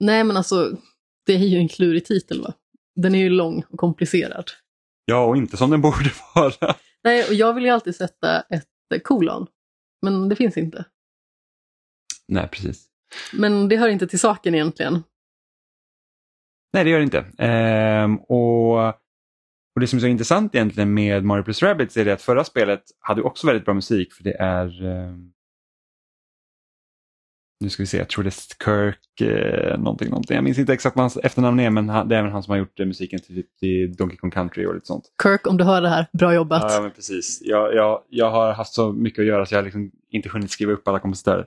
Nej, 0.00 0.24
men 0.24 0.36
alltså, 0.36 0.76
det 1.26 1.32
är 1.34 1.38
ju 1.38 1.58
en 1.58 1.68
klurig 1.68 2.04
titel 2.04 2.42
va? 2.42 2.52
Den 2.96 3.14
är 3.14 3.18
ju 3.18 3.30
lång 3.30 3.64
och 3.68 3.78
komplicerad. 3.78 4.50
Ja, 5.04 5.24
och 5.24 5.36
inte 5.36 5.56
som 5.56 5.70
den 5.70 5.80
borde 5.80 6.10
vara. 6.34 6.74
Nej, 7.04 7.24
och 7.28 7.34
jag 7.34 7.54
vill 7.54 7.64
ju 7.64 7.70
alltid 7.70 7.96
sätta 7.96 8.40
ett 8.40 9.04
kolon. 9.04 9.46
Men 10.02 10.28
det 10.28 10.36
finns 10.36 10.56
inte. 10.56 10.84
Nej, 12.28 12.48
precis. 12.52 12.86
Men 13.32 13.68
det 13.68 13.76
hör 13.76 13.88
inte 13.88 14.06
till 14.06 14.20
saken 14.20 14.54
egentligen. 14.54 15.02
Nej, 16.72 16.84
det 16.84 16.90
gör 16.90 16.98
det 16.98 17.04
inte. 17.04 17.24
Ehm, 17.38 18.16
och, 18.16 18.88
och 18.88 19.80
Det 19.80 19.86
som 19.86 19.96
är 19.96 20.00
så 20.00 20.06
intressant 20.06 20.54
egentligen 20.54 20.94
med 20.94 21.24
Mario 21.24 21.42
plus 21.42 21.62
Rabbids 21.62 21.96
är 21.96 22.04
det 22.04 22.12
att 22.12 22.22
förra 22.22 22.44
spelet 22.44 22.82
hade 23.00 23.22
också 23.22 23.46
väldigt 23.46 23.64
bra 23.64 23.74
musik 23.74 24.12
för 24.12 24.24
det 24.24 24.36
är 24.36 24.84
ehm, 24.84 25.32
nu 27.60 27.70
ska 27.70 27.82
vi 27.82 27.86
se, 27.86 27.98
jag 27.98 28.08
tror 28.08 28.24
det 28.24 28.28
är 28.28 28.64
Kirk 28.64 29.20
eh, 29.20 29.78
någonting, 29.78 30.08
någonting. 30.08 30.34
Jag 30.34 30.44
minns 30.44 30.58
inte 30.58 30.72
exakt 30.72 30.96
vad 30.96 31.02
hans 31.02 31.16
efternamn 31.16 31.60
är 31.60 31.70
men 31.70 31.88
han, 31.88 32.08
det 32.08 32.14
är 32.14 32.18
även 32.18 32.32
han 32.32 32.42
som 32.42 32.50
har 32.50 32.58
gjort 32.58 32.80
eh, 32.80 32.86
musiken 32.86 33.20
till, 33.20 33.42
till 33.60 33.96
Donkey 33.96 34.16
Kong 34.16 34.30
Country 34.30 34.66
och 34.66 34.74
lite 34.74 34.86
sånt. 34.86 35.04
Kirk, 35.22 35.46
om 35.46 35.56
du 35.56 35.64
hör 35.64 35.82
det 35.82 35.88
här, 35.88 36.06
bra 36.12 36.34
jobbat. 36.34 36.72
Ja, 36.72 36.80
men 36.82 36.90
precis. 36.90 37.40
Jag, 37.44 37.74
jag, 37.74 38.02
jag 38.08 38.30
har 38.30 38.52
haft 38.52 38.74
så 38.74 38.92
mycket 38.92 39.18
att 39.18 39.26
göra 39.26 39.46
så 39.46 39.54
jag 39.54 39.58
har 39.58 39.64
liksom 39.64 39.90
inte 40.10 40.28
hunnit 40.28 40.50
skriva 40.50 40.72
upp 40.72 40.88
alla 40.88 40.98
kompositörer. 40.98 41.46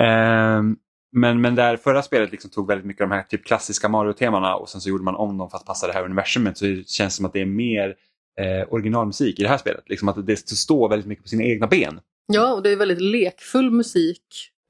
Ehm, 0.00 0.76
men, 1.12 1.40
men 1.40 1.54
där 1.54 1.76
förra 1.76 2.02
spelet 2.02 2.32
liksom 2.32 2.50
tog 2.50 2.68
väldigt 2.68 2.86
mycket 2.86 3.02
av 3.02 3.08
de 3.08 3.14
här 3.14 3.22
typ 3.22 3.44
klassiska 3.44 3.88
Mario-temana 3.88 4.54
och 4.54 4.68
sen 4.68 4.80
så 4.80 4.88
gjorde 4.88 5.04
man 5.04 5.14
om 5.14 5.38
dem 5.38 5.50
för 5.50 5.58
att 5.58 5.64
passa 5.64 5.86
det 5.86 5.92
här 5.92 6.04
universumet 6.04 6.58
så 6.58 6.64
det 6.64 6.88
känns 6.88 7.16
som 7.16 7.26
att 7.26 7.32
det 7.32 7.40
är 7.40 7.46
mer 7.46 7.94
eh, 8.40 8.72
originalmusik 8.72 9.38
i 9.38 9.42
det 9.42 9.48
här 9.48 9.58
spelet. 9.58 9.88
Liksom 9.88 10.08
att 10.08 10.26
det 10.26 10.48
står 10.48 10.88
väldigt 10.88 11.06
mycket 11.06 11.24
på 11.24 11.28
sina 11.28 11.42
egna 11.42 11.66
ben. 11.66 12.00
Ja, 12.32 12.54
och 12.54 12.62
det 12.62 12.70
är 12.70 12.76
väldigt 12.76 13.00
lekfull 13.00 13.70
musik. 13.70 14.22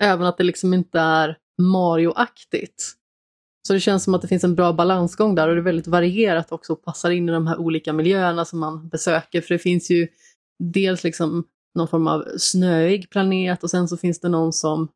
Även 0.02 0.26
att 0.26 0.38
det 0.38 0.44
liksom 0.44 0.74
inte 0.74 1.00
är 1.00 1.36
Mario-aktigt. 1.62 2.92
Så 3.66 3.72
det 3.72 3.80
känns 3.80 4.04
som 4.04 4.14
att 4.14 4.22
det 4.22 4.28
finns 4.28 4.44
en 4.44 4.54
bra 4.54 4.72
balansgång 4.72 5.34
där 5.34 5.48
och 5.48 5.54
det 5.54 5.60
är 5.60 5.64
väldigt 5.64 5.86
varierat 5.86 6.52
också 6.52 6.72
och 6.72 6.84
passar 6.84 7.10
in 7.10 7.28
i 7.28 7.32
de 7.32 7.46
här 7.46 7.58
olika 7.58 7.92
miljöerna 7.92 8.44
som 8.44 8.58
man 8.58 8.88
besöker. 8.88 9.40
För 9.40 9.54
det 9.54 9.58
finns 9.58 9.90
ju 9.90 10.08
dels 10.58 11.04
liksom 11.04 11.44
någon 11.74 11.88
form 11.88 12.06
av 12.06 12.24
snöig 12.38 13.10
planet 13.10 13.62
och 13.62 13.70
sen 13.70 13.88
så 13.88 13.96
finns 13.96 14.20
det 14.20 14.28
någon 14.28 14.52
som 14.52 14.88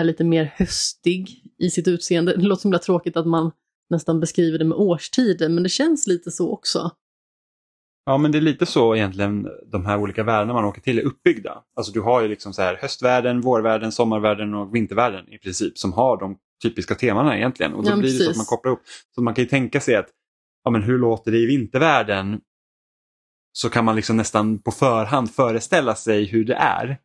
är 0.00 0.04
lite 0.04 0.24
mer 0.24 0.52
höstig 0.56 1.42
i 1.58 1.70
sitt 1.70 1.88
utseende. 1.88 2.36
Det 2.36 2.42
låter 2.42 2.60
så 2.60 2.68
himla 2.68 2.78
tråkigt 2.78 3.16
att 3.16 3.26
man 3.26 3.50
nästan 3.90 4.20
beskriver 4.20 4.58
det 4.58 4.64
med 4.64 4.78
årstider, 4.78 5.48
men 5.48 5.62
det 5.62 5.68
känns 5.68 6.06
lite 6.06 6.30
så 6.30 6.52
också. 6.52 6.90
Ja 8.04 8.18
men 8.18 8.32
det 8.32 8.38
är 8.38 8.42
lite 8.42 8.66
så 8.66 8.96
egentligen 8.96 9.48
de 9.72 9.86
här 9.86 9.98
olika 9.98 10.22
världarna 10.24 10.52
man 10.52 10.64
åker 10.64 10.80
till 10.80 10.98
är 10.98 11.02
uppbyggda. 11.02 11.62
Alltså 11.76 11.92
du 11.92 12.00
har 12.00 12.22
ju 12.22 12.28
liksom 12.28 12.52
så 12.52 12.62
här 12.62 12.76
höstvärlden, 12.76 13.40
vårvärlden, 13.40 13.92
sommarvärlden 13.92 14.54
och 14.54 14.74
vintervärlden 14.74 15.28
i 15.28 15.38
princip 15.38 15.78
som 15.78 15.92
har 15.92 16.16
de 16.20 16.36
typiska 16.62 16.94
temana 16.94 17.36
egentligen. 17.36 17.74
Och 17.74 17.84
då 17.84 17.90
Ja, 17.90 17.96
blir 17.96 18.04
det 18.04 18.10
så 18.12 18.18
precis. 18.18 18.30
att 18.30 18.36
man 18.36 18.46
kopplar 18.46 18.70
ihop. 18.70 18.82
Så 19.14 19.22
man 19.22 19.34
kan 19.34 19.44
ju 19.44 19.48
tänka 19.48 19.80
sig 19.80 19.96
att 19.96 20.08
ja, 20.64 20.70
men 20.70 20.82
hur 20.82 20.98
låter 20.98 21.30
det 21.32 21.38
i 21.38 21.46
vintervärlden? 21.46 22.40
Så 23.52 23.70
kan 23.70 23.84
man 23.84 23.96
liksom 23.96 24.16
nästan 24.16 24.62
på 24.62 24.70
förhand 24.70 25.30
föreställa 25.30 25.94
sig 25.94 26.24
hur 26.24 26.44
det 26.44 26.54
är. 26.54 26.98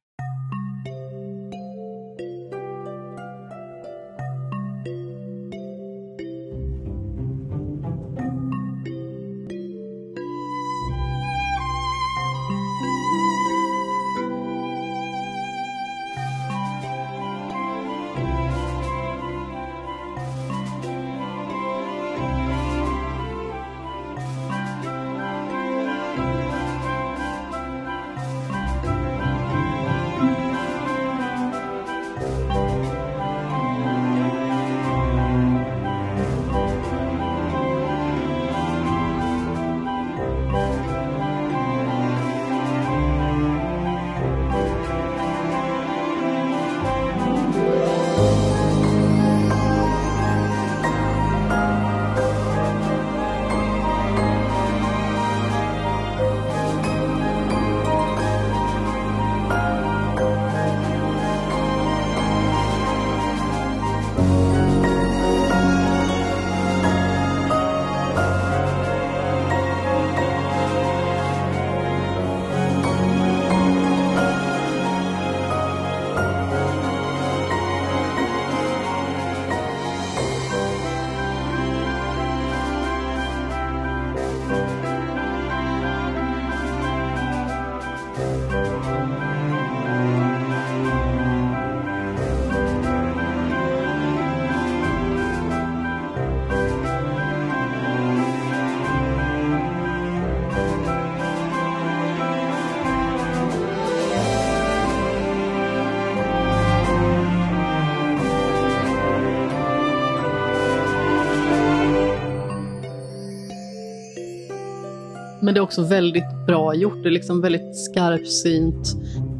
Men 115.45 115.53
det 115.53 115.59
är 115.59 115.61
också 115.61 115.83
väldigt 115.83 116.45
bra 116.47 116.75
gjort. 116.75 117.03
Det 117.03 117.09
är 117.09 117.11
liksom 117.11 117.41
väldigt 117.41 117.85
skarpsynt 117.85 118.87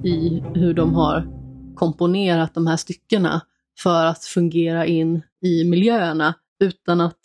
i 0.04 0.44
hur 0.56 0.74
de 0.74 0.96
har 0.96 1.28
komponerat 1.76 2.54
de 2.54 2.68
här 2.68 2.78
styckena 2.78 3.42
för 3.80 4.06
att 4.06 4.24
fungera 4.24 4.86
in 4.86 5.22
i 5.42 5.64
miljöerna 5.64 6.34
utan 6.60 7.02
att 7.02 7.20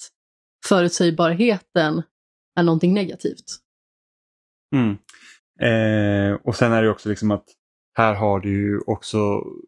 förutsägbarheten 0.67 2.03
är 2.57 2.63
någonting 2.63 2.95
negativt. 2.95 3.45
Mm. 4.75 4.99
Eh, 5.61 6.39
och 6.45 6.57
sen 6.57 6.73
är 6.73 6.83
det 6.83 6.91
också 6.91 7.09
liksom 7.09 7.31
att 7.31 7.45
här 7.95 8.15
har 8.15 8.41
du 8.41 8.51
ju 8.51 8.81
också 8.87 9.19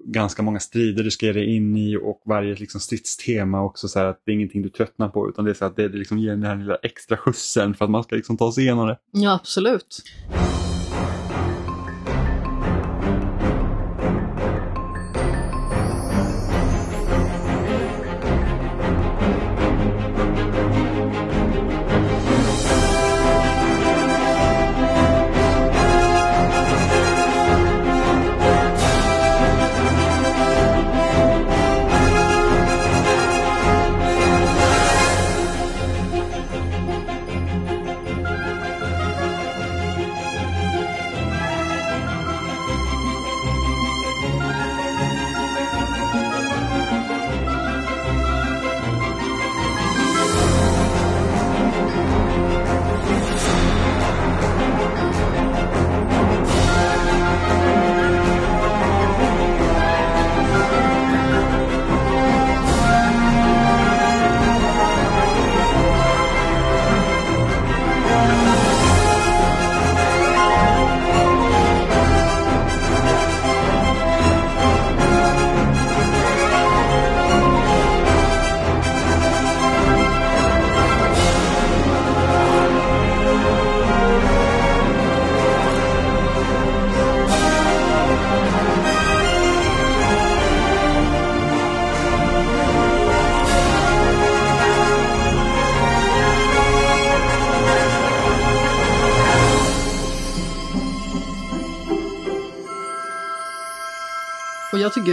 ganska 0.05 0.43
många 0.43 0.61
strider 0.61 1.05
du 1.05 1.11
ska 1.11 1.27
ge 1.27 1.33
dig 1.33 1.57
in 1.57 1.77
i 1.77 1.97
och 1.97 2.23
varje 2.27 2.55
liksom 2.55 2.81
stridstema 2.81 3.63
också 3.63 3.89
så 3.89 3.99
här 3.99 4.07
att 4.07 4.23
det 4.25 4.33
är 4.33 4.35
ingenting 4.35 4.63
du 4.63 4.69
tröttnar 4.69 5.09
på 5.09 5.29
utan 5.29 5.45
det 5.45 5.51
är 5.51 5.55
så 5.55 5.65
att 5.65 5.77
det 5.77 5.89
liksom 5.89 6.19
ger 6.19 6.31
den 6.31 6.43
här 6.43 6.57
lilla 6.57 6.77
extra 6.77 7.17
skjutsen 7.17 7.75
för 7.75 7.85
att 7.85 7.91
man 7.91 8.05
ska 8.05 8.17
liksom 8.17 8.37
ta 8.37 8.53
sig 8.53 8.65
igenom 8.65 8.87
det. 8.87 8.99
Ja, 9.11 9.35
absolut. 9.35 10.03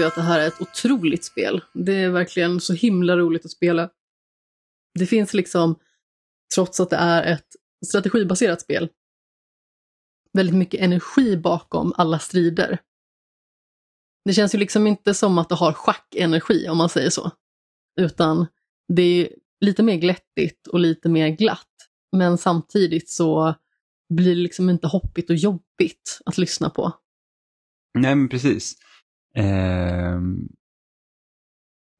Att 0.09 0.15
det 0.15 0.21
här 0.21 0.39
är 0.39 0.47
ett 0.47 0.61
otroligt 0.61 1.23
spel. 1.23 1.61
Det 1.73 1.93
är 1.93 2.09
verkligen 2.09 2.59
så 2.59 2.73
himla 2.73 3.17
roligt 3.17 3.45
att 3.45 3.51
spela. 3.51 3.89
Det 4.99 5.05
finns 5.05 5.33
liksom, 5.33 5.75
trots 6.55 6.79
att 6.79 6.89
det 6.89 6.95
är 6.95 7.33
ett 7.33 7.47
strategibaserat 7.85 8.61
spel, 8.61 8.89
väldigt 10.33 10.55
mycket 10.55 10.81
energi 10.81 11.37
bakom 11.37 11.93
alla 11.97 12.19
strider. 12.19 12.79
Det 14.25 14.33
känns 14.33 14.55
ju 14.55 14.59
liksom 14.59 14.87
inte 14.87 15.13
som 15.13 15.37
att 15.37 15.49
det 15.49 15.55
har 15.55 15.73
schackenergi 15.73 16.69
om 16.69 16.77
man 16.77 16.89
säger 16.89 17.09
så. 17.09 17.31
Utan 17.99 18.47
det 18.93 19.01
är 19.01 19.29
lite 19.61 19.83
mer 19.83 19.95
glättigt 19.95 20.67
och 20.67 20.79
lite 20.79 21.09
mer 21.09 21.29
glatt. 21.29 21.67
Men 22.11 22.37
samtidigt 22.37 23.09
så 23.09 23.55
blir 24.13 24.35
det 24.35 24.41
liksom 24.41 24.69
inte 24.69 24.87
hoppigt 24.87 25.29
och 25.29 25.35
jobbigt 25.35 26.19
att 26.25 26.37
lyssna 26.37 26.69
på. 26.69 26.93
Nej, 27.99 28.15
men 28.15 28.29
precis. 28.29 28.75
Ehm, 29.35 30.47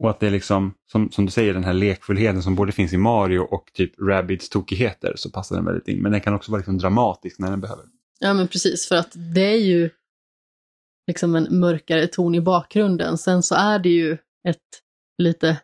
och 0.03 0.09
att 0.09 0.19
det 0.19 0.27
är 0.27 0.31
liksom, 0.31 0.73
som, 0.91 1.11
som 1.11 1.25
du 1.25 1.31
säger, 1.31 1.53
den 1.53 1.63
här 1.63 1.73
lekfullheten 1.73 2.43
som 2.43 2.55
både 2.55 2.71
finns 2.71 2.93
i 2.93 2.97
Mario 2.97 3.39
och 3.39 3.71
typ 3.73 3.99
Rabbids 4.01 4.49
tokigheter 4.49 5.13
så 5.15 5.29
passar 5.29 5.55
den 5.55 5.65
väldigt 5.65 5.87
in. 5.87 6.01
Men 6.01 6.11
den 6.11 6.21
kan 6.21 6.33
också 6.33 6.51
vara 6.51 6.59
liksom 6.59 6.77
dramatisk 6.77 7.39
när 7.39 7.49
den 7.49 7.61
behöver. 7.61 7.85
Ja 8.19 8.33
men 8.33 8.47
precis, 8.47 8.87
för 8.87 8.95
att 8.95 9.11
det 9.35 9.41
är 9.41 9.59
ju 9.59 9.89
liksom 11.07 11.35
en 11.35 11.59
mörkare 11.59 12.07
ton 12.07 12.35
i 12.35 12.41
bakgrunden. 12.41 13.17
Sen 13.17 13.43
så 13.43 13.55
är 13.55 13.79
det 13.79 13.89
ju 13.89 14.17
ett 14.47 14.57
lite 15.17 15.61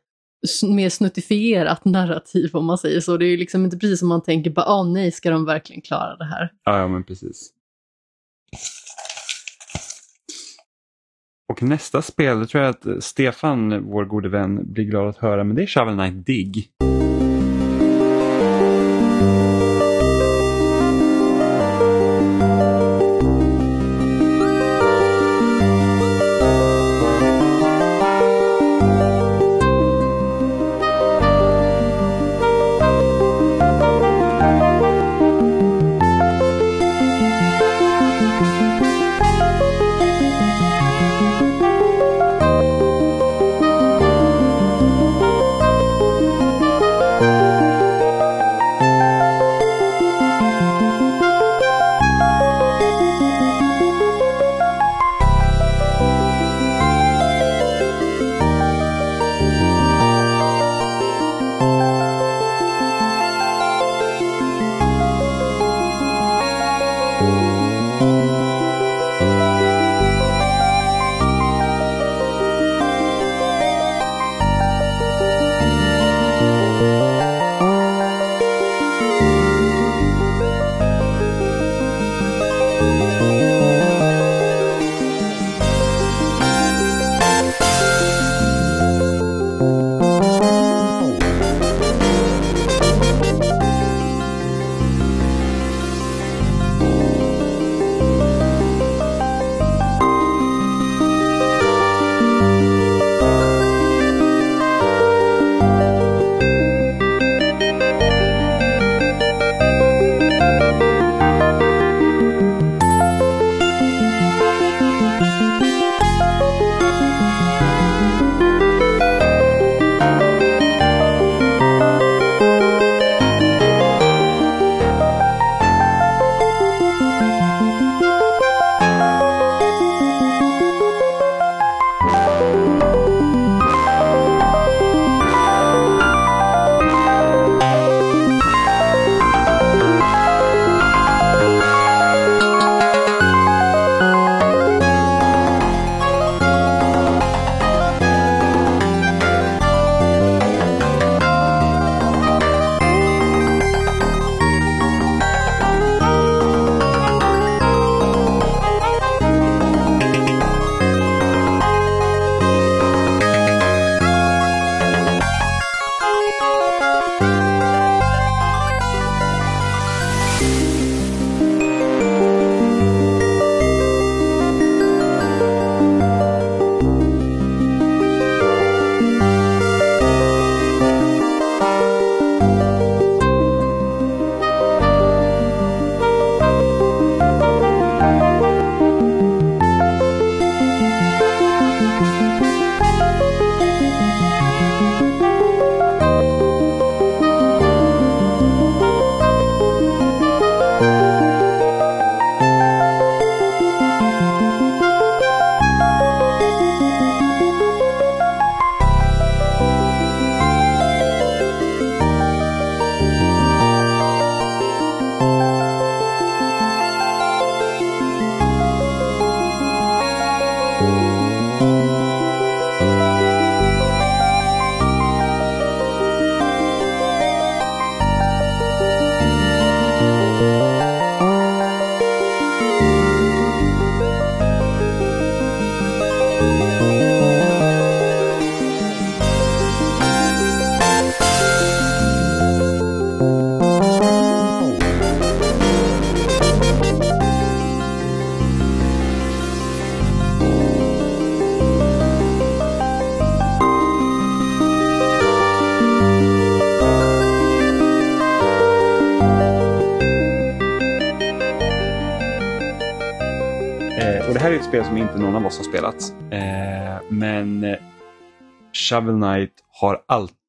mer 0.63 0.89
snuttifierat 0.89 1.85
narrativ 1.85 2.55
om 2.55 2.65
man 2.65 2.77
säger 2.77 2.99
så. 2.99 3.17
Det 3.17 3.25
är 3.25 3.29
ju 3.29 3.37
liksom 3.37 3.65
inte 3.65 3.77
precis 3.77 3.99
som 3.99 4.07
man 4.07 4.23
tänker 4.23 4.51
bara, 4.51 4.65
åh 4.79 4.91
nej, 4.93 5.11
ska 5.11 5.29
de 5.29 5.45
verkligen 5.45 5.81
klara 5.81 6.17
det 6.17 6.25
här? 6.25 6.53
Ja, 6.63 6.79
ja 6.79 6.87
men 6.87 7.03
precis. 7.03 7.51
Och 11.53 11.63
nästa 11.63 12.01
spel, 12.01 12.39
det 12.39 12.47
tror 12.47 12.63
jag 12.63 12.69
att 12.69 13.03
Stefan, 13.03 13.83
vår 13.83 14.05
gode 14.05 14.29
vän, 14.29 14.73
blir 14.73 14.83
glad 14.83 15.07
att 15.07 15.17
höra, 15.17 15.43
men 15.43 15.55
det 15.55 15.63
är 15.63 15.67
Shovel 15.67 15.95
Knight 15.95 16.25
Dig. 16.25 16.69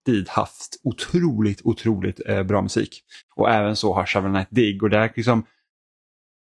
Alltid 0.07 0.29
haft 0.29 0.81
otroligt, 0.83 1.61
otroligt 1.65 2.21
eh, 2.27 2.43
bra 2.43 2.63
musik. 2.63 3.03
Och 3.35 3.51
även 3.51 3.77
så 3.77 3.95
har 3.95 4.07
Shovel 4.07 4.33
Knight 4.33 4.49
Dig. 4.51 4.81
Och 4.81 4.91
det 4.91 4.99
är 4.99 5.13
liksom, 5.17 5.47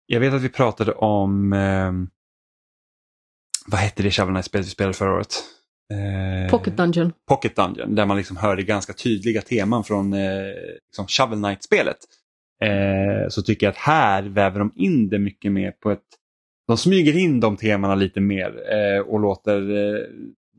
jag 0.05 0.19
vet 0.19 0.33
att 0.33 0.41
vi 0.41 0.49
pratade 0.49 0.91
om, 0.91 1.53
eh, 1.53 1.91
vad 3.67 3.79
hette 3.79 4.03
det 4.03 4.11
Shovel 4.11 4.33
Knight-spelet 4.33 4.65
vi 4.65 4.71
spelade 4.71 4.93
förra 4.93 5.13
året? 5.13 5.33
Eh, 5.93 6.51
Pocket 6.51 6.77
Dungeon. 6.77 7.13
Pocket 7.27 7.55
Dungeon 7.55 7.95
där 7.95 8.05
man 8.05 8.17
liksom 8.17 8.37
hörde 8.37 8.63
ganska 8.63 8.93
tydliga 8.93 9.41
teman 9.41 9.83
från 9.83 10.13
eh, 10.13 10.19
liksom 10.87 11.07
Shovel 11.07 11.39
Knight-spelet. 11.39 11.97
Eh, 12.63 13.29
så 13.29 13.41
tycker 13.41 13.65
jag 13.65 13.71
att 13.71 13.77
här 13.77 14.23
väver 14.23 14.59
de 14.59 14.71
in 14.75 15.09
det 15.09 15.19
mycket 15.19 15.51
mer 15.51 15.71
på 15.71 15.91
ett... 15.91 16.03
De 16.67 16.77
smyger 16.77 17.17
in 17.17 17.39
de 17.39 17.57
temana 17.57 17.95
lite 17.95 18.19
mer 18.19 18.73
eh, 18.73 18.99
och 18.99 19.19
låter 19.19 19.71
eh, 19.71 20.05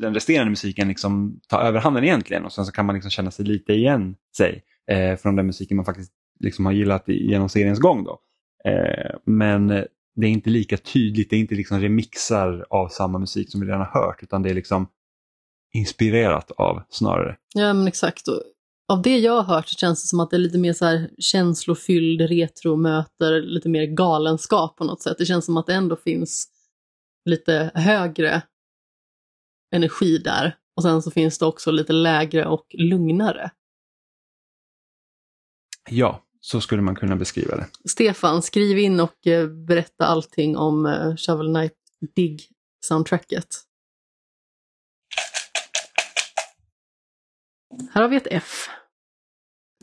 den 0.01 0.15
resterande 0.15 0.51
musiken 0.51 0.89
liksom 0.89 1.41
ta 1.49 1.61
överhanden 1.61 2.05
egentligen 2.05 2.45
och 2.45 2.53
sen 2.53 2.67
så 2.67 2.73
kan 2.73 2.87
man 2.87 2.95
liksom 2.95 3.11
känna 3.11 3.31
sig 3.31 3.45
lite 3.45 3.73
igen 3.73 4.17
sig 4.37 4.63
eh, 4.91 5.17
från 5.17 5.37
den 5.37 5.47
musiken 5.47 5.77
man 5.77 5.87
faktiskt 5.87 6.13
liksom 6.41 6.67
har 6.67 6.73
gillat 6.73 7.05
genom 7.07 7.49
seriens 7.49 7.79
gång. 7.79 8.05
Då. 8.05 8.21
Eh, 8.65 9.17
men 9.27 9.69
det 10.17 10.27
är 10.27 10.31
inte 10.31 10.51
lika 10.51 10.77
tydligt, 10.77 11.31
det 11.31 11.37
är 11.37 11.41
inte 11.41 11.55
liksom 11.55 11.81
remixar 11.81 12.67
av 12.71 12.89
samma 12.89 13.19
musik 13.19 13.51
som 13.51 13.61
vi 13.61 13.67
redan 13.67 13.81
har 13.81 14.03
hört 14.03 14.23
utan 14.23 14.43
det 14.43 14.51
är 14.51 14.55
liksom 14.55 14.89
inspirerat 15.73 16.51
av 16.51 16.83
snarare. 16.89 17.37
Ja 17.55 17.73
men 17.73 17.89
exakt. 17.89 18.29
Och 18.29 18.43
av 18.93 19.03
det 19.03 19.19
jag 19.19 19.43
har 19.43 19.55
hört 19.55 19.69
så 19.69 19.75
känns 19.75 20.03
det 20.03 20.09
som 20.09 20.21
att 20.21 20.31
det 20.31 20.37
är 20.37 20.39
lite 20.39 20.59
mer 20.59 20.73
så 20.73 20.85
här 20.85 21.11
känslofylld 21.19 22.21
retro 22.21 22.77
möter 22.77 23.43
lite 23.43 23.69
mer 23.69 23.87
galenskap 23.87 24.77
på 24.77 24.85
något 24.85 25.03
sätt. 25.03 25.19
Det 25.19 25.25
känns 25.25 25.45
som 25.45 25.57
att 25.57 25.67
det 25.67 25.75
ändå 25.75 25.97
finns 25.97 26.49
lite 27.25 27.71
högre 27.75 28.43
energi 29.71 30.19
där. 30.19 30.57
Och 30.77 30.83
sen 30.83 31.03
så 31.03 31.11
finns 31.11 31.39
det 31.39 31.47
också 31.47 31.71
lite 31.71 31.93
lägre 31.93 32.47
och 32.47 32.67
lugnare. 32.79 33.51
Ja, 35.91 36.25
så 36.41 36.61
skulle 36.61 36.83
man 36.83 36.95
kunna 36.97 37.17
beskriva 37.17 37.57
det. 37.57 37.67
Stefan, 37.89 38.43
skriv 38.43 38.79
in 38.79 39.01
och 39.01 39.27
eh, 39.27 39.49
berätta 39.49 40.07
allting 40.07 40.57
om 40.57 40.87
eh, 40.87 41.17
Shovel 41.17 41.55
Knight 41.55 41.75
Dig-soundtracket. 42.17 43.47
Här 47.93 48.03
har 48.03 48.09
vi 48.09 48.17
ett 48.17 48.27
F. 48.31 48.69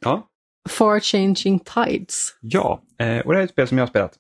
Ja, 0.02 0.30
Far 0.70 1.00
Changing 1.00 1.60
Tides. 1.60 2.38
ja. 2.42 2.84
Eh, 3.00 3.20
och 3.20 3.32
det 3.32 3.38
här 3.38 3.42
är 3.42 3.44
ett 3.44 3.52
spel 3.52 3.68
som 3.68 3.78
jag 3.78 3.86
har 3.86 3.90
spelat. 3.90 4.20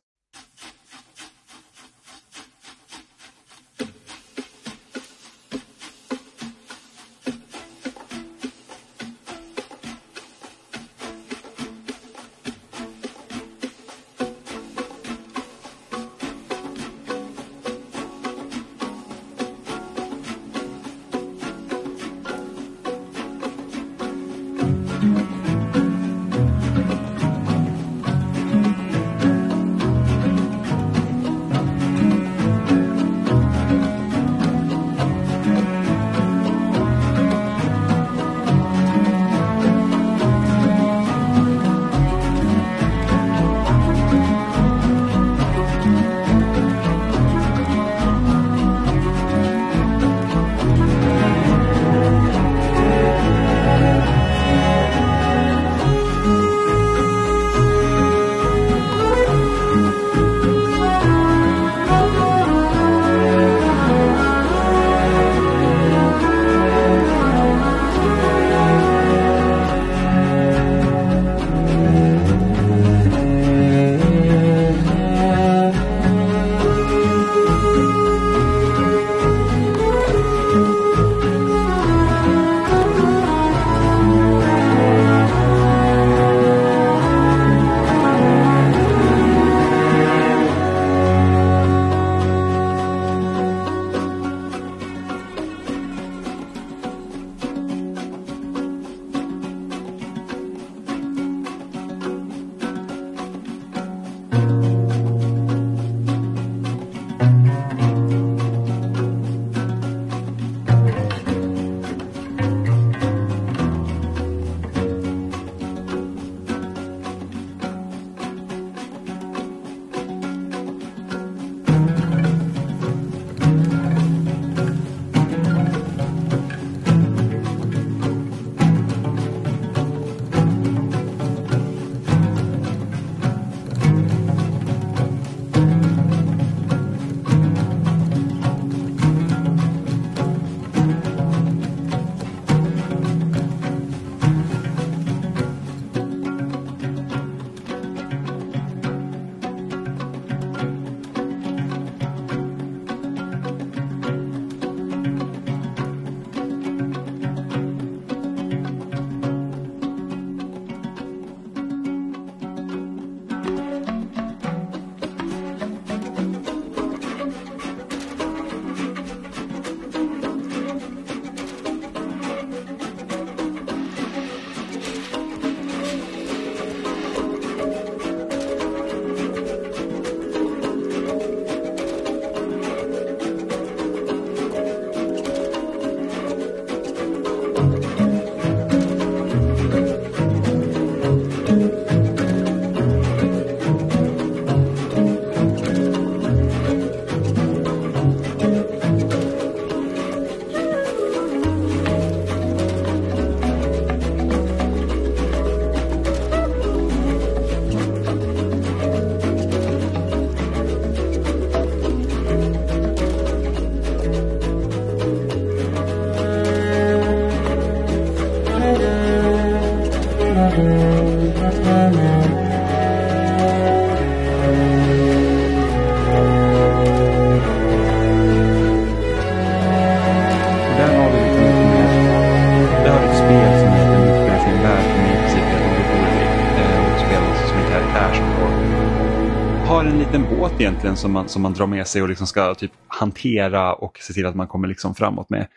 Egentligen 240.88 241.02
som 241.02 241.12
man, 241.12 241.30
som 241.30 241.42
man 241.42 241.54
drar 241.54 241.68
med 241.68 241.88
sig 241.88 242.02
och 242.02 242.10
liksom 242.10 242.28
ska 242.28 242.56
typ 242.56 242.72
hantera 242.88 243.74
och 243.74 243.98
se 244.02 244.14
till 244.14 244.26
att 244.26 244.36
man 244.36 244.48
kommer 244.48 244.68
liksom 244.68 244.96
framåt 244.96 245.30
med. 245.30 245.48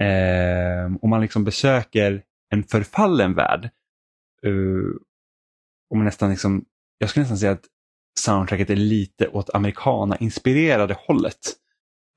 Eh, 0.00 0.94
och 1.02 1.08
man 1.08 1.20
liksom 1.20 1.44
besöker 1.44 2.22
en 2.50 2.64
förfallen 2.64 3.34
värld. 3.34 3.70
Eh, 4.42 4.50
uh, 4.50 4.96
och 5.90 5.96
man 5.96 6.04
nästan 6.04 6.30
liksom, 6.30 6.64
jag 6.98 7.10
skulle 7.10 7.22
nästan 7.22 7.38
säga 7.38 7.52
att 7.52 7.64
soundtracket 8.20 8.70
är 8.70 8.76
lite 8.76 9.28
åt 9.28 9.50
americana-inspirerade 9.54 10.96
hållet. 10.98 11.56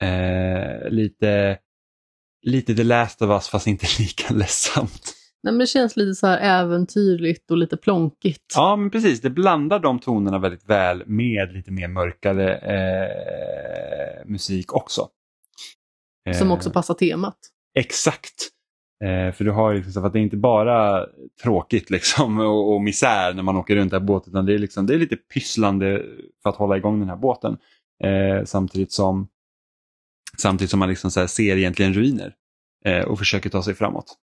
Eh, 0.01 0.89
lite, 0.89 1.59
lite 2.41 2.75
The 2.75 2.83
Last 2.83 3.21
of 3.21 3.29
Us 3.29 3.49
fast 3.49 3.67
inte 3.67 3.87
lika 3.99 4.33
ledsamt. 4.33 5.12
Nej, 5.43 5.53
men 5.53 5.59
det 5.59 5.67
känns 5.67 5.97
lite 5.97 6.15
så 6.15 6.27
här 6.27 6.61
äventyrligt 6.61 7.51
och 7.51 7.57
lite 7.57 7.77
plonkigt. 7.77 8.53
Ja, 8.55 8.75
men 8.75 8.89
precis. 8.89 9.21
Det 9.21 9.29
blandar 9.29 9.79
de 9.79 9.99
tonerna 9.99 10.39
väldigt 10.39 10.69
väl 10.69 11.03
med 11.05 11.53
lite 11.53 11.71
mer 11.71 11.87
mörkare 11.87 12.55
eh, 12.55 14.25
musik 14.25 14.73
också. 14.73 15.07
Som 16.37 16.47
Eh, 16.47 16.53
också 16.53 16.71
passar 16.71 16.93
temat. 16.93 17.37
Exakt. 17.79 18.49
Eh, 19.03 19.33
för 19.33 19.43
du 19.43 19.51
har 19.51 19.73
liksom, 19.73 19.93
så 19.93 20.05
att 20.05 20.13
det 20.13 20.19
är 20.19 20.23
inte 20.23 20.37
bara 20.37 21.05
tråkigt 21.43 21.89
liksom, 21.89 22.39
och, 22.47 22.73
och 22.73 22.81
misär 22.81 23.33
när 23.33 23.43
man 23.43 23.57
åker 23.57 23.75
runt 23.75 23.91
den 23.91 24.01
här 24.01 24.07
båten 24.07 24.33
utan 24.33 24.45
det 24.45 24.53
är, 24.53 24.59
liksom, 24.59 24.85
det 24.85 24.93
är 24.93 24.99
lite 24.99 25.15
pysslande 25.15 26.03
för 26.43 26.49
att 26.49 26.55
hålla 26.55 26.77
igång 26.77 26.99
den 26.99 27.09
här 27.09 27.17
båten. 27.17 27.57
Eh, 28.03 28.45
samtidigt 28.45 28.91
som 28.91 29.27
samtidigt 30.37 30.71
som 30.71 30.79
man 30.79 30.89
liksom 30.89 31.11
ser 31.11 31.57
egentligen 31.57 31.93
ruiner 31.93 32.33
eh, 32.85 33.05
och 33.05 33.19
försöker 33.19 33.49
ta 33.49 33.63
sig 33.63 33.73
framåt. 33.73 34.17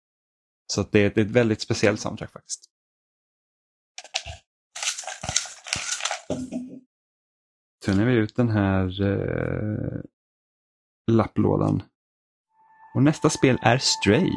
Så 0.73 0.81
att 0.81 0.91
det, 0.91 0.99
är, 0.99 1.11
det 1.15 1.21
är 1.21 1.25
ett 1.25 1.31
väldigt 1.31 1.61
speciellt 1.61 1.99
soundtrack 1.99 2.31
faktiskt. 2.31 2.65
Tunnar 7.85 8.05
vi 8.05 8.13
ut 8.13 8.35
den 8.35 8.49
här 8.49 9.01
eh, 9.01 10.01
lapplådan. 11.11 11.83
Och 12.95 13.03
nästa 13.03 13.29
spel 13.29 13.57
är 13.61 13.77
Stray. 13.77 14.31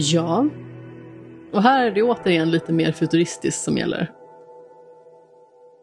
Ja. 0.00 0.48
Och 1.52 1.62
här 1.62 1.86
är 1.86 1.90
det 1.90 2.02
återigen 2.02 2.50
lite 2.50 2.72
mer 2.72 2.92
futuristiskt 2.92 3.62
som 3.62 3.78
gäller. 3.78 4.12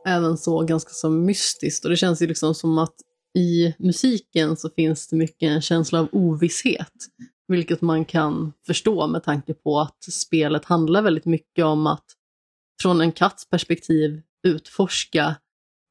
Även 0.08 0.38
så 0.38 0.64
ganska 0.64 0.90
så 0.90 1.10
mystiskt. 1.10 1.86
Och 1.86 1.90
det 1.90 1.98
känns 1.98 2.22
ju 2.22 2.28
liksom 2.28 2.56
som 2.56 2.78
att 2.78 2.96
i 3.38 3.76
musiken 3.80 4.58
så 4.58 4.70
finns 4.70 5.08
det 5.08 5.16
mycket 5.16 5.50
en 5.50 5.62
känsla 5.62 6.00
av 6.00 6.08
ovisshet. 6.12 6.94
Vilket 7.48 7.82
man 7.82 8.06
kan 8.06 8.54
förstå 8.66 9.08
med 9.08 9.24
tanke 9.24 9.54
på 9.54 9.80
att 9.80 10.04
spelet 10.12 10.66
handlar 10.66 11.02
väldigt 11.02 11.26
mycket 11.26 11.66
om 11.66 11.88
att 11.88 12.06
från 12.82 13.02
en 13.02 13.12
katts 13.12 13.50
perspektiv 13.50 14.22
utforska 14.48 15.36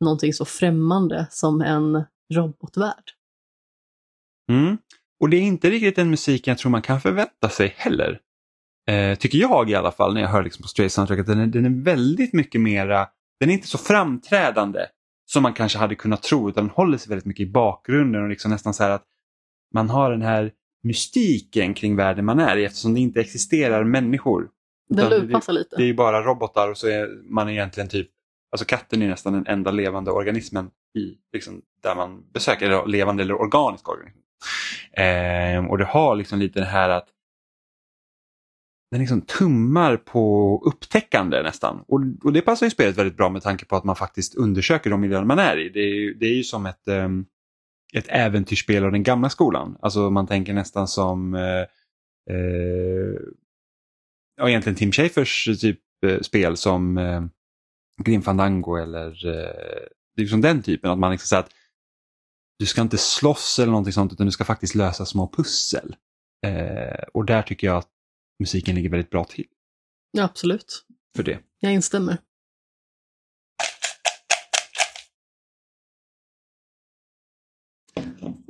någonting 0.04 0.32
så 0.32 0.44
främmande 0.44 1.26
som 1.30 1.60
en 1.60 2.04
robotvärld. 2.34 3.04
Mm. 4.50 4.78
Och 5.20 5.30
det 5.30 5.36
är 5.36 5.42
inte 5.42 5.70
riktigt 5.70 5.96
den 5.96 6.10
musiken 6.10 6.52
jag 6.52 6.58
tror 6.58 6.70
man 6.70 6.82
kan 6.82 7.00
förvänta 7.00 7.48
sig 7.48 7.74
heller. 7.76 8.20
Eh, 8.88 9.18
tycker 9.18 9.38
jag 9.38 9.70
i 9.70 9.74
alla 9.74 9.92
fall 9.92 10.14
när 10.14 10.20
jag 10.20 10.28
hör 10.28 10.42
liksom 10.42 10.62
på 10.62 10.68
Stray 10.68 10.88
Soundtrack 10.88 11.26
den 11.26 11.40
är, 11.40 11.46
den 11.46 11.64
är 11.64 11.84
väldigt 11.84 12.32
mycket 12.32 12.60
mera, 12.60 13.08
den 13.40 13.50
är 13.50 13.54
inte 13.54 13.68
så 13.68 13.78
framträdande 13.78 14.86
som 15.26 15.42
man 15.42 15.52
kanske 15.52 15.78
hade 15.78 15.94
kunnat 15.94 16.22
tro 16.22 16.48
utan 16.48 16.64
den 16.64 16.74
håller 16.74 16.98
sig 16.98 17.08
väldigt 17.08 17.26
mycket 17.26 17.48
i 17.48 17.50
bakgrunden 17.50 18.22
och 18.22 18.28
liksom 18.28 18.50
nästan 18.50 18.74
så 18.74 18.82
här 18.82 18.90
att 18.90 19.04
man 19.74 19.90
har 19.90 20.10
den 20.10 20.22
här 20.22 20.52
mystiken 20.82 21.74
kring 21.74 21.96
världen 21.96 22.24
man 22.24 22.38
är 22.38 22.56
i 22.56 22.64
eftersom 22.64 22.94
det 22.94 23.00
inte 23.00 23.20
existerar 23.20 23.84
människor. 23.84 24.48
Den 24.88 25.10
lurpassar 25.10 25.52
lite. 25.52 25.76
Det 25.76 25.82
är 25.82 25.86
ju 25.86 25.94
bara 25.94 26.22
robotar 26.22 26.70
och 26.70 26.78
så 26.78 26.88
är 26.88 27.32
man 27.32 27.48
egentligen 27.48 27.88
typ, 27.88 28.10
alltså 28.52 28.64
katten 28.64 29.02
är 29.02 29.08
nästan 29.08 29.32
den 29.32 29.46
enda 29.46 29.70
levande 29.70 30.10
organismen 30.10 30.70
i, 30.98 31.18
liksom, 31.32 31.62
där 31.82 31.94
man 31.94 32.30
besöker, 32.32 32.66
eller 32.66 32.86
levande 32.86 33.22
eller 33.22 33.40
organisk 33.40 33.88
organism. 33.88 34.18
Eh, 34.92 35.66
och 35.66 35.78
det 35.78 35.84
har 35.84 36.16
liksom 36.16 36.38
lite 36.38 36.60
det 36.60 36.66
här 36.66 36.88
att 36.88 37.08
den 38.90 39.00
liksom 39.00 39.20
tummar 39.20 39.96
på 39.96 40.62
upptäckande 40.66 41.42
nästan. 41.42 41.84
Och, 41.88 42.00
och 42.24 42.32
det 42.32 42.42
passar 42.42 42.66
ju 42.66 42.70
spelet 42.70 42.98
väldigt 42.98 43.16
bra 43.16 43.28
med 43.28 43.42
tanke 43.42 43.64
på 43.64 43.76
att 43.76 43.84
man 43.84 43.96
faktiskt 43.96 44.34
undersöker 44.34 44.90
de 44.90 45.00
miljöer 45.00 45.24
man 45.24 45.38
är 45.38 45.56
i. 45.56 45.68
Det 45.68 45.80
är 45.80 45.94
ju, 45.94 46.14
det 46.14 46.26
är 46.26 46.34
ju 46.34 46.44
som 46.44 46.66
ett, 46.66 46.88
um, 46.88 47.26
ett 47.94 48.06
äventyrsspel 48.08 48.84
av 48.84 48.92
den 48.92 49.02
gamla 49.02 49.30
skolan. 49.30 49.76
Alltså 49.80 50.10
man 50.10 50.26
tänker 50.26 50.52
nästan 50.54 50.88
som 50.88 51.34
uh, 51.34 51.64
uh, 52.30 53.18
ja, 54.36 54.48
egentligen 54.48 54.76
Tim 54.76 54.92
Schafers 54.92 55.48
eh, 55.48 55.54
typ 55.54 55.80
uh, 56.06 56.20
spel 56.20 56.56
som 56.56 56.98
eh, 56.98 57.22
Grim 58.04 58.22
Fandango 58.22 58.76
eller 58.76 59.26
eh, 59.26 59.88
det 60.16 60.20
är 60.20 60.24
liksom 60.24 60.40
den 60.40 60.62
typen. 60.62 60.90
Att 60.90 60.98
man 60.98 61.12
liksom 61.12 61.26
så 61.26 61.36
att 61.36 61.50
du 62.58 62.66
ska 62.66 62.80
inte 62.80 62.98
slåss 62.98 63.58
eller 63.58 63.70
någonting 63.70 63.92
sånt 63.92 64.12
utan 64.12 64.26
du 64.26 64.32
ska 64.32 64.44
faktiskt 64.44 64.74
lösa 64.74 65.06
små 65.06 65.32
pussel. 65.36 65.96
Eh, 66.46 67.02
och 67.14 67.24
där 67.24 67.42
tycker 67.42 67.66
jag 67.66 67.76
att 67.76 67.88
musiken 68.40 68.74
ligger 68.74 68.90
väldigt 68.90 69.10
bra 69.10 69.24
till 69.24 69.46
Ja, 70.12 70.24
absolut. 70.24 70.84
för 71.16 71.22
det. 71.22 71.38
Jag 71.60 71.72
instämmer. 71.72 72.18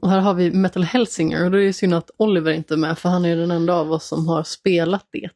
Och 0.03 0.11
här 0.11 0.21
har 0.21 0.35
vi 0.35 0.51
Metal 0.51 0.83
Hellsinger 0.85 1.45
och 1.45 1.51
då 1.51 1.59
är 1.59 1.65
det 1.65 1.73
synd 1.73 1.95
att 1.95 2.11
Oliver 2.17 2.53
inte 2.53 2.75
är 2.75 2.79
med 2.79 2.99
för 2.99 3.09
han 3.09 3.25
är 3.25 3.37
den 3.37 3.51
enda 3.51 3.75
av 3.75 3.93
oss 3.93 4.07
som 4.07 4.29
har 4.29 4.43
spelat 4.45 5.09
det. 5.13 5.31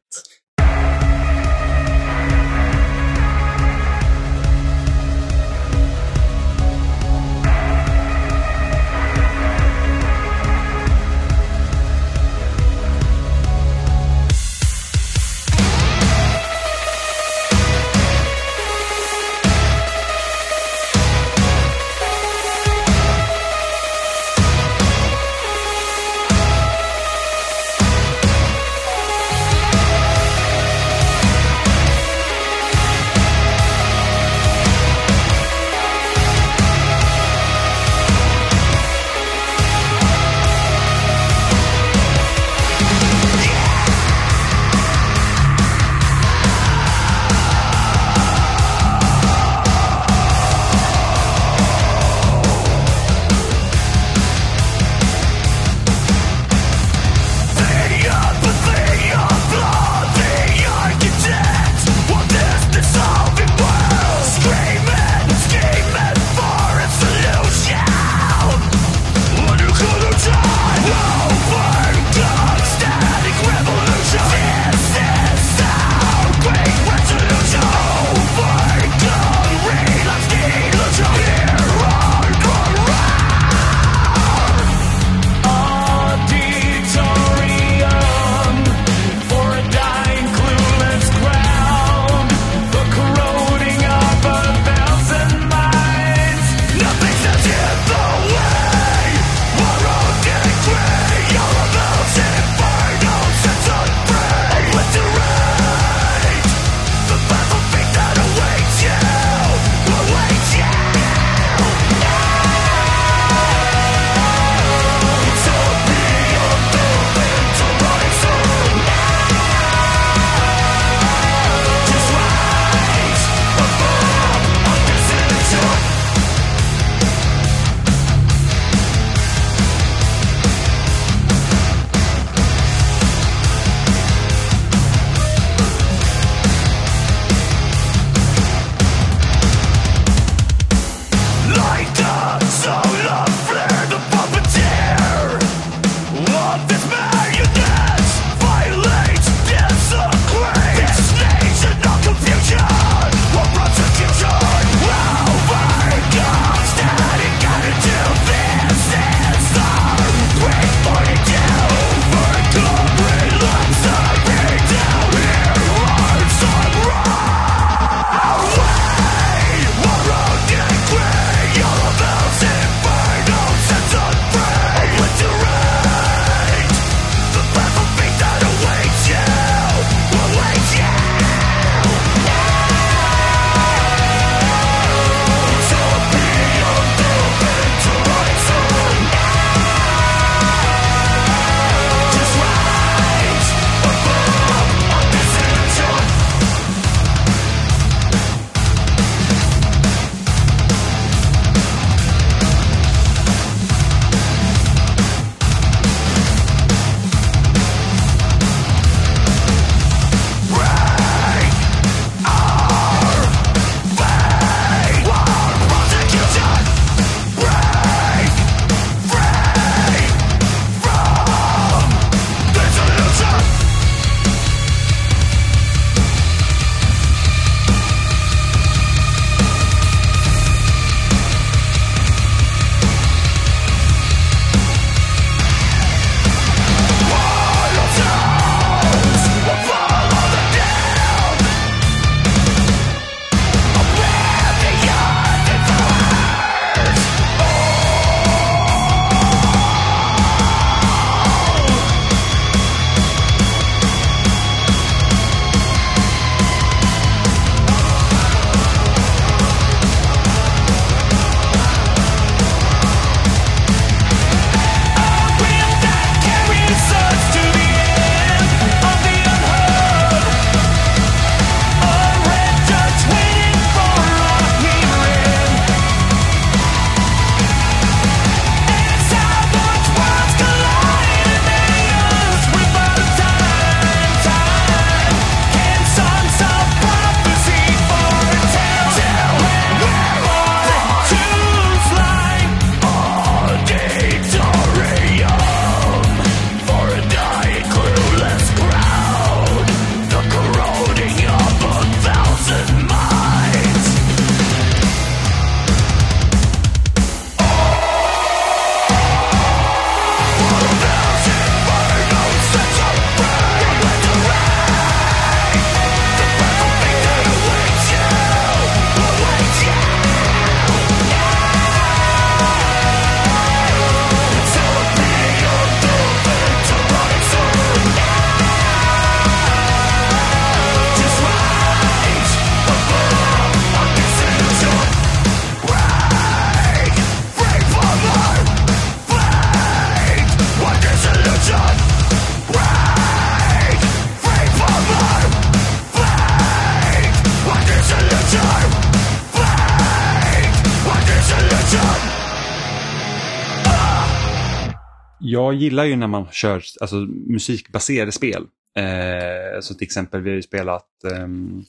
Jag 355.52 355.60
gillar 355.60 355.84
ju 355.84 355.96
när 355.96 356.06
man 356.06 356.26
kör 356.30 356.62
alltså, 356.80 356.96
musikbaserade 357.26 358.12
spel. 358.12 358.46
Eh, 358.76 359.60
så 359.60 359.74
till 359.74 359.84
exempel, 359.84 360.20
vi 360.20 360.30
har 360.30 360.36
ju 360.36 360.42
spelat 360.42 361.04
ehm, 361.12 361.64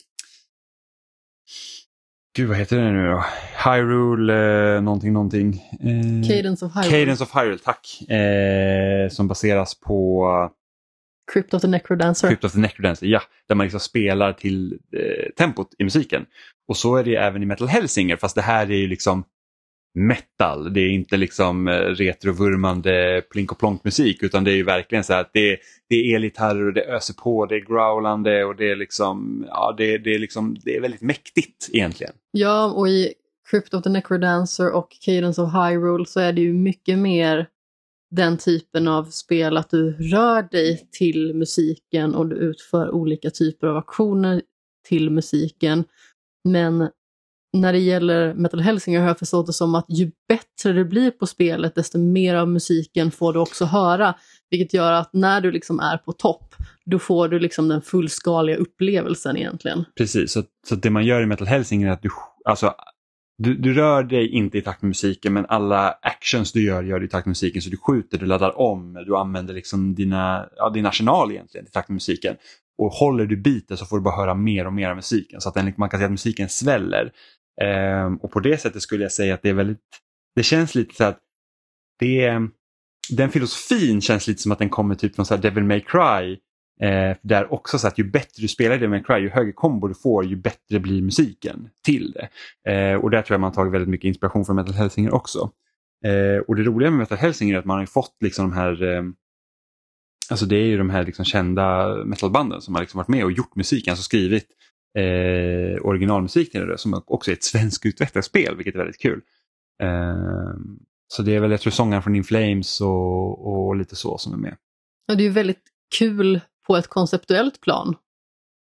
Gud, 2.36 2.50
vad 2.50 2.58
heter 2.58 2.78
det 2.78 2.92
nu 2.92 3.08
då? 3.08 3.24
Hyrule 3.66 4.76
eh, 4.76 4.82
någonting 4.82 5.14
någonting. 5.14 5.64
Eh, 5.80 6.30
Cadence 6.30 6.66
of 6.66 6.76
Hyrule. 6.76 7.00
Cadence 7.00 7.24
of 7.24 7.36
Hyrule, 7.36 7.58
tack. 7.58 8.10
Eh, 8.10 9.10
som 9.10 9.28
baseras 9.28 9.80
på 9.80 10.28
Crypt 11.34 11.54
of 11.54 11.62
the 11.62 11.68
Necrodancer. 11.68 12.28
Crypt 12.28 12.44
of 12.44 12.52
the 12.52 12.60
Necrodancer, 12.60 13.08
ja. 13.08 13.22
Där 13.48 13.56
man 13.56 13.64
liksom 13.64 13.80
spelar 13.80 14.34
till 14.34 14.74
eh, 14.74 15.32
tempot 15.38 15.68
i 15.78 15.84
musiken. 15.84 16.26
Och 16.68 16.78
så 16.78 16.96
är 16.96 17.04
det 17.04 17.16
även 17.16 17.44
i 17.44 17.46
Metal 17.46 17.68
Hellsinger, 17.68 18.18
fast 18.18 18.36
det 18.36 18.42
här 18.42 18.72
är 18.72 18.76
ju 18.76 18.88
liksom 18.88 19.24
metal. 19.94 20.74
Det 20.74 20.80
är 20.80 20.90
inte 20.90 21.18
liksom 21.18 21.68
eh, 21.68 21.74
retrovurmande 21.74 23.22
plink 23.32 23.52
och 23.52 23.60
plonk 23.60 23.84
musik 23.84 24.24
utan 24.24 24.44
det 24.44 24.52
är 24.52 24.56
ju 24.56 24.64
verkligen 24.64 25.04
så 25.04 25.14
här 25.14 25.22
att 25.22 25.34
det, 25.34 25.58
det 25.90 25.96
är 25.96 26.16
elgitarrer 26.16 26.68
och 26.68 26.74
det 26.74 26.84
öser 26.84 27.14
på, 27.14 27.46
det 27.46 27.56
är 27.56 27.60
growlande 27.60 28.46
och 28.46 28.56
det 28.56 28.72
är 28.72 28.76
liksom, 28.76 29.46
ja 29.48 29.76
det, 29.78 29.98
det 29.98 30.14
är 30.14 30.20
liksom, 30.20 30.56
det 30.64 30.76
är 30.76 30.82
väldigt 30.82 31.02
mäktigt 31.02 31.70
egentligen. 31.72 32.14
Ja, 32.32 32.72
och 32.72 32.90
i 32.90 33.14
Crypt 33.52 33.74
of 33.74 33.84
the 33.84 33.90
Necrodancer 33.90 34.72
och 34.72 34.90
Cadence 35.06 35.42
of 35.42 35.54
Hyrule 35.54 36.06
så 36.06 36.20
är 36.20 36.34
det 36.34 36.42
ju 36.42 36.54
mycket 36.54 36.98
mer 36.98 37.48
den 38.12 38.38
typen 38.38 38.88
av 38.88 39.04
spel 39.04 39.58
att 39.58 39.70
du 39.70 39.92
rör 39.92 40.42
dig 40.52 40.90
till 40.92 41.34
musiken 41.34 42.16
och 42.16 42.28
du 42.28 42.36
utför 42.36 42.92
olika 42.92 43.30
typer 43.30 43.68
av 43.68 43.78
aktioner 43.78 44.42
till 44.88 45.10
musiken. 45.10 45.84
Men 46.44 46.90
när 47.54 47.74
det 47.74 47.80
gäller 47.80 48.34
Metal 48.34 48.60
Hellsinger 48.60 49.00
har 49.00 49.08
jag 49.08 49.20
förstått 49.20 49.48
det 49.48 49.54
som 49.54 49.76
att 49.76 49.86
ju 49.90 50.12
bättre 50.28 50.74
det 50.74 50.86
blir 50.86 51.12
på 51.12 51.28
spelet 51.28 51.76
desto 51.76 51.98
mer 51.98 52.36
av 52.36 52.50
musiken 52.50 53.12
får 53.12 53.34
du 53.34 53.40
också 53.40 53.66
höra. 53.66 54.16
Vilket 54.50 54.74
gör 54.74 54.92
att 54.92 55.14
när 55.14 55.42
du 55.42 55.52
liksom 55.52 55.80
är 55.80 55.98
på 55.98 56.12
topp 56.12 56.56
då 56.86 57.00
får 57.00 57.28
du 57.28 57.40
liksom 57.40 57.68
den 57.68 57.82
fullskaliga 57.82 58.58
upplevelsen 58.58 59.38
egentligen. 59.38 59.86
Precis, 59.98 60.32
så, 60.32 60.44
så 60.68 60.76
det 60.76 60.90
man 60.90 61.06
gör 61.06 61.22
i 61.22 61.26
Metal 61.26 61.48
Helsing 61.48 61.84
är 61.84 61.92
att 61.92 62.02
du, 62.02 62.10
alltså, 62.46 62.74
du, 63.38 63.56
du 63.56 63.74
rör 63.74 64.04
dig 64.04 64.28
inte 64.28 64.58
i 64.58 64.62
takt 64.62 64.82
med 64.82 64.88
musiken 64.88 65.34
men 65.34 65.46
alla 65.46 65.92
actions 66.02 66.52
du 66.52 66.64
gör 66.64 66.84
gör 66.84 67.00
du 67.00 67.06
i 67.06 67.10
takt 67.10 67.26
med 67.26 67.32
musiken. 67.32 67.62
Så 67.62 67.70
du 67.70 67.78
skjuter, 67.78 68.18
du 68.18 68.26
laddar 68.26 68.60
om, 68.60 68.94
du 68.94 69.18
använder 69.18 69.54
liksom 69.54 69.96
dina, 69.96 70.46
ja, 70.56 70.70
din 70.70 70.86
arsenal 70.86 71.32
egentligen 71.32 71.68
i 71.68 71.70
takt 71.70 71.90
med 71.90 71.94
musiken. 71.94 72.36
Och 72.78 72.92
håller 72.92 73.26
du 73.26 73.38
biten 73.38 73.78
så 73.78 73.86
får 73.86 73.98
du 73.98 74.04
bara 74.04 74.16
höra 74.16 74.36
mer 74.36 74.68
och 74.68 74.74
mer 74.74 74.90
av 74.90 74.96
musiken 74.96 75.42
så 75.42 75.50
att 75.50 75.56
den, 75.56 75.74
man 75.78 75.90
kan 75.90 76.00
säga 76.00 76.06
att 76.06 76.12
musiken 76.12 76.50
sväller. 76.50 77.12
Ehm, 77.62 78.18
och 78.18 78.32
på 78.32 78.40
det 78.40 78.58
sättet 78.58 78.82
skulle 78.82 79.04
jag 79.04 79.12
säga 79.12 79.34
att 79.34 79.42
det 79.42 79.50
är 79.50 79.54
väldigt, 79.54 79.80
det 80.36 80.44
känns 80.44 80.76
lite 80.76 80.96
så 80.96 81.04
att 81.04 81.20
det 82.00 82.40
den 83.10 83.30
filosofin 83.30 84.02
känns 84.02 84.28
lite 84.28 84.42
som 84.42 84.52
att 84.52 84.60
den 84.60 84.70
kommer 84.70 84.96
typ 84.96 85.16
från 85.16 85.26
så 85.26 85.36
här 85.36 85.42
Devil 85.42 85.64
May 85.64 85.82
Cry. 85.82 86.38
Eh, 86.82 87.18
där 87.22 87.54
också 87.54 87.80
så 87.80 87.88
att 87.88 88.00
ju 88.00 88.04
bättre 88.04 88.42
du 88.42 88.48
spelar 88.48 88.76
Devil 88.76 88.90
May 88.90 89.04
Cry, 89.04 89.20
ju 89.20 89.30
högre 89.30 89.52
kombo 89.52 89.88
du 89.88 89.94
får, 89.94 90.26
ju 90.26 90.36
bättre 90.36 90.80
blir 90.80 91.02
musiken 91.02 91.70
till 91.84 92.12
det. 92.12 92.30
Eh, 92.72 92.96
och 92.96 93.10
där 93.10 93.22
tror 93.22 93.34
jag 93.34 93.42
man 93.42 93.52
tagit 93.52 93.74
väldigt 93.74 93.90
mycket 93.90 94.08
inspiration 94.08 94.46
från 94.46 94.56
Metal 94.56 94.74
Helsinger 94.74 95.14
också. 95.14 95.52
Eh, 96.06 96.42
och 96.48 96.56
det 96.56 96.64
roliga 96.64 96.90
med 96.90 97.00
Metal 97.00 97.18
Helsinger 97.18 97.56
är 97.56 97.60
att 97.60 97.66
man 97.66 97.80
har 97.80 97.86
fått 97.86 98.16
liksom 98.22 98.50
de 98.50 98.56
här 98.56 98.84
eh, 98.84 99.04
Alltså 100.30 100.46
det 100.46 100.56
är 100.56 100.66
ju 100.66 100.78
de 100.78 100.90
här 100.90 101.06
liksom 101.06 101.26
kända 101.26 101.96
metalbanden 102.06 102.62
som 102.62 102.76
har 102.76 102.82
liksom 102.82 102.98
varit 102.98 103.08
med 103.08 103.24
och 103.24 103.32
gjort 103.32 103.56
musiken, 103.56 103.92
alltså 103.92 104.04
skrivit 104.04 104.48
eh, 104.98 105.86
originalmusik 105.86 106.52
till 106.52 106.68
det 106.68 106.78
som 106.78 107.04
också 107.08 107.32
är 107.32 107.36
ett 107.36 107.44
svenskutvecklat 107.44 108.26
spel, 108.26 108.56
vilket 108.56 108.74
är 108.74 108.80
väldigt 108.80 109.02
kul. 109.02 109.22
Eh, 109.84 110.56
så 111.08 111.22
det 111.22 111.36
är 111.36 111.40
väl, 111.40 111.52
jag 111.52 111.62
tror 111.62 111.72
sångaren 111.72 112.04
från 112.04 112.16
In 112.16 112.24
Flames 112.24 112.82
och, 112.82 113.48
och 113.48 113.76
lite 113.76 113.96
så 113.96 114.18
som 114.18 114.34
är 114.34 114.38
med. 114.38 114.56
Och 115.12 115.18
det 115.18 115.24
är 115.24 115.28
ju 115.28 115.30
väldigt 115.30 115.64
kul 115.98 116.40
på 116.68 116.78
ett 116.78 116.88
konceptuellt 116.88 117.62
plan 117.62 117.96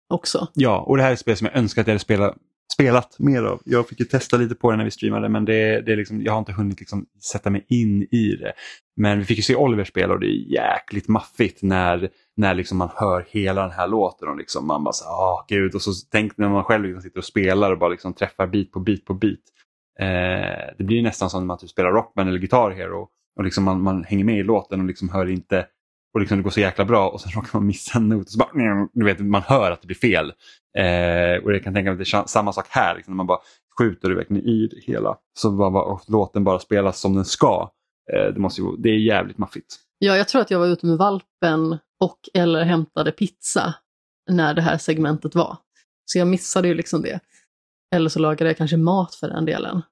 också. 0.08 0.48
Ja, 0.54 0.80
och 0.80 0.96
det 0.96 1.02
här 1.02 1.10
är 1.10 1.14
ett 1.14 1.20
spel 1.20 1.36
som 1.36 1.46
jag 1.46 1.56
önskar 1.56 1.82
att 1.82 1.86
jag 1.86 1.92
hade 1.92 2.00
spelat, 2.00 2.36
spelat 2.72 3.18
mer 3.18 3.42
av. 3.42 3.60
Jag 3.64 3.88
fick 3.88 4.00
ju 4.00 4.06
testa 4.06 4.36
lite 4.36 4.54
på 4.54 4.70
det 4.70 4.76
när 4.76 4.84
vi 4.84 4.90
streamade 4.90 5.28
men 5.28 5.44
det, 5.44 5.80
det 5.80 5.92
är 5.92 5.96
liksom, 5.96 6.22
jag 6.22 6.32
har 6.32 6.38
inte 6.38 6.52
hunnit 6.52 6.80
liksom 6.80 7.06
sätta 7.32 7.50
mig 7.50 7.66
in 7.68 8.02
i 8.02 8.36
det. 8.40 8.52
Men 8.96 9.18
vi 9.18 9.24
fick 9.24 9.36
ju 9.36 9.42
se 9.42 9.56
Oliver 9.56 9.84
spela 9.84 10.14
och 10.14 10.20
det 10.20 10.26
är 10.26 10.52
jäkligt 10.52 11.08
maffigt 11.08 11.62
när, 11.62 12.10
när 12.36 12.54
liksom 12.54 12.78
man 12.78 12.90
hör 12.94 13.26
hela 13.28 13.62
den 13.62 13.70
här 13.70 13.88
låten 13.88 14.28
och 14.28 14.36
liksom 14.36 14.66
man 14.66 14.84
bara 14.84 14.92
så 14.92 15.04
åh 15.04 15.10
ah, 15.10 15.46
gud 15.48 15.74
och 15.74 15.82
så 15.82 15.92
tänk 16.10 16.36
när 16.36 16.48
man 16.48 16.64
själv 16.64 16.84
liksom 16.84 17.02
sitter 17.02 17.18
och 17.18 17.24
spelar 17.24 17.72
och 17.72 17.78
bara 17.78 17.90
liksom 17.90 18.14
träffar 18.14 18.46
bit 18.46 18.72
på 18.72 18.80
bit 18.80 19.04
på 19.04 19.14
bit. 19.14 19.44
Eh, 20.00 20.74
det 20.78 20.84
blir 20.84 21.02
nästan 21.02 21.30
som 21.30 21.40
när 21.40 21.46
man 21.46 21.58
typ 21.58 21.70
spelar 21.70 21.90
Rockman 21.90 22.28
eller 22.28 22.38
Guitar 22.38 22.70
Hero 22.70 23.08
och 23.36 23.44
liksom 23.44 23.64
man, 23.64 23.82
man 23.82 24.04
hänger 24.04 24.24
med 24.24 24.38
i 24.38 24.42
låten 24.42 24.80
och 24.80 24.86
liksom 24.86 25.08
hör 25.08 25.26
inte 25.26 25.66
och 26.14 26.20
liksom 26.20 26.36
det 26.38 26.42
går 26.42 26.50
så 26.50 26.60
jäkla 26.60 26.84
bra 26.84 27.08
och 27.08 27.20
sen 27.20 27.32
råkar 27.34 27.58
man 27.58 27.66
missa 27.66 27.98
en 27.98 28.08
not 28.08 28.26
och 28.26 28.30
så 28.30 28.38
bara, 28.38 28.88
du 28.92 29.04
vet, 29.04 29.20
man 29.20 29.42
hör 29.42 29.70
att 29.70 29.80
det 29.80 29.86
blir 29.86 29.96
fel. 29.96 30.32
Eh, 30.78 31.44
och 31.44 31.52
jag 31.52 31.64
kan 31.64 31.74
tänka 31.74 31.90
mig 31.90 31.92
att 31.92 32.10
det 32.10 32.18
är 32.18 32.26
samma 32.26 32.52
sak 32.52 32.66
här, 32.68 32.96
liksom, 32.96 33.12
när 33.12 33.16
man 33.16 33.26
bara 33.26 33.38
skjuter 33.78 34.08
du 34.08 34.14
verkligen 34.14 34.42
i 34.42 34.66
det 34.66 34.92
hela. 34.92 35.16
Så 35.38 35.50
bara, 35.50 35.82
och 35.82 36.02
låten 36.08 36.44
bara 36.44 36.58
spelas 36.58 37.00
som 37.00 37.14
den 37.14 37.24
ska. 37.24 37.70
Eh, 38.12 38.34
det, 38.34 38.40
måste 38.40 38.60
ju, 38.60 38.76
det 38.76 38.88
är 38.88 38.98
jävligt 38.98 39.38
maffigt. 39.38 39.76
Ja, 39.98 40.16
jag 40.16 40.28
tror 40.28 40.42
att 40.42 40.50
jag 40.50 40.58
var 40.58 40.66
ute 40.66 40.86
med 40.86 40.98
valpen 40.98 41.78
och 42.00 42.18
eller 42.34 42.64
hämtade 42.64 43.12
pizza 43.12 43.74
när 44.30 44.54
det 44.54 44.62
här 44.62 44.78
segmentet 44.78 45.34
var. 45.34 45.56
Så 46.04 46.18
jag 46.18 46.28
missade 46.28 46.68
ju 46.68 46.74
liksom 46.74 47.02
det. 47.02 47.20
Eller 47.94 48.08
så 48.08 48.18
lagade 48.18 48.50
jag 48.50 48.56
kanske 48.56 48.76
mat 48.76 49.14
för 49.14 49.28
den 49.28 49.44
delen 49.44 49.82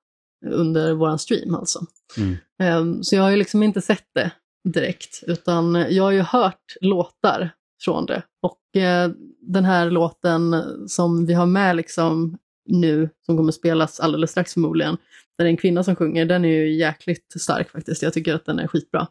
under 0.46 0.92
våran 0.94 1.18
stream 1.18 1.54
alltså. 1.54 1.80
Mm. 2.16 2.36
Ehm, 2.62 3.02
Så 3.02 3.16
jag 3.16 3.22
har 3.22 3.30
ju 3.30 3.36
liksom 3.36 3.62
inte 3.62 3.80
sett 3.80 4.06
det 4.14 4.30
direkt, 4.72 5.22
utan 5.26 5.74
jag 5.74 6.04
har 6.04 6.10
ju 6.10 6.20
hört 6.20 6.76
låtar 6.80 7.50
från 7.84 8.06
det. 8.06 8.22
Och 8.42 8.80
eh, 8.80 9.10
den 9.40 9.64
här 9.64 9.90
låten 9.90 10.64
som 10.88 11.26
vi 11.26 11.34
har 11.34 11.46
med 11.46 11.76
liksom 11.76 12.38
nu, 12.68 13.08
som 13.26 13.36
kommer 13.36 13.52
spelas 13.52 14.00
alldeles 14.00 14.30
strax 14.30 14.52
förmodligen, 14.52 14.96
där 15.38 15.44
det 15.44 15.48
är 15.48 15.50
en 15.50 15.56
kvinna 15.56 15.84
som 15.84 15.96
sjunger, 15.96 16.24
den 16.24 16.44
är 16.44 16.48
ju 16.48 16.74
jäkligt 16.74 17.34
stark 17.40 17.70
faktiskt. 17.70 18.02
Jag 18.02 18.12
tycker 18.12 18.34
att 18.34 18.44
den 18.44 18.58
är 18.58 18.66
skitbra. 18.66 19.06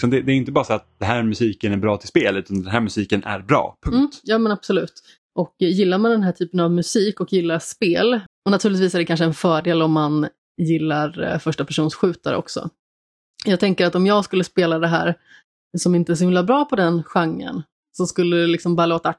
Liksom, 0.00 0.10
det, 0.10 0.22
det 0.22 0.32
är 0.32 0.36
inte 0.36 0.52
bara 0.52 0.64
så 0.64 0.72
att 0.72 0.86
den 0.98 1.08
här 1.08 1.22
musiken 1.22 1.72
är 1.72 1.76
bra 1.76 1.96
till 1.96 2.08
spel 2.08 2.36
utan 2.36 2.62
den 2.62 2.72
här 2.72 2.80
musiken 2.80 3.24
är 3.24 3.40
bra. 3.40 3.78
Punkt. 3.84 3.94
Mm, 3.94 4.08
ja 4.22 4.38
men 4.38 4.52
absolut. 4.52 4.92
Och 5.34 5.54
gillar 5.58 5.98
man 5.98 6.10
den 6.10 6.22
här 6.22 6.32
typen 6.32 6.60
av 6.60 6.70
musik 6.70 7.20
och 7.20 7.32
gillar 7.32 7.58
spel, 7.58 8.20
och 8.44 8.50
naturligtvis 8.50 8.94
är 8.94 8.98
det 8.98 9.04
kanske 9.04 9.24
en 9.24 9.34
fördel 9.34 9.82
om 9.82 9.92
man 9.92 10.28
gillar 10.62 11.22
eh, 11.22 11.38
första 11.38 11.64
persons 11.64 11.94
skjutare 11.94 12.36
också. 12.36 12.68
Jag 13.44 13.60
tänker 13.60 13.86
att 13.86 13.94
om 13.94 14.06
jag 14.06 14.24
skulle 14.24 14.44
spela 14.44 14.78
det 14.78 14.86
här 14.86 15.14
som 15.78 15.94
inte 15.94 16.12
är 16.12 16.14
så 16.14 16.24
himla 16.24 16.42
bra 16.42 16.64
på 16.64 16.76
den 16.76 17.02
genren, 17.02 17.62
så 17.96 18.06
skulle 18.06 18.36
det 18.36 18.46
liksom 18.46 18.76
bara 18.76 18.86
låta 18.86 19.14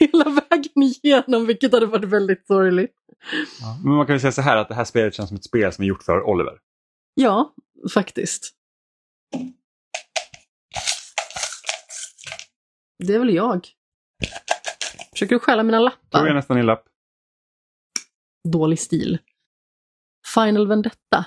hela 0.00 0.24
vägen 0.24 0.82
igenom, 0.82 1.46
vilket 1.46 1.72
hade 1.72 1.86
varit 1.86 2.04
väldigt 2.04 2.46
sorgligt. 2.46 2.94
Men 3.84 3.94
man 3.94 4.06
kan 4.06 4.16
ju 4.16 4.20
säga 4.20 4.32
så 4.32 4.42
här 4.42 4.56
att 4.56 4.68
det 4.68 4.74
här 4.74 4.84
spelet 4.84 5.14
känns 5.14 5.28
som 5.28 5.36
ett 5.36 5.44
spel 5.44 5.72
som 5.72 5.82
är 5.82 5.88
gjort 5.88 6.02
för 6.02 6.22
Oliver. 6.22 6.54
Ja, 7.14 7.54
faktiskt. 7.94 8.50
Det 12.98 13.14
är 13.14 13.18
väl 13.18 13.34
jag. 13.34 13.68
Försöker 15.12 15.34
du 15.34 15.38
stjäla 15.38 15.62
mina 15.62 15.78
Tror 15.78 15.90
jag 16.10 16.20
lappar? 16.22 16.34
nästan 16.34 16.58
i 16.58 16.62
lapp. 16.62 16.84
Dålig 18.52 18.78
stil. 18.80 19.18
Final 20.34 20.68
Vendetta. 20.68 21.24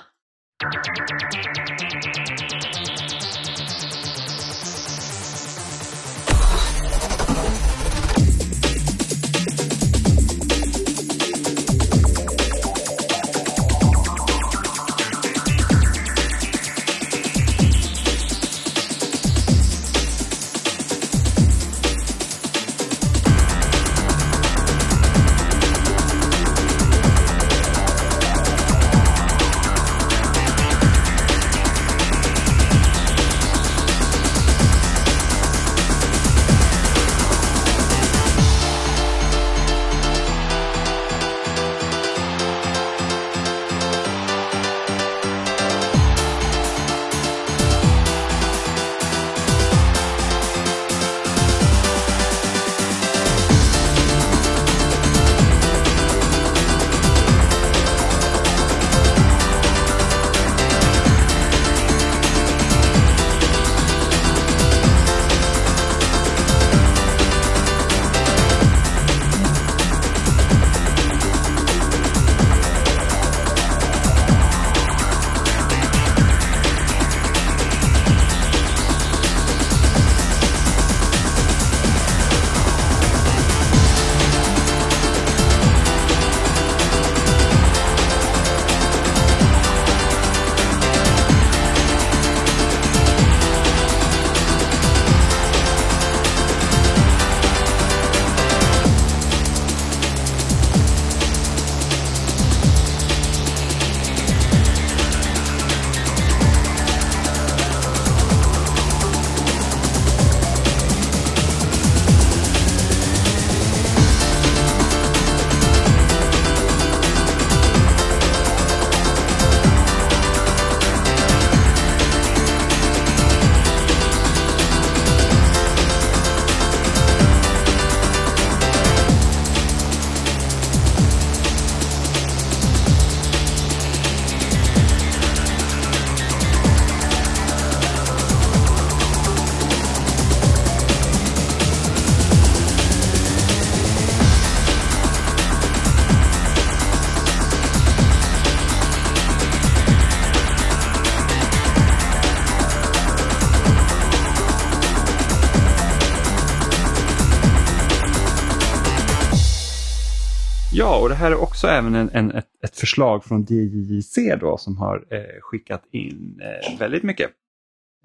Ja, 160.96 161.02
och 161.02 161.08
det 161.08 161.14
här 161.14 161.30
är 161.30 161.42
också 161.42 161.66
även 161.66 161.94
en, 161.94 162.10
en, 162.12 162.30
ett, 162.30 162.48
ett 162.64 162.76
förslag 162.76 163.24
från 163.24 163.46
DJC 163.48 164.18
då 164.40 164.58
som 164.58 164.76
har 164.76 165.06
eh, 165.10 165.40
skickat 165.40 165.82
in 165.90 166.40
eh, 166.42 166.78
väldigt 166.78 167.02
mycket. 167.02 167.30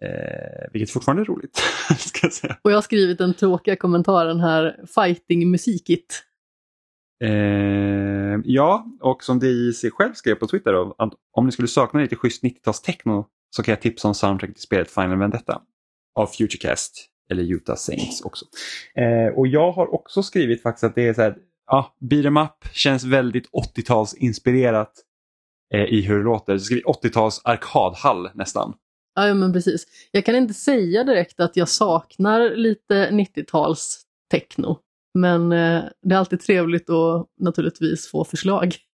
Eh, 0.01 0.71
vilket 0.73 0.91
fortfarande 0.91 1.23
är 1.23 1.25
roligt. 1.25 1.55
ska 1.97 2.19
jag 2.21 2.33
säga. 2.33 2.57
Och 2.61 2.71
jag 2.71 2.77
har 2.77 2.81
skrivit 2.81 3.17
den 3.17 3.33
tråkiga 3.33 3.75
kommentaren 3.75 4.39
här, 4.39 4.85
fighting-musikigt. 4.95 6.23
Eh, 7.23 8.39
ja, 8.43 8.85
och 9.01 9.23
som 9.23 9.39
DJC 9.39 9.89
själv 9.91 10.13
skrev 10.13 10.35
på 10.35 10.47
Twitter 10.47 10.73
då, 10.73 10.95
att 10.97 11.13
om 11.31 11.45
ni 11.45 11.51
skulle 11.51 11.67
sakna 11.67 11.99
lite 11.99 12.15
schysst 12.15 12.43
90-tals-techno 12.43 13.25
så 13.49 13.63
kan 13.63 13.71
jag 13.71 13.81
tipsa 13.81 14.07
om 14.07 14.15
soundtracket 14.15 14.55
till 14.55 14.63
spelet 14.63 14.91
Final 14.91 15.19
Vendetta 15.19 15.61
av 16.15 16.27
Futurecast 16.27 17.07
eller 17.31 17.43
Utah 17.43 17.75
Saints 17.75 18.21
också. 18.21 18.45
Eh, 18.95 19.37
och 19.37 19.47
jag 19.47 19.71
har 19.71 19.93
också 19.93 20.23
skrivit 20.23 20.61
faktiskt 20.61 20.83
att 20.83 20.95
det 20.95 21.07
är 21.07 21.13
så 21.13 21.21
här, 21.21 21.37
ja, 21.71 21.95
beat 21.99 22.25
'em 22.25 22.37
up 22.37 22.65
känns 22.73 23.03
väldigt 23.03 23.49
80-talsinspirerat 23.51 24.91
eh, 25.73 25.83
i 25.83 26.01
hur 26.01 26.17
det 26.17 26.23
låter. 26.23 26.53
Jag 26.53 26.61
skriver 26.61 26.83
80-tals 26.83 27.41
arkadhall 27.43 28.29
nästan. 28.33 28.73
Ja, 29.15 29.27
ja, 29.27 29.33
men 29.33 29.53
precis. 29.53 29.85
Jag 30.11 30.25
kan 30.25 30.35
inte 30.35 30.53
säga 30.53 31.03
direkt 31.03 31.39
att 31.39 31.55
jag 31.55 31.69
saknar 31.69 32.55
lite 32.55 33.09
90-tals 33.09 34.01
techno. 34.31 34.79
Men 35.13 35.51
eh, 35.51 35.83
det 36.01 36.15
är 36.15 36.19
alltid 36.19 36.39
trevligt 36.39 36.89
att 36.89 37.27
naturligtvis 37.39 38.11
få 38.11 38.25
förslag. 38.25 38.75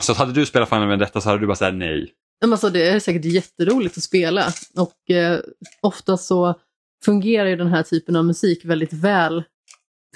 Så 0.00 0.12
hade 0.12 0.32
du 0.32 0.46
spelat 0.46 0.68
Final 0.68 0.88
Vendetta 0.88 1.20
så 1.20 1.28
hade 1.28 1.40
du 1.40 1.46
bara 1.46 1.56
sagt 1.56 1.76
nej. 1.76 2.12
Men 2.40 2.52
alltså, 2.52 2.70
det 2.70 2.88
är 2.88 3.00
säkert 3.00 3.24
jätteroligt 3.24 3.96
att 3.96 4.02
spela 4.02 4.46
och 4.76 5.10
eh, 5.10 5.40
ofta 5.80 6.16
så 6.16 6.60
fungerar 7.04 7.46
ju 7.46 7.56
den 7.56 7.66
här 7.66 7.82
typen 7.82 8.16
av 8.16 8.24
musik 8.24 8.64
väldigt 8.64 8.92
väl 8.92 9.44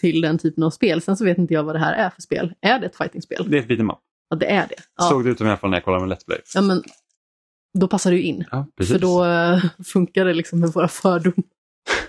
till 0.00 0.20
den 0.20 0.38
typen 0.38 0.62
av 0.62 0.70
spel. 0.70 1.02
Sen 1.02 1.16
så 1.16 1.24
vet 1.24 1.38
inte 1.38 1.54
jag 1.54 1.64
vad 1.64 1.74
det 1.74 1.78
här 1.78 1.92
är 1.92 2.10
för 2.10 2.22
spel. 2.22 2.54
Är 2.60 2.78
det 2.80 2.86
ett 2.86 2.96
fightingspel? 2.96 3.50
Det 3.50 3.58
är 3.58 3.62
ett 3.62 3.68
beat'em 3.68 3.92
up. 3.92 3.98
Ja, 4.28 4.36
det 4.36 4.46
är 4.46 4.68
det. 4.68 4.74
Ja, 4.96 5.04
Såg 5.04 5.24
det 5.24 5.30
ut 5.30 5.38
som 5.38 5.46
i 5.46 5.50
alla 5.50 5.56
fall 5.56 5.70
när 5.70 5.76
jag 5.76 5.84
kollade 5.84 6.06
med 6.06 6.18
Let's 6.18 6.26
Play. 6.26 6.40
ja 6.54 6.60
men 6.60 6.82
då 7.78 7.88
passar 7.88 8.10
det 8.10 8.16
ju 8.16 8.22
in. 8.22 8.44
Ja. 8.50 8.66
För 8.82 8.98
då 8.98 9.24
eh, 9.24 9.64
funkar 9.84 10.24
det 10.24 10.34
liksom 10.34 10.60
med 10.60 10.68
våra 10.72 10.88
fördomar. 10.88 11.44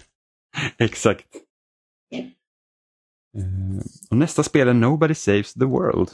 Exakt. 0.78 1.28
Eh, 2.16 2.26
och 4.10 4.18
nästa 4.18 4.44
spel 4.44 4.68
är 4.68 4.74
Nobody 4.74 5.14
Saves 5.16 5.53
the 5.53 5.66
World. 5.66 6.10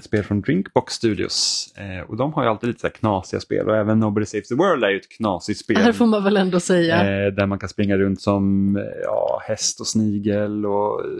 Ett 0.00 0.04
spel 0.04 0.24
från 0.24 0.40
Drinkbox 0.40 0.94
Studios. 0.94 1.68
Eh, 1.76 2.10
och 2.10 2.16
de 2.16 2.32
har 2.32 2.42
ju 2.42 2.48
alltid 2.48 2.68
lite 2.68 2.80
så 2.80 2.86
här 2.86 2.94
knasiga 2.94 3.40
spel 3.40 3.68
och 3.68 3.76
även 3.76 3.98
Nobody 3.98 4.26
Saves 4.26 4.48
the 4.48 4.54
World 4.54 4.84
är 4.84 4.88
ju 4.90 4.96
ett 4.96 5.08
knasigt 5.16 5.60
spel. 5.60 5.76
Här 5.76 5.92
får 5.92 6.06
man 6.06 6.24
väl 6.24 6.36
ändå 6.36 6.60
säga. 6.60 6.96
Eh, 6.96 7.32
där 7.32 7.46
man 7.46 7.58
kan 7.58 7.68
springa 7.68 7.96
runt 7.96 8.20
som 8.20 8.76
eh, 8.76 8.82
ja, 9.04 9.42
häst 9.46 9.80
och 9.80 9.86
snigel 9.86 10.66
och 10.66 11.04
eh, 11.04 11.10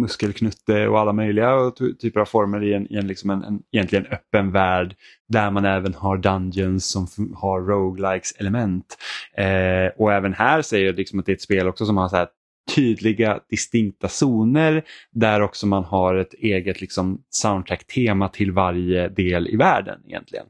muskelknutte 0.00 0.88
och 0.88 1.00
alla 1.00 1.12
möjliga 1.12 1.54
och 1.54 1.76
typer 1.76 2.20
av 2.20 2.24
former 2.24 2.64
i 2.64 2.74
en, 2.74 2.92
i 2.92 2.96
en, 2.96 3.06
liksom 3.06 3.30
en, 3.30 3.42
en 3.44 3.62
egentligen 3.72 4.06
öppen 4.06 4.52
värld 4.52 4.94
där 5.28 5.50
man 5.50 5.64
även 5.64 5.94
har 5.94 6.16
dungeons 6.16 6.90
som 6.90 7.06
har 7.36 7.60
roguelikes 7.60 8.32
element. 8.32 8.96
Eh, 9.36 9.92
och 9.96 10.12
även 10.12 10.32
här 10.32 10.62
säger 10.62 10.86
jag 10.86 10.96
liksom 10.96 11.18
att 11.18 11.26
det 11.26 11.32
är 11.32 11.36
ett 11.36 11.42
spel 11.42 11.68
också 11.68 11.86
som 11.86 11.96
har 11.96 12.08
så 12.08 12.16
här 12.16 12.28
tydliga 12.74 13.40
distinkta 13.50 14.08
zoner 14.08 14.84
där 15.10 15.40
också 15.40 15.66
man 15.66 15.84
har 15.84 16.14
ett 16.14 16.34
eget 16.34 16.80
liksom 16.80 17.22
soundtrack-tema 17.30 18.28
till 18.28 18.52
varje 18.52 19.08
del 19.08 19.48
i 19.48 19.56
världen 19.56 20.00
egentligen. 20.06 20.46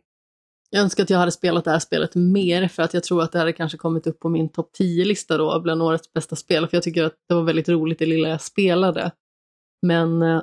Jag 0.70 0.82
önskar 0.82 1.02
att 1.02 1.10
jag 1.10 1.18
hade 1.18 1.32
spelat 1.32 1.64
det 1.64 1.70
här 1.70 1.78
spelet 1.78 2.14
mer 2.14 2.68
för 2.68 2.82
att 2.82 2.94
jag 2.94 3.04
tror 3.04 3.22
att 3.22 3.32
det 3.32 3.38
hade 3.38 3.52
kanske 3.52 3.78
kommit 3.78 4.06
upp 4.06 4.20
på 4.20 4.28
min 4.28 4.48
topp 4.48 4.70
10-lista 4.80 5.38
då 5.38 5.60
bland 5.60 5.82
årets 5.82 6.12
bästa 6.12 6.36
spel. 6.36 6.68
För 6.68 6.76
jag 6.76 6.84
tycker 6.84 7.04
att 7.04 7.14
det 7.28 7.34
var 7.34 7.42
väldigt 7.42 7.68
roligt 7.68 7.98
det 7.98 8.06
lilla 8.06 8.28
jag 8.28 8.40
spelade. 8.40 9.10
Men 9.82 10.22
eh, 10.22 10.42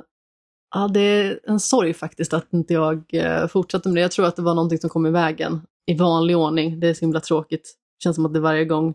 ja, 0.74 0.88
det 0.88 1.00
är 1.00 1.40
en 1.46 1.60
sorg 1.60 1.94
faktiskt 1.94 2.32
att 2.32 2.52
inte 2.52 2.74
jag 2.74 3.04
eh, 3.12 3.46
fortsatte 3.46 3.88
med 3.88 3.96
det. 3.96 4.00
Jag 4.00 4.12
tror 4.12 4.26
att 4.26 4.36
det 4.36 4.42
var 4.42 4.54
någonting 4.54 4.78
som 4.78 4.90
kom 4.90 5.06
i 5.06 5.10
vägen 5.10 5.60
i 5.86 5.94
vanlig 5.94 6.36
ordning. 6.36 6.80
Det 6.80 6.88
är 6.88 6.94
så 6.94 7.00
himla 7.00 7.20
tråkigt. 7.20 7.62
Det 7.98 8.04
känns 8.04 8.16
som 8.16 8.26
att 8.26 8.34
det 8.34 8.40
varje 8.40 8.64
gång 8.64 8.94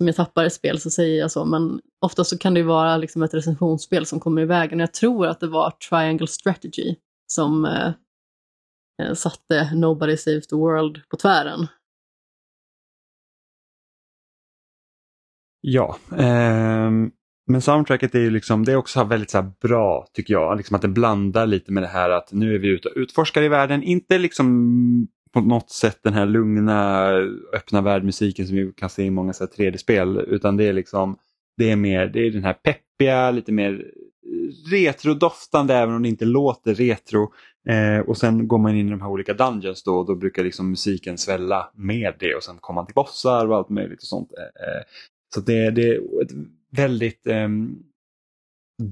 som 0.00 0.06
jag 0.06 0.16
tappar 0.16 0.44
ett 0.44 0.52
spel 0.52 0.80
så 0.80 0.90
säger 0.90 1.18
jag 1.18 1.30
så. 1.30 1.44
Men 1.44 1.80
ofta 2.00 2.24
så 2.24 2.38
kan 2.38 2.54
det 2.54 2.60
ju 2.60 2.66
vara 2.66 2.96
liksom 2.96 3.22
ett 3.22 3.34
recensionsspel 3.34 4.06
som 4.06 4.20
kommer 4.20 4.42
i 4.42 4.44
vägen. 4.44 4.78
Jag 4.78 4.92
tror 4.92 5.26
att 5.26 5.40
det 5.40 5.46
var 5.46 5.70
Triangle 5.70 6.26
Strategy 6.26 6.94
som 7.26 7.64
eh, 7.64 7.92
eh 9.02 9.14
satte 9.14 9.74
Nobody 9.74 10.16
Saves 10.16 10.46
the 10.46 10.56
World 10.56 11.00
på 11.08 11.16
tvären. 11.16 11.66
Ja, 15.60 15.96
eh, 16.12 16.90
men 17.46 17.60
soundtracket 17.60 18.14
är 18.14 18.20
ju 18.20 18.30
liksom, 18.30 18.64
det 18.64 18.72
är 18.72 18.76
också 18.76 19.04
väldigt 19.04 19.30
så 19.30 19.38
här 19.38 19.52
bra 19.60 20.06
tycker 20.12 20.34
jag. 20.34 20.56
Liksom 20.56 20.76
att 20.76 20.82
det 20.82 20.88
blandar 20.88 21.46
lite 21.46 21.72
med 21.72 21.82
det 21.82 21.88
här 21.88 22.10
att 22.10 22.32
nu 22.32 22.54
är 22.54 22.58
vi 22.58 22.68
ute 22.68 22.88
och 22.88 22.96
utforskar 22.96 23.42
i 23.42 23.48
världen. 23.48 23.82
Inte 23.82 24.18
liksom 24.18 25.08
på 25.32 25.40
något 25.40 25.70
sätt 25.70 25.98
den 26.02 26.14
här 26.14 26.26
lugna 26.26 27.10
öppna 27.52 27.80
världmusiken 27.80 28.46
som 28.46 28.56
vi 28.56 28.72
kan 28.76 28.90
se 28.90 29.02
i 29.02 29.10
många 29.10 29.32
3D-spel. 29.32 30.24
Utan 30.28 30.56
det 30.56 30.64
är 30.64 30.72
liksom, 30.72 31.18
det 31.56 31.70
är 31.70 31.76
mer, 31.76 32.06
det 32.06 32.26
är 32.26 32.30
den 32.30 32.44
här 32.44 32.52
peppiga, 32.52 33.30
lite 33.30 33.52
mer 33.52 33.72
eh, 33.72 34.70
retrodoftande 34.70 35.74
även 35.74 35.94
om 35.94 36.02
det 36.02 36.08
inte 36.08 36.24
låter 36.24 36.74
retro. 36.74 37.32
Eh, 37.68 37.98
och 38.08 38.16
sen 38.16 38.48
går 38.48 38.58
man 38.58 38.76
in 38.76 38.88
i 38.88 38.90
de 38.90 39.00
här 39.00 39.08
olika 39.08 39.34
dungeons 39.34 39.82
då 39.82 39.98
och 39.98 40.06
då 40.06 40.14
brukar 40.14 40.44
liksom 40.44 40.70
musiken 40.70 41.18
svälla 41.18 41.70
med 41.74 42.14
det 42.18 42.34
och 42.34 42.42
sen 42.42 42.58
kommer 42.60 42.80
man 42.80 42.86
till 42.86 42.94
bossar 42.94 43.46
och 43.46 43.56
allt 43.56 43.68
möjligt 43.68 44.02
och 44.02 44.08
sånt. 44.08 44.32
Eh, 44.32 44.42
eh 44.42 44.82
så 45.34 45.40
det, 45.40 45.70
det 45.70 45.88
är 45.88 46.22
ett 46.22 46.32
väldigt 46.70 47.26
eh, 47.26 47.48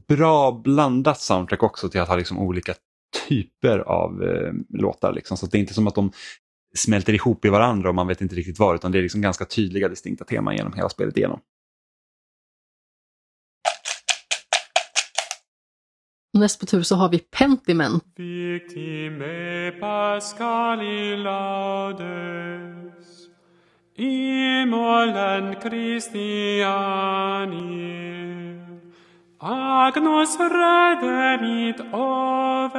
bra 0.08 0.52
blandat 0.52 1.20
soundtrack 1.20 1.62
också 1.62 1.88
till 1.88 2.00
att 2.00 2.08
ha 2.08 2.16
liksom 2.16 2.38
olika 2.38 2.74
typer 3.28 3.78
av 3.78 4.22
eh, 4.22 4.52
låtar. 4.68 5.12
Liksom. 5.12 5.36
Så 5.36 5.46
det 5.46 5.58
är 5.58 5.60
inte 5.60 5.74
som 5.74 5.86
att 5.86 5.94
de 5.94 6.12
smälter 6.74 7.12
ihop 7.12 7.44
i 7.44 7.48
varandra 7.48 7.88
och 7.88 7.94
man 7.94 8.06
vet 8.06 8.20
inte 8.20 8.34
riktigt 8.34 8.58
var 8.58 8.74
utan 8.74 8.92
det 8.92 8.98
är 8.98 9.02
liksom 9.02 9.20
ganska 9.20 9.44
tydliga 9.44 9.88
distinkta 9.88 10.24
teman 10.24 10.56
genom 10.56 10.72
hela 10.72 10.88
spelet 10.88 11.16
igenom. 11.16 11.40
Näst 16.38 16.60
på 16.60 16.66
tur 16.66 16.82
så 16.82 16.94
har 16.96 17.08
vi 17.08 17.18
Pentiment. 17.18 18.04
Victime 18.16 19.72
Pascali 19.80 21.16
laudes, 21.16 22.08
Imolen 23.96 25.60
Christiani, 25.60 26.68
Agnus 29.40 30.36
redemit 30.36 31.80
oves, 31.92 32.74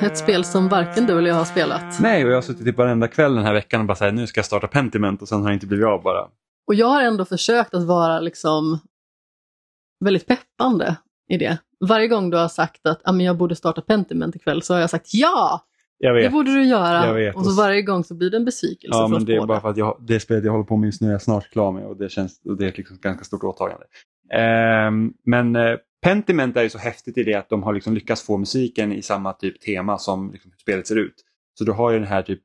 Ett 0.02 0.18
spel 0.18 0.44
som 0.44 0.68
varken 0.68 1.06
du 1.06 1.18
eller 1.18 1.28
jag 1.28 1.36
har 1.36 1.44
spelat. 1.44 2.00
Nej, 2.00 2.24
och 2.24 2.30
jag 2.30 2.36
har 2.36 2.42
suttit 2.42 2.66
i 2.66 2.70
varenda 2.70 3.08
kväll 3.08 3.34
den 3.34 3.44
här 3.44 3.52
veckan 3.52 3.80
och 3.80 3.86
bara 3.86 3.94
säger 3.94 4.12
nu 4.12 4.26
ska 4.26 4.38
jag 4.38 4.44
starta 4.44 4.66
Pentiment 4.66 5.22
och 5.22 5.28
sen 5.28 5.40
har 5.42 5.48
det 5.48 5.54
inte 5.54 5.66
blivit 5.66 5.86
av 5.86 6.02
bara. 6.02 6.28
Och 6.66 6.74
jag 6.74 6.86
har 6.86 7.02
ändå 7.02 7.24
försökt 7.24 7.74
att 7.74 7.86
vara 7.86 8.20
liksom 8.20 8.78
väldigt 10.04 10.26
peppande 10.26 10.96
i 11.30 11.36
det. 11.36 11.58
Varje 11.88 12.08
gång 12.08 12.30
du 12.30 12.36
har 12.36 12.48
sagt 12.48 12.86
att 12.86 13.00
ah, 13.04 13.12
men 13.12 13.26
jag 13.26 13.36
borde 13.36 13.56
starta 13.56 13.80
Pentiment 13.80 14.36
ikväll 14.36 14.62
så 14.62 14.74
har 14.74 14.80
jag 14.80 14.90
sagt 14.90 15.14
ja, 15.14 15.64
Jag 15.98 16.14
det 16.16 16.22
vet. 16.22 16.32
borde 16.32 16.54
du 16.54 16.64
göra. 16.64 17.06
Jag 17.06 17.14
vet. 17.14 17.36
Och 17.36 17.44
så 17.46 17.62
varje 17.62 17.82
gång 17.82 18.04
så 18.04 18.14
blir 18.14 18.30
det 18.30 18.36
en 18.36 18.44
besvikelse 18.44 18.98
Ja, 18.98 19.08
men 19.08 19.24
det 19.24 19.32
är 19.34 19.36
båda. 19.38 19.46
bara 19.46 19.60
för 19.60 19.68
att 19.70 19.76
jag, 19.76 19.96
det 20.00 20.20
spelet 20.20 20.44
jag 20.44 20.52
håller 20.52 20.64
på 20.64 20.76
med 20.76 20.86
just 20.86 21.00
nu 21.00 21.08
är 21.08 21.12
jag 21.12 21.22
snart 21.22 21.50
klar 21.50 21.72
med 21.72 21.86
och 21.86 21.96
det, 21.96 22.08
känns, 22.08 22.40
och 22.44 22.56
det 22.56 22.64
är 22.64 22.68
ett 22.68 22.78
liksom 22.78 22.98
ganska 23.00 23.24
stort 23.24 23.44
åtagande. 23.44 23.84
Ehm, 24.34 25.12
men 25.24 25.56
eh, 25.56 25.74
Pentiment 26.02 26.56
är 26.56 26.62
ju 26.62 26.70
så 26.70 26.78
häftigt 26.78 27.18
i 27.18 27.22
det 27.22 27.34
att 27.34 27.48
de 27.48 27.62
har 27.62 27.72
liksom 27.72 27.94
lyckats 27.94 28.22
få 28.22 28.36
musiken 28.36 28.92
i 28.92 29.02
samma 29.02 29.32
typ 29.32 29.60
tema 29.60 29.98
som 29.98 30.32
liksom 30.32 30.52
spelet 30.58 30.86
ser 30.86 30.96
ut. 30.96 31.24
Så 31.58 31.64
du 31.64 31.72
har 31.72 31.90
ju 31.90 31.98
den 31.98 32.08
här 32.08 32.22
typ 32.22 32.42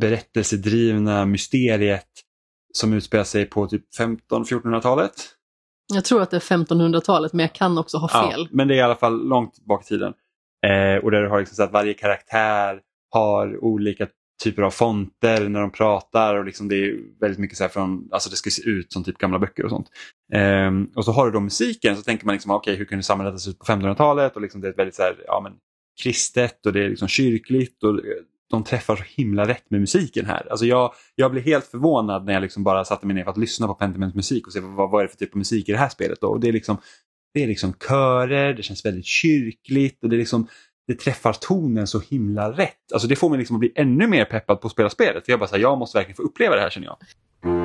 berättelsedrivna 0.00 1.26
mysteriet 1.26 2.08
som 2.72 2.92
utspelar 2.92 3.24
sig 3.24 3.46
på 3.46 3.66
typ 3.66 3.84
15-1400-talet. 3.98 5.12
Jag 5.92 6.04
tror 6.04 6.22
att 6.22 6.30
det 6.30 6.36
är 6.36 6.40
1500-talet 6.40 7.32
men 7.32 7.40
jag 7.40 7.52
kan 7.52 7.78
också 7.78 7.98
ha 7.98 8.08
fel. 8.08 8.40
Ja, 8.40 8.48
men 8.50 8.68
det 8.68 8.74
är 8.74 8.78
i 8.78 8.82
alla 8.82 8.96
fall 8.96 9.28
långt 9.28 9.58
bak 9.64 9.82
i 9.82 9.88
tiden. 9.88 10.12
Eh, 10.66 11.04
och 11.04 11.10
där 11.10 11.22
du 11.22 11.28
har 11.28 11.38
liksom 11.38 11.56
så 11.56 11.62
att 11.62 11.72
varje 11.72 11.94
karaktär 11.94 12.80
har 13.10 13.64
olika 13.64 14.06
typer 14.42 14.62
av 14.62 14.70
fonter 14.70 15.48
när 15.48 15.60
de 15.60 15.70
pratar 15.70 16.34
och 16.34 16.44
liksom 16.44 16.68
det 16.68 16.76
är 16.76 16.96
väldigt 17.20 17.38
mycket 17.38 17.58
så 17.58 17.64
här 17.64 17.68
från, 17.68 18.08
alltså 18.10 18.30
det 18.30 18.36
ska 18.36 18.50
se 18.50 18.62
ut 18.62 18.92
som 18.92 19.04
typ 19.04 19.18
gamla 19.18 19.38
böcker 19.38 19.64
och 19.64 19.70
sånt. 19.70 19.86
Ehm, 20.32 20.90
och 20.94 21.04
så 21.04 21.12
har 21.12 21.26
du 21.26 21.32
då 21.32 21.40
musiken 21.40 21.96
så 21.96 22.02
tänker 22.02 22.26
man 22.26 22.32
liksom, 22.32 22.50
ah, 22.50 22.56
okej 22.56 22.76
hur 22.76 22.84
kunde 22.84 23.02
samhället 23.02 23.40
se 23.40 23.50
ut 23.50 23.58
på 23.58 23.64
1500-talet 23.64 24.36
och 24.36 24.42
liksom 24.42 24.60
det 24.60 24.68
är 24.68 24.70
ett 24.70 24.78
väldigt 24.78 24.94
så 24.94 25.02
här, 25.02 25.16
ja 25.26 25.40
men 25.44 25.52
kristet 26.02 26.66
och 26.66 26.72
det 26.72 26.84
är 26.84 26.88
liksom 26.88 27.08
kyrkligt 27.08 27.82
och 27.82 27.90
eh, 27.90 28.00
de 28.50 28.64
träffar 28.64 28.96
så 28.96 29.02
himla 29.06 29.48
rätt 29.48 29.70
med 29.70 29.80
musiken 29.80 30.26
här. 30.26 30.46
Alltså 30.50 30.66
jag, 30.66 30.92
jag 31.14 31.30
blev 31.30 31.44
helt 31.44 31.64
förvånad 31.64 32.24
när 32.24 32.32
jag 32.32 32.40
liksom 32.40 32.64
bara 32.64 32.84
satte 32.84 33.06
mig 33.06 33.16
ner 33.16 33.24
för 33.24 33.30
att 33.30 33.38
lyssna 33.38 33.66
på 33.66 33.74
Pentiments 33.74 34.16
musik 34.16 34.46
och 34.46 34.52
se 34.52 34.60
vad, 34.60 34.90
vad 34.90 35.00
är 35.00 35.06
det 35.06 35.10
för 35.10 35.16
typ 35.16 35.32
av 35.32 35.38
musik 35.38 35.68
i 35.68 35.72
det 35.72 35.78
här 35.78 35.88
spelet. 35.88 36.20
Då. 36.20 36.28
Och 36.28 36.40
det, 36.40 36.48
är 36.48 36.52
liksom, 36.52 36.76
det 37.34 37.42
är 37.42 37.46
liksom 37.46 37.72
körer, 37.88 38.54
det 38.54 38.62
känns 38.62 38.84
väldigt 38.84 39.06
kyrkligt 39.06 40.02
och 40.02 40.10
det, 40.10 40.16
är 40.16 40.18
liksom, 40.18 40.46
det 40.86 40.94
träffar 40.94 41.32
tonen 41.32 41.86
så 41.86 42.00
himla 42.00 42.52
rätt. 42.52 42.92
Alltså 42.92 43.08
det 43.08 43.16
får 43.16 43.30
mig 43.30 43.38
liksom 43.38 43.56
att 43.56 43.60
bli 43.60 43.72
ännu 43.74 44.06
mer 44.06 44.24
peppad 44.24 44.60
på 44.60 44.66
att 44.66 44.72
spela 44.72 44.90
spelet. 44.90 45.24
För 45.24 45.32
jag 45.32 45.40
bara 45.40 45.48
så 45.48 45.54
här, 45.54 45.62
jag 45.62 45.78
måste 45.78 45.98
verkligen 45.98 46.16
få 46.16 46.22
uppleva 46.22 46.54
det 46.54 46.60
här 46.60 46.70
känner 46.70 46.86
jag. 46.86 47.59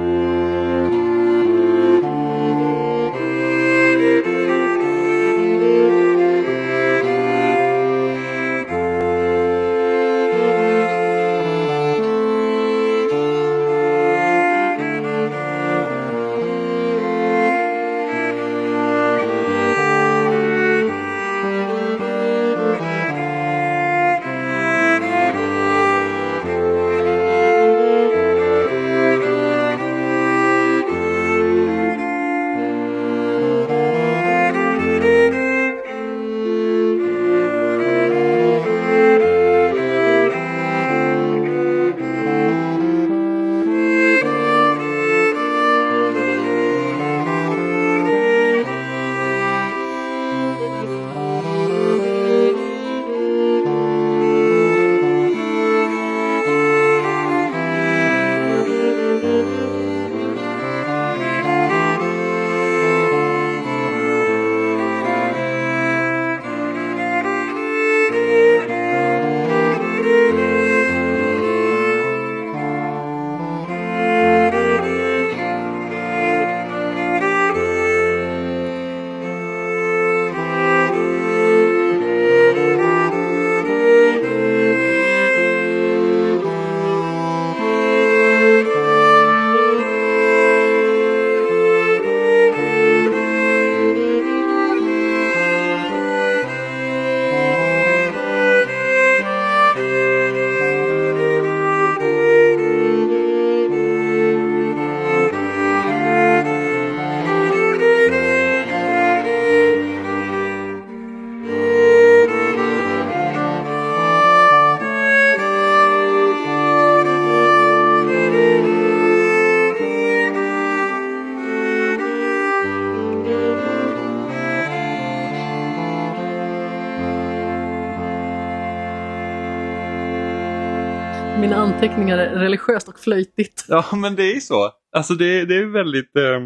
Flöjtigt. 133.05 133.65
Ja, 133.67 133.85
men 133.95 134.15
det 134.15 134.23
är 134.23 134.33
ju 134.33 134.41
så. 134.41 134.71
Alltså 134.95 135.13
det, 135.13 135.45
det 135.45 135.55
är 135.55 135.65
väldigt... 135.65 136.15
Eh, 136.15 136.41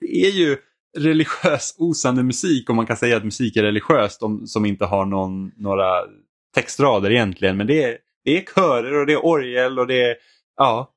det 0.00 0.26
är 0.26 0.30
ju 0.30 0.56
religiös 0.98 1.74
osande 1.78 2.22
musik 2.22 2.70
om 2.70 2.76
man 2.76 2.86
kan 2.86 2.96
säga 2.96 3.16
att 3.16 3.24
musik 3.24 3.56
är 3.56 3.62
religiöst 3.62 4.22
om, 4.22 4.46
som 4.46 4.64
inte 4.66 4.84
har 4.84 5.04
någon, 5.06 5.52
några 5.56 5.90
textrader 6.54 7.10
egentligen. 7.10 7.56
Men 7.56 7.66
det 7.66 7.82
är, 7.82 7.98
det 8.24 8.38
är 8.38 8.44
körer 8.54 9.00
och 9.00 9.06
det 9.06 9.12
är 9.12 9.24
orgel 9.24 9.78
och 9.78 9.86
det 9.86 10.02
är... 10.02 10.16
Ja. 10.56 10.90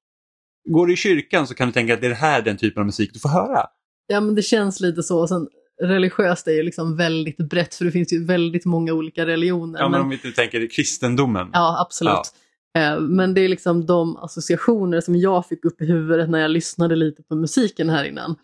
Går 0.70 0.88
du 0.88 0.94
i 0.94 0.96
kyrkan 0.96 1.48
så 1.48 1.56
kan 1.56 1.68
du 1.68 1.74
tänka 1.74 1.94
att 1.94 2.02
det 2.02 2.08
är 2.08 2.10
det 2.10 2.16
här 2.16 2.42
den 2.42 2.58
typen 2.58 2.82
av 2.82 2.86
musik 2.86 3.14
du 3.14 3.20
får 3.20 3.30
höra. 3.30 3.66
Ja, 4.08 4.22
men 4.22 4.36
det 4.36 4.42
känns 4.42 4.80
lite 4.80 5.04
så. 5.04 5.28
Sen, 5.28 5.48
religiöst 5.84 6.48
är 6.48 6.52
ju 6.52 6.64
liksom 6.64 6.98
väldigt 6.98 7.38
brett 7.38 7.76
för 7.76 7.86
det 7.86 7.92
finns 7.92 8.14
ju 8.14 8.26
väldigt 8.26 8.66
många 8.66 8.94
olika 8.94 9.26
religioner. 9.26 9.80
Ja, 9.80 9.86
men 9.86 9.92
men- 9.92 10.02
om 10.02 10.10
vi 10.10 10.16
inte 10.16 10.32
tänker 10.32 10.70
kristendomen. 10.70 11.50
Ja, 11.54 11.82
absolut. 11.82 12.14
Eh, 12.14 12.22
Men 13.00 13.34
det 13.34 13.42
är 13.42 13.50
liksom 13.50 13.86
de 13.86 14.18
associationer 14.18 15.02
som 15.02 15.16
jag 15.16 15.48
fick 15.48 15.66
upp 15.66 15.82
i 15.82 15.86
huvudet 15.86 16.30
när 16.30 16.40
jag 16.40 16.52
lyssnade 16.52 16.96
lite 16.96 17.24
på 17.24 17.36
musiken 17.36 17.90
här 17.90 18.04
innan. 18.04 18.36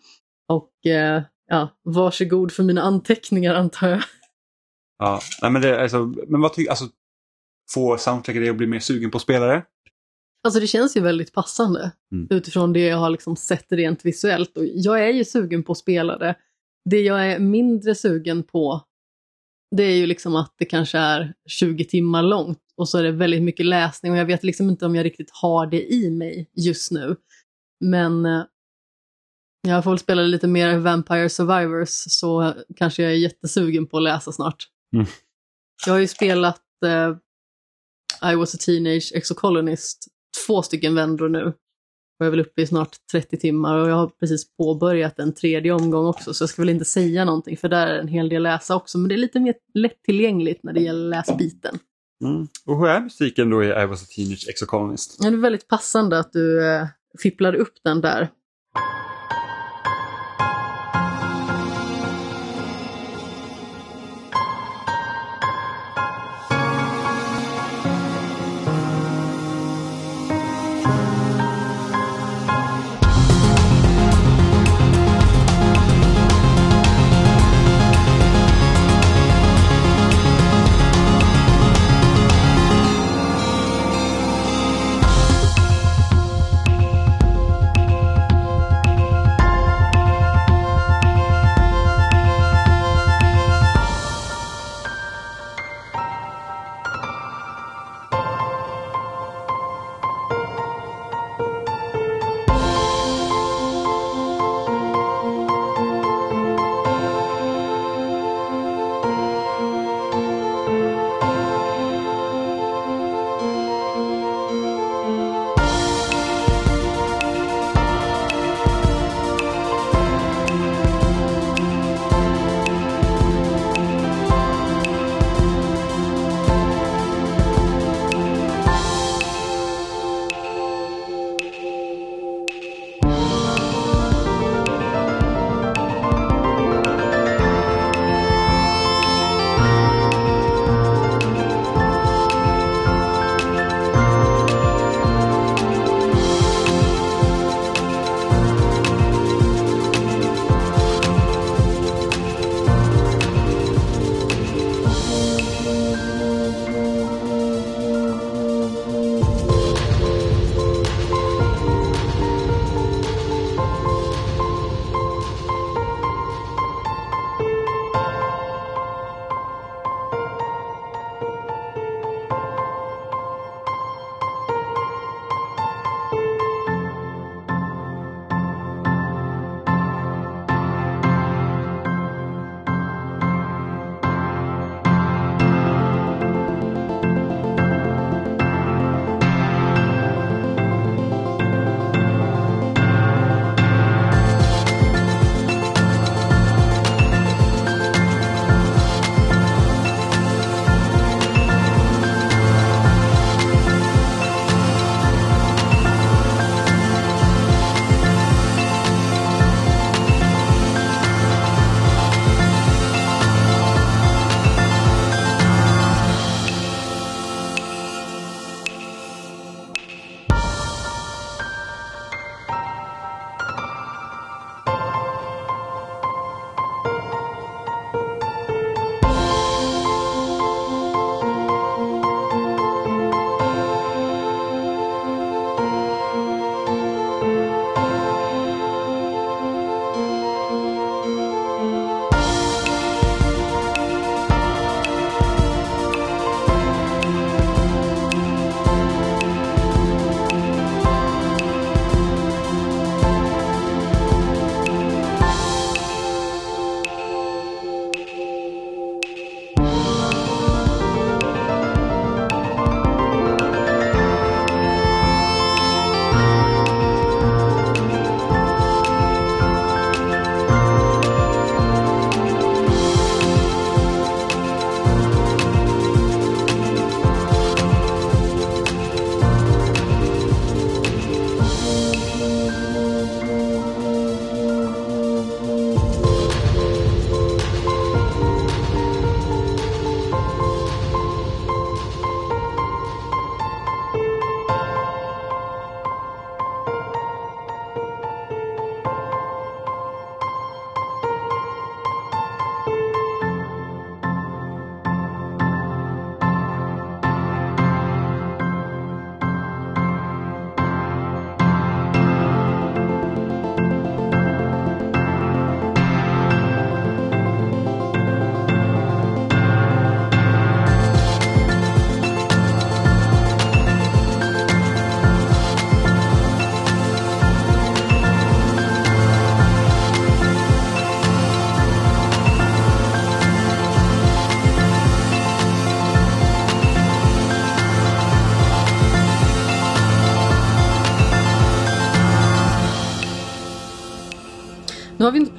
Och 0.48 0.86
eh, 0.86 1.22
ja, 1.50 1.68
varsågod 1.82 2.52
för 2.52 2.62
mina 2.62 2.82
anteckningar 2.82 3.54
antar 3.54 3.88
jag. 3.88 4.02
Ja, 4.98 5.20
nej, 5.42 5.50
men, 5.50 5.62
det, 5.62 5.82
alltså, 5.82 6.14
men 6.28 6.40
vad 6.40 6.52
tycker 6.52 6.70
alltså, 6.70 6.84
Får 7.70 7.96
soundtracket 7.96 8.42
dig 8.42 8.50
att 8.50 8.56
bli 8.56 8.66
mer 8.66 8.78
sugen 8.80 9.10
på 9.10 9.18
spelare? 9.18 9.62
Alltså 10.44 10.60
det 10.60 10.66
känns 10.66 10.96
ju 10.96 11.00
väldigt 11.00 11.32
passande 11.32 11.92
Mm. 12.12 12.26
utifrån 12.30 12.72
det 12.72 12.80
jag 12.80 12.96
har 12.96 13.10
liksom 13.10 13.36
sett 13.36 13.72
rent 13.72 14.04
visuellt. 14.04 14.56
Och 14.56 14.64
jag 14.64 15.04
är 15.08 15.12
ju 15.12 15.24
sugen 15.24 15.62
på 15.62 15.72
att 15.72 15.78
spela 15.78 16.18
det. 16.18 16.34
Det 16.90 17.00
jag 17.00 17.32
är 17.32 17.38
mindre 17.38 17.94
sugen 17.94 18.42
på 18.42 18.84
det 19.76 19.82
är 19.82 19.96
ju 19.96 20.06
liksom 20.06 20.36
att 20.36 20.54
det 20.58 20.64
kanske 20.64 20.98
är 20.98 21.34
20 21.48 21.84
timmar 21.84 22.22
långt 22.22 22.58
och 22.76 22.88
så 22.88 22.98
är 22.98 23.02
det 23.02 23.12
väldigt 23.12 23.42
mycket 23.42 23.66
läsning 23.66 24.12
och 24.12 24.18
jag 24.18 24.26
vet 24.26 24.44
liksom 24.44 24.70
inte 24.70 24.86
om 24.86 24.94
jag 24.94 25.04
riktigt 25.04 25.30
har 25.30 25.66
det 25.66 25.92
i 25.92 26.10
mig 26.10 26.50
just 26.56 26.92
nu. 26.92 27.16
Men 27.80 28.26
eh, 28.26 28.42
jag 29.62 29.84
får 29.84 29.90
väl 29.90 29.98
spela 29.98 30.22
lite 30.22 30.48
mer 30.48 30.78
Vampire 30.78 31.28
Survivors 31.28 31.88
så 31.90 32.54
kanske 32.76 33.02
jag 33.02 33.12
är 33.12 33.16
jättesugen 33.16 33.86
på 33.86 33.96
att 33.96 34.02
läsa 34.02 34.32
snart. 34.32 34.68
Mm. 34.94 35.06
Jag 35.86 35.92
har 35.92 36.00
ju 36.00 36.08
spelat 36.08 36.62
eh, 36.84 38.30
I 38.32 38.34
was 38.34 38.54
a 38.54 38.58
teenage 38.60 39.12
exocolonist 39.14 40.06
två 40.46 40.62
stycken 40.62 40.94
vändor 40.94 41.28
nu. 41.28 41.52
Och 42.18 42.24
jag 42.24 42.26
är 42.26 42.30
väl 42.30 42.40
uppe 42.40 42.62
i 42.62 42.66
snart 42.66 42.96
30 43.12 43.36
timmar 43.36 43.78
och 43.78 43.88
jag 43.88 43.94
har 43.94 44.06
precis 44.06 44.56
påbörjat 44.56 45.18
en 45.18 45.34
tredje 45.34 45.72
omgång 45.72 46.06
också 46.06 46.34
så 46.34 46.42
jag 46.42 46.48
ska 46.48 46.62
väl 46.62 46.68
inte 46.68 46.84
säga 46.84 47.24
någonting 47.24 47.56
för 47.56 47.68
där 47.68 47.86
är 47.86 47.98
en 47.98 48.08
hel 48.08 48.28
del 48.28 48.42
läsa 48.42 48.76
också 48.76 48.98
men 48.98 49.08
det 49.08 49.14
är 49.14 49.18
lite 49.18 49.40
mer 49.40 49.54
lättillgängligt 49.74 50.62
när 50.62 50.72
det 50.72 50.80
gäller 50.80 51.08
läsbiten. 51.08 51.78
Mm. 52.24 52.48
Och 52.66 52.78
hur 52.78 52.86
är 52.86 53.00
musiken 53.00 53.50
då 53.50 53.64
i 53.64 53.66
I 53.66 53.86
was 53.86 54.02
a 54.02 54.06
teenage 54.16 54.46
exocolonist? 54.48 55.22
Det 55.22 55.28
är 55.28 55.36
väldigt 55.36 55.68
passande 55.68 56.18
att 56.18 56.32
du 56.32 56.66
eh, 56.66 56.86
fipplar 57.18 57.54
upp 57.54 57.74
den 57.84 58.00
där. 58.00 58.28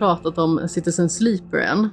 Pratat 0.06 0.38
om 0.38 0.68
Citizen 0.68 1.10
Sleeper 1.10 1.58
än, 1.58 1.90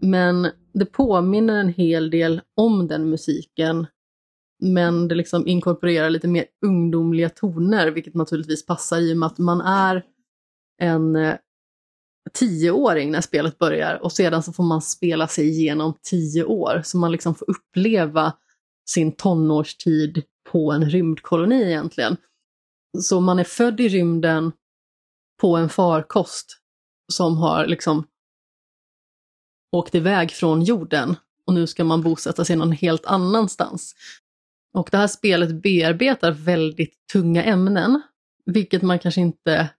men 0.00 0.50
det 0.74 0.84
påminner 0.84 1.60
en 1.60 1.68
hel 1.68 2.10
del 2.10 2.40
om 2.56 2.88
den 2.88 3.10
musiken. 3.10 3.86
Men 4.62 5.08
det 5.08 5.14
liksom 5.14 5.46
inkorporerar 5.46 6.10
lite 6.10 6.28
mer 6.28 6.44
ungdomliga 6.66 7.28
toner, 7.28 7.90
vilket 7.90 8.14
naturligtvis 8.14 8.66
passar 8.66 8.98
i 8.98 9.12
och 9.12 9.16
med 9.16 9.26
att 9.26 9.38
man 9.38 9.60
är 9.60 10.04
en 10.82 11.16
eh, 11.16 11.34
tioåring 12.32 13.10
när 13.10 13.20
spelet 13.20 13.58
börjar 13.58 14.02
och 14.02 14.12
sedan 14.12 14.42
så 14.42 14.52
får 14.52 14.64
man 14.64 14.82
spela 14.82 15.28
sig 15.28 15.48
igenom 15.48 15.94
tio 16.02 16.44
år. 16.44 16.82
Så 16.84 16.98
man 16.98 17.12
liksom 17.12 17.34
får 17.34 17.50
uppleva 17.50 18.32
sin 18.88 19.12
tonårstid 19.12 20.22
på 20.50 20.72
en 20.72 20.90
rymdkoloni 20.90 21.62
egentligen. 21.62 22.16
Så 22.98 23.20
man 23.20 23.38
är 23.38 23.44
född 23.44 23.80
i 23.80 23.88
rymden 23.88 24.52
på 25.40 25.56
en 25.56 25.68
farkost 25.68 26.61
som 27.12 27.36
har 27.36 27.66
liksom 27.66 28.06
åkt 29.76 29.94
iväg 29.94 30.30
från 30.30 30.62
jorden 30.62 31.16
och 31.46 31.54
nu 31.54 31.66
ska 31.66 31.84
man 31.84 32.02
bosätta 32.02 32.44
sig 32.44 32.56
någon 32.56 32.72
helt 32.72 33.06
annanstans. 33.06 33.94
Och 34.74 34.88
det 34.90 34.96
här 34.96 35.06
spelet 35.06 35.62
bearbetar 35.62 36.32
väldigt 36.32 37.06
tunga 37.12 37.44
ämnen, 37.44 38.02
vilket 38.46 38.82
man 38.82 38.98
kanske 38.98 39.20
inte 39.20 39.70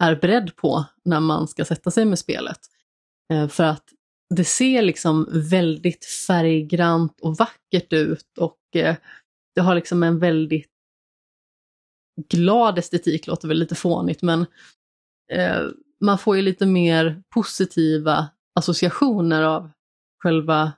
är 0.00 0.16
beredd 0.16 0.56
på 0.56 0.84
när 1.04 1.20
man 1.20 1.48
ska 1.48 1.64
sätta 1.64 1.90
sig 1.90 2.04
med 2.04 2.18
spelet. 2.18 2.58
Eh, 3.32 3.48
för 3.48 3.64
att 3.64 3.84
det 4.34 4.44
ser 4.44 4.82
liksom 4.82 5.28
väldigt 5.50 6.04
färggrant 6.04 7.20
och 7.20 7.36
vackert 7.36 7.92
ut 7.92 8.38
och 8.38 8.76
eh, 8.76 8.96
det 9.54 9.60
har 9.60 9.74
liksom 9.74 10.02
en 10.02 10.18
väldigt 10.18 10.70
glad 12.28 12.78
estetik, 12.78 13.26
låter 13.26 13.48
väl 13.48 13.58
lite 13.58 13.74
fånigt, 13.74 14.22
men 14.22 14.46
eh, 15.32 15.62
man 16.02 16.18
får 16.18 16.36
ju 16.36 16.42
lite 16.42 16.66
mer 16.66 17.22
positiva 17.34 18.28
associationer 18.54 19.42
av 19.42 19.70
själva 20.22 20.72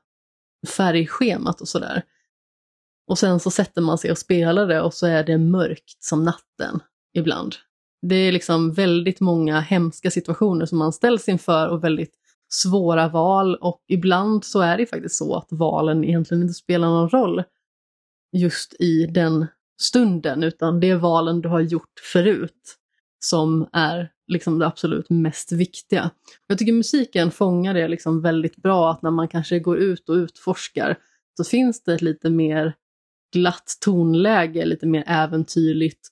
färgschemat 0.76 1.60
och 1.60 1.68
sådär. 1.68 2.02
Och 3.06 3.18
sen 3.18 3.40
så 3.40 3.50
sätter 3.50 3.82
man 3.82 3.98
sig 3.98 4.10
och 4.10 4.18
spelar 4.18 4.66
det 4.66 4.80
och 4.80 4.94
så 4.94 5.06
är 5.06 5.24
det 5.24 5.38
mörkt 5.38 6.02
som 6.02 6.24
natten 6.24 6.80
ibland. 7.14 7.54
Det 8.02 8.14
är 8.14 8.32
liksom 8.32 8.72
väldigt 8.72 9.20
många 9.20 9.60
hemska 9.60 10.10
situationer 10.10 10.66
som 10.66 10.78
man 10.78 10.92
ställs 10.92 11.28
inför 11.28 11.68
och 11.68 11.84
väldigt 11.84 12.14
svåra 12.48 13.08
val 13.08 13.54
och 13.54 13.84
ibland 13.88 14.44
så 14.44 14.60
är 14.60 14.78
det 14.78 14.86
faktiskt 14.86 15.16
så 15.16 15.36
att 15.36 15.48
valen 15.50 16.04
egentligen 16.04 16.42
inte 16.42 16.54
spelar 16.54 16.88
någon 16.88 17.08
roll 17.08 17.42
just 18.32 18.74
i 18.80 19.06
den 19.06 19.46
stunden 19.80 20.42
utan 20.42 20.80
det 20.80 20.90
är 20.90 20.96
valen 20.96 21.40
du 21.40 21.48
har 21.48 21.60
gjort 21.60 22.00
förut 22.12 22.76
som 23.24 23.68
är 23.72 24.13
liksom 24.26 24.58
det 24.58 24.66
absolut 24.66 25.10
mest 25.10 25.52
viktiga. 25.52 26.10
Jag 26.46 26.58
tycker 26.58 26.72
musiken 26.72 27.30
fångar 27.30 27.74
det 27.74 27.88
liksom 27.88 28.22
väldigt 28.22 28.56
bra 28.56 28.90
att 28.90 29.02
när 29.02 29.10
man 29.10 29.28
kanske 29.28 29.58
går 29.58 29.78
ut 29.78 30.08
och 30.08 30.14
utforskar 30.14 30.98
så 31.36 31.44
finns 31.44 31.82
det 31.84 31.94
ett 31.94 32.02
lite 32.02 32.30
mer 32.30 32.74
glatt 33.32 33.78
tonläge, 33.80 34.64
lite 34.64 34.86
mer 34.86 35.04
äventyrligt. 35.06 36.08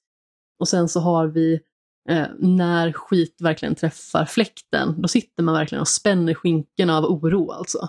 Och 0.59 0.69
sen 0.69 0.89
så 0.89 1.01
har 1.01 1.27
vi 1.27 1.61
eh, 2.09 2.27
när 2.39 2.93
skit 2.93 3.37
verkligen 3.41 3.75
träffar 3.75 4.25
fläkten, 4.25 5.03
då 5.03 5.09
sitter 5.09 5.43
man 5.43 5.55
verkligen 5.55 5.81
och 5.81 5.89
spänner 5.89 6.35
skinkorna 6.35 6.99
av 6.99 7.05
oro 7.05 7.51
alltså. 7.51 7.89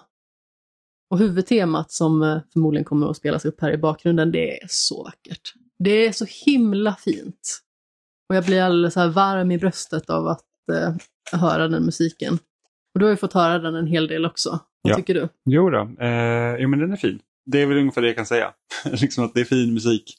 Och 1.10 1.20
huvudtemat 1.20 1.92
som 1.92 2.24
eh, 2.24 2.38
förmodligen 2.54 2.86
kommer 2.86 3.10
att 3.10 3.18
spelas 3.18 3.46
upp 3.46 3.62
här 3.62 3.72
i 3.72 3.78
bakgrunden, 3.78 4.32
det 4.32 4.62
är 4.62 4.68
så 4.70 5.04
vackert. 5.04 5.54
Det 5.80 6.06
är 6.06 6.12
så 6.12 6.26
himla 6.46 6.96
fint. 6.96 7.60
Och 8.34 8.38
jag 8.38 8.46
blir 8.46 8.62
alldeles 8.62 8.94
så 8.94 9.08
varm 9.08 9.52
i 9.52 9.58
bröstet 9.58 10.10
av 10.10 10.28
att 10.28 10.42
eh, 10.74 11.40
höra 11.40 11.68
den 11.68 11.86
musiken. 11.86 12.34
Och 12.94 13.00
du 13.00 13.06
har 13.06 13.10
ju 13.12 13.18
fått 13.18 13.34
höra 13.34 13.60
den 13.60 13.76
en 13.76 13.88
hel 13.88 14.08
del 14.08 14.26
också. 14.26 14.50
Vad 14.82 14.92
Ja. 14.92 14.96
tycker 14.96 15.14
du? 15.14 15.30
Jo 15.46 15.70
då, 15.70 15.80
eh, 15.82 16.56
jo 16.60 16.70
men 16.70 16.80
den 16.80 16.92
är 16.92 16.96
fin. 16.96 17.20
Det 17.46 17.62
är 17.62 17.66
väl 17.66 17.78
ungefär 17.78 18.02
det 18.02 18.08
jag 18.08 18.16
kan 18.16 18.26
säga. 18.26 18.52
liksom 18.92 19.24
att 19.26 19.34
det 19.34 19.40
är 19.40 19.46
fin 19.46 19.74
musik. 19.74 20.14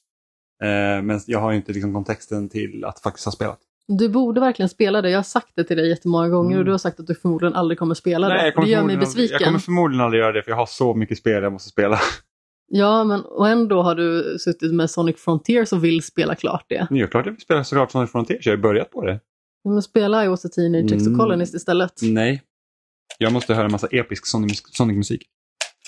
Eh, 0.62 1.02
men 1.02 1.20
jag 1.26 1.38
har 1.40 1.52
inte 1.52 1.72
liksom 1.72 1.94
kontexten 1.94 2.48
till 2.48 2.84
att 2.84 3.00
faktiskt 3.00 3.24
ha 3.24 3.32
spelat. 3.32 3.58
Du 3.88 4.08
borde 4.08 4.40
verkligen 4.40 4.68
spela 4.68 5.02
det. 5.02 5.10
Jag 5.10 5.18
har 5.18 5.22
sagt 5.22 5.52
det 5.56 5.64
till 5.64 5.76
dig 5.76 5.88
jättemånga 5.88 6.28
gånger 6.28 6.50
Mm. 6.50 6.58
och 6.58 6.64
du 6.64 6.70
har 6.70 6.78
sagt 6.78 7.00
att 7.00 7.06
du 7.06 7.14
förmodligen 7.14 7.54
aldrig 7.54 7.78
kommer 7.78 7.94
spela 7.94 8.28
det. 8.28 8.44
jag 8.44 8.54
kommer 8.54 8.66
det 8.66 8.72
gör 8.72 8.84
mig 8.84 8.96
besviken. 8.96 9.36
Jag 9.40 9.44
kommer 9.46 9.58
förmodligen 9.58 10.04
aldrig 10.04 10.20
göra 10.22 10.32
det 10.32 10.42
för 10.42 10.50
jag 10.50 10.56
har 10.56 10.66
så 10.66 10.94
mycket 10.94 11.18
spel 11.18 11.42
jag 11.42 11.52
måste 11.52 11.68
spela. 11.68 11.98
Ja, 12.66 13.04
men 13.04 13.20
och 13.24 13.48
ändå 13.48 13.82
har 13.82 13.94
du 13.94 14.38
suttit 14.38 14.74
med 14.74 14.90
Sonic 14.90 15.16
Frontiers 15.20 15.72
och 15.72 15.84
vill 15.84 16.02
spela 16.02 16.34
klart 16.34 16.64
det. 16.68 16.74
Är 16.90 17.06
klart 17.06 17.26
jag 17.26 17.32
vill 17.32 17.40
spela 17.40 17.64
såklart 17.64 17.90
Sonic 17.90 18.10
Frontiers, 18.12 18.46
jag 18.46 18.52
har 18.52 18.62
börjat 18.62 18.90
på 18.90 19.04
det. 19.04 19.20
Ja, 19.62 19.70
Men 19.70 19.82
spela 19.82 20.24
I 20.24 20.28
was 20.28 20.44
a 20.44 20.48
teenage 20.48 20.92
Mm. 20.92 20.96
Exocolonist 20.98 21.54
istället. 21.54 21.92
Nej. 22.02 22.42
Jag 23.18 23.32
måste 23.32 23.54
höra 23.54 23.64
en 23.66 23.72
massa 23.72 23.86
episk 23.86 24.24
Sonic- 24.34 24.68
Sonic-musik. 24.76 25.22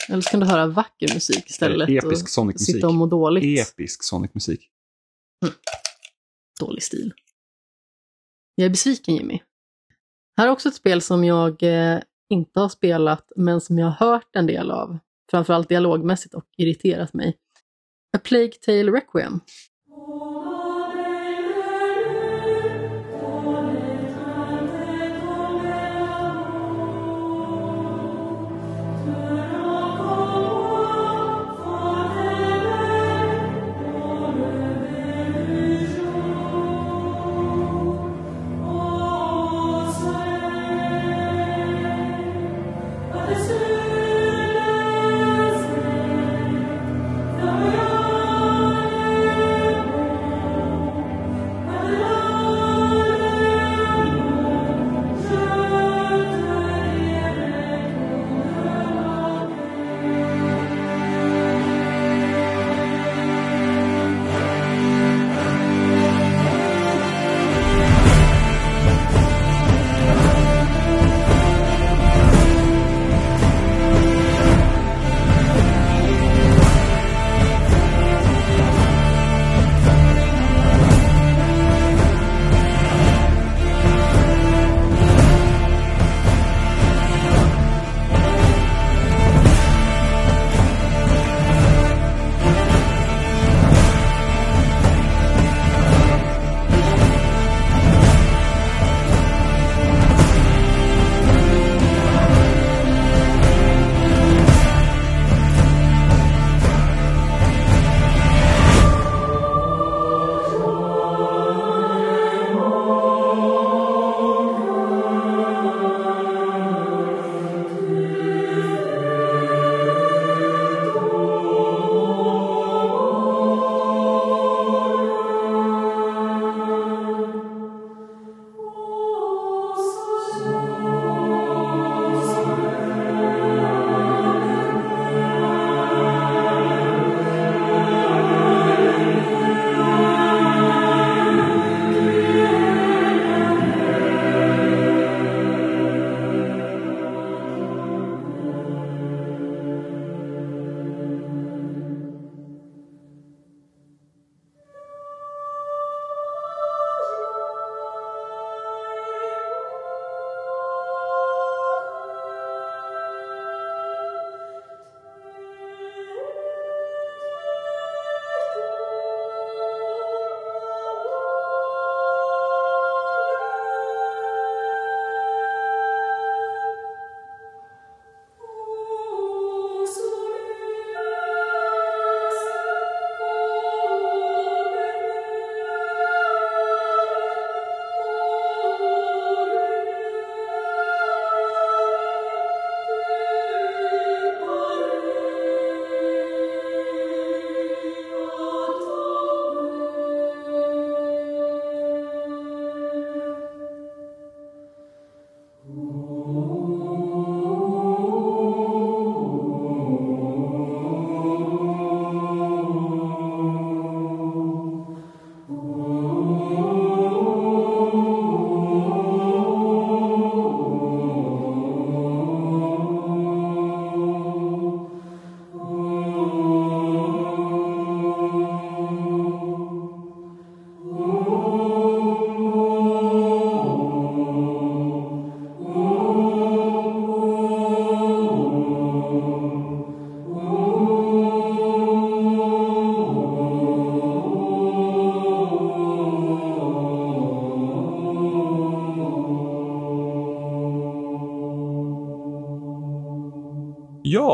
Eller 0.09 0.21
så 0.21 0.31
kan 0.31 0.41
du 0.41 0.47
höra 0.47 0.67
vacker 0.67 1.15
musik 1.15 1.51
istället 1.51 1.89
Episk 1.89 2.23
och 2.23 2.29
Sonic-musik. 2.29 2.75
sitta 2.75 2.87
och 2.89 2.95
må 2.95 3.07
dåligt. 3.07 3.69
Episk 3.69 4.05
Sonic-musik. 4.05 4.69
Dålig 6.61 6.83
stil. 6.83 7.13
Jag 8.55 8.65
är 8.67 8.71
besviken 8.71 9.15
Jimmy. 9.17 9.41
Här 10.37 10.47
är 10.47 10.51
också 10.51 10.69
ett 10.69 10.75
spel 10.75 11.03
som 11.03 11.25
jag 11.25 11.63
eh, 11.63 11.99
inte 12.31 12.61
har 12.61 12.69
spelat 12.69 13.33
men 13.37 13.61
som 13.61 13.79
jag 13.79 13.87
har 13.91 14.07
hört 14.13 14.37
en 14.37 14.47
del 14.47 14.71
av. 14.71 14.99
Framförallt 15.31 15.69
dialogmässigt 15.69 16.35
och 16.35 16.45
irriterat 16.57 17.15
mig. 17.15 17.39
A 18.17 18.21
Plague 18.25 18.53
Tale 18.67 18.93
Requiem. 18.93 19.41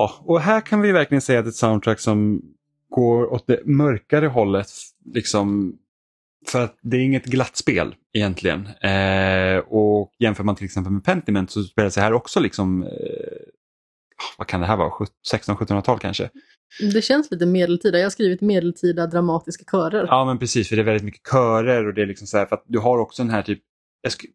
Ja, 0.02 0.12
och 0.24 0.40
här 0.40 0.60
kan 0.60 0.80
vi 0.80 0.92
verkligen 0.92 1.22
säga 1.22 1.40
att 1.40 1.46
ett 1.46 1.54
soundtrack 1.54 2.00
som 2.00 2.42
går 2.90 3.32
åt 3.32 3.46
det 3.46 3.66
mörkare 3.66 4.26
hållet. 4.26 4.66
Liksom, 5.14 5.76
för 6.46 6.64
att 6.64 6.78
det 6.82 6.96
är 6.96 7.00
inget 7.00 7.24
glatt 7.24 7.56
spel 7.56 7.94
egentligen. 8.12 8.66
Eh, 8.66 9.58
och 9.58 10.12
jämför 10.18 10.44
man 10.44 10.56
till 10.56 10.64
exempel 10.64 10.92
med 10.92 11.04
Pentiment 11.04 11.50
så 11.50 11.62
spelar 11.62 11.90
sig 11.90 12.02
här 12.02 12.12
också 12.12 12.40
liksom, 12.40 12.82
eh, 12.82 12.88
vad 14.38 14.46
kan 14.46 14.60
det 14.60 14.66
här 14.66 14.76
vara, 14.76 14.90
16-1700-tal 15.32 15.98
kanske? 15.98 16.30
Det 16.94 17.02
känns 17.02 17.30
lite 17.30 17.46
medeltida. 17.46 17.98
Jag 17.98 18.04
har 18.04 18.10
skrivit 18.10 18.40
medeltida 18.40 19.06
dramatiska 19.06 19.64
körer. 19.70 20.06
Ja 20.06 20.24
men 20.24 20.38
precis, 20.38 20.68
för 20.68 20.76
det 20.76 20.82
är 20.82 20.86
väldigt 20.86 21.04
mycket 21.04 21.30
körer 21.32 21.86
och 21.86 21.94
det 21.94 22.02
är 22.02 22.06
liksom 22.06 22.26
så 22.26 22.38
här 22.38 22.46
för 22.46 22.56
att 22.56 22.64
du 22.66 22.78
har 22.78 22.98
också 22.98 23.22
den 23.22 23.30
här 23.30 23.42
typ 23.42 23.62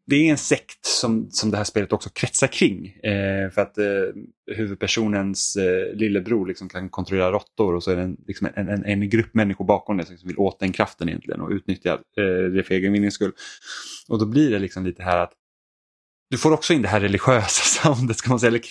det 0.05 0.15
är 0.15 0.31
en 0.31 0.37
sekt 0.37 0.85
som, 0.85 1.31
som 1.31 1.51
det 1.51 1.57
här 1.57 1.63
spelet 1.63 1.93
också 1.93 2.09
kretsar 2.09 2.47
kring. 2.47 2.87
Eh, 2.87 3.49
för 3.49 3.61
att 3.61 3.77
eh, 3.77 4.55
huvudpersonens 4.55 5.55
eh, 5.55 5.95
lillebror 5.95 6.47
liksom 6.47 6.69
kan 6.69 6.89
kontrollera 6.89 7.31
råttor 7.31 7.75
och 7.75 7.83
så 7.83 7.91
är 7.91 7.95
det 7.95 8.01
en, 8.01 8.17
liksom 8.27 8.47
en, 8.55 8.69
en, 8.69 8.85
en 8.85 9.09
grupp 9.09 9.33
människor 9.33 9.65
bakom 9.65 9.97
det 9.97 10.05
som 10.05 10.17
vill 10.23 10.37
åt 10.37 10.59
den 10.59 10.71
kraften 10.71 11.09
egentligen 11.09 11.41
och 11.41 11.49
utnyttja 11.49 11.93
eh, 11.93 12.51
det 12.53 12.63
för 12.63 12.73
egen 12.73 12.93
vinnings 12.93 13.13
skull. 13.13 13.31
Och 14.07 14.19
då 14.19 14.25
blir 14.25 14.51
det 14.51 14.59
liksom 14.59 14.85
lite 14.85 15.03
här 15.03 15.17
att 15.17 15.33
du 16.29 16.37
får 16.37 16.51
också 16.51 16.73
in 16.73 16.81
det 16.81 16.87
här 16.87 17.01
religiösa 17.01 17.63
soundet 17.83 18.17
ska 18.17 18.29
man 18.29 18.39
säga, 18.39 18.47
eller, 18.47 18.61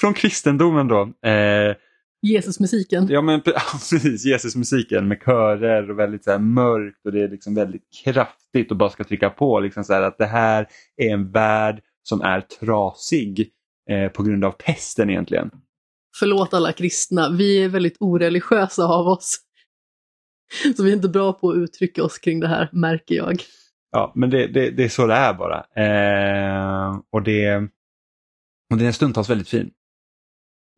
från 0.00 0.14
kristendomen 0.14 0.88
då. 0.88 1.02
Eh, 1.28 1.76
Jesusmusiken. 2.22 3.08
Ja 3.10 3.22
men 3.22 3.40
precis, 3.90 4.24
Jesusmusiken 4.24 5.08
med 5.08 5.18
körer 5.24 5.90
och 5.90 5.98
väldigt 5.98 6.24
så 6.24 6.30
här 6.30 6.38
mörkt 6.38 7.06
och 7.06 7.12
det 7.12 7.22
är 7.22 7.28
liksom 7.28 7.54
väldigt 7.54 7.82
kraftigt 8.04 8.70
och 8.70 8.76
bara 8.76 8.90
ska 8.90 9.04
trycka 9.04 9.30
på 9.30 9.60
liksom 9.60 9.84
så 9.84 9.92
att 9.92 10.18
det 10.18 10.26
här 10.26 10.66
är 10.96 11.12
en 11.12 11.30
värld 11.30 11.82
som 12.02 12.20
är 12.20 12.40
trasig 12.40 13.50
eh, 13.90 14.08
på 14.08 14.22
grund 14.22 14.44
av 14.44 14.50
pesten 14.50 15.10
egentligen. 15.10 15.50
Förlåt 16.18 16.54
alla 16.54 16.72
kristna, 16.72 17.30
vi 17.30 17.64
är 17.64 17.68
väldigt 17.68 17.96
oreligiösa 18.00 18.84
av 18.84 19.06
oss. 19.06 19.38
Så 20.76 20.82
vi 20.82 20.90
är 20.90 20.96
inte 20.96 21.08
bra 21.08 21.32
på 21.32 21.50
att 21.50 21.56
uttrycka 21.56 22.04
oss 22.04 22.18
kring 22.18 22.40
det 22.40 22.48
här, 22.48 22.68
märker 22.72 23.14
jag. 23.14 23.42
Ja, 23.90 24.12
men 24.14 24.30
det, 24.30 24.46
det, 24.46 24.70
det 24.70 24.84
är 24.84 24.88
så 24.88 25.06
det 25.06 25.14
är 25.14 25.34
bara. 25.34 25.58
Eh, 25.58 27.00
och, 27.12 27.22
det, 27.22 27.56
och 28.70 28.78
det 28.78 28.86
är 28.86 28.92
stundtals 28.92 29.30
väldigt 29.30 29.48
fin. 29.48 29.70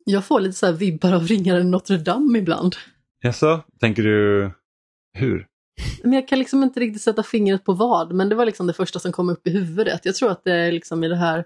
Jag 0.05 0.25
får 0.25 0.39
lite 0.39 0.57
så 0.57 0.65
här 0.65 0.73
vibbar 0.73 1.13
av 1.13 1.27
Ringaren 1.27 1.71
Notre 1.71 1.97
Dame 1.97 2.39
ibland. 2.39 2.75
Jaså, 3.23 3.63
tänker 3.79 4.03
du 4.03 4.51
hur? 5.13 5.47
Men 6.03 6.13
jag 6.13 6.27
kan 6.27 6.39
liksom 6.39 6.63
inte 6.63 6.79
riktigt 6.79 7.01
sätta 7.01 7.23
fingret 7.23 7.65
på 7.65 7.73
vad, 7.73 8.13
men 8.13 8.29
det 8.29 8.35
var 8.35 8.45
liksom 8.45 8.67
det 8.67 8.73
första 8.73 8.99
som 8.99 9.11
kom 9.11 9.29
upp 9.29 9.47
i 9.47 9.51
huvudet. 9.51 10.01
Jag 10.03 10.15
tror 10.15 10.31
att 10.31 10.43
det 10.43 10.53
är 10.53 10.71
liksom 10.71 11.03
i 11.03 11.07
det 11.07 11.15
här 11.15 11.45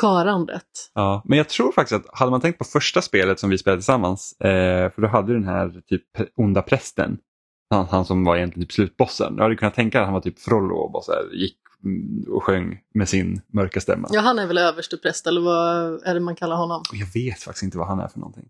körandet. 0.00 0.90
Ja, 0.94 1.22
men 1.24 1.38
jag 1.38 1.48
tror 1.48 1.72
faktiskt 1.72 2.00
att 2.00 2.18
hade 2.18 2.30
man 2.30 2.40
tänkt 2.40 2.58
på 2.58 2.64
första 2.64 3.02
spelet 3.02 3.40
som 3.40 3.50
vi 3.50 3.58
spelade 3.58 3.80
tillsammans, 3.80 4.40
eh, 4.40 4.92
för 4.92 5.02
då 5.02 5.08
hade 5.08 5.28
du 5.28 5.34
den 5.34 5.48
här 5.48 5.82
typ 5.88 6.04
onda 6.36 6.62
prästen, 6.62 7.18
han, 7.70 7.86
han 7.86 8.04
som 8.04 8.24
var 8.24 8.36
egentligen 8.36 8.66
typ 8.66 8.72
slutbossen. 8.72 9.34
Jag 9.36 9.42
hade 9.42 9.56
kunnat 9.56 9.74
tänka 9.74 10.00
att 10.00 10.04
han 10.04 10.14
var 10.14 10.20
typ 10.20 10.38
Frollo 10.38 10.74
och 10.74 10.92
bara 10.92 11.02
så 11.02 11.12
här, 11.12 11.34
gick 11.34 11.58
och 12.28 12.44
sjöng 12.44 12.80
med 12.94 13.08
sin 13.08 13.40
mörka 13.52 13.80
stämma. 13.80 14.08
Ja, 14.12 14.20
han 14.20 14.38
är 14.38 14.46
väl 14.46 14.58
överstepräst, 14.58 15.26
eller 15.26 15.40
vad 15.40 16.02
är 16.02 16.14
det 16.14 16.20
man 16.20 16.36
kallar 16.36 16.56
honom? 16.56 16.82
Och 16.90 16.96
Jag 16.96 17.06
vet 17.14 17.42
faktiskt 17.42 17.62
inte 17.62 17.78
vad 17.78 17.86
han 17.86 18.00
är 18.00 18.08
för 18.08 18.18
någonting. 18.18 18.48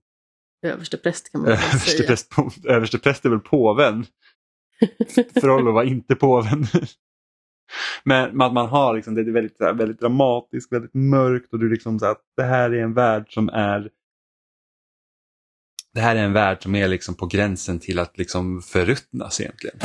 Överstepräst 0.62 1.32
kan 1.32 1.40
man 1.40 1.50
väl 1.50 1.58
säga. 1.58 1.72
Överstepräst, 1.74 2.32
överstepräst 2.64 3.24
är 3.24 3.30
väl 3.30 3.40
påven? 3.40 4.06
Frollo 5.40 5.72
var 5.72 5.84
inte 5.84 6.14
påven. 6.14 6.66
Men 8.04 8.40
att 8.40 8.52
man 8.52 8.68
har 8.68 8.94
liksom, 8.94 9.14
det 9.14 9.20
är 9.20 9.32
väldigt, 9.32 9.60
väldigt 9.60 10.00
dramatiskt, 10.00 10.72
väldigt 10.72 10.94
mörkt 10.94 11.52
och 11.52 11.58
du 11.58 11.70
liksom 11.70 11.98
så 11.98 12.06
att 12.06 12.20
det 12.36 12.42
här 12.42 12.70
är 12.70 12.82
en 12.82 12.94
värld 12.94 13.26
som 13.28 13.48
är 13.48 13.90
det 15.94 16.00
här 16.00 16.16
är 16.16 16.24
en 16.24 16.32
värld 16.32 16.62
som 16.62 16.74
är 16.74 16.88
liksom 16.88 17.14
på 17.14 17.26
gränsen 17.26 17.78
till 17.78 17.98
att 17.98 18.18
liksom 18.18 18.62
förruttnas 18.62 19.40
egentligen. 19.40 19.78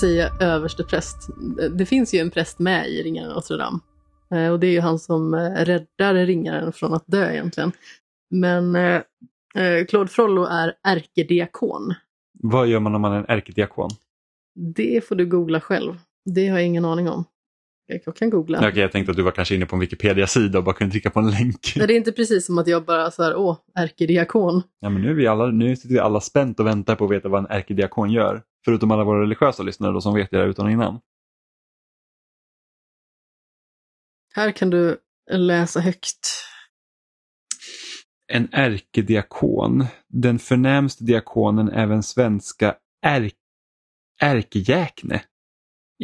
Säga 0.00 0.30
överste 0.40 0.84
präst. 0.84 1.16
Det 1.76 1.86
finns 1.86 2.14
ju 2.14 2.18
en 2.18 2.30
präst 2.30 2.58
med 2.58 2.88
i 2.88 3.02
Ringaren 3.02 3.28
Notre 3.32 3.56
Dame. 3.56 3.78
Eh, 4.34 4.52
Och 4.52 4.60
det 4.60 4.66
är 4.66 4.70
ju 4.70 4.80
han 4.80 4.98
som 4.98 5.34
eh, 5.34 5.64
räddar 5.64 6.14
ringaren 6.14 6.72
från 6.72 6.94
att 6.94 7.04
dö 7.06 7.32
egentligen. 7.32 7.72
Men 8.30 8.76
eh, 8.76 9.00
Claude 9.88 10.10
Frollo 10.10 10.44
är 10.44 10.74
ärkediakon. 10.88 11.94
Vad 12.42 12.66
gör 12.66 12.80
man 12.80 12.94
om 12.94 13.00
man 13.02 13.12
är 13.12 13.18
en 13.18 13.24
ärkediakon? 13.28 13.90
Det 14.76 15.04
får 15.08 15.14
du 15.16 15.26
googla 15.26 15.60
själv. 15.60 15.94
Det 16.24 16.48
har 16.48 16.58
jag 16.58 16.66
ingen 16.66 16.84
aning 16.84 17.08
om. 17.08 17.24
Jag 18.04 18.16
kan 18.16 18.30
googla. 18.30 18.58
Okej, 18.68 18.80
jag 18.80 18.92
tänkte 18.92 19.10
att 19.10 19.16
du 19.16 19.22
var 19.22 19.30
kanske 19.30 19.54
inne 19.54 19.66
på 19.66 19.76
en 19.76 19.80
Wikipedia-sida 19.80 20.58
och 20.58 20.64
bara 20.64 20.74
kunde 20.74 20.92
trycka 20.92 21.10
på 21.10 21.20
en 21.20 21.30
länk. 21.30 21.72
Nej, 21.76 21.86
Det 21.86 21.94
är 21.94 21.96
inte 21.96 22.12
precis 22.12 22.46
som 22.46 22.58
att 22.58 22.66
jag 22.66 22.84
bara 22.84 23.10
så 23.10 23.22
här, 23.22 23.36
åh, 23.36 23.56
ärkediakon. 23.74 24.62
Ja, 24.80 24.88
men 24.88 25.02
nu, 25.02 25.10
är 25.10 25.14
vi 25.14 25.26
alla, 25.26 25.46
nu 25.46 25.76
sitter 25.76 25.94
vi 25.94 25.98
alla 26.00 26.20
spänt 26.20 26.60
och 26.60 26.66
väntar 26.66 26.96
på 26.96 27.04
att 27.04 27.10
veta 27.10 27.28
vad 27.28 27.40
en 27.40 27.50
ärkediakon 27.50 28.10
gör. 28.10 28.42
Förutom 28.64 28.90
alla 28.90 29.04
våra 29.04 29.22
religiösa 29.22 29.62
lyssnare 29.62 29.92
då, 29.92 30.00
som 30.00 30.14
vet 30.14 30.30
det 30.30 30.38
här 30.38 30.46
utan 30.46 30.66
och 30.66 30.72
innan. 30.72 31.00
Här 34.34 34.52
kan 34.52 34.70
du 34.70 34.98
läsa 35.30 35.80
högt. 35.80 36.44
En 38.32 38.48
ärkediakon. 38.52 39.86
Den 40.08 40.38
förnämste 40.38 41.04
diakonen, 41.04 41.68
även 41.68 42.02
svenska 42.02 42.74
ärk, 43.02 43.34
ärkejäkne. 44.20 45.22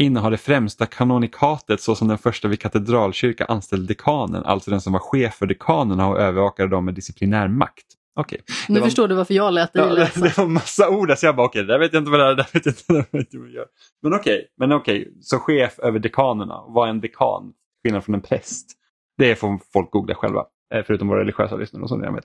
Innehar 0.01 0.31
det 0.31 0.37
främsta 0.37 0.87
kanonikatet 0.87 1.81
såsom 1.81 2.09
den 2.09 2.19
första 2.19 2.49
vid 2.49 2.61
katedralkyrka 2.61 3.45
anställde 3.45 3.87
dekanen, 3.87 4.45
alltså 4.45 4.71
den 4.71 4.81
som 4.81 4.93
var 4.93 5.01
chef 5.01 5.35
för 5.35 5.47
dekanerna 5.47 6.09
och 6.09 6.21
övervakade 6.21 6.69
dem 6.69 6.85
med 6.85 6.95
disciplinär 6.95 7.49
makt. 7.49 7.87
Okej. 8.17 8.41
Nu 8.69 8.75
Det 8.75 8.81
var- 8.81 8.87
förstår 8.87 9.09
du 9.09 9.15
varför 9.15 9.35
jag 9.35 9.55
lät 9.55 9.73
dig 9.73 9.83
Ja, 9.83 9.89
det, 9.89 9.95
läsa. 9.95 10.21
det 10.21 10.39
var 10.39 10.47
massa 10.47 10.89
ord 10.91 11.09
där, 11.09 11.15
så 11.15 11.27
jag 11.27 11.37
bara 11.37 11.47
okej, 11.47 11.63
det 11.63 11.73
där 11.73 11.79
vet 11.79 11.93
jag 11.93 12.01
inte 12.01 12.11
vad 12.11 12.21
det 12.21 12.27
är, 12.27 12.35
det 12.37 12.55
vet 12.55 12.67
jag 12.67 12.73
inte, 12.73 12.83
det 12.93 12.95
där 12.95 13.19
vet 13.19 13.33
jag 13.35 13.41
vad 13.41 13.49
jag 13.49 13.55
gör. 13.55 13.67
Men 14.03 14.15
okej, 14.15 14.47
men 14.57 14.73
okej, 14.73 15.13
så 15.21 15.39
chef 15.39 15.79
över 15.79 15.99
dekanerna, 15.99 16.65
vad 16.69 16.87
är 16.87 16.91
en 16.91 17.01
dekan? 17.01 17.53
Skillnad 17.83 18.05
från 18.05 18.15
en 18.15 18.21
präst. 18.21 18.67
Det 19.19 19.37
får 19.37 19.61
folk 19.73 19.91
googla 19.91 20.15
själva, 20.15 20.45
eh, 20.75 20.85
förutom 20.87 21.09
våra 21.09 21.21
religiösa 21.21 21.57
lyssnare 21.57 21.83
och 21.83 21.89
som 21.89 22.03
jag 22.03 22.13
vet. 22.15 22.25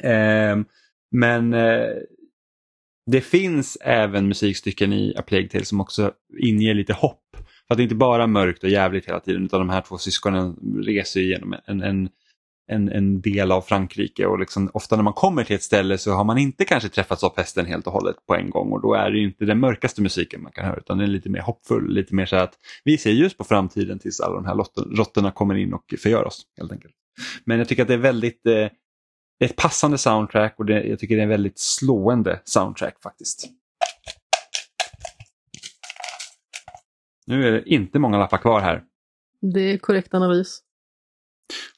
Ehm, 0.00 0.64
men 1.10 1.54
eh, 1.54 1.86
det 3.10 3.20
finns 3.20 3.78
även 3.80 4.28
musikstycken 4.28 4.92
i 4.92 5.14
A 5.18 5.22
Plague 5.26 5.48
Tale 5.48 5.64
som 5.64 5.80
också 5.80 6.12
inger 6.38 6.74
lite 6.74 6.92
hopp. 6.92 7.22
För 7.66 7.74
att 7.74 7.76
det 7.76 7.80
är 7.80 7.84
inte 7.84 7.94
bara 7.94 8.26
mörkt 8.26 8.62
och 8.64 8.70
jävligt 8.70 9.08
hela 9.08 9.20
tiden 9.20 9.44
utan 9.44 9.60
de 9.60 9.68
här 9.68 9.80
två 9.80 9.98
syskonen 9.98 10.56
reser 10.84 11.20
igenom 11.20 11.54
en, 11.66 11.82
en, 11.82 12.08
en, 12.68 12.88
en 12.88 13.20
del 13.20 13.52
av 13.52 13.60
Frankrike 13.60 14.26
och 14.26 14.38
liksom, 14.38 14.70
ofta 14.74 14.96
när 14.96 15.02
man 15.02 15.12
kommer 15.12 15.44
till 15.44 15.56
ett 15.56 15.62
ställe 15.62 15.98
så 15.98 16.12
har 16.12 16.24
man 16.24 16.38
inte 16.38 16.64
kanske 16.64 16.88
träffats 16.88 17.24
av 17.24 17.28
pesten 17.28 17.66
helt 17.66 17.86
och 17.86 17.92
hållet 17.92 18.16
på 18.26 18.34
en 18.34 18.50
gång 18.50 18.72
och 18.72 18.82
då 18.82 18.94
är 18.94 19.10
det 19.10 19.18
ju 19.18 19.24
inte 19.24 19.44
den 19.44 19.60
mörkaste 19.60 20.02
musiken 20.02 20.42
man 20.42 20.52
kan 20.52 20.64
höra 20.64 20.76
utan 20.76 20.98
den 20.98 21.08
är 21.08 21.12
lite 21.12 21.30
mer 21.30 21.40
hoppfull, 21.40 21.94
lite 21.94 22.14
mer 22.14 22.26
så 22.26 22.36
att 22.36 22.54
vi 22.84 22.98
ser 22.98 23.10
ljus 23.10 23.36
på 23.36 23.44
framtiden 23.44 23.98
tills 23.98 24.20
alla 24.20 24.34
de 24.34 24.44
här 24.44 24.54
råttorna 24.96 25.30
kommer 25.30 25.54
in 25.54 25.74
och 25.74 25.94
förgör 26.02 26.24
oss 26.24 26.42
helt 26.56 26.72
enkelt. 26.72 26.94
Men 27.44 27.58
jag 27.58 27.68
tycker 27.68 27.82
att 27.82 27.88
det 27.88 27.94
är 27.94 27.98
väldigt 27.98 28.46
eh, 28.46 28.68
det 29.38 29.44
är 29.44 29.48
ett 29.48 29.56
passande 29.56 29.98
soundtrack 29.98 30.54
och 30.58 30.66
det, 30.66 30.84
jag 30.84 30.98
tycker 30.98 31.16
det 31.16 31.20
är 31.20 31.24
en 31.24 31.28
väldigt 31.28 31.58
slående 31.58 32.40
soundtrack 32.44 33.02
faktiskt. 33.02 33.48
Nu 37.26 37.48
är 37.48 37.52
det 37.52 37.68
inte 37.68 37.98
många 37.98 38.18
lappar 38.18 38.38
kvar 38.38 38.60
här. 38.60 38.82
Det 39.40 39.60
är 39.60 39.78
korrekt 39.78 40.14
analys. 40.14 40.62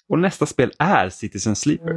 Och 0.09 0.19
nästa 0.19 0.47
spel 0.47 0.73
är 0.79 1.09
Citizen 1.09 1.57
Sleeper. 1.57 1.95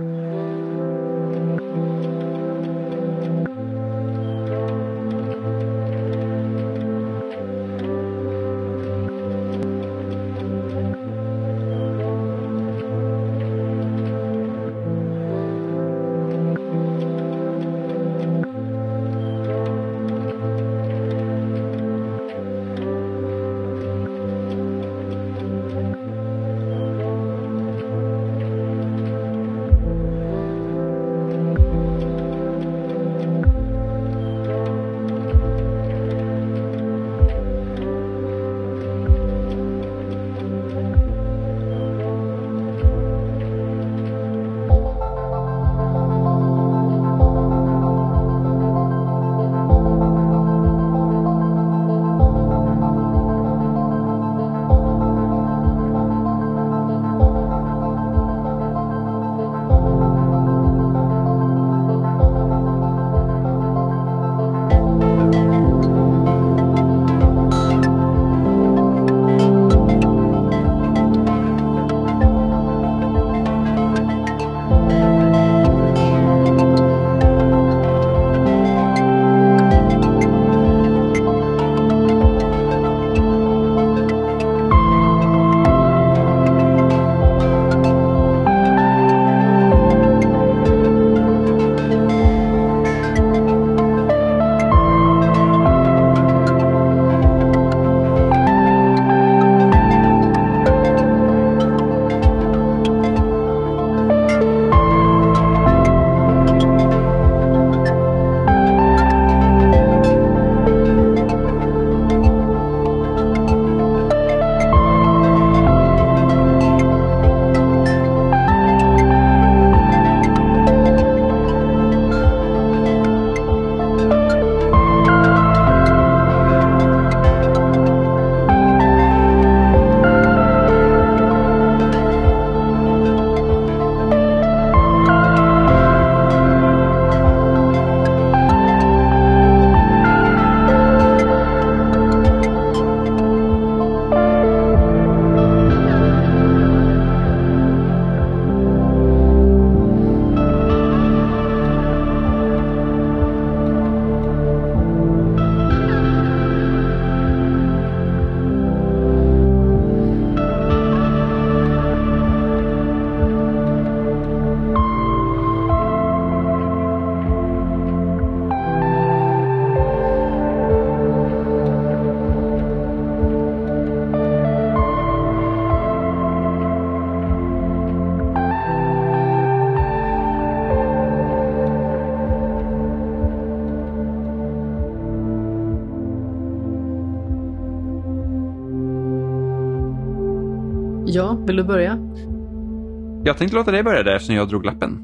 Tänkte 193.42 193.58
låta 193.58 193.72
dig 193.72 193.84
börja 193.84 194.04
där 194.04 194.16
eftersom 194.16 194.36
jag 194.36 194.50
drog 194.50 194.66
lappen. 194.66 195.00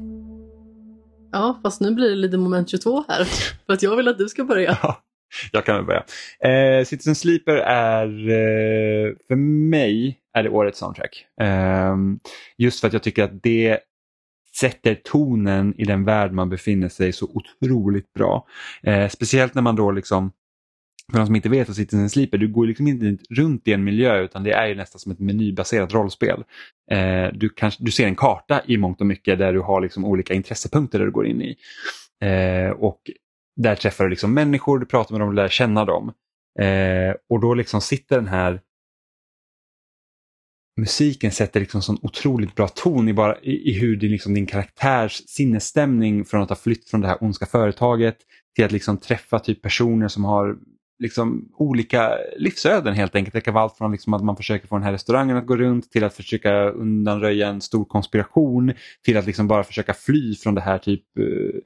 Ja, 1.32 1.60
fast 1.62 1.80
nu 1.80 1.94
blir 1.94 2.08
det 2.08 2.14
lite 2.14 2.36
moment 2.36 2.70
22 2.70 3.04
här. 3.08 3.24
För 3.66 3.72
att 3.72 3.82
jag 3.82 3.96
vill 3.96 4.08
att 4.08 4.18
du 4.18 4.28
ska 4.28 4.44
börja. 4.44 4.78
Ja, 4.82 5.02
jag 5.52 5.64
kan 5.64 5.76
väl 5.76 5.84
börja. 5.84 6.04
Eh, 6.78 6.84
Citizen 6.84 7.14
Sleeper 7.14 7.56
är, 7.56 8.06
eh, 8.06 9.14
för 9.28 9.36
mig, 9.70 10.18
är 10.34 10.42
det 10.42 10.50
årets 10.50 10.78
soundtrack. 10.78 11.26
Eh, 11.40 11.96
just 12.58 12.80
för 12.80 12.86
att 12.86 12.92
jag 12.92 13.02
tycker 13.02 13.24
att 13.24 13.42
det 13.42 13.78
sätter 14.60 14.94
tonen 14.94 15.74
i 15.80 15.84
den 15.84 16.04
värld 16.04 16.32
man 16.32 16.48
befinner 16.48 16.88
sig 16.88 17.12
så 17.12 17.26
otroligt 17.34 18.12
bra. 18.12 18.46
Eh, 18.82 19.08
speciellt 19.08 19.54
när 19.54 19.62
man 19.62 19.76
då 19.76 19.90
liksom, 19.90 20.32
för 21.12 21.18
de 21.18 21.26
som 21.26 21.36
inte 21.36 21.48
vet 21.48 21.68
vad 21.68 21.76
Citizen 21.76 22.10
Sleeper, 22.10 22.38
du 22.38 22.48
går 22.48 22.66
liksom 22.66 22.86
inte 22.88 23.16
runt 23.30 23.68
i 23.68 23.72
en 23.72 23.84
miljö 23.84 24.20
utan 24.20 24.42
det 24.42 24.52
är 24.52 24.66
ju 24.66 24.74
nästan 24.74 24.98
som 24.98 25.12
ett 25.12 25.18
menybaserat 25.18 25.94
rollspel. 25.94 26.44
Eh, 26.90 27.26
du, 27.32 27.48
kanske, 27.48 27.84
du 27.84 27.90
ser 27.90 28.06
en 28.06 28.16
karta 28.16 28.62
i 28.66 28.76
mångt 28.76 29.00
och 29.00 29.06
mycket 29.06 29.38
där 29.38 29.52
du 29.52 29.60
har 29.60 29.80
liksom 29.80 30.04
olika 30.04 30.34
intressepunkter 30.34 30.98
där 30.98 31.06
du 31.06 31.12
går 31.12 31.26
in 31.26 31.42
i. 31.42 31.56
Eh, 32.24 32.70
och 32.70 33.00
där 33.56 33.74
träffar 33.74 34.04
du 34.04 34.10
liksom 34.10 34.34
människor, 34.34 34.78
du 34.78 34.86
pratar 34.86 35.12
med 35.12 35.20
dem 35.20 35.30
du 35.30 35.36
lär 35.36 35.48
känna 35.48 35.84
dem. 35.84 36.12
Eh, 36.60 37.14
och 37.28 37.40
då 37.40 37.54
liksom 37.54 37.80
sitter 37.80 38.16
den 38.16 38.28
här 38.28 38.60
musiken 40.78 41.32
sätter 41.32 41.60
liksom 41.60 41.82
sån 41.82 41.98
otroligt 42.02 42.54
bra 42.54 42.68
ton 42.68 43.08
i, 43.08 43.12
bara, 43.12 43.40
i, 43.40 43.70
i 43.70 43.78
hur 43.80 43.96
din, 43.96 44.10
liksom, 44.10 44.34
din 44.34 44.46
karaktärs 44.46 45.22
sinnesstämning 45.26 46.24
från 46.24 46.42
att 46.42 46.48
ha 46.48 46.56
flytt 46.56 46.90
från 46.90 47.00
det 47.00 47.08
här 47.08 47.18
ondska 47.20 47.46
företaget 47.46 48.16
till 48.56 48.64
att 48.64 48.72
liksom 48.72 48.98
träffa 48.98 49.38
typ 49.38 49.62
personer 49.62 50.08
som 50.08 50.24
har 50.24 50.56
liksom 50.98 51.52
olika 51.58 52.18
livsöden 52.36 52.94
helt 52.94 53.14
enkelt. 53.14 53.34
Det 53.34 53.40
kan 53.40 53.54
vara 53.54 53.64
allt 53.64 53.76
från 53.76 53.92
liksom 53.92 54.14
att 54.14 54.24
man 54.24 54.36
försöker 54.36 54.68
få 54.68 54.74
den 54.74 54.84
här 54.84 54.92
restaurangen 54.92 55.36
att 55.36 55.46
gå 55.46 55.56
runt 55.56 55.90
till 55.90 56.04
att 56.04 56.14
försöka 56.14 56.70
undanröja 56.70 57.48
en 57.48 57.60
stor 57.60 57.84
konspiration 57.84 58.72
till 59.04 59.16
att 59.16 59.26
liksom 59.26 59.48
bara 59.48 59.64
försöka 59.64 59.94
fly 59.94 60.34
från 60.34 60.54
det 60.54 60.60
här 60.60 60.78
typ 60.78 61.18
eh, 61.18 61.60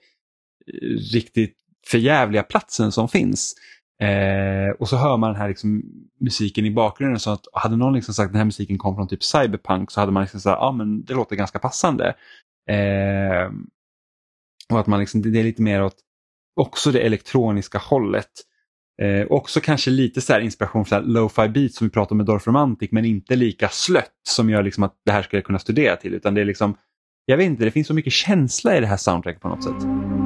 riktigt 1.12 1.56
förjävliga 1.86 2.42
platsen 2.42 2.92
som 2.92 3.08
finns. 3.08 3.54
Eh, 4.02 4.70
och 4.78 4.88
så 4.88 4.96
hör 4.96 5.16
man 5.16 5.32
den 5.32 5.40
här 5.40 5.48
liksom, 5.48 5.82
musiken 6.20 6.66
i 6.66 6.70
bakgrunden. 6.70 7.20
Så 7.20 7.30
att 7.30 7.46
hade 7.52 7.76
någon 7.76 7.94
liksom 7.94 8.14
sagt 8.14 8.26
att 8.26 8.32
den 8.32 8.38
här 8.38 8.44
musiken 8.44 8.78
kom 8.78 8.96
från 8.96 9.08
typ 9.08 9.22
cyberpunk 9.22 9.90
så 9.90 10.00
hade 10.00 10.12
man 10.12 10.22
liksom 10.22 10.40
sagt 10.40 10.56
att 10.56 10.62
ah, 10.62 10.72
men 10.72 11.04
det 11.04 11.14
låter 11.14 11.36
ganska 11.36 11.58
passande. 11.58 12.14
Eh, 12.68 13.50
och 14.70 14.80
att 14.80 14.86
man 14.86 15.00
liksom, 15.00 15.22
det 15.22 15.40
är 15.40 15.44
lite 15.44 15.62
mer 15.62 15.82
åt 15.82 15.96
också 16.56 16.92
det 16.92 17.00
elektroniska 17.00 17.78
hållet. 17.78 18.30
Eh, 19.02 19.26
också 19.30 19.60
kanske 19.60 19.90
lite 19.90 20.20
så 20.20 20.32
här 20.32 20.40
inspiration 20.40 20.84
för 20.84 21.02
lo-fi 21.02 21.48
beats 21.48 21.76
som 21.76 21.86
vi 21.86 21.90
pratade 21.90 22.10
om 22.10 22.16
med 22.16 22.26
Dorf 22.26 22.46
Romantic 22.46 22.92
men 22.92 23.04
inte 23.04 23.36
lika 23.36 23.68
slött 23.68 24.10
som 24.28 24.50
gör 24.50 24.62
liksom 24.62 24.82
att 24.82 24.94
det 25.06 25.12
här 25.12 25.22
ska 25.22 25.36
jag 25.36 25.44
kunna 25.44 25.58
studera 25.58 25.96
till. 25.96 26.14
Utan 26.14 26.34
det 26.34 26.40
är 26.40 26.44
liksom, 26.44 26.74
jag 27.26 27.36
vet 27.36 27.46
inte, 27.46 27.64
det 27.64 27.70
finns 27.70 27.86
så 27.86 27.94
mycket 27.94 28.12
känsla 28.12 28.76
i 28.76 28.80
det 28.80 28.86
här 28.86 28.96
soundtracket 28.96 29.42
på 29.42 29.48
något 29.48 29.64
sätt. 29.64 30.21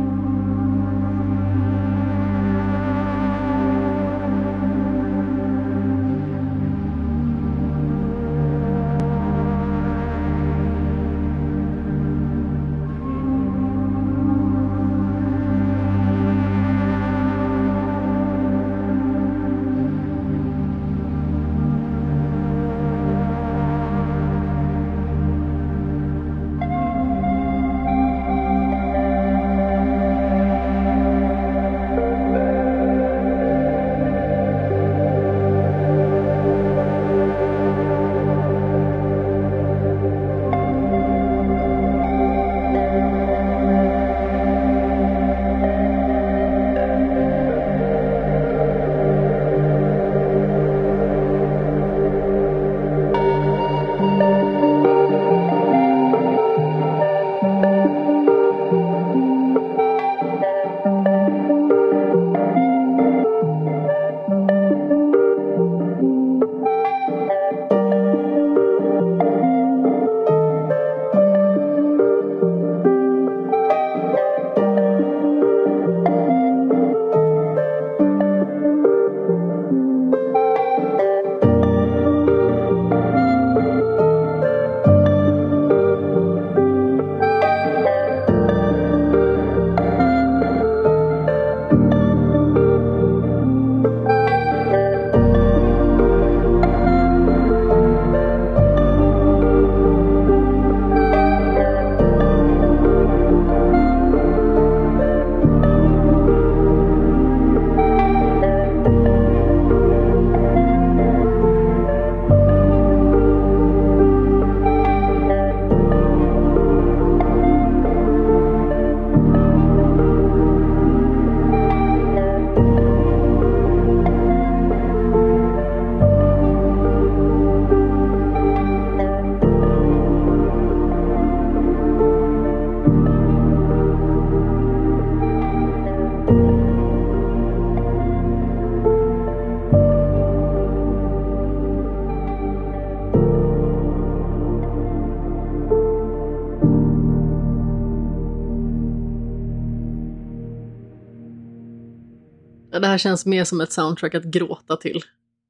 Här 152.96 152.98
känns 152.98 153.26
mer 153.26 153.44
som 153.44 153.60
ett 153.60 153.72
soundtrack 153.72 154.14
att 154.14 154.24
gråta 154.24 154.76
till. 154.76 155.02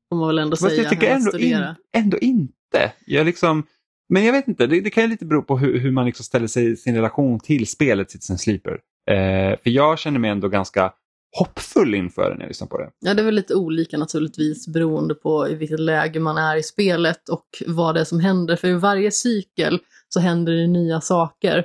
Får 0.08 0.16
man 0.16 0.28
väl 0.28 0.39
ändå 0.39 0.57
Fast 0.57 0.70
säga. 0.70 0.83
jag 0.83 0.91
tycker 0.91 1.10
ändå, 1.10 1.39
in, 1.39 1.65
ändå 1.92 2.18
inte. 2.18 2.92
Jag 3.07 3.26
liksom, 3.26 3.66
men 4.08 4.25
jag 4.25 4.33
vet 4.33 4.49
inte, 4.49 4.66
det, 4.66 4.81
det 4.81 4.91
kan 4.91 5.02
ju 5.02 5.10
lite 5.10 5.25
bero 5.25 5.42
på 5.42 5.58
hur, 5.58 5.78
hur 5.78 5.91
man 5.91 6.07
liksom 6.07 6.25
ställer 6.25 6.47
sig 6.47 6.73
i 6.73 6.76
sin 6.76 6.94
relation 6.94 7.41
till 7.41 7.66
spelet 7.66 8.10
Citizen 8.10 8.39
Sleeper. 8.39 8.73
Eh, 9.10 9.58
för 9.62 9.70
jag 9.70 9.99
känner 9.99 10.18
mig 10.18 10.31
ändå 10.31 10.49
ganska 10.49 10.92
hoppfull 11.39 11.94
inför 11.94 12.31
det 12.31 12.34
när 12.34 12.42
jag 12.42 12.49
lyssnar 12.49 12.68
på 12.68 12.78
det. 12.78 12.91
Ja, 13.00 13.15
det 13.15 13.23
är 13.23 13.25
väl 13.25 13.34
lite 13.34 13.55
olika 13.55 13.99
naturligtvis 13.99 14.68
beroende 14.68 15.15
på 15.15 15.49
i 15.49 15.55
vilket 15.55 15.81
läge 15.81 16.20
man 16.20 16.39
är 16.39 16.57
i 16.57 16.62
spelet 16.62 17.28
och 17.28 17.47
vad 17.66 17.94
det 17.94 18.00
är 18.00 18.05
som 18.05 18.20
händer. 18.20 18.57
För 18.57 18.68
i 18.68 18.73
varje 18.73 19.10
cykel 19.10 19.78
så 20.08 20.20
händer 20.20 20.52
det 20.52 20.66
nya 20.66 21.00
saker. 21.00 21.65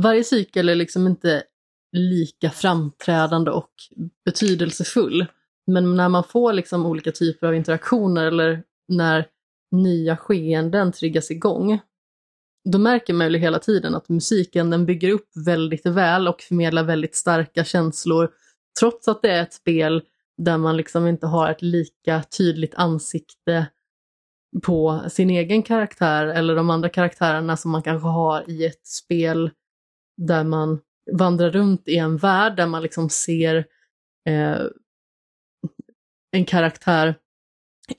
Varje 0.00 0.24
cykel 0.24 0.68
är 0.68 0.74
liksom 0.74 1.06
inte 1.06 1.42
lika 1.92 2.50
framträdande 2.50 3.50
och 3.50 3.70
betydelsefull. 4.24 5.26
Men 5.66 5.96
när 5.96 6.08
man 6.08 6.24
får 6.24 6.52
liksom 6.52 6.86
olika 6.86 7.12
typer 7.12 7.46
av 7.46 7.54
interaktioner 7.54 8.26
eller 8.26 8.62
när 8.88 9.26
nya 9.70 10.16
skeenden 10.16 10.92
triggas 10.92 11.30
igång, 11.30 11.80
då 12.72 12.78
märker 12.78 13.14
man 13.14 13.32
ju 13.32 13.38
hela 13.38 13.58
tiden 13.58 13.94
att 13.94 14.08
musiken 14.08 14.70
den 14.70 14.86
bygger 14.86 15.10
upp 15.10 15.28
väldigt 15.46 15.86
väl 15.86 16.28
och 16.28 16.40
förmedlar 16.40 16.84
väldigt 16.84 17.14
starka 17.14 17.64
känslor. 17.64 18.30
Trots 18.80 19.08
att 19.08 19.22
det 19.22 19.30
är 19.30 19.42
ett 19.42 19.52
spel 19.52 20.02
där 20.36 20.58
man 20.58 20.76
liksom 20.76 21.06
inte 21.06 21.26
har 21.26 21.50
ett 21.50 21.62
lika 21.62 22.22
tydligt 22.22 22.74
ansikte 22.74 23.66
på 24.62 25.02
sin 25.08 25.30
egen 25.30 25.62
karaktär 25.62 26.26
eller 26.26 26.56
de 26.56 26.70
andra 26.70 26.88
karaktärerna 26.88 27.56
som 27.56 27.70
man 27.70 27.82
kanske 27.82 28.08
har 28.08 28.50
i 28.50 28.66
ett 28.66 28.86
spel 28.86 29.50
där 30.16 30.44
man 30.44 30.80
vandra 31.12 31.50
runt 31.50 31.88
i 31.88 31.96
en 31.96 32.16
värld 32.16 32.56
där 32.56 32.66
man 32.66 32.82
liksom 32.82 33.10
ser 33.10 33.56
eh, 34.28 34.60
en 36.32 36.44
karaktär 36.44 37.14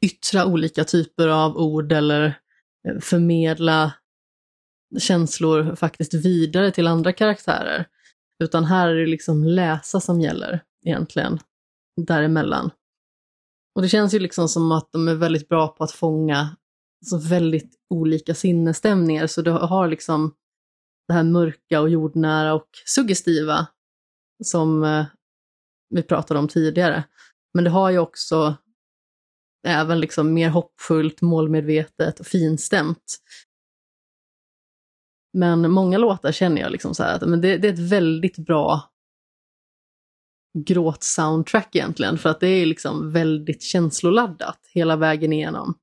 yttra 0.02 0.46
olika 0.46 0.84
typer 0.84 1.28
av 1.28 1.58
ord 1.58 1.92
eller 1.92 2.40
eh, 2.88 3.00
förmedla 3.00 3.94
känslor 5.00 5.76
faktiskt 5.76 6.14
vidare 6.14 6.72
till 6.72 6.88
andra 6.88 7.14
karaktärer. 7.14 7.86
Utan 8.44 8.66
här 8.66 8.88
är 8.88 8.96
det 8.96 9.08
liksom 9.08 9.44
läsa 9.44 10.00
som 10.00 10.22
gäller 10.22 10.64
egentligen 10.86 11.40
däremellan. 12.02 12.72
Och 13.76 13.82
det 13.82 13.90
känns 13.90 14.14
ju 14.14 14.20
liksom 14.20 14.50
som 14.50 14.72
att 14.72 14.92
de 14.92 15.08
är 15.08 15.16
väldigt 15.16 15.50
bra 15.50 15.68
på 15.68 15.84
att 15.84 15.92
fånga 15.92 16.56
så 17.06 17.18
väldigt 17.18 17.76
olika 17.90 18.36
sinnesstämningar. 18.36 19.28
Så 19.28 19.42
du 19.42 19.52
har 19.52 19.88
liksom 19.88 20.36
det 21.08 21.14
här 21.14 21.24
mörka 21.24 21.82
och 21.82 21.90
jordnära 21.90 22.54
och 22.54 22.70
suggestiva 22.86 23.68
som 24.44 24.84
eh, 24.84 25.06
vi 25.90 26.04
pratade 26.04 26.40
om 26.40 26.48
tidigare. 26.48 27.04
Men 27.54 27.64
det 27.64 27.70
har 27.70 27.90
ju 27.90 28.00
också 28.00 28.56
även 29.68 30.00
liksom 30.00 30.34
mer 30.34 30.50
hoppfullt, 30.50 31.22
målmedvetet 31.22 32.20
och 32.20 32.28
finstämt. 32.28 33.18
Men 35.34 35.72
många 35.72 35.98
låtar 35.98 36.32
känner 36.32 36.62
jag 36.62 36.72
liksom 36.72 36.96
så 36.96 37.04
här 37.04 37.16
att 37.16 37.30
men 37.30 37.42
det, 37.42 37.58
det 37.58 37.68
är 37.68 37.74
ett 37.74 37.92
väldigt 37.92 38.38
bra 38.38 38.92
gråt-soundtrack 40.58 41.76
egentligen, 41.76 42.18
för 42.18 42.30
att 42.30 42.40
det 42.40 42.48
är 42.48 42.66
liksom 42.66 43.12
väldigt 43.12 43.64
känsloladdat 43.64 44.60
hela 44.74 44.96
vägen 44.96 45.34
igenom. 45.34 45.76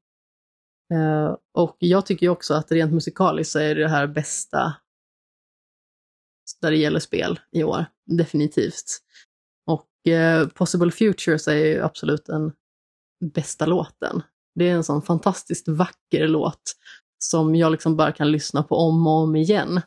Eh, 0.95 1.37
och 1.55 1.77
jag 1.79 2.07
tycker 2.07 2.27
ju 2.27 2.31
också 2.31 2.55
att 2.55 2.73
rent 2.73 2.93
musikaliskt 2.93 3.53
så 3.53 3.59
är 3.59 3.75
det 3.75 3.89
här 3.89 4.07
bästa 4.07 4.75
där 6.60 6.70
det 6.70 6.77
gäller 6.77 7.01
spel 7.01 7.41
i 7.52 7.62
år, 7.62 7.85
definitivt. 8.07 8.99
Och 9.67 10.12
eh, 10.12 10.49
Possible 10.49 10.91
Futures 10.91 11.49
är 11.49 11.55
ju 11.55 11.83
absolut 11.83 12.27
den 12.27 12.52
bästa 13.35 13.67
låten. 13.67 14.23
Det 14.55 14.68
är 14.68 14.75
en 14.75 14.85
sån 14.85 15.02
fantastiskt 15.02 15.68
vacker 15.68 16.28
låt 16.28 16.62
som 17.18 17.55
jag 17.55 17.73
liksom 17.73 17.97
bara 17.97 18.12
kan 18.12 18.33
lyssna 18.33 18.62
på 18.62 18.77
om 18.77 19.07
och 19.07 19.12
om 19.12 19.36
igen. 19.36 19.81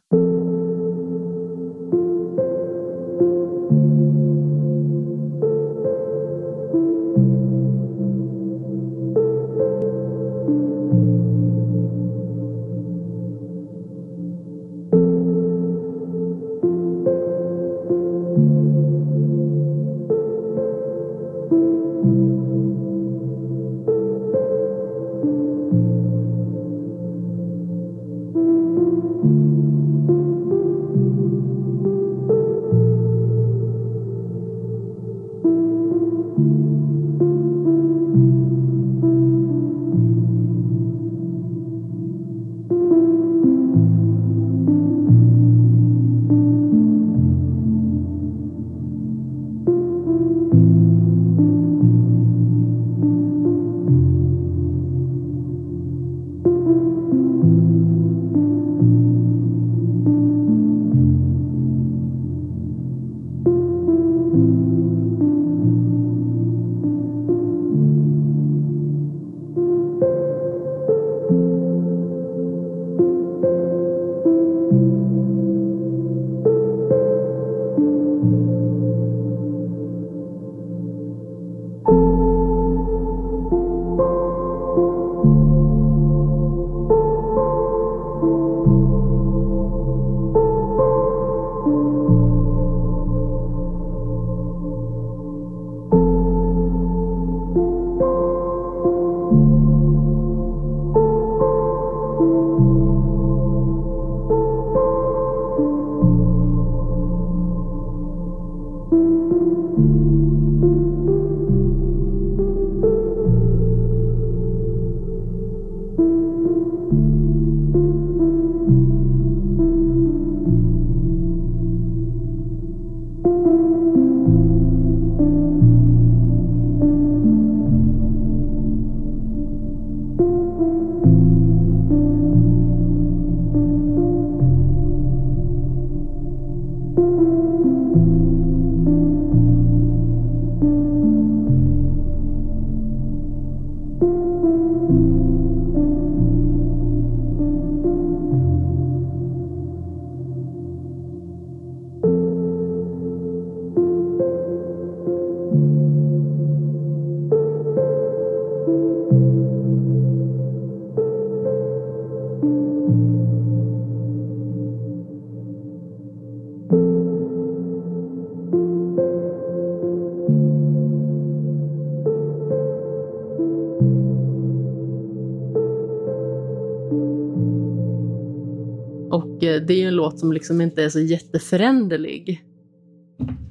Låt 180.11 180.19
som 180.19 180.31
liksom 180.31 180.61
inte 180.61 180.83
är 180.83 180.89
så 180.89 180.99
jätteföränderlig 180.99 182.45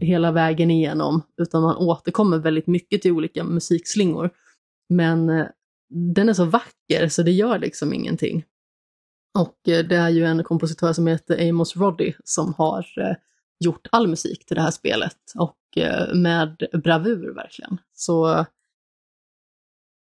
hela 0.01 0.33
vägen 0.33 0.71
igenom, 0.71 1.23
utan 1.43 1.63
man 1.63 1.77
återkommer 1.77 2.39
väldigt 2.39 2.67
mycket 2.67 3.03
till 3.03 3.13
olika 3.13 3.45
musikslingor. 3.45 4.31
Men 4.89 5.31
eh, 5.31 5.47
den 6.15 6.29
är 6.29 6.33
så 6.33 6.45
vacker 6.45 7.09
så 7.09 7.23
det 7.23 7.31
gör 7.31 7.59
liksom 7.59 7.95
ingenting. 7.95 8.45
Och 9.39 9.69
eh, 9.69 9.87
det 9.87 9.97
är 9.97 10.09
ju 10.09 10.25
en 10.25 10.45
kompositör 10.45 10.93
som 10.93 11.07
heter 11.07 11.49
Amos 11.49 11.77
Roddy 11.77 12.13
som 12.25 12.55
har 12.55 12.87
eh, 12.97 13.17
gjort 13.65 13.87
all 13.93 14.09
musik 14.09 14.47
till 14.47 14.57
det 14.57 14.63
här 14.63 14.71
spelet 14.71 15.17
och 15.39 15.57
med 16.15 16.57
bravur 16.85 17.35
verkligen. 17.35 17.79
Så 17.93 18.47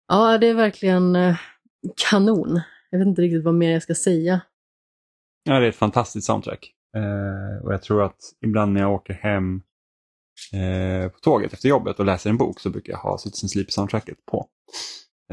ja, 0.08 0.38
det 0.38 0.48
är 0.48 0.54
verkligen 0.54 1.18
kanon. 2.10 2.62
Jag 2.90 3.00
vet 3.00 3.08
inte 3.08 3.22
riktigt 3.22 3.44
vad 3.44 3.54
mer 3.54 3.72
jag 3.72 3.84
ska 3.84 3.96
säga. 3.96 4.42
Ja, 5.48 5.60
det 5.60 5.66
är 5.66 5.70
ett 5.70 5.76
fantastiskt 5.76 6.28
soundtrack. 6.28 6.74
Eh, 6.96 7.66
och 7.66 7.74
jag 7.74 7.82
tror 7.82 8.04
att 8.04 8.20
ibland 8.46 8.74
när 8.74 8.82
jag 8.82 8.92
åker 8.94 9.14
hem 9.14 9.62
eh, 10.54 11.10
på 11.12 11.20
tåget 11.20 11.54
efter 11.54 11.70
jobbet 11.70 12.00
och 12.00 12.06
läser 12.06 12.30
en 12.30 12.38
bok 12.38 12.60
så 12.60 12.70
brukar 12.70 12.94
jag 12.94 13.00
ha 13.00 13.18
Citizen 13.18 13.50
Sleep 13.50 13.72
soundtracket 13.72 14.26
på. 14.26 14.50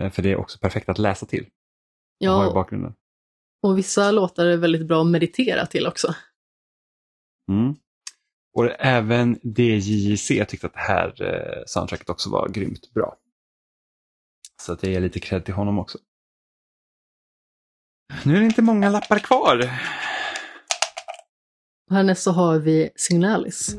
Eh, 0.01 0.11
för 0.11 0.23
det 0.23 0.31
är 0.33 0.37
också 0.37 0.59
perfekt 0.59 0.89
att 0.89 0.99
läsa 0.99 1.27
till. 1.27 1.43
ha 1.45 1.49
i 2.45 2.47
Ja, 2.47 2.53
bakgrunden. 2.55 2.95
och 3.63 3.79
vissa 3.79 4.11
låtar 4.11 4.47
är 4.47 4.57
väldigt 4.57 4.87
bra 4.87 5.01
att 5.01 5.07
meditera 5.11 5.67
till 5.67 5.87
också. 5.87 6.15
Mm. 7.51 7.75
Och 8.57 8.71
även 8.79 9.39
DJJC 9.43 10.29
tyckte 10.49 10.67
att 10.67 10.73
det 10.75 10.81
här 10.81 11.23
eh, 11.23 11.63
soundtracket 11.67 12.11
också 12.11 12.31
var 12.31 12.49
grymt 12.49 12.93
bra. 12.95 13.17
Så 14.63 14.73
att 14.73 14.83
jag 14.83 14.93
ger 14.93 15.01
lite 15.01 15.21
cred 15.21 15.45
till 15.45 15.55
honom 15.55 15.79
också. 15.79 15.99
Nu 18.25 18.37
är 18.37 18.41
det 18.41 18.47
inte 18.47 18.63
många 18.63 18.89
lappar 18.91 19.19
kvar. 19.19 19.71
Härnäst 21.91 22.23
så 22.23 22.31
har 22.31 22.59
vi 22.59 22.91
Signalis. 22.97 23.77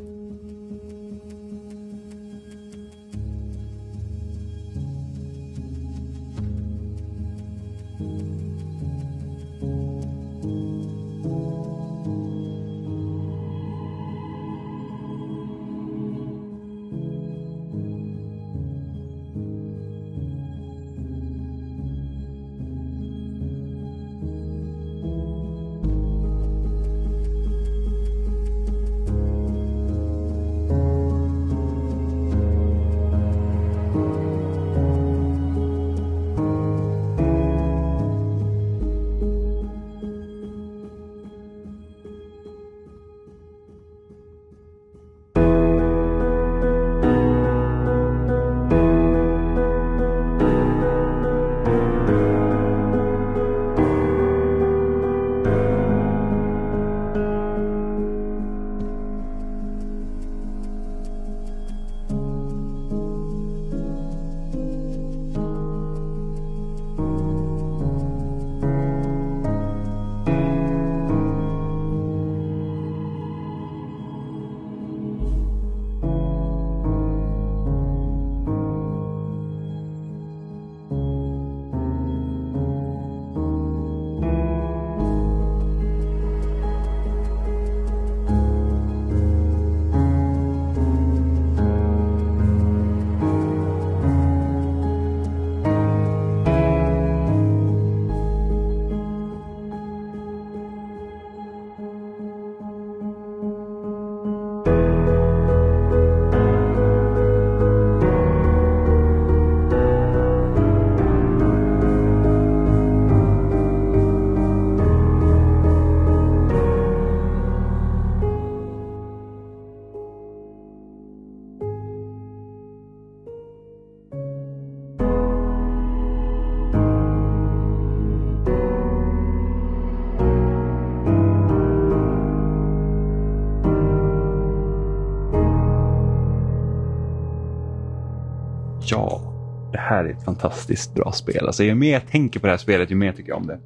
Här 140.05 140.13
är 140.13 140.17
ett 140.17 140.25
fantastiskt 140.25 140.95
bra 140.95 141.11
spel. 141.11 141.45
Alltså, 141.45 141.63
ju 141.63 141.75
mer 141.75 141.93
jag 141.93 142.07
tänker 142.07 142.39
på 142.39 142.47
det 142.47 142.53
här 142.53 142.57
spelet, 142.57 142.91
ju 142.91 142.95
mer 142.95 143.13
tycker 143.13 143.29
jag 143.29 143.37
om 143.37 143.47
det. 143.47 143.59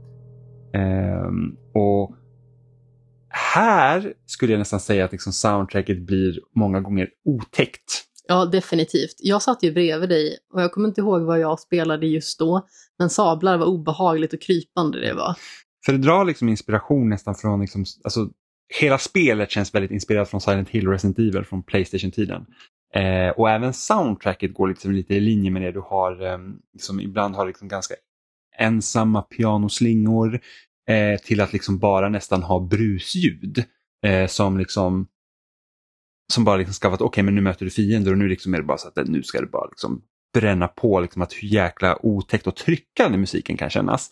Ehm, 0.78 1.56
och 1.74 2.16
här 3.30 4.14
skulle 4.26 4.54
jag 4.54 4.60
nästan 4.60 4.80
säga 4.80 5.06
att 5.06 5.12
liksom 5.12 5.34
soundtracket 5.34 6.02
blir 6.02 6.40
många 6.56 6.82
gånger 6.82 7.10
otäckt. 7.26 8.06
Ja, 8.28 8.46
definitivt. 8.46 9.16
Jag 9.18 9.42
satt 9.42 9.64
ju 9.64 9.72
bredvid 9.72 10.10
dig 10.10 10.38
och 10.54 10.62
jag 10.62 10.72
kommer 10.72 10.88
inte 10.88 11.02
ihåg 11.02 11.22
vad 11.22 11.40
jag 11.40 11.60
spelade 11.60 12.08
just 12.08 12.40
då, 12.40 12.68
men 13.00 13.10
sablar 13.10 13.58
var 13.58 13.66
obehagligt 13.66 14.34
och 14.34 14.42
krypande 14.42 15.00
det 15.00 15.14
var. 15.14 15.36
För 15.86 15.92
det 15.92 15.98
drar 15.98 16.26
liksom 16.26 16.50
inspiration 16.50 17.10
nästan 17.10 17.36
från, 17.36 17.62
liksom, 17.62 17.86
alltså, 18.04 18.30
hela 18.80 18.98
spelet 18.98 19.52
känns 19.52 19.76
väldigt 19.76 19.92
inspirerat 19.92 20.30
från 20.30 20.42
Silent 20.42 20.70
Hill 20.70 20.88
och 20.88 20.94
Resident 20.94 21.20
Evil 21.20 21.44
från 21.44 21.64
Playstation-tiden. 21.64 22.46
Eh, 22.94 23.30
och 23.30 23.50
även 23.50 23.74
soundtracket 23.74 24.54
går 24.54 24.68
liksom 24.68 24.92
lite 24.92 25.16
i 25.16 25.20
linje 25.20 25.52
med 25.52 25.62
det. 25.62 25.72
Du 25.72 25.80
har, 25.80 26.26
eh, 26.26 26.38
liksom, 26.74 27.00
ibland 27.00 27.36
har 27.36 27.46
liksom 27.46 27.68
ganska 27.68 27.94
ensamma 28.58 29.22
pianoslingor 29.22 30.40
eh, 30.90 31.20
till 31.20 31.42
att 31.42 31.54
liksom 31.54 31.80
bara 31.80 32.10
nästan 32.10 32.44
ha 32.44 32.60
brusljud. 32.60 33.64
Eh, 34.06 34.28
som 34.28 34.58
liksom 34.58 35.08
som 36.34 36.44
bara 36.44 36.58
liksom 36.58 36.74
ska 36.74 36.88
vara 36.88 36.96
att 36.96 37.02
okej 37.02 37.24
men 37.24 37.36
nu 37.36 37.42
möter 37.42 37.66
du 37.66 37.72
fiender 37.72 38.12
och 38.12 38.18
nu 38.18 38.28
liksom 38.28 38.54
är 38.54 38.58
det 38.58 38.64
bara 38.64 38.78
så 38.78 38.88
att 38.88 39.08
nu 39.08 39.24
ska 39.24 39.42
det 39.42 39.48
bara 39.48 39.68
liksom 39.68 40.02
bränna 40.34 40.68
på 40.68 41.00
liksom 41.00 41.22
att 41.22 41.34
hur 41.34 41.48
jäkla 41.48 42.06
otäckt 42.06 42.48
och 42.48 42.56
tryckande 42.56 43.18
musiken 43.18 43.58
kan 43.58 43.70
kännas. 43.70 44.12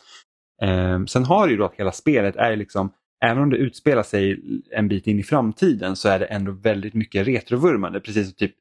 Eh, 0.61 1.05
sen 1.05 1.25
har 1.25 1.47
det 1.47 1.51
ju 1.51 1.57
då 1.57 1.65
att 1.65 1.75
hela 1.75 1.91
spelet 1.91 2.35
är 2.35 2.55
liksom, 2.55 2.91
även 3.25 3.43
om 3.43 3.49
det 3.49 3.57
utspelar 3.57 4.03
sig 4.03 4.39
en 4.71 4.87
bit 4.87 5.07
in 5.07 5.19
i 5.19 5.23
framtiden 5.23 5.95
så 5.95 6.09
är 6.09 6.19
det 6.19 6.25
ändå 6.25 6.51
väldigt 6.51 6.93
mycket 6.93 7.27
retrovurmande. 7.27 7.99
Precis 7.99 8.27
som 8.27 8.35
typ, 8.35 8.55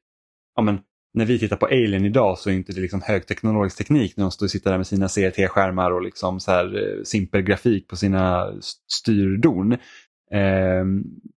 ja 0.57 0.63
men 0.63 0.79
när 1.13 1.25
vi 1.25 1.39
tittar 1.39 1.55
på 1.55 1.65
Alien 1.65 2.05
idag 2.05 2.37
så 2.37 2.49
är 2.49 2.53
inte 2.53 2.73
det 2.73 2.81
liksom 2.81 3.01
högteknologisk 3.01 3.77
teknik 3.77 4.17
när 4.17 4.23
de 4.23 4.31
står 4.31 4.45
och 4.45 4.51
sitter 4.51 4.71
där 4.71 4.77
med 4.77 4.87
sina 4.87 5.07
CRT-skärmar 5.07 5.91
och 5.91 6.01
liksom 6.01 6.39
så 6.39 6.51
här 6.51 6.65
eh, 6.65 7.03
simpel 7.03 7.41
grafik 7.41 7.87
på 7.87 7.95
sina 7.95 8.53
styrdon. 8.87 9.71
Eh, 10.31 10.85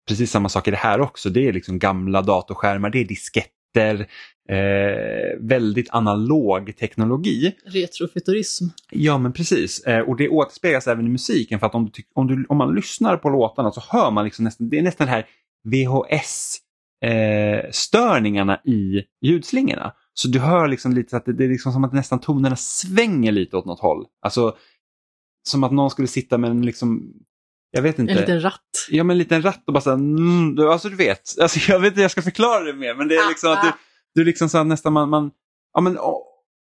precis 0.08 0.32
samma 0.32 0.50
sak 0.50 0.68
i 0.68 0.72
det 0.72 0.78
här 0.78 1.02
också. 1.02 1.30
Det 1.30 1.48
är 1.48 1.54
liksom 1.54 1.80
gamla 1.80 2.22
datorskärmar, 2.22 2.90
det 2.90 3.00
är 3.00 3.06
disketter, 3.06 4.08
eh, 4.50 5.40
väldigt 5.40 5.90
analog 5.90 6.78
teknologi. 6.78 7.56
Retrofuturism. 7.66 8.66
Ja 8.92 9.18
men 9.18 9.34
precis 9.34 9.84
eh, 9.84 10.00
och 10.00 10.18
det 10.18 10.30
återspeglas 10.30 10.88
även 10.88 11.06
i 11.08 11.10
musiken 11.10 11.60
för 11.60 11.68
att 11.68 11.76
om, 11.76 11.92
du, 11.94 12.04
om, 12.14 12.28
du, 12.28 12.46
om 12.50 12.58
man 12.58 12.76
lyssnar 12.76 13.18
på 13.18 13.30
låtarna 13.30 13.72
så 13.72 13.82
hör 13.90 14.12
man 14.12 14.26
liksom 14.26 14.46
nästan, 14.46 14.70
det 14.70 14.78
är 14.78 14.82
nästan 14.82 15.08
det 15.08 15.14
här 15.14 15.26
VHS 15.64 16.60
eh, 17.02 17.72
störningarna 17.72 18.62
i 18.66 19.04
ljudslingorna. 19.22 19.94
Så 20.14 20.28
du 20.28 20.40
hör 20.40 20.68
liksom 20.68 20.94
lite 20.94 21.18
att 21.18 21.26
det, 21.26 21.34
det 21.34 21.44
är 21.44 21.50
liksom 21.50 21.72
som 21.72 21.84
att 21.84 21.94
nästan 21.94 22.20
tonerna 22.20 22.56
svänger 22.56 23.32
lite 23.32 23.58
åt 23.58 23.66
något 23.66 23.80
håll. 23.80 24.06
Alltså 24.22 24.56
som 25.44 25.64
att 25.64 25.72
någon 25.72 25.90
skulle 25.90 26.08
sitta 26.08 26.38
med 26.38 26.50
en 26.50 26.66
liksom, 26.66 27.14
jag 27.72 27.82
vet 27.82 28.00
inte. 28.00 28.14
En 28.14 28.20
liten 28.20 28.42
ratt. 28.42 28.88
Ja 28.90 29.04
men 29.04 29.14
en 29.14 29.18
liten 29.18 29.42
ratt 29.42 29.64
och 29.68 29.74
bara 29.74 29.82
så 29.82 29.90
här, 29.90 29.98
mm, 29.98 30.56
du, 30.56 30.72
alltså 30.72 30.90
du 30.90 30.96
vet, 30.96 31.22
alltså, 31.42 31.60
jag 31.72 31.80
vet 31.80 31.88
inte 31.88 31.96
hur 31.96 32.04
jag 32.04 32.12
ska 32.12 32.22
förklara 32.22 32.64
det 32.64 32.74
mer 32.74 32.96
men 32.96 33.08
det 33.08 33.16
är 33.16 33.30
liksom 33.30 33.52
att 33.52 33.62
du, 33.64 33.72
du 34.22 34.26
liksom 34.26 34.50
så 34.50 34.58
här, 34.58 34.66
nästan 34.66 34.94
man, 34.94 35.10
man 35.10 35.32
ja 35.74 35.82
men 35.82 36.00
åh, 36.00 36.30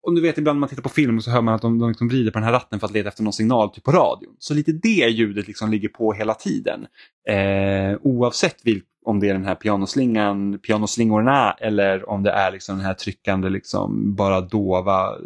om 0.08 0.16
du 0.16 0.22
vet 0.22 0.38
ibland 0.38 0.56
när 0.56 0.60
man 0.60 0.70
tittar 0.70 0.84
på 0.84 0.90
film 0.90 1.22
så 1.22 1.32
hör 1.32 1.42
man 1.42 1.54
att 1.54 1.62
de, 1.62 1.80
de 1.80 1.90
liksom 1.90 2.08
vrider 2.08 2.32
på 2.32 2.40
den 2.40 2.44
här 2.44 2.52
ratten 2.52 2.80
för 2.80 2.88
att 2.88 2.94
leta 2.94 3.10
efter 3.10 3.24
någon 3.24 3.34
signal 3.34 3.70
typ 3.70 3.84
på 3.84 3.92
radion. 3.92 4.36
Så 4.40 4.54
lite 4.54 4.72
det 4.72 5.10
ljudet 5.10 5.48
liksom 5.48 5.72
ligger 5.72 5.90
på 5.90 6.14
hela 6.14 6.34
tiden. 6.34 6.88
Eh, 7.30 7.98
oavsett 8.02 8.56
vilk, 8.64 8.86
om 9.06 9.20
det 9.20 9.30
är 9.30 9.34
den 9.34 9.46
här 9.46 9.56
pianoslingan, 9.56 10.60
pianoslingorna 10.60 11.52
eller 11.52 12.10
om 12.10 12.24
det 12.24 12.32
är 12.32 12.52
liksom 12.52 12.78
den 12.78 12.86
här 12.86 12.94
tryckande 12.94 13.50
liksom 13.50 14.16
bara 14.16 14.42
dova 14.42 15.10
eh, 15.10 15.20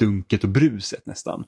dunket 0.00 0.44
och 0.44 0.50
bruset 0.50 1.06
nästan. 1.06 1.44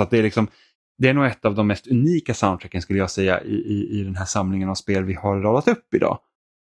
Så 0.00 0.04
att 0.04 0.10
det 0.10 0.18
är 0.18 0.22
liksom 0.22 0.48
det 0.98 1.08
är 1.08 1.14
nog 1.14 1.26
ett 1.26 1.44
av 1.44 1.54
de 1.54 1.66
mest 1.66 1.86
unika 1.86 2.34
soundtracken 2.34 2.82
skulle 2.82 2.98
jag 2.98 3.10
säga 3.10 3.42
i, 3.42 3.54
i, 3.54 4.00
i 4.00 4.04
den 4.04 4.16
här 4.16 4.24
samlingen 4.24 4.68
av 4.68 4.74
spel 4.74 5.04
vi 5.04 5.14
har 5.14 5.40
radat 5.40 5.68
upp 5.68 5.94
idag. 5.94 6.18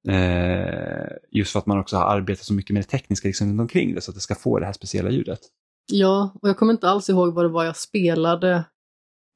Eh, 0.09 1.07
just 1.31 1.53
för 1.53 1.59
att 1.59 1.67
man 1.67 1.79
också 1.79 1.97
har 1.97 2.05
arbetat 2.05 2.45
så 2.45 2.55
mycket 2.55 2.75
med 2.75 2.83
det 2.83 2.89
tekniska 2.89 3.29
liksom 3.29 3.49
runt 3.49 3.61
omkring 3.61 3.95
det 3.95 4.01
så 4.01 4.11
att 4.11 4.15
det 4.15 4.21
ska 4.21 4.35
få 4.35 4.59
det 4.59 4.67
här 4.67 4.73
speciella 4.73 5.11
ljudet. 5.11 5.41
Ja, 5.93 6.35
och 6.43 6.49
jag 6.49 6.57
kommer 6.57 6.73
inte 6.73 6.89
alls 6.89 7.09
ihåg 7.09 7.35
vad 7.35 7.45
det 7.45 7.49
var 7.49 7.65
jag 7.65 7.77
spelade 7.77 8.65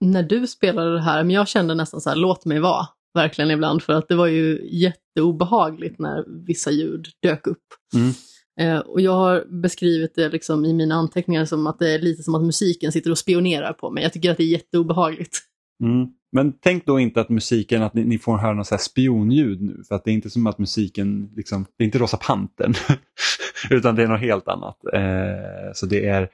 när 0.01 0.23
du 0.23 0.47
spelade 0.47 0.95
det 0.95 1.03
här, 1.03 1.25
men 1.25 1.35
jag 1.35 1.49
kände 1.49 1.75
nästan 1.75 2.01
så 2.01 2.09
här, 2.09 2.17
låt 2.17 2.45
mig 2.45 2.61
vara, 2.61 2.89
verkligen 3.15 3.51
ibland, 3.51 3.83
för 3.83 3.93
att 3.93 4.09
det 4.09 4.17
var 4.17 4.27
ju 4.27 4.69
jätteobehagligt 4.73 5.99
när 5.99 6.45
vissa 6.47 6.71
ljud 6.71 7.07
dök 7.23 7.47
upp. 7.47 7.65
Mm. 7.95 8.13
Eh, 8.61 8.79
och 8.79 9.01
jag 9.01 9.13
har 9.13 9.45
beskrivit 9.63 10.15
det 10.15 10.29
liksom 10.29 10.65
i 10.65 10.73
mina 10.73 10.95
anteckningar 10.95 11.45
som 11.45 11.67
att 11.67 11.79
det 11.79 11.95
är 11.95 11.99
lite 11.99 12.23
som 12.23 12.35
att 12.35 12.43
musiken 12.43 12.93
sitter 12.93 13.11
och 13.11 13.19
spionerar 13.19 13.73
på 13.73 13.91
mig. 13.91 14.03
Jag 14.03 14.13
tycker 14.13 14.31
att 14.31 14.37
det 14.37 14.43
är 14.43 14.53
jätteobehagligt. 14.53 15.39
Mm. 15.83 16.09
Men 16.33 16.53
tänk 16.61 16.87
då 16.87 17.01
inte 17.01 17.21
att 17.21 17.29
musiken, 17.29 17.83
att 17.83 17.95
ni, 17.95 18.05
ni 18.05 18.19
får 18.19 18.37
höra 18.37 18.55
något 18.55 18.67
så 18.67 18.79
spionljud 18.79 19.63
nu. 19.63 19.83
För 19.89 19.95
att 19.95 20.05
det 20.05 20.11
är 20.11 20.13
inte 20.13 20.31
som 20.31 20.47
att 20.47 20.59
musiken, 20.59 21.31
liksom, 21.37 21.67
det 21.77 21.85
är 21.85 21.87
inte 21.87 21.99
Rosa 21.99 22.17
Pantern. 22.17 22.75
utan 23.71 23.95
det 23.95 24.03
är 24.03 24.09
något 24.09 24.21
helt 24.21 24.49
annat. 24.49 24.79
Eh, 24.93 25.73
så 25.75 25.87
det 25.87 26.07
är, 26.07 26.29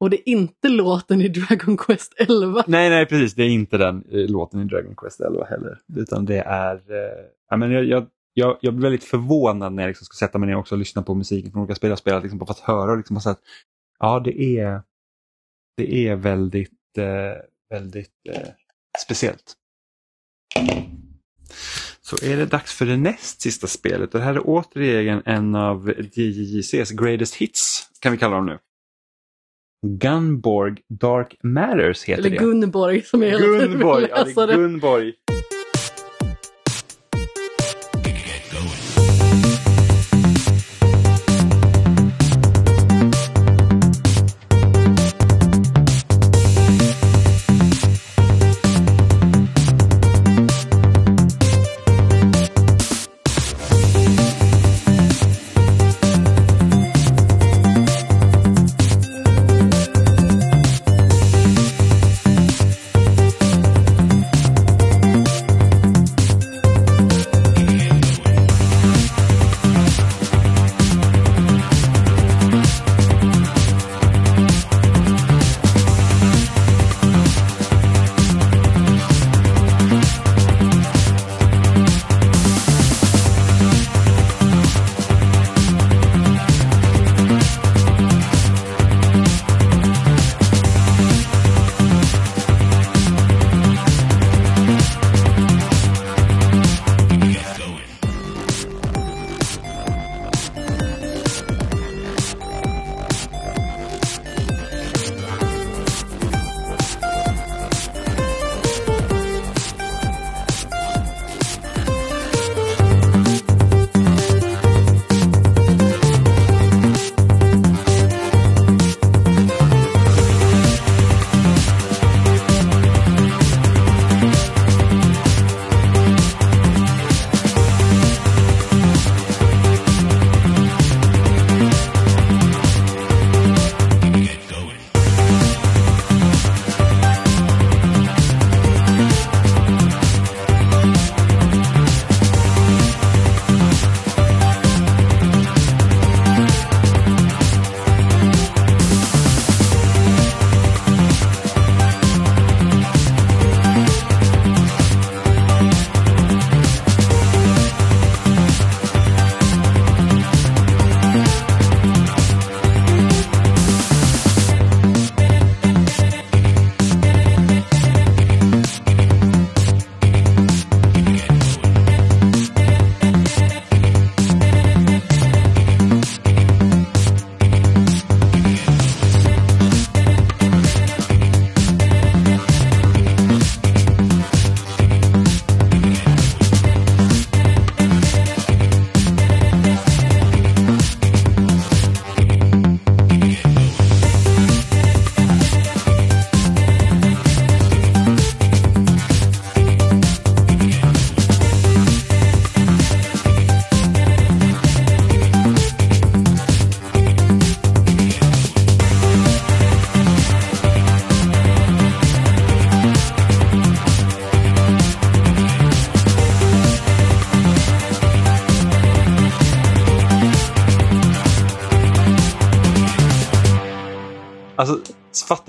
Och 0.00 0.10
det 0.10 0.16
är 0.16 0.32
inte 0.32 0.68
låten 0.68 1.20
i 1.20 1.28
Dragon 1.28 1.76
Quest 1.76 2.14
11. 2.16 2.64
nej 2.66 2.90
nej 2.90 3.06
precis, 3.06 3.34
det 3.34 3.42
är 3.42 3.48
inte 3.48 3.78
den 3.78 4.04
eh, 4.10 4.30
låten 4.30 4.60
i 4.60 4.64
Dragon 4.64 4.96
Quest 4.96 5.20
11 5.20 5.44
heller. 5.44 5.78
Utan 5.96 6.24
det 6.24 6.38
är, 6.38 6.74
eh, 6.74 7.24
ja, 7.50 7.56
men 7.56 7.70
jag, 7.70 7.84
jag, 7.84 8.06
jag, 8.38 8.58
jag 8.60 8.74
blir 8.74 8.82
väldigt 8.82 9.04
förvånad 9.04 9.72
när 9.72 9.82
jag 9.82 9.88
liksom 9.88 10.04
ska 10.04 10.26
sätta 10.26 10.38
mig 10.38 10.46
ner 10.46 10.56
också 10.56 10.74
och 10.74 10.78
lyssna 10.78 11.02
på 11.02 11.14
musiken 11.14 11.52
från 11.52 11.62
olika 11.62 11.74
spel 11.74 11.92
och 11.92 11.98
spela, 11.98 12.20
liksom 12.20 12.38
bara 12.38 12.46
för 12.46 12.52
att 12.52 12.60
höra 12.60 12.90
och 12.90 12.96
liksom 12.96 13.14
bara 13.14 13.20
så 13.20 13.30
att, 13.30 13.40
ja 13.98 14.20
det 14.20 14.58
är, 14.58 14.82
det 15.76 16.08
är 16.08 16.16
väldigt, 16.16 16.98
eh, 16.98 17.42
väldigt 17.70 18.12
eh, 18.28 18.48
speciellt. 19.04 19.54
Så 22.00 22.16
är 22.26 22.36
det 22.36 22.46
dags 22.46 22.72
för 22.72 22.86
det 22.86 22.96
näst 22.96 23.40
sista 23.40 23.66
spelet 23.66 24.14
och 24.14 24.20
det 24.20 24.26
här 24.26 24.34
är 24.34 24.42
återigen 24.44 25.22
en 25.24 25.54
av 25.54 25.92
DJJCs 26.12 26.90
greatest 26.90 27.34
hits 27.34 27.90
kan 28.00 28.12
vi 28.12 28.18
kalla 28.18 28.36
dem 28.36 28.46
nu. 28.46 28.58
Gunborg 29.86 30.76
Dark 30.88 31.36
Matters 31.42 32.04
heter 32.04 32.20
Eller 32.22 32.30
det. 32.30 32.36
Gunborg 32.36 33.02
som 33.02 33.22
jag 33.22 33.40
Gunborg, 33.40 34.06
ja, 34.10 34.24
det 34.24 34.42
är. 34.42 34.56
Gunborg. 34.56 35.14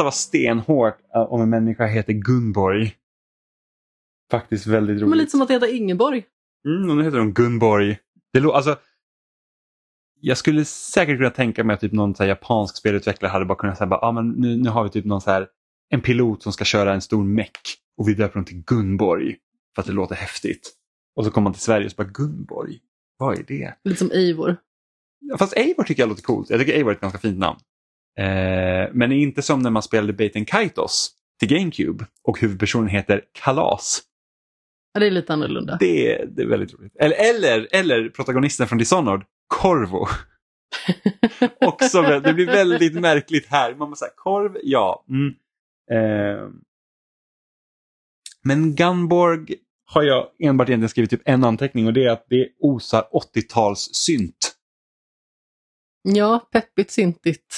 Vad 0.09 0.13
stenhårt 0.13 0.97
eh, 1.15 1.21
om 1.21 1.41
en 1.41 1.49
människa 1.49 1.85
heter 1.85 2.13
Gunborg. 2.13 2.95
Faktiskt 4.31 4.67
väldigt 4.67 4.95
Men 4.95 5.09
roligt. 5.09 5.17
lite 5.17 5.31
som 5.31 5.41
att 5.41 5.51
heta 5.51 5.67
Ingeborg. 5.67 6.25
Mm, 6.65 6.89
och 6.89 6.97
nu 6.97 7.03
heter 7.03 7.17
de 7.17 7.33
Gunborg. 7.33 7.97
Det 8.33 8.39
alltså, 8.39 8.77
jag 10.19 10.37
skulle 10.37 10.65
säkert 10.65 11.17
kunna 11.17 11.29
tänka 11.29 11.63
mig 11.63 11.73
att 11.73 11.79
typ 11.79 11.91
någon 11.91 12.15
så 12.15 12.23
här, 12.23 12.29
japansk 12.29 12.77
spelutvecklare 12.77 13.31
hade 13.31 13.45
bara 13.45 13.57
kunnat 13.57 13.77
säga 13.77 13.89
ah, 13.95 14.11
men 14.11 14.29
nu, 14.29 14.57
nu 14.57 14.69
har 14.69 14.83
vi 14.83 14.89
typ 14.89 15.05
någon 15.05 15.21
så 15.21 15.31
här, 15.31 15.47
en 15.89 16.01
pilot 16.01 16.43
som 16.43 16.53
ska 16.53 16.65
köra 16.65 16.93
en 16.93 17.01
stor 17.01 17.23
meck 17.23 17.59
och 17.97 18.07
vi 18.07 18.13
döper 18.13 18.35
dem 18.35 18.45
till 18.45 18.63
Gunborg 18.63 19.37
för 19.75 19.81
att 19.81 19.85
det 19.85 19.93
låter 19.93 20.15
häftigt. 20.15 20.71
Och 21.15 21.25
så 21.25 21.31
kommer 21.31 21.43
man 21.43 21.53
till 21.53 21.61
Sverige 21.61 21.85
och 21.85 21.91
så 21.91 21.95
bara 21.95 22.09
Gunborg, 22.13 22.79
vad 23.17 23.39
är 23.39 23.43
det? 23.43 23.73
Lite 23.83 23.99
som 23.99 24.11
Eivor. 24.11 24.57
Fast 25.39 25.53
Eivor 25.57 25.83
tycker 25.83 26.01
jag 26.01 26.09
låter 26.09 26.23
coolt. 26.23 26.49
Jag 26.49 26.59
tycker 26.59 26.73
Eivor 26.73 26.91
är 26.91 26.95
ett 26.95 27.01
ganska 27.01 27.19
fint 27.19 27.39
namn. 27.39 27.59
Eh, 28.19 28.89
men 28.93 29.11
inte 29.11 29.41
som 29.41 29.59
när 29.61 29.69
man 29.69 29.83
spelade 29.83 30.13
Baten 30.13 30.45
Kaitos 30.45 31.11
till 31.39 31.49
GameCube 31.49 32.05
och 32.23 32.39
huvudpersonen 32.39 32.87
heter 32.87 33.21
Kalas. 33.33 34.01
Ja, 34.93 34.99
det 34.99 35.07
är 35.07 35.11
lite 35.11 35.33
annorlunda. 35.33 35.77
Det, 35.79 36.13
är- 36.15 36.25
det 36.25 36.41
är 36.41 36.47
väldigt 36.47 36.73
roligt. 36.73 36.95
Eller, 36.99 37.15
eller, 37.29 37.67
eller 37.71 38.09
protagonisten 38.09 38.67
från 38.67 38.77
Dishonored, 38.77 39.21
Corvo. 39.47 40.07
Också, 41.65 42.01
det 42.01 42.33
blir 42.33 42.45
väldigt 42.45 42.93
märkligt 42.93 43.47
här. 43.47 43.75
Man 43.75 43.89
måste 43.89 44.05
säga 44.05 44.13
korv, 44.15 44.57
ja. 44.63 45.05
Mm. 45.09 45.33
Eh, 45.91 46.49
men 48.43 48.75
Gunborg 48.75 49.55
har 49.85 50.03
jag 50.03 50.27
enbart 50.39 50.69
egentligen 50.69 50.89
skrivit 50.89 51.09
typ 51.09 51.21
en 51.25 51.43
anteckning 51.43 51.87
och 51.87 51.93
det 51.93 52.05
är 52.05 52.09
att 52.09 52.25
det 52.29 52.49
osar 52.59 53.07
80-tals 53.35 53.79
synt. 53.93 54.55
Ja, 56.01 56.49
peppigt, 56.51 56.91
syntigt, 56.91 57.55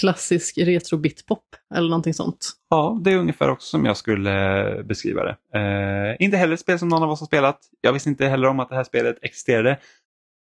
klassisk 0.00 0.58
retro 0.58 0.98
bitpop 0.98 1.44
eller 1.74 1.88
någonting 1.88 2.14
sånt. 2.14 2.52
Ja, 2.70 3.00
det 3.04 3.12
är 3.12 3.16
ungefär 3.16 3.50
också 3.50 3.66
som 3.66 3.84
jag 3.84 3.96
skulle 3.96 4.68
eh, 4.78 4.82
beskriva 4.82 5.24
det. 5.24 5.58
Eh, 5.58 6.24
inte 6.24 6.36
heller 6.36 6.54
ett 6.54 6.60
spel 6.60 6.78
som 6.78 6.88
någon 6.88 7.02
av 7.02 7.10
oss 7.10 7.20
har 7.20 7.26
spelat. 7.26 7.58
Jag 7.80 7.92
visste 7.92 8.08
inte 8.08 8.26
heller 8.26 8.48
om 8.48 8.60
att 8.60 8.68
det 8.68 8.74
här 8.74 8.84
spelet 8.84 9.18
existerade. 9.22 9.78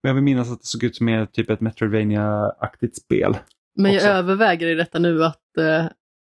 Men 0.04 0.10
jag 0.10 0.14
vill 0.14 0.24
minnas 0.24 0.52
att 0.52 0.60
det 0.60 0.66
såg 0.68 0.84
ut 0.84 0.96
som 0.96 1.08
ett, 1.08 1.34
typ 1.34 1.50
ett 1.50 1.60
Metroidvania-aktigt 1.60 2.96
spel. 2.96 3.38
Men 3.76 3.92
jag 3.92 4.00
Också. 4.00 4.08
överväger 4.08 4.68
i 4.68 4.76
detta 4.76 5.00
nu 5.00 5.24
att 5.24 5.58
eh, 5.58 5.86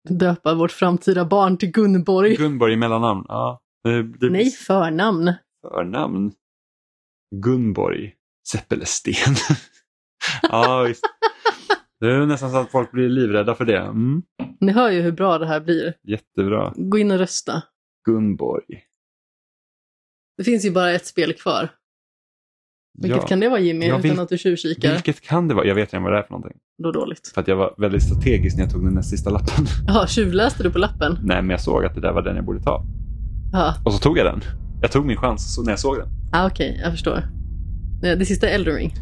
döpa 0.09 0.53
vårt 0.53 0.71
framtida 0.71 1.25
barn 1.25 1.57
till 1.57 1.71
Gunborg. 1.71 2.35
Gunborg 2.35 2.73
i 2.73 2.77
mellannamn. 2.77 3.25
Ja, 3.27 3.61
det, 3.83 4.03
det 4.03 4.29
Nej, 4.29 4.51
förnamn. 4.51 5.33
Förnamn. 5.61 6.31
Gunborg 7.35 8.13
Zeppelesten. 8.47 9.13
ja, 10.41 10.81
visst. 10.87 11.03
Det 11.99 12.11
är 12.11 12.25
nästan 12.25 12.51
så 12.51 12.57
att 12.57 12.71
folk 12.71 12.91
blir 12.91 13.09
livrädda 13.09 13.55
för 13.55 13.65
det. 13.65 13.77
Mm. 13.77 14.21
Ni 14.59 14.71
hör 14.71 14.89
ju 14.91 15.01
hur 15.01 15.11
bra 15.11 15.37
det 15.37 15.47
här 15.47 15.59
blir. 15.59 15.93
Jättebra. 16.03 16.73
Gå 16.75 16.97
in 16.97 17.11
och 17.11 17.17
rösta. 17.17 17.61
Gunborg. 18.05 18.65
Det 20.37 20.43
finns 20.43 20.65
ju 20.65 20.71
bara 20.71 20.91
ett 20.91 21.05
spel 21.05 21.33
kvar. 21.33 21.69
Vilket 23.01 23.21
Ja. 23.21 23.27
kan 23.27 23.39
det 23.39 23.49
vara 23.49 23.59
Jimmy, 23.59 23.87
Ja, 23.87 23.99
utan 23.99 24.19
att 24.19 24.29
du 24.29 24.37
tjuvkikar? 24.37 24.93
Vilket 24.93 25.21
kan 25.21 25.47
det 25.47 25.53
vara? 25.53 25.65
Jag 25.65 25.75
vet 25.75 25.93
redan 25.93 26.03
vad 26.03 26.13
det 26.13 26.19
är 26.19 26.23
för 26.23 26.31
någonting. 26.31 26.57
Då 26.83 26.91
dåligt. 26.91 27.27
För 27.33 27.41
att 27.41 27.47
jag 27.47 27.55
var 27.55 27.75
väldigt 27.77 28.03
strategisk 28.03 28.57
när 28.57 28.63
jag 28.63 28.71
tog 28.73 28.83
den 28.85 28.93
näst 28.93 29.09
sista 29.09 29.29
lappen. 29.29 29.65
Jaha, 29.87 30.07
tjuvläste 30.07 30.63
du 30.63 30.71
på 30.71 30.77
lappen? 30.79 31.17
Nej, 31.23 31.41
men 31.41 31.49
jag 31.49 31.61
såg 31.61 31.85
att 31.85 31.95
det 31.95 32.01
där 32.01 32.13
var 32.13 32.21
den 32.21 32.35
jag 32.35 32.45
borde 32.45 32.63
ta. 32.63 32.83
Ja, 33.53 33.75
Och 33.85 33.93
så 33.93 33.99
tog 33.99 34.17
jag 34.17 34.25
den. 34.25 34.41
Jag 34.81 34.91
tog 34.91 35.05
min 35.05 35.17
chans 35.17 35.59
när 35.63 35.71
jag 35.71 35.79
såg 35.79 35.97
den. 35.97 36.07
ah, 36.31 36.47
okej, 36.47 36.79
jag 36.83 36.91
förstår. 36.91 37.23
Det, 38.01 38.15
det 38.15 38.25
sista 38.25 38.49
är 38.49 38.55
Elden 38.55 38.75
Ring. 38.75 38.93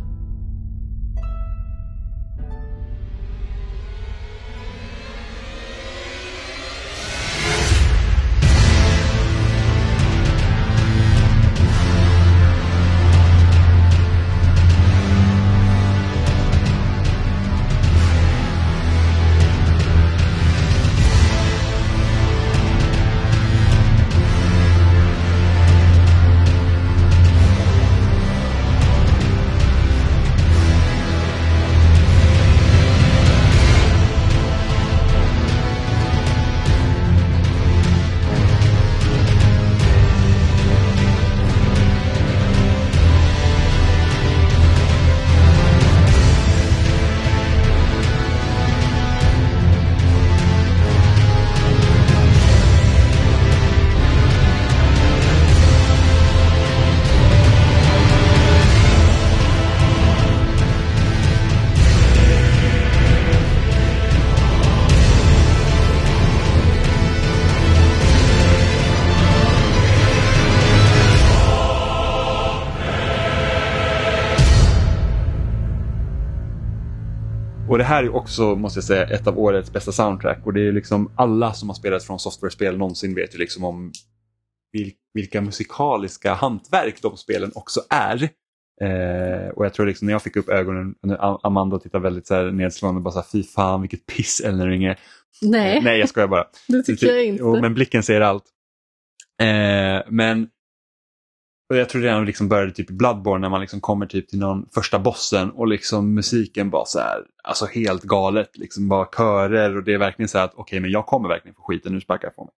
Här 77.96 78.04
är 78.04 78.16
också, 78.16 78.56
måste 78.56 78.78
jag 78.78 78.84
säga, 78.84 79.04
ett 79.04 79.28
av 79.28 79.40
årets 79.40 79.74
bästa 79.74 79.92
soundtrack. 79.92 80.46
Och 80.46 80.54
det 80.54 80.68
är 80.68 80.72
liksom 80.72 81.12
alla 81.16 81.54
som 81.54 81.70
har 81.70 81.74
spelat 81.74 82.04
från 82.04 82.20
software-spel 82.20 82.78
någonsin 82.78 83.16
vet 83.16 83.36
ju 83.36 83.40
liksom 83.40 83.64
om 83.64 83.92
vil- 84.78 84.94
vilka 85.14 85.42
musikaliska 85.42 86.34
hantverk 86.34 87.02
de 87.02 87.18
spelen 87.18 87.52
också 87.56 87.82
är. 87.90 88.24
Eh, 88.82 89.50
och 89.50 89.66
jag 89.66 89.74
tror 89.74 89.86
liksom 89.86 90.06
när 90.06 90.14
jag 90.14 90.22
fick 90.22 90.36
upp 90.36 90.50
ögonen, 90.50 90.96
Amanda 91.44 91.80
tittade 91.80 92.04
väldigt 92.04 92.28
så 92.28 92.36
här 92.36 92.52
nedslående 92.52 92.98
och 93.00 93.04
bara 93.04 93.12
så 93.12 93.20
här, 93.20 93.28
fy 93.32 93.44
fan 93.44 93.82
vilket 93.82 94.06
piss 94.06 94.42
Elden 94.42 94.82
är. 94.82 95.00
Nej, 95.42 95.82
Nej, 95.84 96.00
jag 96.00 96.10
skojar 96.10 96.28
bara. 96.28 96.46
det 96.68 96.84
tycker 96.84 97.08
jag 97.08 97.26
inte. 97.26 97.44
Men 97.44 97.74
blicken 97.74 98.04
säger 98.04 98.22
allt. 98.22 98.44
Eh, 99.42 100.04
men 100.10 100.48
och 101.70 101.76
jag 101.76 101.90
tror 101.90 102.02
redan 102.02 102.26
liksom 102.26 102.50
började 102.50 102.72
typ 102.72 102.90
i 102.90 102.94
Bloodborne 102.94 103.42
när 103.42 103.50
man 103.50 103.62
liksom 103.62 103.82
kommer 103.82 104.06
typ 104.06 104.30
till 104.30 104.40
någon 104.40 104.66
första 104.74 105.00
bossen 105.00 105.52
och 105.52 105.68
liksom 105.68 106.14
musiken 106.14 106.70
bara 106.70 106.86
så 106.86 107.00
här, 107.00 107.20
alltså 107.44 107.66
helt 107.66 108.04
galet, 108.04 108.58
liksom 108.58 108.88
bara 108.90 109.06
körer 109.06 109.78
och 109.78 109.84
det 109.84 109.94
är 109.94 109.98
verkligen 109.98 110.30
så 110.30 110.38
här 110.38 110.46
att 110.46 110.54
okej 110.56 110.80
men 110.80 110.92
jag 110.92 111.06
kommer 111.06 111.30
verkligen 111.30 111.56
få 111.56 111.62
skiten, 111.62 111.94
nu 111.94 112.02
sparkar 112.02 112.28
jag 112.28 112.36
på 112.36 112.46
mig. 112.46 112.54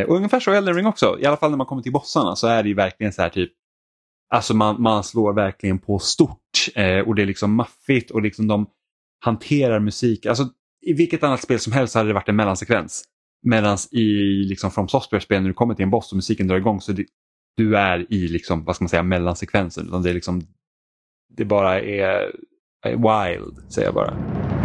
Eh, 0.00 0.06
och 0.08 0.16
ungefär 0.16 0.40
så 0.40 0.50
är 0.50 0.54
Elden 0.54 0.74
Ring 0.74 0.86
också, 0.86 1.18
i 1.20 1.26
alla 1.26 1.36
fall 1.36 1.50
när 1.50 1.56
man 1.56 1.66
kommer 1.66 1.82
till 1.82 1.92
bossarna 1.92 2.36
så 2.36 2.46
är 2.46 2.62
det 2.62 2.68
ju 2.68 2.74
verkligen 2.74 3.12
så 3.12 3.22
här 3.22 3.28
typ 3.28 3.52
Alltså 4.30 4.54
man, 4.54 4.82
man 4.82 5.04
slår 5.04 5.32
verkligen 5.32 5.78
på 5.78 5.98
stort 5.98 6.68
eh, 6.74 6.98
och 6.98 7.14
det 7.14 7.22
är 7.22 7.26
liksom 7.26 7.54
maffigt 7.54 8.10
och 8.10 8.22
liksom 8.22 8.46
de 8.46 8.66
hanterar 9.24 9.80
musik. 9.80 10.26
Alltså 10.26 10.48
i 10.86 10.92
vilket 10.92 11.22
annat 11.22 11.42
spel 11.42 11.58
som 11.58 11.72
helst 11.72 11.94
hade 11.94 12.08
det 12.08 12.14
varit 12.14 12.28
en 12.28 12.36
mellansekvens. 12.36 13.04
Medan 13.42 13.78
i 13.90 14.04
liksom 14.44 14.70
From 14.70 14.88
Software-spel 14.88 15.42
när 15.42 15.48
du 15.48 15.54
kommer 15.54 15.74
till 15.74 15.82
en 15.82 15.90
boss 15.90 16.12
och 16.12 16.16
musiken 16.16 16.46
drar 16.46 16.56
igång 16.56 16.80
så 16.80 16.92
det, 16.92 17.04
du 17.58 17.76
är 17.76 18.06
i 18.12 18.28
liksom, 18.28 18.64
vad 18.64 18.76
ska 18.76 18.84
man 18.84 18.88
säga, 18.88 19.02
mellansekvensen. 19.02 19.86
Utan 19.86 20.02
det 20.02 20.10
är 20.10 20.14
liksom, 20.14 20.42
det 21.36 21.44
bara 21.44 21.80
är, 21.80 22.32
är 22.84 22.90
wild, 22.90 23.72
säger 23.72 23.88
jag 23.88 23.94
bara. 23.94 24.57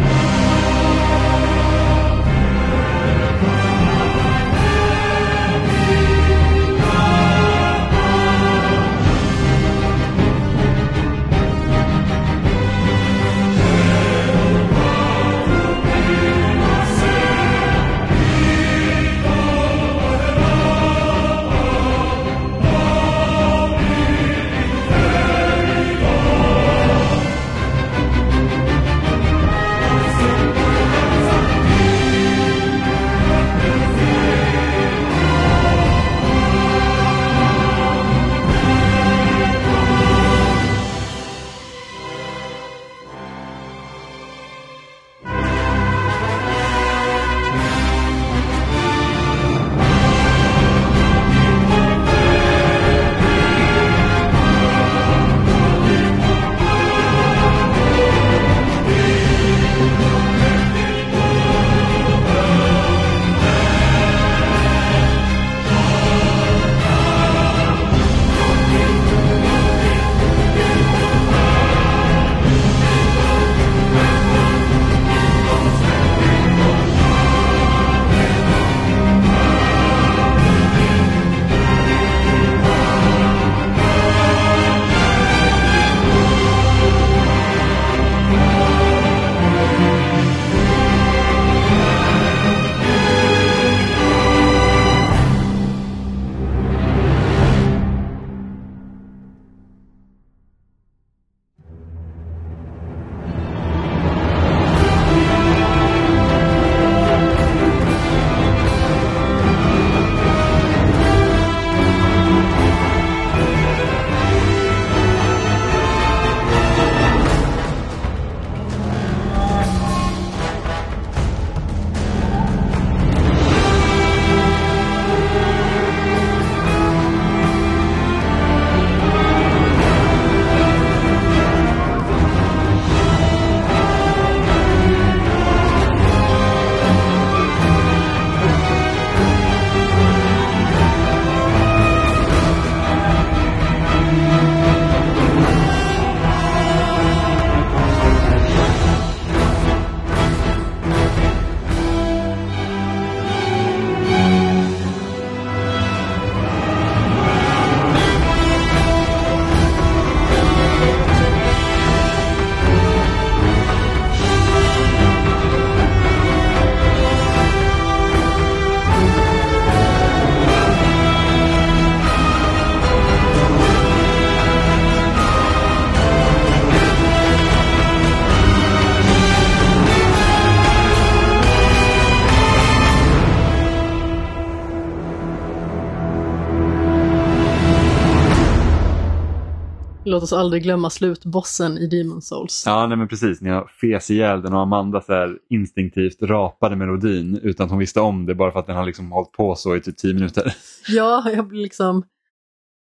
Låt 190.14 190.22
oss 190.22 190.32
aldrig 190.32 190.62
glömma 190.62 190.90
slutbossen 190.90 191.78
i 191.78 191.86
Demon 191.86 192.22
Souls. 192.22 192.62
Ja, 192.66 192.86
nej 192.86 192.98
men 192.98 193.08
precis. 193.08 193.40
När 193.40 193.50
jag 193.50 193.70
fes 193.70 194.10
ihjäl 194.10 194.42
den 194.42 194.52
och 194.52 194.60
Amanda 194.60 195.00
så 195.00 195.12
här 195.12 195.38
instinktivt 195.50 196.22
rapade 196.22 196.76
melodin 196.76 197.40
utan 197.42 197.64
att 197.64 197.70
hon 197.70 197.78
visste 197.78 198.00
om 198.00 198.26
det 198.26 198.34
bara 198.34 198.52
för 198.52 198.58
att 198.60 198.66
den 198.66 198.76
har 198.76 198.86
liksom 198.86 199.12
hållit 199.12 199.32
på 199.32 199.54
så 199.54 199.76
i 199.76 199.80
typ 199.80 199.96
tio 199.96 200.14
minuter. 200.14 200.56
Ja, 200.88 201.30
jag 201.30 201.48
blir 201.48 201.62
liksom 201.62 202.04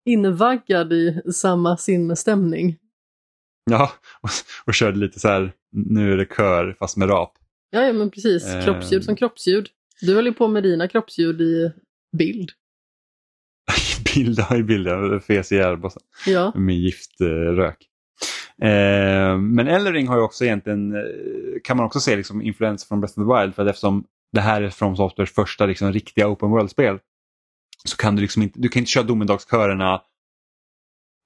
invaggad 0.05 0.93
i 0.93 1.21
samma 1.33 1.77
sinnesstämning. 1.77 2.77
Ja, 3.71 3.91
och, 4.21 4.29
och 4.65 4.73
körde 4.73 4.97
lite 4.97 5.19
så 5.19 5.27
här, 5.27 5.53
nu 5.71 6.13
är 6.13 6.17
det 6.17 6.27
kör 6.37 6.75
fast 6.79 6.97
med 6.97 7.09
rap. 7.09 7.33
Ja, 7.69 7.81
ja 7.81 7.93
men 7.93 8.11
precis. 8.11 8.45
Eh. 8.45 8.63
Kroppsljud 8.63 9.03
som 9.03 9.15
kroppsljud. 9.15 9.67
Du 10.01 10.15
höll 10.15 10.25
ju 10.25 10.33
på 10.33 10.47
med 10.47 10.63
dina 10.63 10.87
kroppsljud 10.87 11.41
i 11.41 11.71
bild. 12.17 12.51
bild, 14.15 14.39
ja, 14.39 14.55
i 14.57 14.63
bild, 14.63 14.87
jag 14.87 15.23
fes 15.23 15.51
ihjäl 15.51 15.77
bossen. 15.77 16.01
Ja, 16.25 16.51
med 16.55 16.75
giftrök. 16.75 17.77
Eh, 18.61 19.37
men 19.37 19.67
Eldering 19.67 20.07
har 20.07 20.17
ju 20.17 20.23
också 20.23 20.45
egentligen, 20.45 20.95
eh, 20.95 21.01
kan 21.63 21.77
man 21.77 21.85
också 21.85 21.99
se 21.99 22.15
liksom 22.15 22.41
influens 22.41 22.87
från 22.87 23.01
Breath 23.01 23.19
of 23.19 23.27
the 23.27 23.41
Wild 23.41 23.55
för 23.55 23.63
att 23.63 23.69
eftersom 23.69 24.03
det 24.31 24.41
här 24.41 24.61
är 24.61 24.69
From 24.69 24.95
Softwares 24.95 25.31
första 25.31 25.65
liksom, 25.65 25.93
riktiga 25.93 26.27
open 26.27 26.49
world-spel 26.49 26.99
så 27.85 27.97
kan 27.97 28.15
du 28.15 28.21
liksom 28.21 28.41
inte, 28.41 28.59
du 28.59 28.69
kan 28.69 28.79
inte 28.79 28.91
köra 28.91 29.03
domedagskörerna 29.03 30.01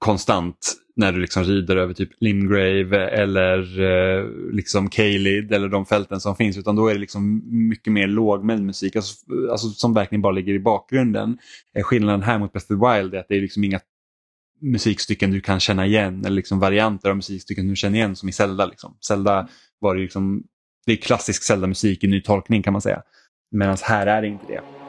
konstant 0.00 0.74
när 0.96 1.12
du 1.12 1.20
liksom 1.20 1.44
rider 1.44 1.76
över 1.76 1.94
typ 1.94 2.10
Limgrave 2.20 3.08
eller 3.08 3.80
eh, 3.80 4.26
liksom 4.52 4.90
Caelid 4.90 5.52
eller 5.52 5.68
de 5.68 5.86
fälten 5.86 6.20
som 6.20 6.36
finns 6.36 6.58
utan 6.58 6.76
då 6.76 6.88
är 6.88 6.94
det 6.94 7.00
liksom 7.00 7.42
mycket 7.68 7.92
mer 7.92 8.06
lågmäld 8.06 8.62
musik 8.62 8.96
alltså, 8.96 9.14
alltså, 9.50 9.68
som 9.68 9.94
verkligen 9.94 10.22
bara 10.22 10.32
ligger 10.32 10.54
i 10.54 10.60
bakgrunden. 10.60 11.38
Eh, 11.74 11.82
skillnaden 11.82 12.22
här 12.22 12.38
mot 12.38 12.52
Breath 12.52 12.72
of 12.72 12.80
the 12.80 12.98
Wild 12.98 13.14
är 13.14 13.18
att 13.18 13.28
det 13.28 13.36
är 13.36 13.40
liksom 13.40 13.64
inga 13.64 13.80
musikstycken 14.60 15.30
du 15.30 15.40
kan 15.40 15.60
känna 15.60 15.86
igen 15.86 16.24
eller 16.24 16.36
liksom 16.36 16.58
varianter 16.58 17.10
av 17.10 17.16
musikstycken 17.16 17.68
du 17.68 17.76
känner 17.76 17.98
igen 17.98 18.16
som 18.16 18.28
i 18.28 18.32
Zelda. 18.32 18.66
Liksom. 18.66 18.96
Zelda 19.06 19.48
var 19.78 19.94
det 19.94 20.02
liksom, 20.02 20.42
det 20.86 20.92
är 20.92 20.96
klassisk 20.96 21.42
Zelda-musik 21.42 22.04
i 22.04 22.06
ny 22.06 22.20
tolkning 22.20 22.62
kan 22.62 22.72
man 22.72 22.82
säga. 22.82 23.02
Medan 23.50 23.76
här 23.82 24.06
är 24.06 24.22
det 24.22 24.28
inte 24.28 24.46
det. 24.46 24.79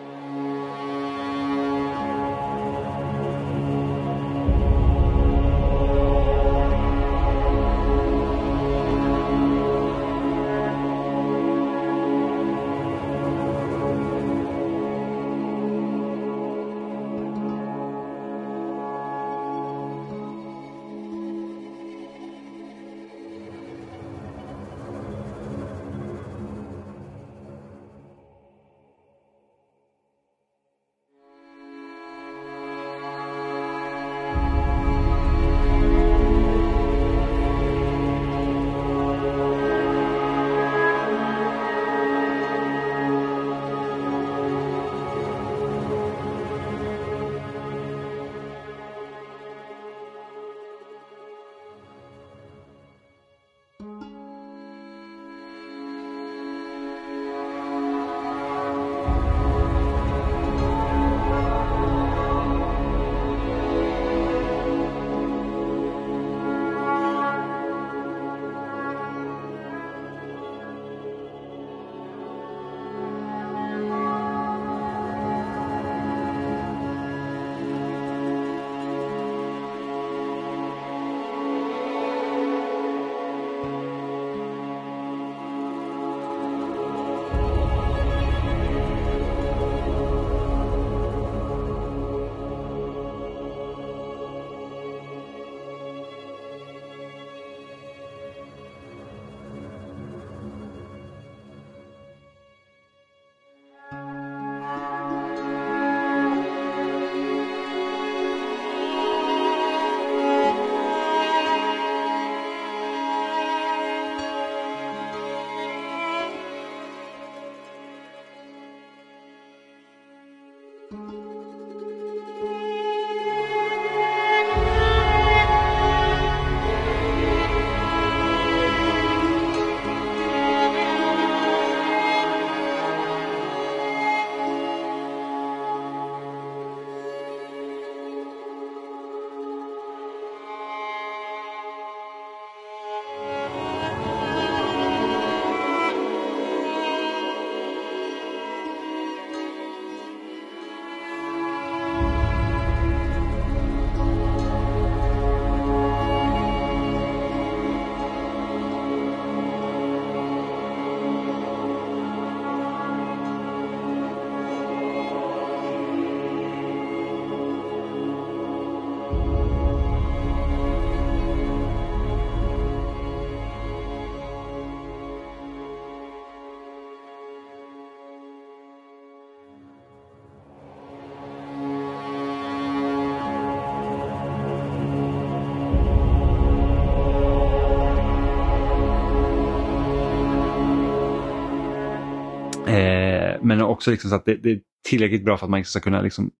Men 193.57 193.61
också 193.61 193.91
liksom 193.91 194.09
så 194.09 194.15
att 194.15 194.25
det, 194.25 194.35
det, 194.35 194.51
är 194.51 194.61
tillräckligt 194.89 195.25
bra 195.25 195.37
för 195.37 195.45
att 195.45 195.49
man 195.49 195.65
ska 195.65 195.79
kunna 195.79 196.01
liksom 196.01 196.31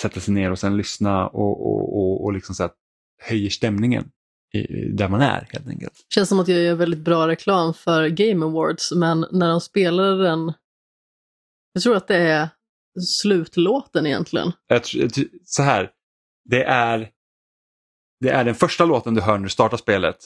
sätta 0.00 0.20
sig 0.20 0.34
ner 0.34 0.50
och 0.50 0.58
sen 0.58 0.76
lyssna 0.76 1.26
och, 1.26 1.66
och, 1.66 1.98
och, 1.98 2.24
och 2.24 2.32
liksom 2.32 2.54
så 2.54 2.64
att 2.64 2.76
höjer 3.22 3.50
stämningen 3.50 4.10
där 4.92 5.08
man 5.08 5.20
är 5.20 5.48
helt 5.52 5.68
enkelt. 5.68 5.92
Känns 6.14 6.28
som 6.28 6.40
att 6.40 6.48
jag 6.48 6.60
gör 6.60 6.74
väldigt 6.74 7.00
bra 7.00 7.28
reklam 7.28 7.74
för 7.74 8.08
Game 8.08 8.46
Awards, 8.46 8.92
men 8.92 9.26
när 9.32 9.48
de 9.48 9.60
spelade 9.60 10.22
den, 10.22 10.52
jag 11.72 11.82
tror 11.82 11.96
att 11.96 12.08
det 12.08 12.16
är 12.16 12.48
slutlåten 13.06 14.06
egentligen. 14.06 14.52
Jag 14.66 14.82
så 15.44 15.62
här, 15.62 15.90
det 16.44 16.64
är, 16.64 17.10
det 18.20 18.28
är 18.28 18.44
den 18.44 18.54
första 18.54 18.84
låten 18.84 19.14
du 19.14 19.20
hör 19.20 19.38
när 19.38 19.44
du 19.44 19.50
startar 19.50 19.76
spelet 19.76 20.16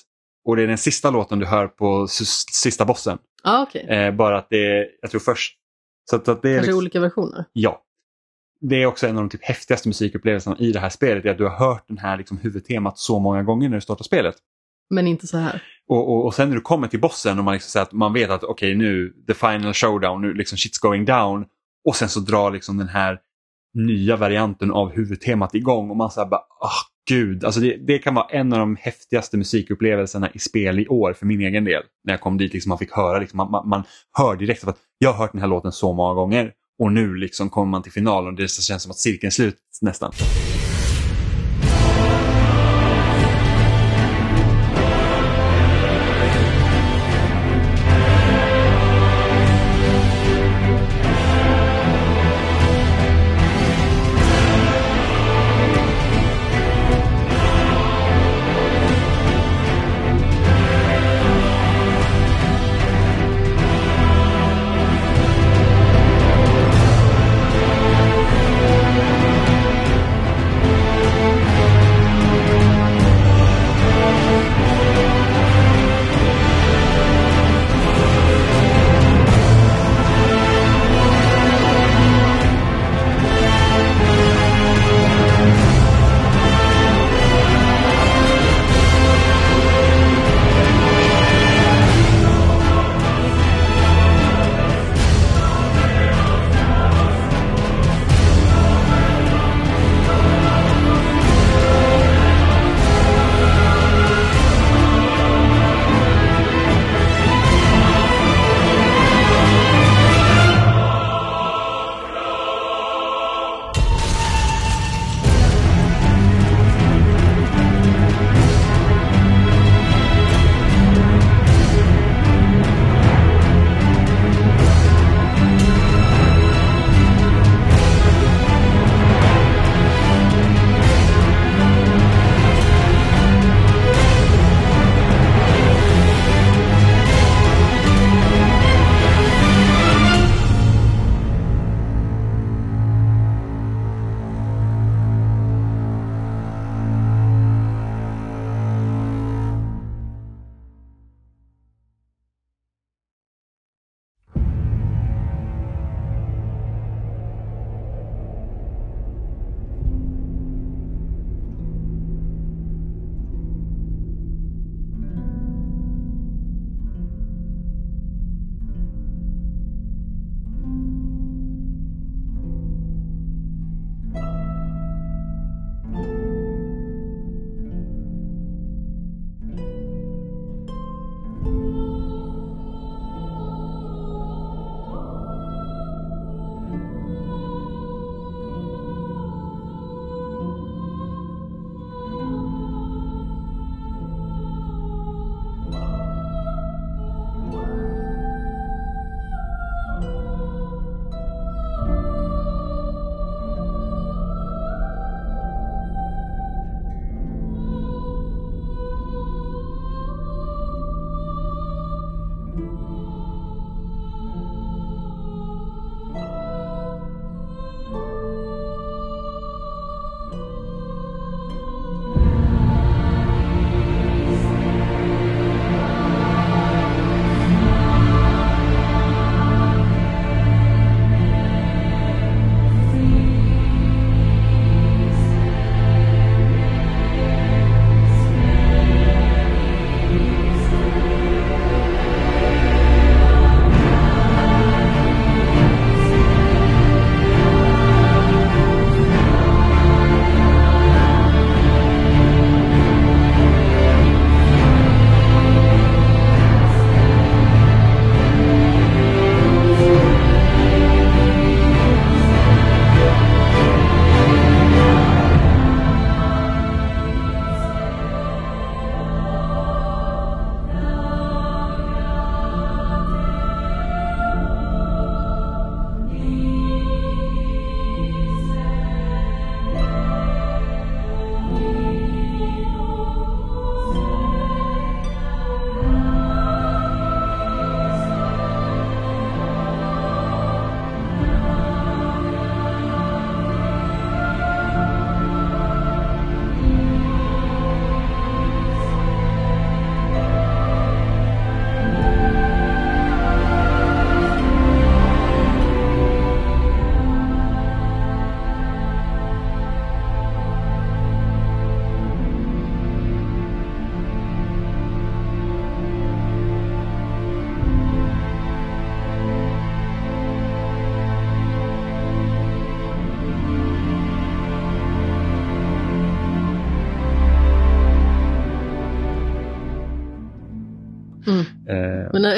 och 0.45 0.57
det 0.57 0.63
är 0.63 0.67
den 0.67 0.79
sista 0.79 1.11
låten 1.11 1.39
du 1.39 1.47
hör 1.47 1.69
på 1.69 2.07
sista 2.09 2.85
bossen. 2.85 3.19
Ja, 3.43 3.67
okej. 3.69 3.87
Eh, 3.89 4.15
bara 4.15 4.39
att 4.39 4.47
det 4.51 4.67
är, 4.67 4.87
jag 5.01 5.11
tror 5.11 5.21
först, 5.21 5.59
så 6.11 6.17
att, 6.17 6.29
att 6.29 6.43
det 6.43 6.51
är 6.51 6.55
Kanske 6.55 6.67
liksom, 6.67 6.79
olika 6.79 7.01
versioner. 7.01 7.45
Ja. 7.53 7.83
det 8.61 8.83
är 8.83 8.87
också 8.87 9.07
en 9.07 9.17
av 9.17 9.23
de 9.23 9.29
typ 9.29 9.45
häftigaste 9.45 9.89
musikupplevelserna 9.89 10.57
i 10.59 10.73
det 10.73 10.81
här 10.81 10.91
spelet, 10.91 11.25
är 11.25 11.31
att 11.31 11.39
du 11.39 11.45
har 11.45 11.57
hört 11.57 11.85
den 11.89 11.99
här 11.99 12.17
liksom 12.17 12.39
huvudtemat 12.39 12.99
så 12.99 13.19
många 13.19 13.43
gånger 13.43 13.69
när 13.69 13.77
du 13.77 13.81
startar 13.81 14.05
spelet. 14.05 14.37
Men 14.91 15.07
inte 15.07 15.27
så 15.27 15.39
här. 15.39 15.63
Och, 15.89 16.13
och, 16.13 16.25
och 16.25 16.35
sen 16.35 16.49
när 16.49 16.57
du 16.57 16.63
kommer 16.63 16.89
till 16.89 17.01
bossen 17.01 17.39
och 17.39 17.45
man, 17.45 17.55
liksom 17.55 17.71
säger 17.71 17.87
att 17.87 17.93
man 17.93 18.13
vet 18.13 18.31
att 18.31 18.45
okej 18.45 18.75
nu, 18.75 19.15
the 19.27 19.35
final 19.35 19.75
showdown, 19.75 20.23
nu 20.23 20.35
liksom 20.35 20.57
shit's 20.57 20.81
going 20.81 21.05
down. 21.05 21.47
Och 21.85 21.97
sen 21.97 22.09
så 22.09 22.21
drar 22.21 22.51
liksom 22.51 22.79
den 22.79 22.89
här 22.89 23.21
nya 23.75 24.17
varianten 24.17 24.71
av 24.71 24.91
huvudtemat 24.91 25.55
igång 25.55 25.91
och 25.91 25.97
man 25.97 26.11
säger 26.11 26.29
bara, 26.29 26.41
ah 26.41 26.94
gud, 27.09 27.45
alltså 27.45 27.61
det, 27.61 27.77
det 27.77 27.99
kan 27.99 28.15
vara 28.15 28.27
en 28.31 28.53
av 28.53 28.59
de 28.59 28.77
häftigaste 28.77 29.37
musikupplevelserna 29.37 30.31
i 30.35 30.39
spel 30.39 30.79
i 30.79 30.89
år 30.89 31.13
för 31.13 31.27
min 31.27 31.41
egen 31.41 31.65
del. 31.65 31.83
När 32.05 32.13
jag 32.13 32.21
kom 32.21 32.39
dit, 32.39 32.53
liksom, 32.53 32.69
man 32.69 32.79
fick 32.79 32.93
höra, 32.93 33.19
liksom, 33.19 33.37
man, 33.37 33.51
man, 33.51 33.69
man 33.69 33.83
hör 34.13 34.37
direkt 34.37 34.65
att 34.65 34.79
jag 34.99 35.13
har 35.13 35.19
hört 35.19 35.33
den 35.33 35.41
här 35.41 35.49
låten 35.49 35.73
så 35.73 35.93
många 35.93 36.15
gånger 36.15 36.53
och 36.79 36.93
nu 36.93 37.15
liksom 37.15 37.51
kommer 37.51 37.71
man 37.71 37.83
till 37.83 37.93
finalen 37.93 38.29
och 38.29 38.35
det 38.35 38.49
känns 38.51 38.83
som 38.83 38.91
att 38.91 38.99
cirkeln 38.99 39.27
är 39.27 39.31
slut 39.31 39.59
nästan. 39.81 40.13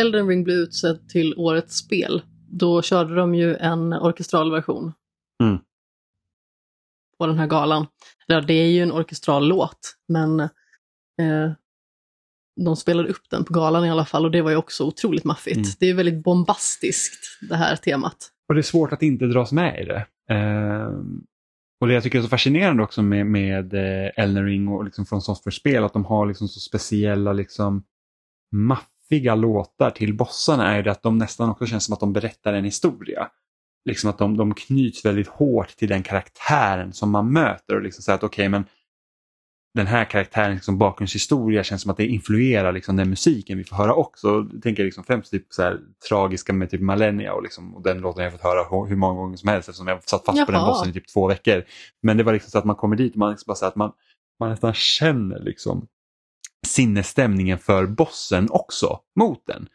Elden 0.06 0.28
Ring 0.28 0.44
blev 0.44 0.56
utsedd 0.56 1.08
till 1.08 1.34
årets 1.36 1.76
spel, 1.76 2.22
då 2.48 2.82
körde 2.82 3.14
de 3.14 3.34
ju 3.34 3.56
en 3.56 3.92
orkestral 3.92 4.50
version. 4.50 4.92
Mm. 5.42 5.58
På 7.18 7.26
den 7.26 7.38
här 7.38 7.46
galan. 7.46 7.86
Ja, 8.26 8.40
det 8.40 8.54
är 8.54 8.66
ju 8.66 8.82
en 8.82 8.92
orkestral 8.92 9.48
låt, 9.48 9.96
men 10.08 10.40
eh, 10.40 11.52
de 12.64 12.76
spelade 12.76 13.08
upp 13.08 13.30
den 13.30 13.44
på 13.44 13.52
galan 13.52 13.84
i 13.84 13.90
alla 13.90 14.04
fall 14.04 14.24
och 14.24 14.30
det 14.30 14.42
var 14.42 14.50
ju 14.50 14.56
också 14.56 14.84
otroligt 14.84 15.24
maffigt. 15.24 15.56
Mm. 15.56 15.68
Det 15.80 15.90
är 15.90 15.94
väldigt 15.94 16.22
bombastiskt, 16.24 17.48
det 17.48 17.56
här 17.56 17.76
temat. 17.76 18.16
Och 18.48 18.54
det 18.54 18.60
är 18.60 18.62
svårt 18.62 18.92
att 18.92 19.02
inte 19.02 19.26
dras 19.26 19.52
med 19.52 19.82
i 19.82 19.84
det. 19.84 20.06
Ehm, 20.34 21.24
och 21.80 21.86
det 21.86 21.94
jag 21.94 22.02
tycker 22.02 22.18
är 22.18 22.22
så 22.22 22.28
fascinerande 22.28 22.82
också 22.82 23.02
med, 23.02 23.26
med 23.26 23.74
eh, 23.74 24.10
Elden 24.16 24.44
Ring 24.44 24.68
och 24.68 24.84
liksom 24.84 25.06
från 25.06 25.22
software-spel 25.22 25.84
att 25.84 25.92
de 25.92 26.04
har 26.04 26.26
liksom 26.26 26.48
så 26.48 26.60
speciella 26.60 27.32
liksom 27.32 27.84
maffiga 29.06 29.34
låtar 29.34 29.90
till 29.90 30.14
bossarna 30.14 30.72
är 30.72 30.76
ju 30.76 30.82
det 30.82 30.90
att 30.90 31.02
de 31.02 31.18
nästan 31.18 31.50
också 31.50 31.66
känns 31.66 31.84
som 31.84 31.94
att 31.94 32.00
de 32.00 32.12
berättar 32.12 32.52
en 32.54 32.64
historia. 32.64 33.28
Liksom 33.84 34.10
att 34.10 34.18
de, 34.18 34.36
de 34.36 34.54
knyts 34.54 35.04
väldigt 35.04 35.28
hårt 35.28 35.76
till 35.76 35.88
den 35.88 36.02
karaktären 36.02 36.92
som 36.92 37.10
man 37.10 37.32
möter 37.32 37.74
och 37.74 37.82
liksom 37.82 38.02
säger 38.02 38.16
att 38.16 38.24
okej 38.24 38.48
men 38.48 38.64
den 39.74 39.86
här 39.86 40.04
karaktärens 40.04 40.56
liksom 40.56 40.78
bakgrundshistoria 40.78 41.64
känns 41.64 41.82
som 41.82 41.90
att 41.90 41.96
det 41.96 42.06
influerar 42.06 42.72
liksom 42.72 42.96
den 42.96 43.10
musiken 43.10 43.58
vi 43.58 43.64
får 43.64 43.76
höra 43.76 43.94
också. 43.94 44.46
Jag 44.52 44.62
tänker 44.62 44.84
liksom 44.84 45.04
främst 45.04 45.30
typ 45.30 45.46
så 45.50 45.62
här, 45.62 45.80
tragiska 46.08 46.52
med 46.52 46.70
typ 46.70 46.80
Malenia 46.80 47.32
och, 47.32 47.42
liksom, 47.42 47.74
och 47.74 47.82
den 47.82 47.98
låten 47.98 48.24
jag 48.24 48.32
fått 48.32 48.42
höra 48.42 48.86
hur- 48.86 48.96
många 48.96 49.14
gånger 49.14 49.36
som 49.36 49.48
helst 49.48 49.68
eftersom 49.68 49.88
jag 49.88 50.04
satt 50.04 50.24
fast 50.24 50.46
på 50.46 50.52
den 50.52 50.60
Jaha. 50.60 50.70
bossen 50.70 50.90
i 50.90 50.92
typ 50.92 51.08
två 51.08 51.28
veckor. 51.28 51.64
Men 52.02 52.16
det 52.16 52.22
var 52.22 52.32
liksom 52.32 52.50
så 52.50 52.58
att 52.58 52.64
man 52.64 52.76
kommer 52.76 52.96
dit 52.96 53.12
och 53.12 53.18
man, 53.18 53.30
liksom 53.30 53.50
bara 53.50 53.54
så 53.54 53.64
här 53.64 53.70
att 53.70 53.76
man, 53.76 53.92
man 54.40 54.50
nästan 54.50 54.74
känner 54.74 55.38
liksom 55.40 55.86
sinnesstämningen 56.66 57.58
för 57.58 57.86
bossen 57.86 58.48
också 58.50 58.98
mot 59.20 59.46
den. 59.46 59.68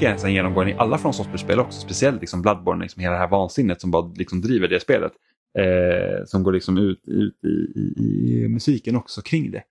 Tycker 0.00 0.06
jag 0.06 0.10
är 0.10 0.14
nästan 0.14 0.34
genomgående 0.34 0.72
i 0.72 0.76
alla 0.78 0.98
från 0.98 1.14
spel 1.14 1.60
också, 1.60 1.80
speciellt 1.80 2.20
liksom 2.20 2.42
Bloodborne, 2.42 2.82
liksom 2.82 3.02
hela 3.02 3.12
det 3.12 3.20
här 3.20 3.28
vansinnet 3.28 3.80
som 3.80 3.90
bara 3.90 4.12
liksom 4.16 4.40
driver 4.40 4.68
det 4.68 4.80
spelet. 4.80 5.12
Eh, 5.58 6.24
som 6.26 6.42
går 6.42 6.52
liksom 6.52 6.78
ut, 6.78 7.08
ut 7.08 7.44
i, 7.44 7.80
i, 7.80 7.94
i 8.02 8.48
musiken 8.48 8.96
också 8.96 9.22
kring 9.22 9.50
det. 9.50 9.62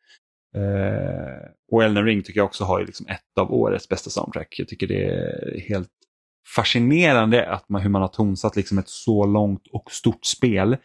Eh, 0.60 1.50
och 1.72 1.84
Elden 1.84 2.06
Ring 2.06 2.24
tycker 2.24 2.40
jag 2.40 2.46
också 2.46 2.64
har 2.64 2.86
liksom 2.86 3.08
ett 3.08 3.38
av 3.40 3.54
årets 3.54 3.90
bästa 3.90 4.10
soundtrack. 4.10 4.56
Jag 4.58 4.68
tycker 4.68 4.88
det 4.88 5.06
är 5.06 5.60
helt 5.60 5.90
fascinerande 6.56 7.50
att 7.50 7.70
man, 7.70 7.82
hur 7.82 7.90
man 7.90 8.02
har 8.02 8.10
tonsatt 8.10 8.56
liksom 8.56 8.78
ett 8.78 8.90
så 8.90 9.26
långt 9.26 9.68
och 9.72 9.92
stort 9.92 10.26
spel 10.26 10.78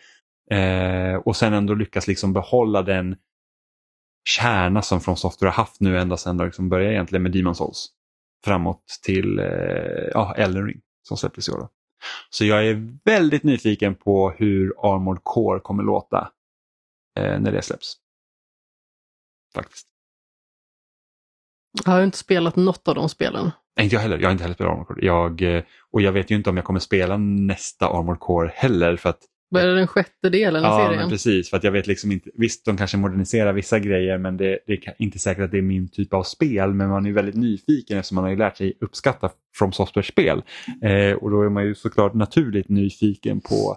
Eh, 0.51 1.17
och 1.17 1.37
sen 1.37 1.53
ändå 1.53 1.75
lyckas 1.75 2.07
liksom 2.07 2.33
behålla 2.33 2.83
den 2.83 3.17
kärna 4.29 4.83
som 4.83 5.01
från 5.01 5.17
Software 5.17 5.51
har 5.51 5.57
haft 5.57 5.81
nu 5.81 5.99
ända 5.99 6.17
sedan 6.17 6.37
de 6.37 6.45
liksom 6.45 6.69
började 6.69 6.95
egentligen 6.95 7.23
med 7.23 7.33
Demon 7.33 7.55
Souls. 7.55 7.89
Framåt 8.45 8.85
till 9.03 9.39
eh, 9.39 9.45
ja, 10.13 10.35
Elden 10.37 10.67
Ring 10.67 10.81
som 11.03 11.17
släpptes 11.17 11.49
i 11.49 11.53
år. 11.53 11.59
Då. 11.59 11.69
Så 12.31 12.45
jag 12.45 12.69
är 12.69 12.99
väldigt 13.05 13.43
nyfiken 13.43 13.95
på 13.95 14.31
hur 14.31 14.75
Armored 14.79 15.21
Core 15.25 15.61
kommer 15.61 15.83
låta 15.83 16.31
eh, 17.19 17.41
när 17.41 17.53
det 17.53 17.63
släpps. 17.63 17.97
Faktiskt. 19.55 19.87
Jag 21.85 21.93
har 21.93 22.03
inte 22.03 22.19
spelat 22.19 22.57
något 22.57 22.89
av 22.89 22.95
de 22.95 23.09
spelen. 23.09 23.51
Nej, 23.77 23.85
inte 23.85 23.97
jag 23.97 24.01
heller. 24.01 24.19
Jag 24.19 24.27
har 24.27 24.33
inte 24.33 24.45
heller 24.45 24.55
spelat 24.55 24.71
Armored 24.71 24.87
Core. 24.87 25.07
Jag, 25.07 25.43
eh, 25.43 25.65
och 25.91 26.01
jag 26.01 26.13
vet 26.13 26.31
ju 26.31 26.35
inte 26.35 26.51
om 26.51 26.57
jag 26.57 26.65
kommer 26.65 26.81
spela 26.81 27.17
nästa 27.17 27.89
Armored 27.89 28.21
Core 28.21 28.51
heller. 28.55 28.97
För 28.97 29.11
att, 29.11 29.21
Vad 29.49 29.63
är 29.63 29.67
det, 29.67 29.75
den 29.75 29.87
sjätte 29.87 30.29
delen 30.31 30.65
av 30.65 30.71
ja, 30.71 30.87
serien? 30.87 31.01
men 31.01 31.11
precis. 31.11 31.51
För 31.51 31.57
att 31.57 31.65
jag 31.65 31.73
vet 31.73 31.87
liksom 31.87 32.13
inte. 32.13 32.31
Visst, 32.35 32.65
de 32.65 32.77
kanske 32.77 32.97
moderniserar 32.97 33.53
vissa 33.53 33.79
grejer 33.79 34.19
men 34.19 34.37
det, 34.37 34.59
det 34.67 34.73
är 34.73 34.95
inte 34.99 35.19
säkert 35.19 35.45
att 35.45 35.51
det 35.51 35.59
är 35.59 35.63
min 35.63 35.89
typ 35.89 36.15
av 36.15 36.23
spel. 36.23 36.75
Men 36.75 36.89
man 36.89 37.07
är 37.07 37.13
väldigt 37.13 37.35
nyfiken 37.35 37.99
eftersom 37.99 38.15
man 38.15 38.25
har 38.25 38.31
ju 38.31 38.37
lärt 38.37 38.57
sig 38.57 38.79
uppskatta 38.81 39.31
From 39.57 39.73
Software-spel. 39.73 40.43
Eh, 40.83 41.13
och 41.13 41.31
då 41.31 41.43
är 41.43 41.49
man 41.49 41.65
ju 41.65 41.75
såklart 41.75 42.15
naturligt 42.15 42.69
nyfiken 42.69 43.41
på 43.41 43.77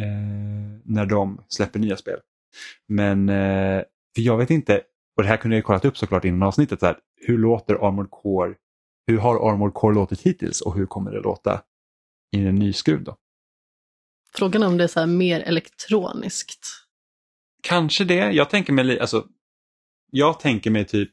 eh, 0.00 0.06
när 0.84 1.06
de 1.06 1.44
släpper 1.48 1.78
nya 1.78 1.96
spel. 1.96 2.18
Men 2.88 3.28
eh, 3.28 3.82
för 4.14 4.22
jag 4.22 4.38
vet 4.38 4.50
inte, 4.50 4.80
och 5.16 5.22
det 5.22 5.28
här 5.28 5.36
kunde 5.36 5.56
jag 5.56 5.58
ju 5.58 5.62
kollat 5.62 5.84
upp 5.84 5.96
såklart 5.96 6.24
innan 6.24 6.42
avsnittet, 6.42 6.80
så 6.80 6.86
här, 6.86 6.96
hur 7.26 7.38
låter 7.38 7.88
Armored 7.88 8.10
Core, 8.10 8.54
hur 9.06 9.18
har 9.18 9.50
Armored 9.52 9.74
Core 9.74 9.94
låtit 9.94 10.20
hittills 10.20 10.60
och 10.60 10.74
hur 10.76 10.86
kommer 10.86 11.10
det 11.10 11.20
låta 11.20 11.62
i 12.36 12.46
en 12.46 12.54
ny 12.54 12.72
skruv 12.72 13.04
då? 13.04 13.16
Frågan 14.34 14.62
är 14.62 14.66
om 14.66 14.78
det 14.78 14.84
är 14.84 14.88
så 14.88 15.06
mer 15.06 15.40
elektroniskt. 15.40 16.66
Kanske 17.62 18.04
det, 18.04 18.14
jag 18.14 18.50
tänker 18.50 18.72
mig, 18.72 19.00
alltså, 19.00 19.24
jag 20.10 20.40
tänker 20.40 20.70
mig 20.70 20.84
typ 20.84 21.10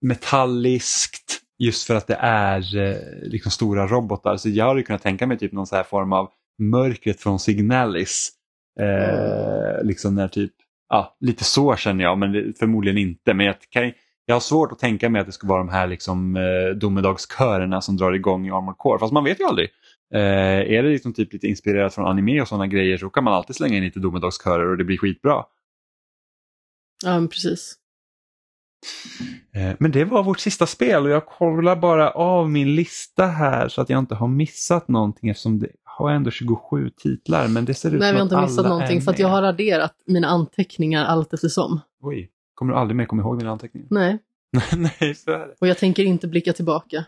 metalliskt 0.00 1.40
just 1.58 1.86
för 1.86 1.94
att 1.94 2.06
det 2.06 2.18
är 2.20 2.76
eh, 2.76 2.96
liksom 3.22 3.50
stora 3.50 3.86
robotar. 3.86 4.36
Så 4.36 4.48
jag 4.48 4.68
hade 4.68 4.82
kunnat 4.82 5.02
tänka 5.02 5.26
mig 5.26 5.38
typ 5.38 5.52
någon 5.52 5.66
så 5.66 5.76
här 5.76 5.82
form 5.82 6.12
av 6.12 6.30
mörkret 6.58 7.20
från 7.20 7.38
Signalis. 7.38 8.30
Eh, 8.80 9.84
liksom 9.84 10.14
när 10.14 10.28
typ, 10.28 10.52
ja, 10.88 11.16
lite 11.20 11.44
så 11.44 11.76
känner 11.76 12.04
jag, 12.04 12.18
men 12.18 12.54
förmodligen 12.58 12.98
inte. 12.98 13.34
Men 13.34 13.46
jag, 13.46 13.54
kan, 13.70 13.92
jag 14.26 14.34
har 14.34 14.40
svårt 14.40 14.72
att 14.72 14.78
tänka 14.78 15.08
mig 15.08 15.20
att 15.20 15.26
det 15.26 15.32
ska 15.32 15.46
vara 15.46 15.58
de 15.58 15.68
här 15.68 15.86
liksom, 15.86 16.36
eh, 16.36 16.76
domedagskörerna 16.76 17.80
som 17.80 17.96
drar 17.96 18.12
igång 18.12 18.46
i 18.46 18.50
Armored 18.50 18.78
Core. 18.78 18.98
Fast 18.98 19.12
man 19.12 19.24
vet 19.24 19.40
ju 19.40 19.44
aldrig. 19.44 19.68
Eh, 20.14 20.20
är 20.76 20.82
det 20.82 20.88
liksom 20.88 21.12
typ 21.12 21.32
lite 21.32 21.46
inspirerat 21.46 21.94
från 21.94 22.06
anime 22.06 22.40
och 22.40 22.48
sådana 22.48 22.66
grejer 22.66 22.98
så 22.98 23.10
kan 23.10 23.24
man 23.24 23.34
alltid 23.34 23.56
slänga 23.56 23.76
in 23.76 23.84
lite 23.84 24.00
domedagskörer 24.00 24.70
och 24.70 24.76
det 24.76 24.84
blir 24.84 24.98
skitbra. 24.98 25.44
Ja, 27.04 27.28
precis. 27.30 27.76
Eh, 29.54 29.76
Men 29.78 29.90
det 29.90 30.04
var 30.04 30.22
vårt 30.22 30.40
sista 30.40 30.66
spel 30.66 31.04
och 31.04 31.10
jag 31.10 31.26
kollar 31.26 31.76
bara 31.76 32.10
av 32.10 32.50
min 32.50 32.74
lista 32.74 33.26
här 33.26 33.68
så 33.68 33.80
att 33.80 33.90
jag 33.90 33.98
inte 33.98 34.14
har 34.14 34.28
missat 34.28 34.88
någonting 34.88 35.30
eftersom 35.30 35.58
det 35.58 35.68
har 35.84 36.10
ändå 36.10 36.30
27 36.30 36.90
titlar. 36.90 37.48
Men 37.48 37.64
det 37.64 37.74
ser 37.74 37.94
ut 37.94 38.00
Nej, 38.00 38.08
som 38.08 38.14
vi 38.14 38.18
har 38.18 38.24
inte 38.24 38.40
missat 38.50 38.66
någonting 38.66 39.00
för 39.00 39.10
att 39.10 39.18
jag 39.18 39.28
har 39.28 39.42
raderat 39.42 39.94
mina 40.06 40.28
anteckningar 40.28 41.04
allt 41.04 41.32
eftersom. 41.34 41.80
Oj, 42.00 42.30
kommer 42.54 42.72
du 42.72 42.78
aldrig 42.78 42.96
mer 42.96 43.04
komma 43.04 43.22
ihåg 43.22 43.38
dina 43.38 43.50
anteckningar? 43.50 43.88
Nej, 43.90 44.18
Nej, 44.76 45.14
så 45.14 45.30
är 45.30 45.38
det. 45.38 45.54
och 45.60 45.66
jag 45.68 45.78
tänker 45.78 46.04
inte 46.04 46.28
blicka 46.28 46.52
tillbaka. 46.52 47.04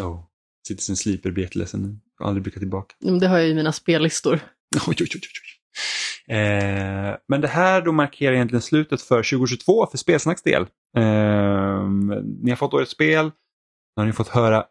Oh. 0.00 0.24
Citizen 0.68 0.96
Sleeper 0.96 1.30
blir 1.30 1.44
jätteledsen 1.44 1.82
nu. 1.82 1.98
Aldrig 2.24 2.42
blickat 2.42 2.60
tillbaka. 2.60 2.94
Men 3.00 3.18
Det 3.18 3.28
har 3.28 3.38
jag 3.38 3.48
i 3.48 3.54
mina 3.54 3.72
spellistor. 3.72 4.34
Oj, 4.86 4.96
oj, 5.00 5.06
oj, 5.14 5.20
oj. 5.20 6.36
Eh, 6.36 7.16
men 7.28 7.40
det 7.40 7.48
här 7.48 7.82
då 7.82 7.92
markerar 7.92 8.32
egentligen 8.32 8.62
slutet 8.62 9.02
för 9.02 9.22
2022 9.22 9.86
för 9.86 9.98
Spelsnacks 9.98 10.42
del. 10.42 10.62
Eh, 10.96 11.88
ni 12.42 12.50
har 12.50 12.56
fått 12.56 12.74
årets 12.74 12.92
spel. 12.92 13.24
Nu 13.96 14.00
har 14.00 14.06
ni 14.06 14.12
fått 14.12 14.28
höra 14.28 14.64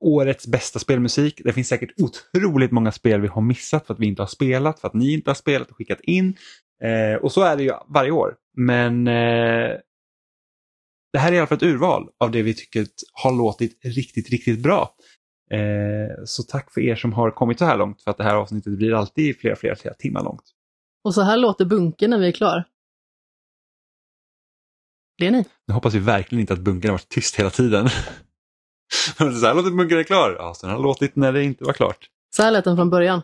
årets 0.00 0.46
bästa 0.46 0.78
spelmusik. 0.78 1.40
Det 1.44 1.52
finns 1.52 1.68
säkert 1.68 2.00
otroligt 2.00 2.70
många 2.70 2.92
spel 2.92 3.20
vi 3.20 3.28
har 3.28 3.42
missat 3.42 3.86
för 3.86 3.94
att 3.94 4.00
vi 4.00 4.06
inte 4.06 4.22
har 4.22 4.26
spelat, 4.26 4.80
för 4.80 4.88
att 4.88 4.94
ni 4.94 5.12
inte 5.12 5.30
har 5.30 5.34
spelat 5.34 5.70
och 5.70 5.76
skickat 5.76 6.00
in. 6.00 6.36
Eh, 6.84 7.22
och 7.22 7.32
så 7.32 7.42
är 7.42 7.56
det 7.56 7.62
ju 7.62 7.72
varje 7.88 8.10
år. 8.10 8.34
Men 8.56 9.08
eh, 9.08 9.70
det 11.12 11.18
här 11.18 11.32
är 11.32 11.36
i 11.36 11.38
alla 11.38 11.46
fall 11.46 11.56
ett 11.56 11.62
urval 11.62 12.08
av 12.20 12.30
det 12.30 12.42
vi 12.42 12.54
tycker 12.54 12.86
har 13.12 13.32
låtit 13.32 13.84
riktigt, 13.84 14.30
riktigt 14.30 14.62
bra. 14.62 14.94
Eh, 15.50 16.24
så 16.24 16.42
tack 16.42 16.72
för 16.72 16.80
er 16.80 16.96
som 16.96 17.12
har 17.12 17.30
kommit 17.30 17.58
så 17.58 17.64
här 17.64 17.76
långt 17.76 18.02
för 18.02 18.10
att 18.10 18.18
det 18.18 18.24
här 18.24 18.34
avsnittet 18.34 18.72
blir 18.78 18.94
alltid 18.94 19.40
flera, 19.40 19.56
flera, 19.56 19.76
flera 19.76 19.94
timmar 19.94 20.24
långt. 20.24 20.44
Och 21.04 21.14
så 21.14 21.22
här 21.22 21.36
låter 21.36 21.64
bunken 21.64 22.10
när 22.10 22.18
vi 22.18 22.28
är 22.28 22.32
klar. 22.32 22.64
Det 25.18 25.26
är 25.26 25.30
ni. 25.30 25.44
Nu 25.66 25.74
hoppas 25.74 25.94
vi 25.94 25.98
verkligen 25.98 26.40
inte 26.40 26.52
att 26.52 26.60
bunkern 26.60 26.88
har 26.88 26.94
varit 26.94 27.08
tyst 27.08 27.36
hela 27.36 27.50
tiden. 27.50 27.88
Så 29.18 29.46
här 29.46 29.54
låter 29.54 29.70
bunkern 29.70 29.98
är 29.98 30.02
klar. 30.02 30.36
Ja, 30.38 30.54
så 30.54 30.66
den 30.66 30.76
har 30.76 30.82
låtit 30.82 31.16
när 31.16 31.32
det 31.32 31.44
inte 31.44 31.64
var 31.64 31.72
klart. 31.72 32.08
Så 32.36 32.42
här 32.42 32.50
lät 32.50 32.64
den 32.64 32.76
från 32.76 32.90
början. 32.90 33.22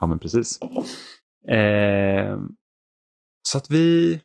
Ja, 0.00 0.06
men 0.06 0.18
precis. 0.18 0.58
Eh, 1.48 2.38
så 3.48 3.58
att 3.58 3.70
vi, 3.70 4.20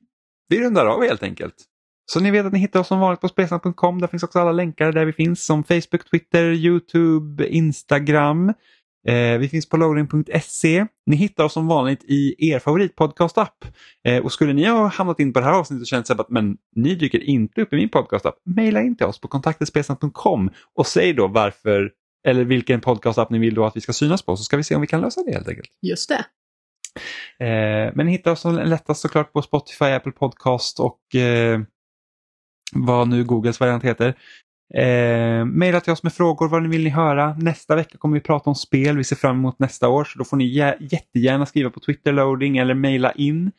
vi 0.49 0.61
rundar 0.61 0.85
av 0.85 1.03
helt 1.03 1.23
enkelt. 1.23 1.55
Så 2.11 2.19
ni 2.19 2.31
vet 2.31 2.45
att 2.45 2.53
ni 2.53 2.59
hittar 2.59 2.79
oss 2.79 2.87
som 2.87 2.99
vanligt 2.99 3.21
på 3.21 3.27
spelsnack.com. 3.27 4.01
Där 4.01 4.07
finns 4.07 4.23
också 4.23 4.39
alla 4.39 4.51
länkar 4.51 4.91
där 4.91 5.05
vi 5.05 5.13
finns 5.13 5.45
som 5.45 5.63
Facebook, 5.63 6.09
Twitter, 6.11 6.43
Youtube, 6.43 7.47
Instagram. 7.47 8.49
Eh, 9.07 9.37
vi 9.39 9.49
finns 9.49 9.69
på 9.69 9.77
loading.se. 9.77 10.85
Ni 11.05 11.15
hittar 11.15 11.43
oss 11.43 11.53
som 11.53 11.67
vanligt 11.67 12.03
i 12.03 12.49
er 12.51 12.59
favoritpodcast-app. 12.59 13.65
Eh, 14.07 14.23
och 14.23 14.31
skulle 14.31 14.53
ni 14.53 14.65
ha 14.65 14.87
hamnat 14.87 15.19
in 15.19 15.33
på 15.33 15.39
det 15.39 15.45
här 15.45 15.53
avsnittet 15.53 15.81
och 15.81 15.87
känt 15.87 16.09
att 16.09 16.29
men, 16.29 16.57
ni 16.75 16.95
dyker 16.95 17.19
inte 17.19 17.61
upp 17.61 17.73
i 17.73 17.75
min 17.75 17.89
podcast-app, 17.89 18.35
mejla 18.45 18.81
in 18.81 18.97
till 18.97 19.05
oss 19.05 19.21
på 19.21 19.27
kontaktespelsnack.com 19.27 20.49
och 20.75 20.87
säg 20.87 21.13
då 21.13 21.27
varför 21.27 21.91
eller 22.27 22.45
vilken 22.45 22.81
podcast-app 22.81 23.29
ni 23.29 23.39
vill 23.39 23.53
då 23.53 23.65
att 23.65 23.75
vi 23.75 23.81
ska 23.81 23.93
synas 23.93 24.21
på 24.21 24.37
så 24.37 24.43
ska 24.43 24.57
vi 24.57 24.63
se 24.63 24.75
om 24.75 24.81
vi 24.81 24.87
kan 24.87 25.01
lösa 25.01 25.23
det 25.23 25.31
helt 25.31 25.47
enkelt. 25.47 25.69
Just 25.81 26.09
det. 26.09 26.25
Eh, 27.39 27.91
men 27.95 28.07
hitta 28.07 28.31
oss 28.31 28.39
som 28.39 28.55
lättast 28.55 29.01
såklart 29.01 29.33
på 29.33 29.41
Spotify, 29.41 29.85
Apple 29.85 30.11
Podcast 30.11 30.79
och 30.79 31.15
eh, 31.15 31.59
vad 32.75 33.07
nu 33.07 33.23
Googles 33.23 33.59
variant 33.59 33.83
heter. 33.83 34.13
Eh, 34.73 35.45
maila 35.45 35.79
till 35.79 35.93
oss 35.93 36.03
med 36.03 36.13
frågor, 36.13 36.47
vad 36.47 36.63
ni 36.63 36.69
vill 36.69 36.83
ni 36.83 36.89
höra. 36.89 37.35
Nästa 37.39 37.75
vecka 37.75 37.97
kommer 37.97 38.13
vi 38.13 38.21
prata 38.21 38.49
om 38.49 38.55
spel, 38.55 38.97
vi 38.97 39.03
ser 39.03 39.15
fram 39.15 39.35
emot 39.35 39.59
nästa 39.59 39.89
år. 39.89 40.03
Så 40.03 40.19
då 40.19 40.25
får 40.25 40.37
ni 40.37 40.45
jä- 40.59 40.77
jättegärna 40.79 41.45
skriva 41.45 41.69
på 41.69 41.79
Twitter 41.79 42.11
loading 42.11 42.57
eller 42.57 42.73
mejla 42.73 43.11
in 43.11 43.51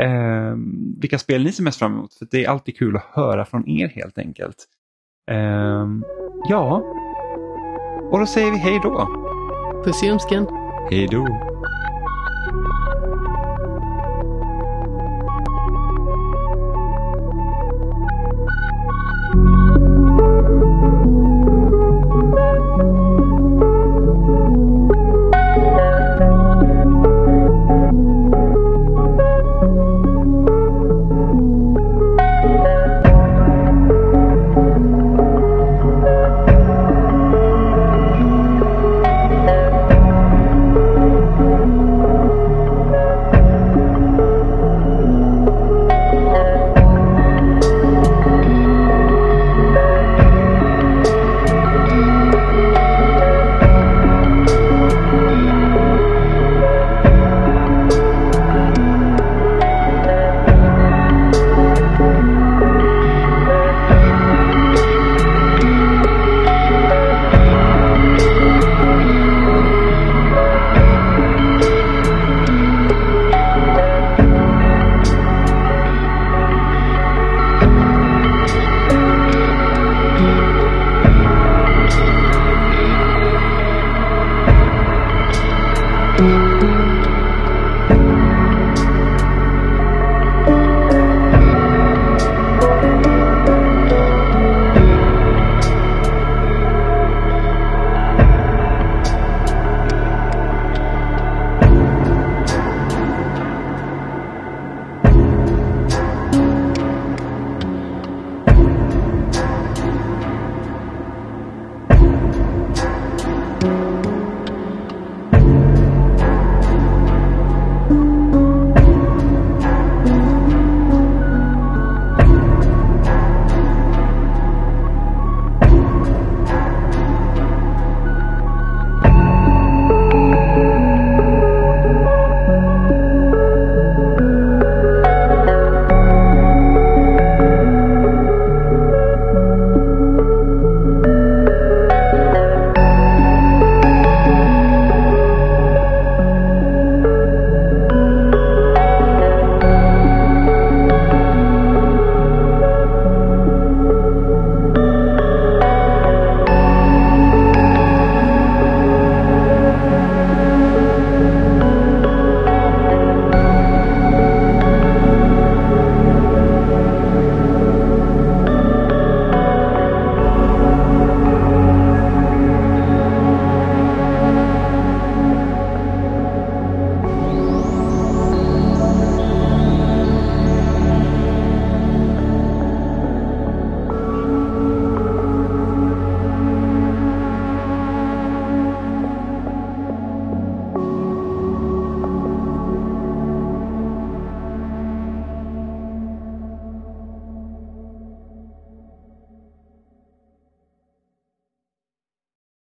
eh, 0.00 0.54
vilka 1.00 1.18
spel 1.18 1.44
ni 1.44 1.52
ser 1.52 1.62
mest 1.62 1.78
fram 1.78 1.92
emot. 1.92 2.14
För 2.14 2.26
det 2.30 2.44
är 2.44 2.48
alltid 2.48 2.76
kul 2.78 2.96
att 2.96 3.10
höra 3.12 3.44
från 3.44 3.68
er 3.68 3.88
helt 3.88 4.18
enkelt. 4.18 4.56
Eh, 5.30 5.86
ja, 6.48 6.82
och 8.12 8.18
då 8.18 8.26
säger 8.26 8.50
vi 8.50 8.58
hej 8.58 8.80
då. 8.82 9.08
Puss 9.84 10.02
i. 10.02 10.18
Hej 10.90 11.08
då. 11.10 11.26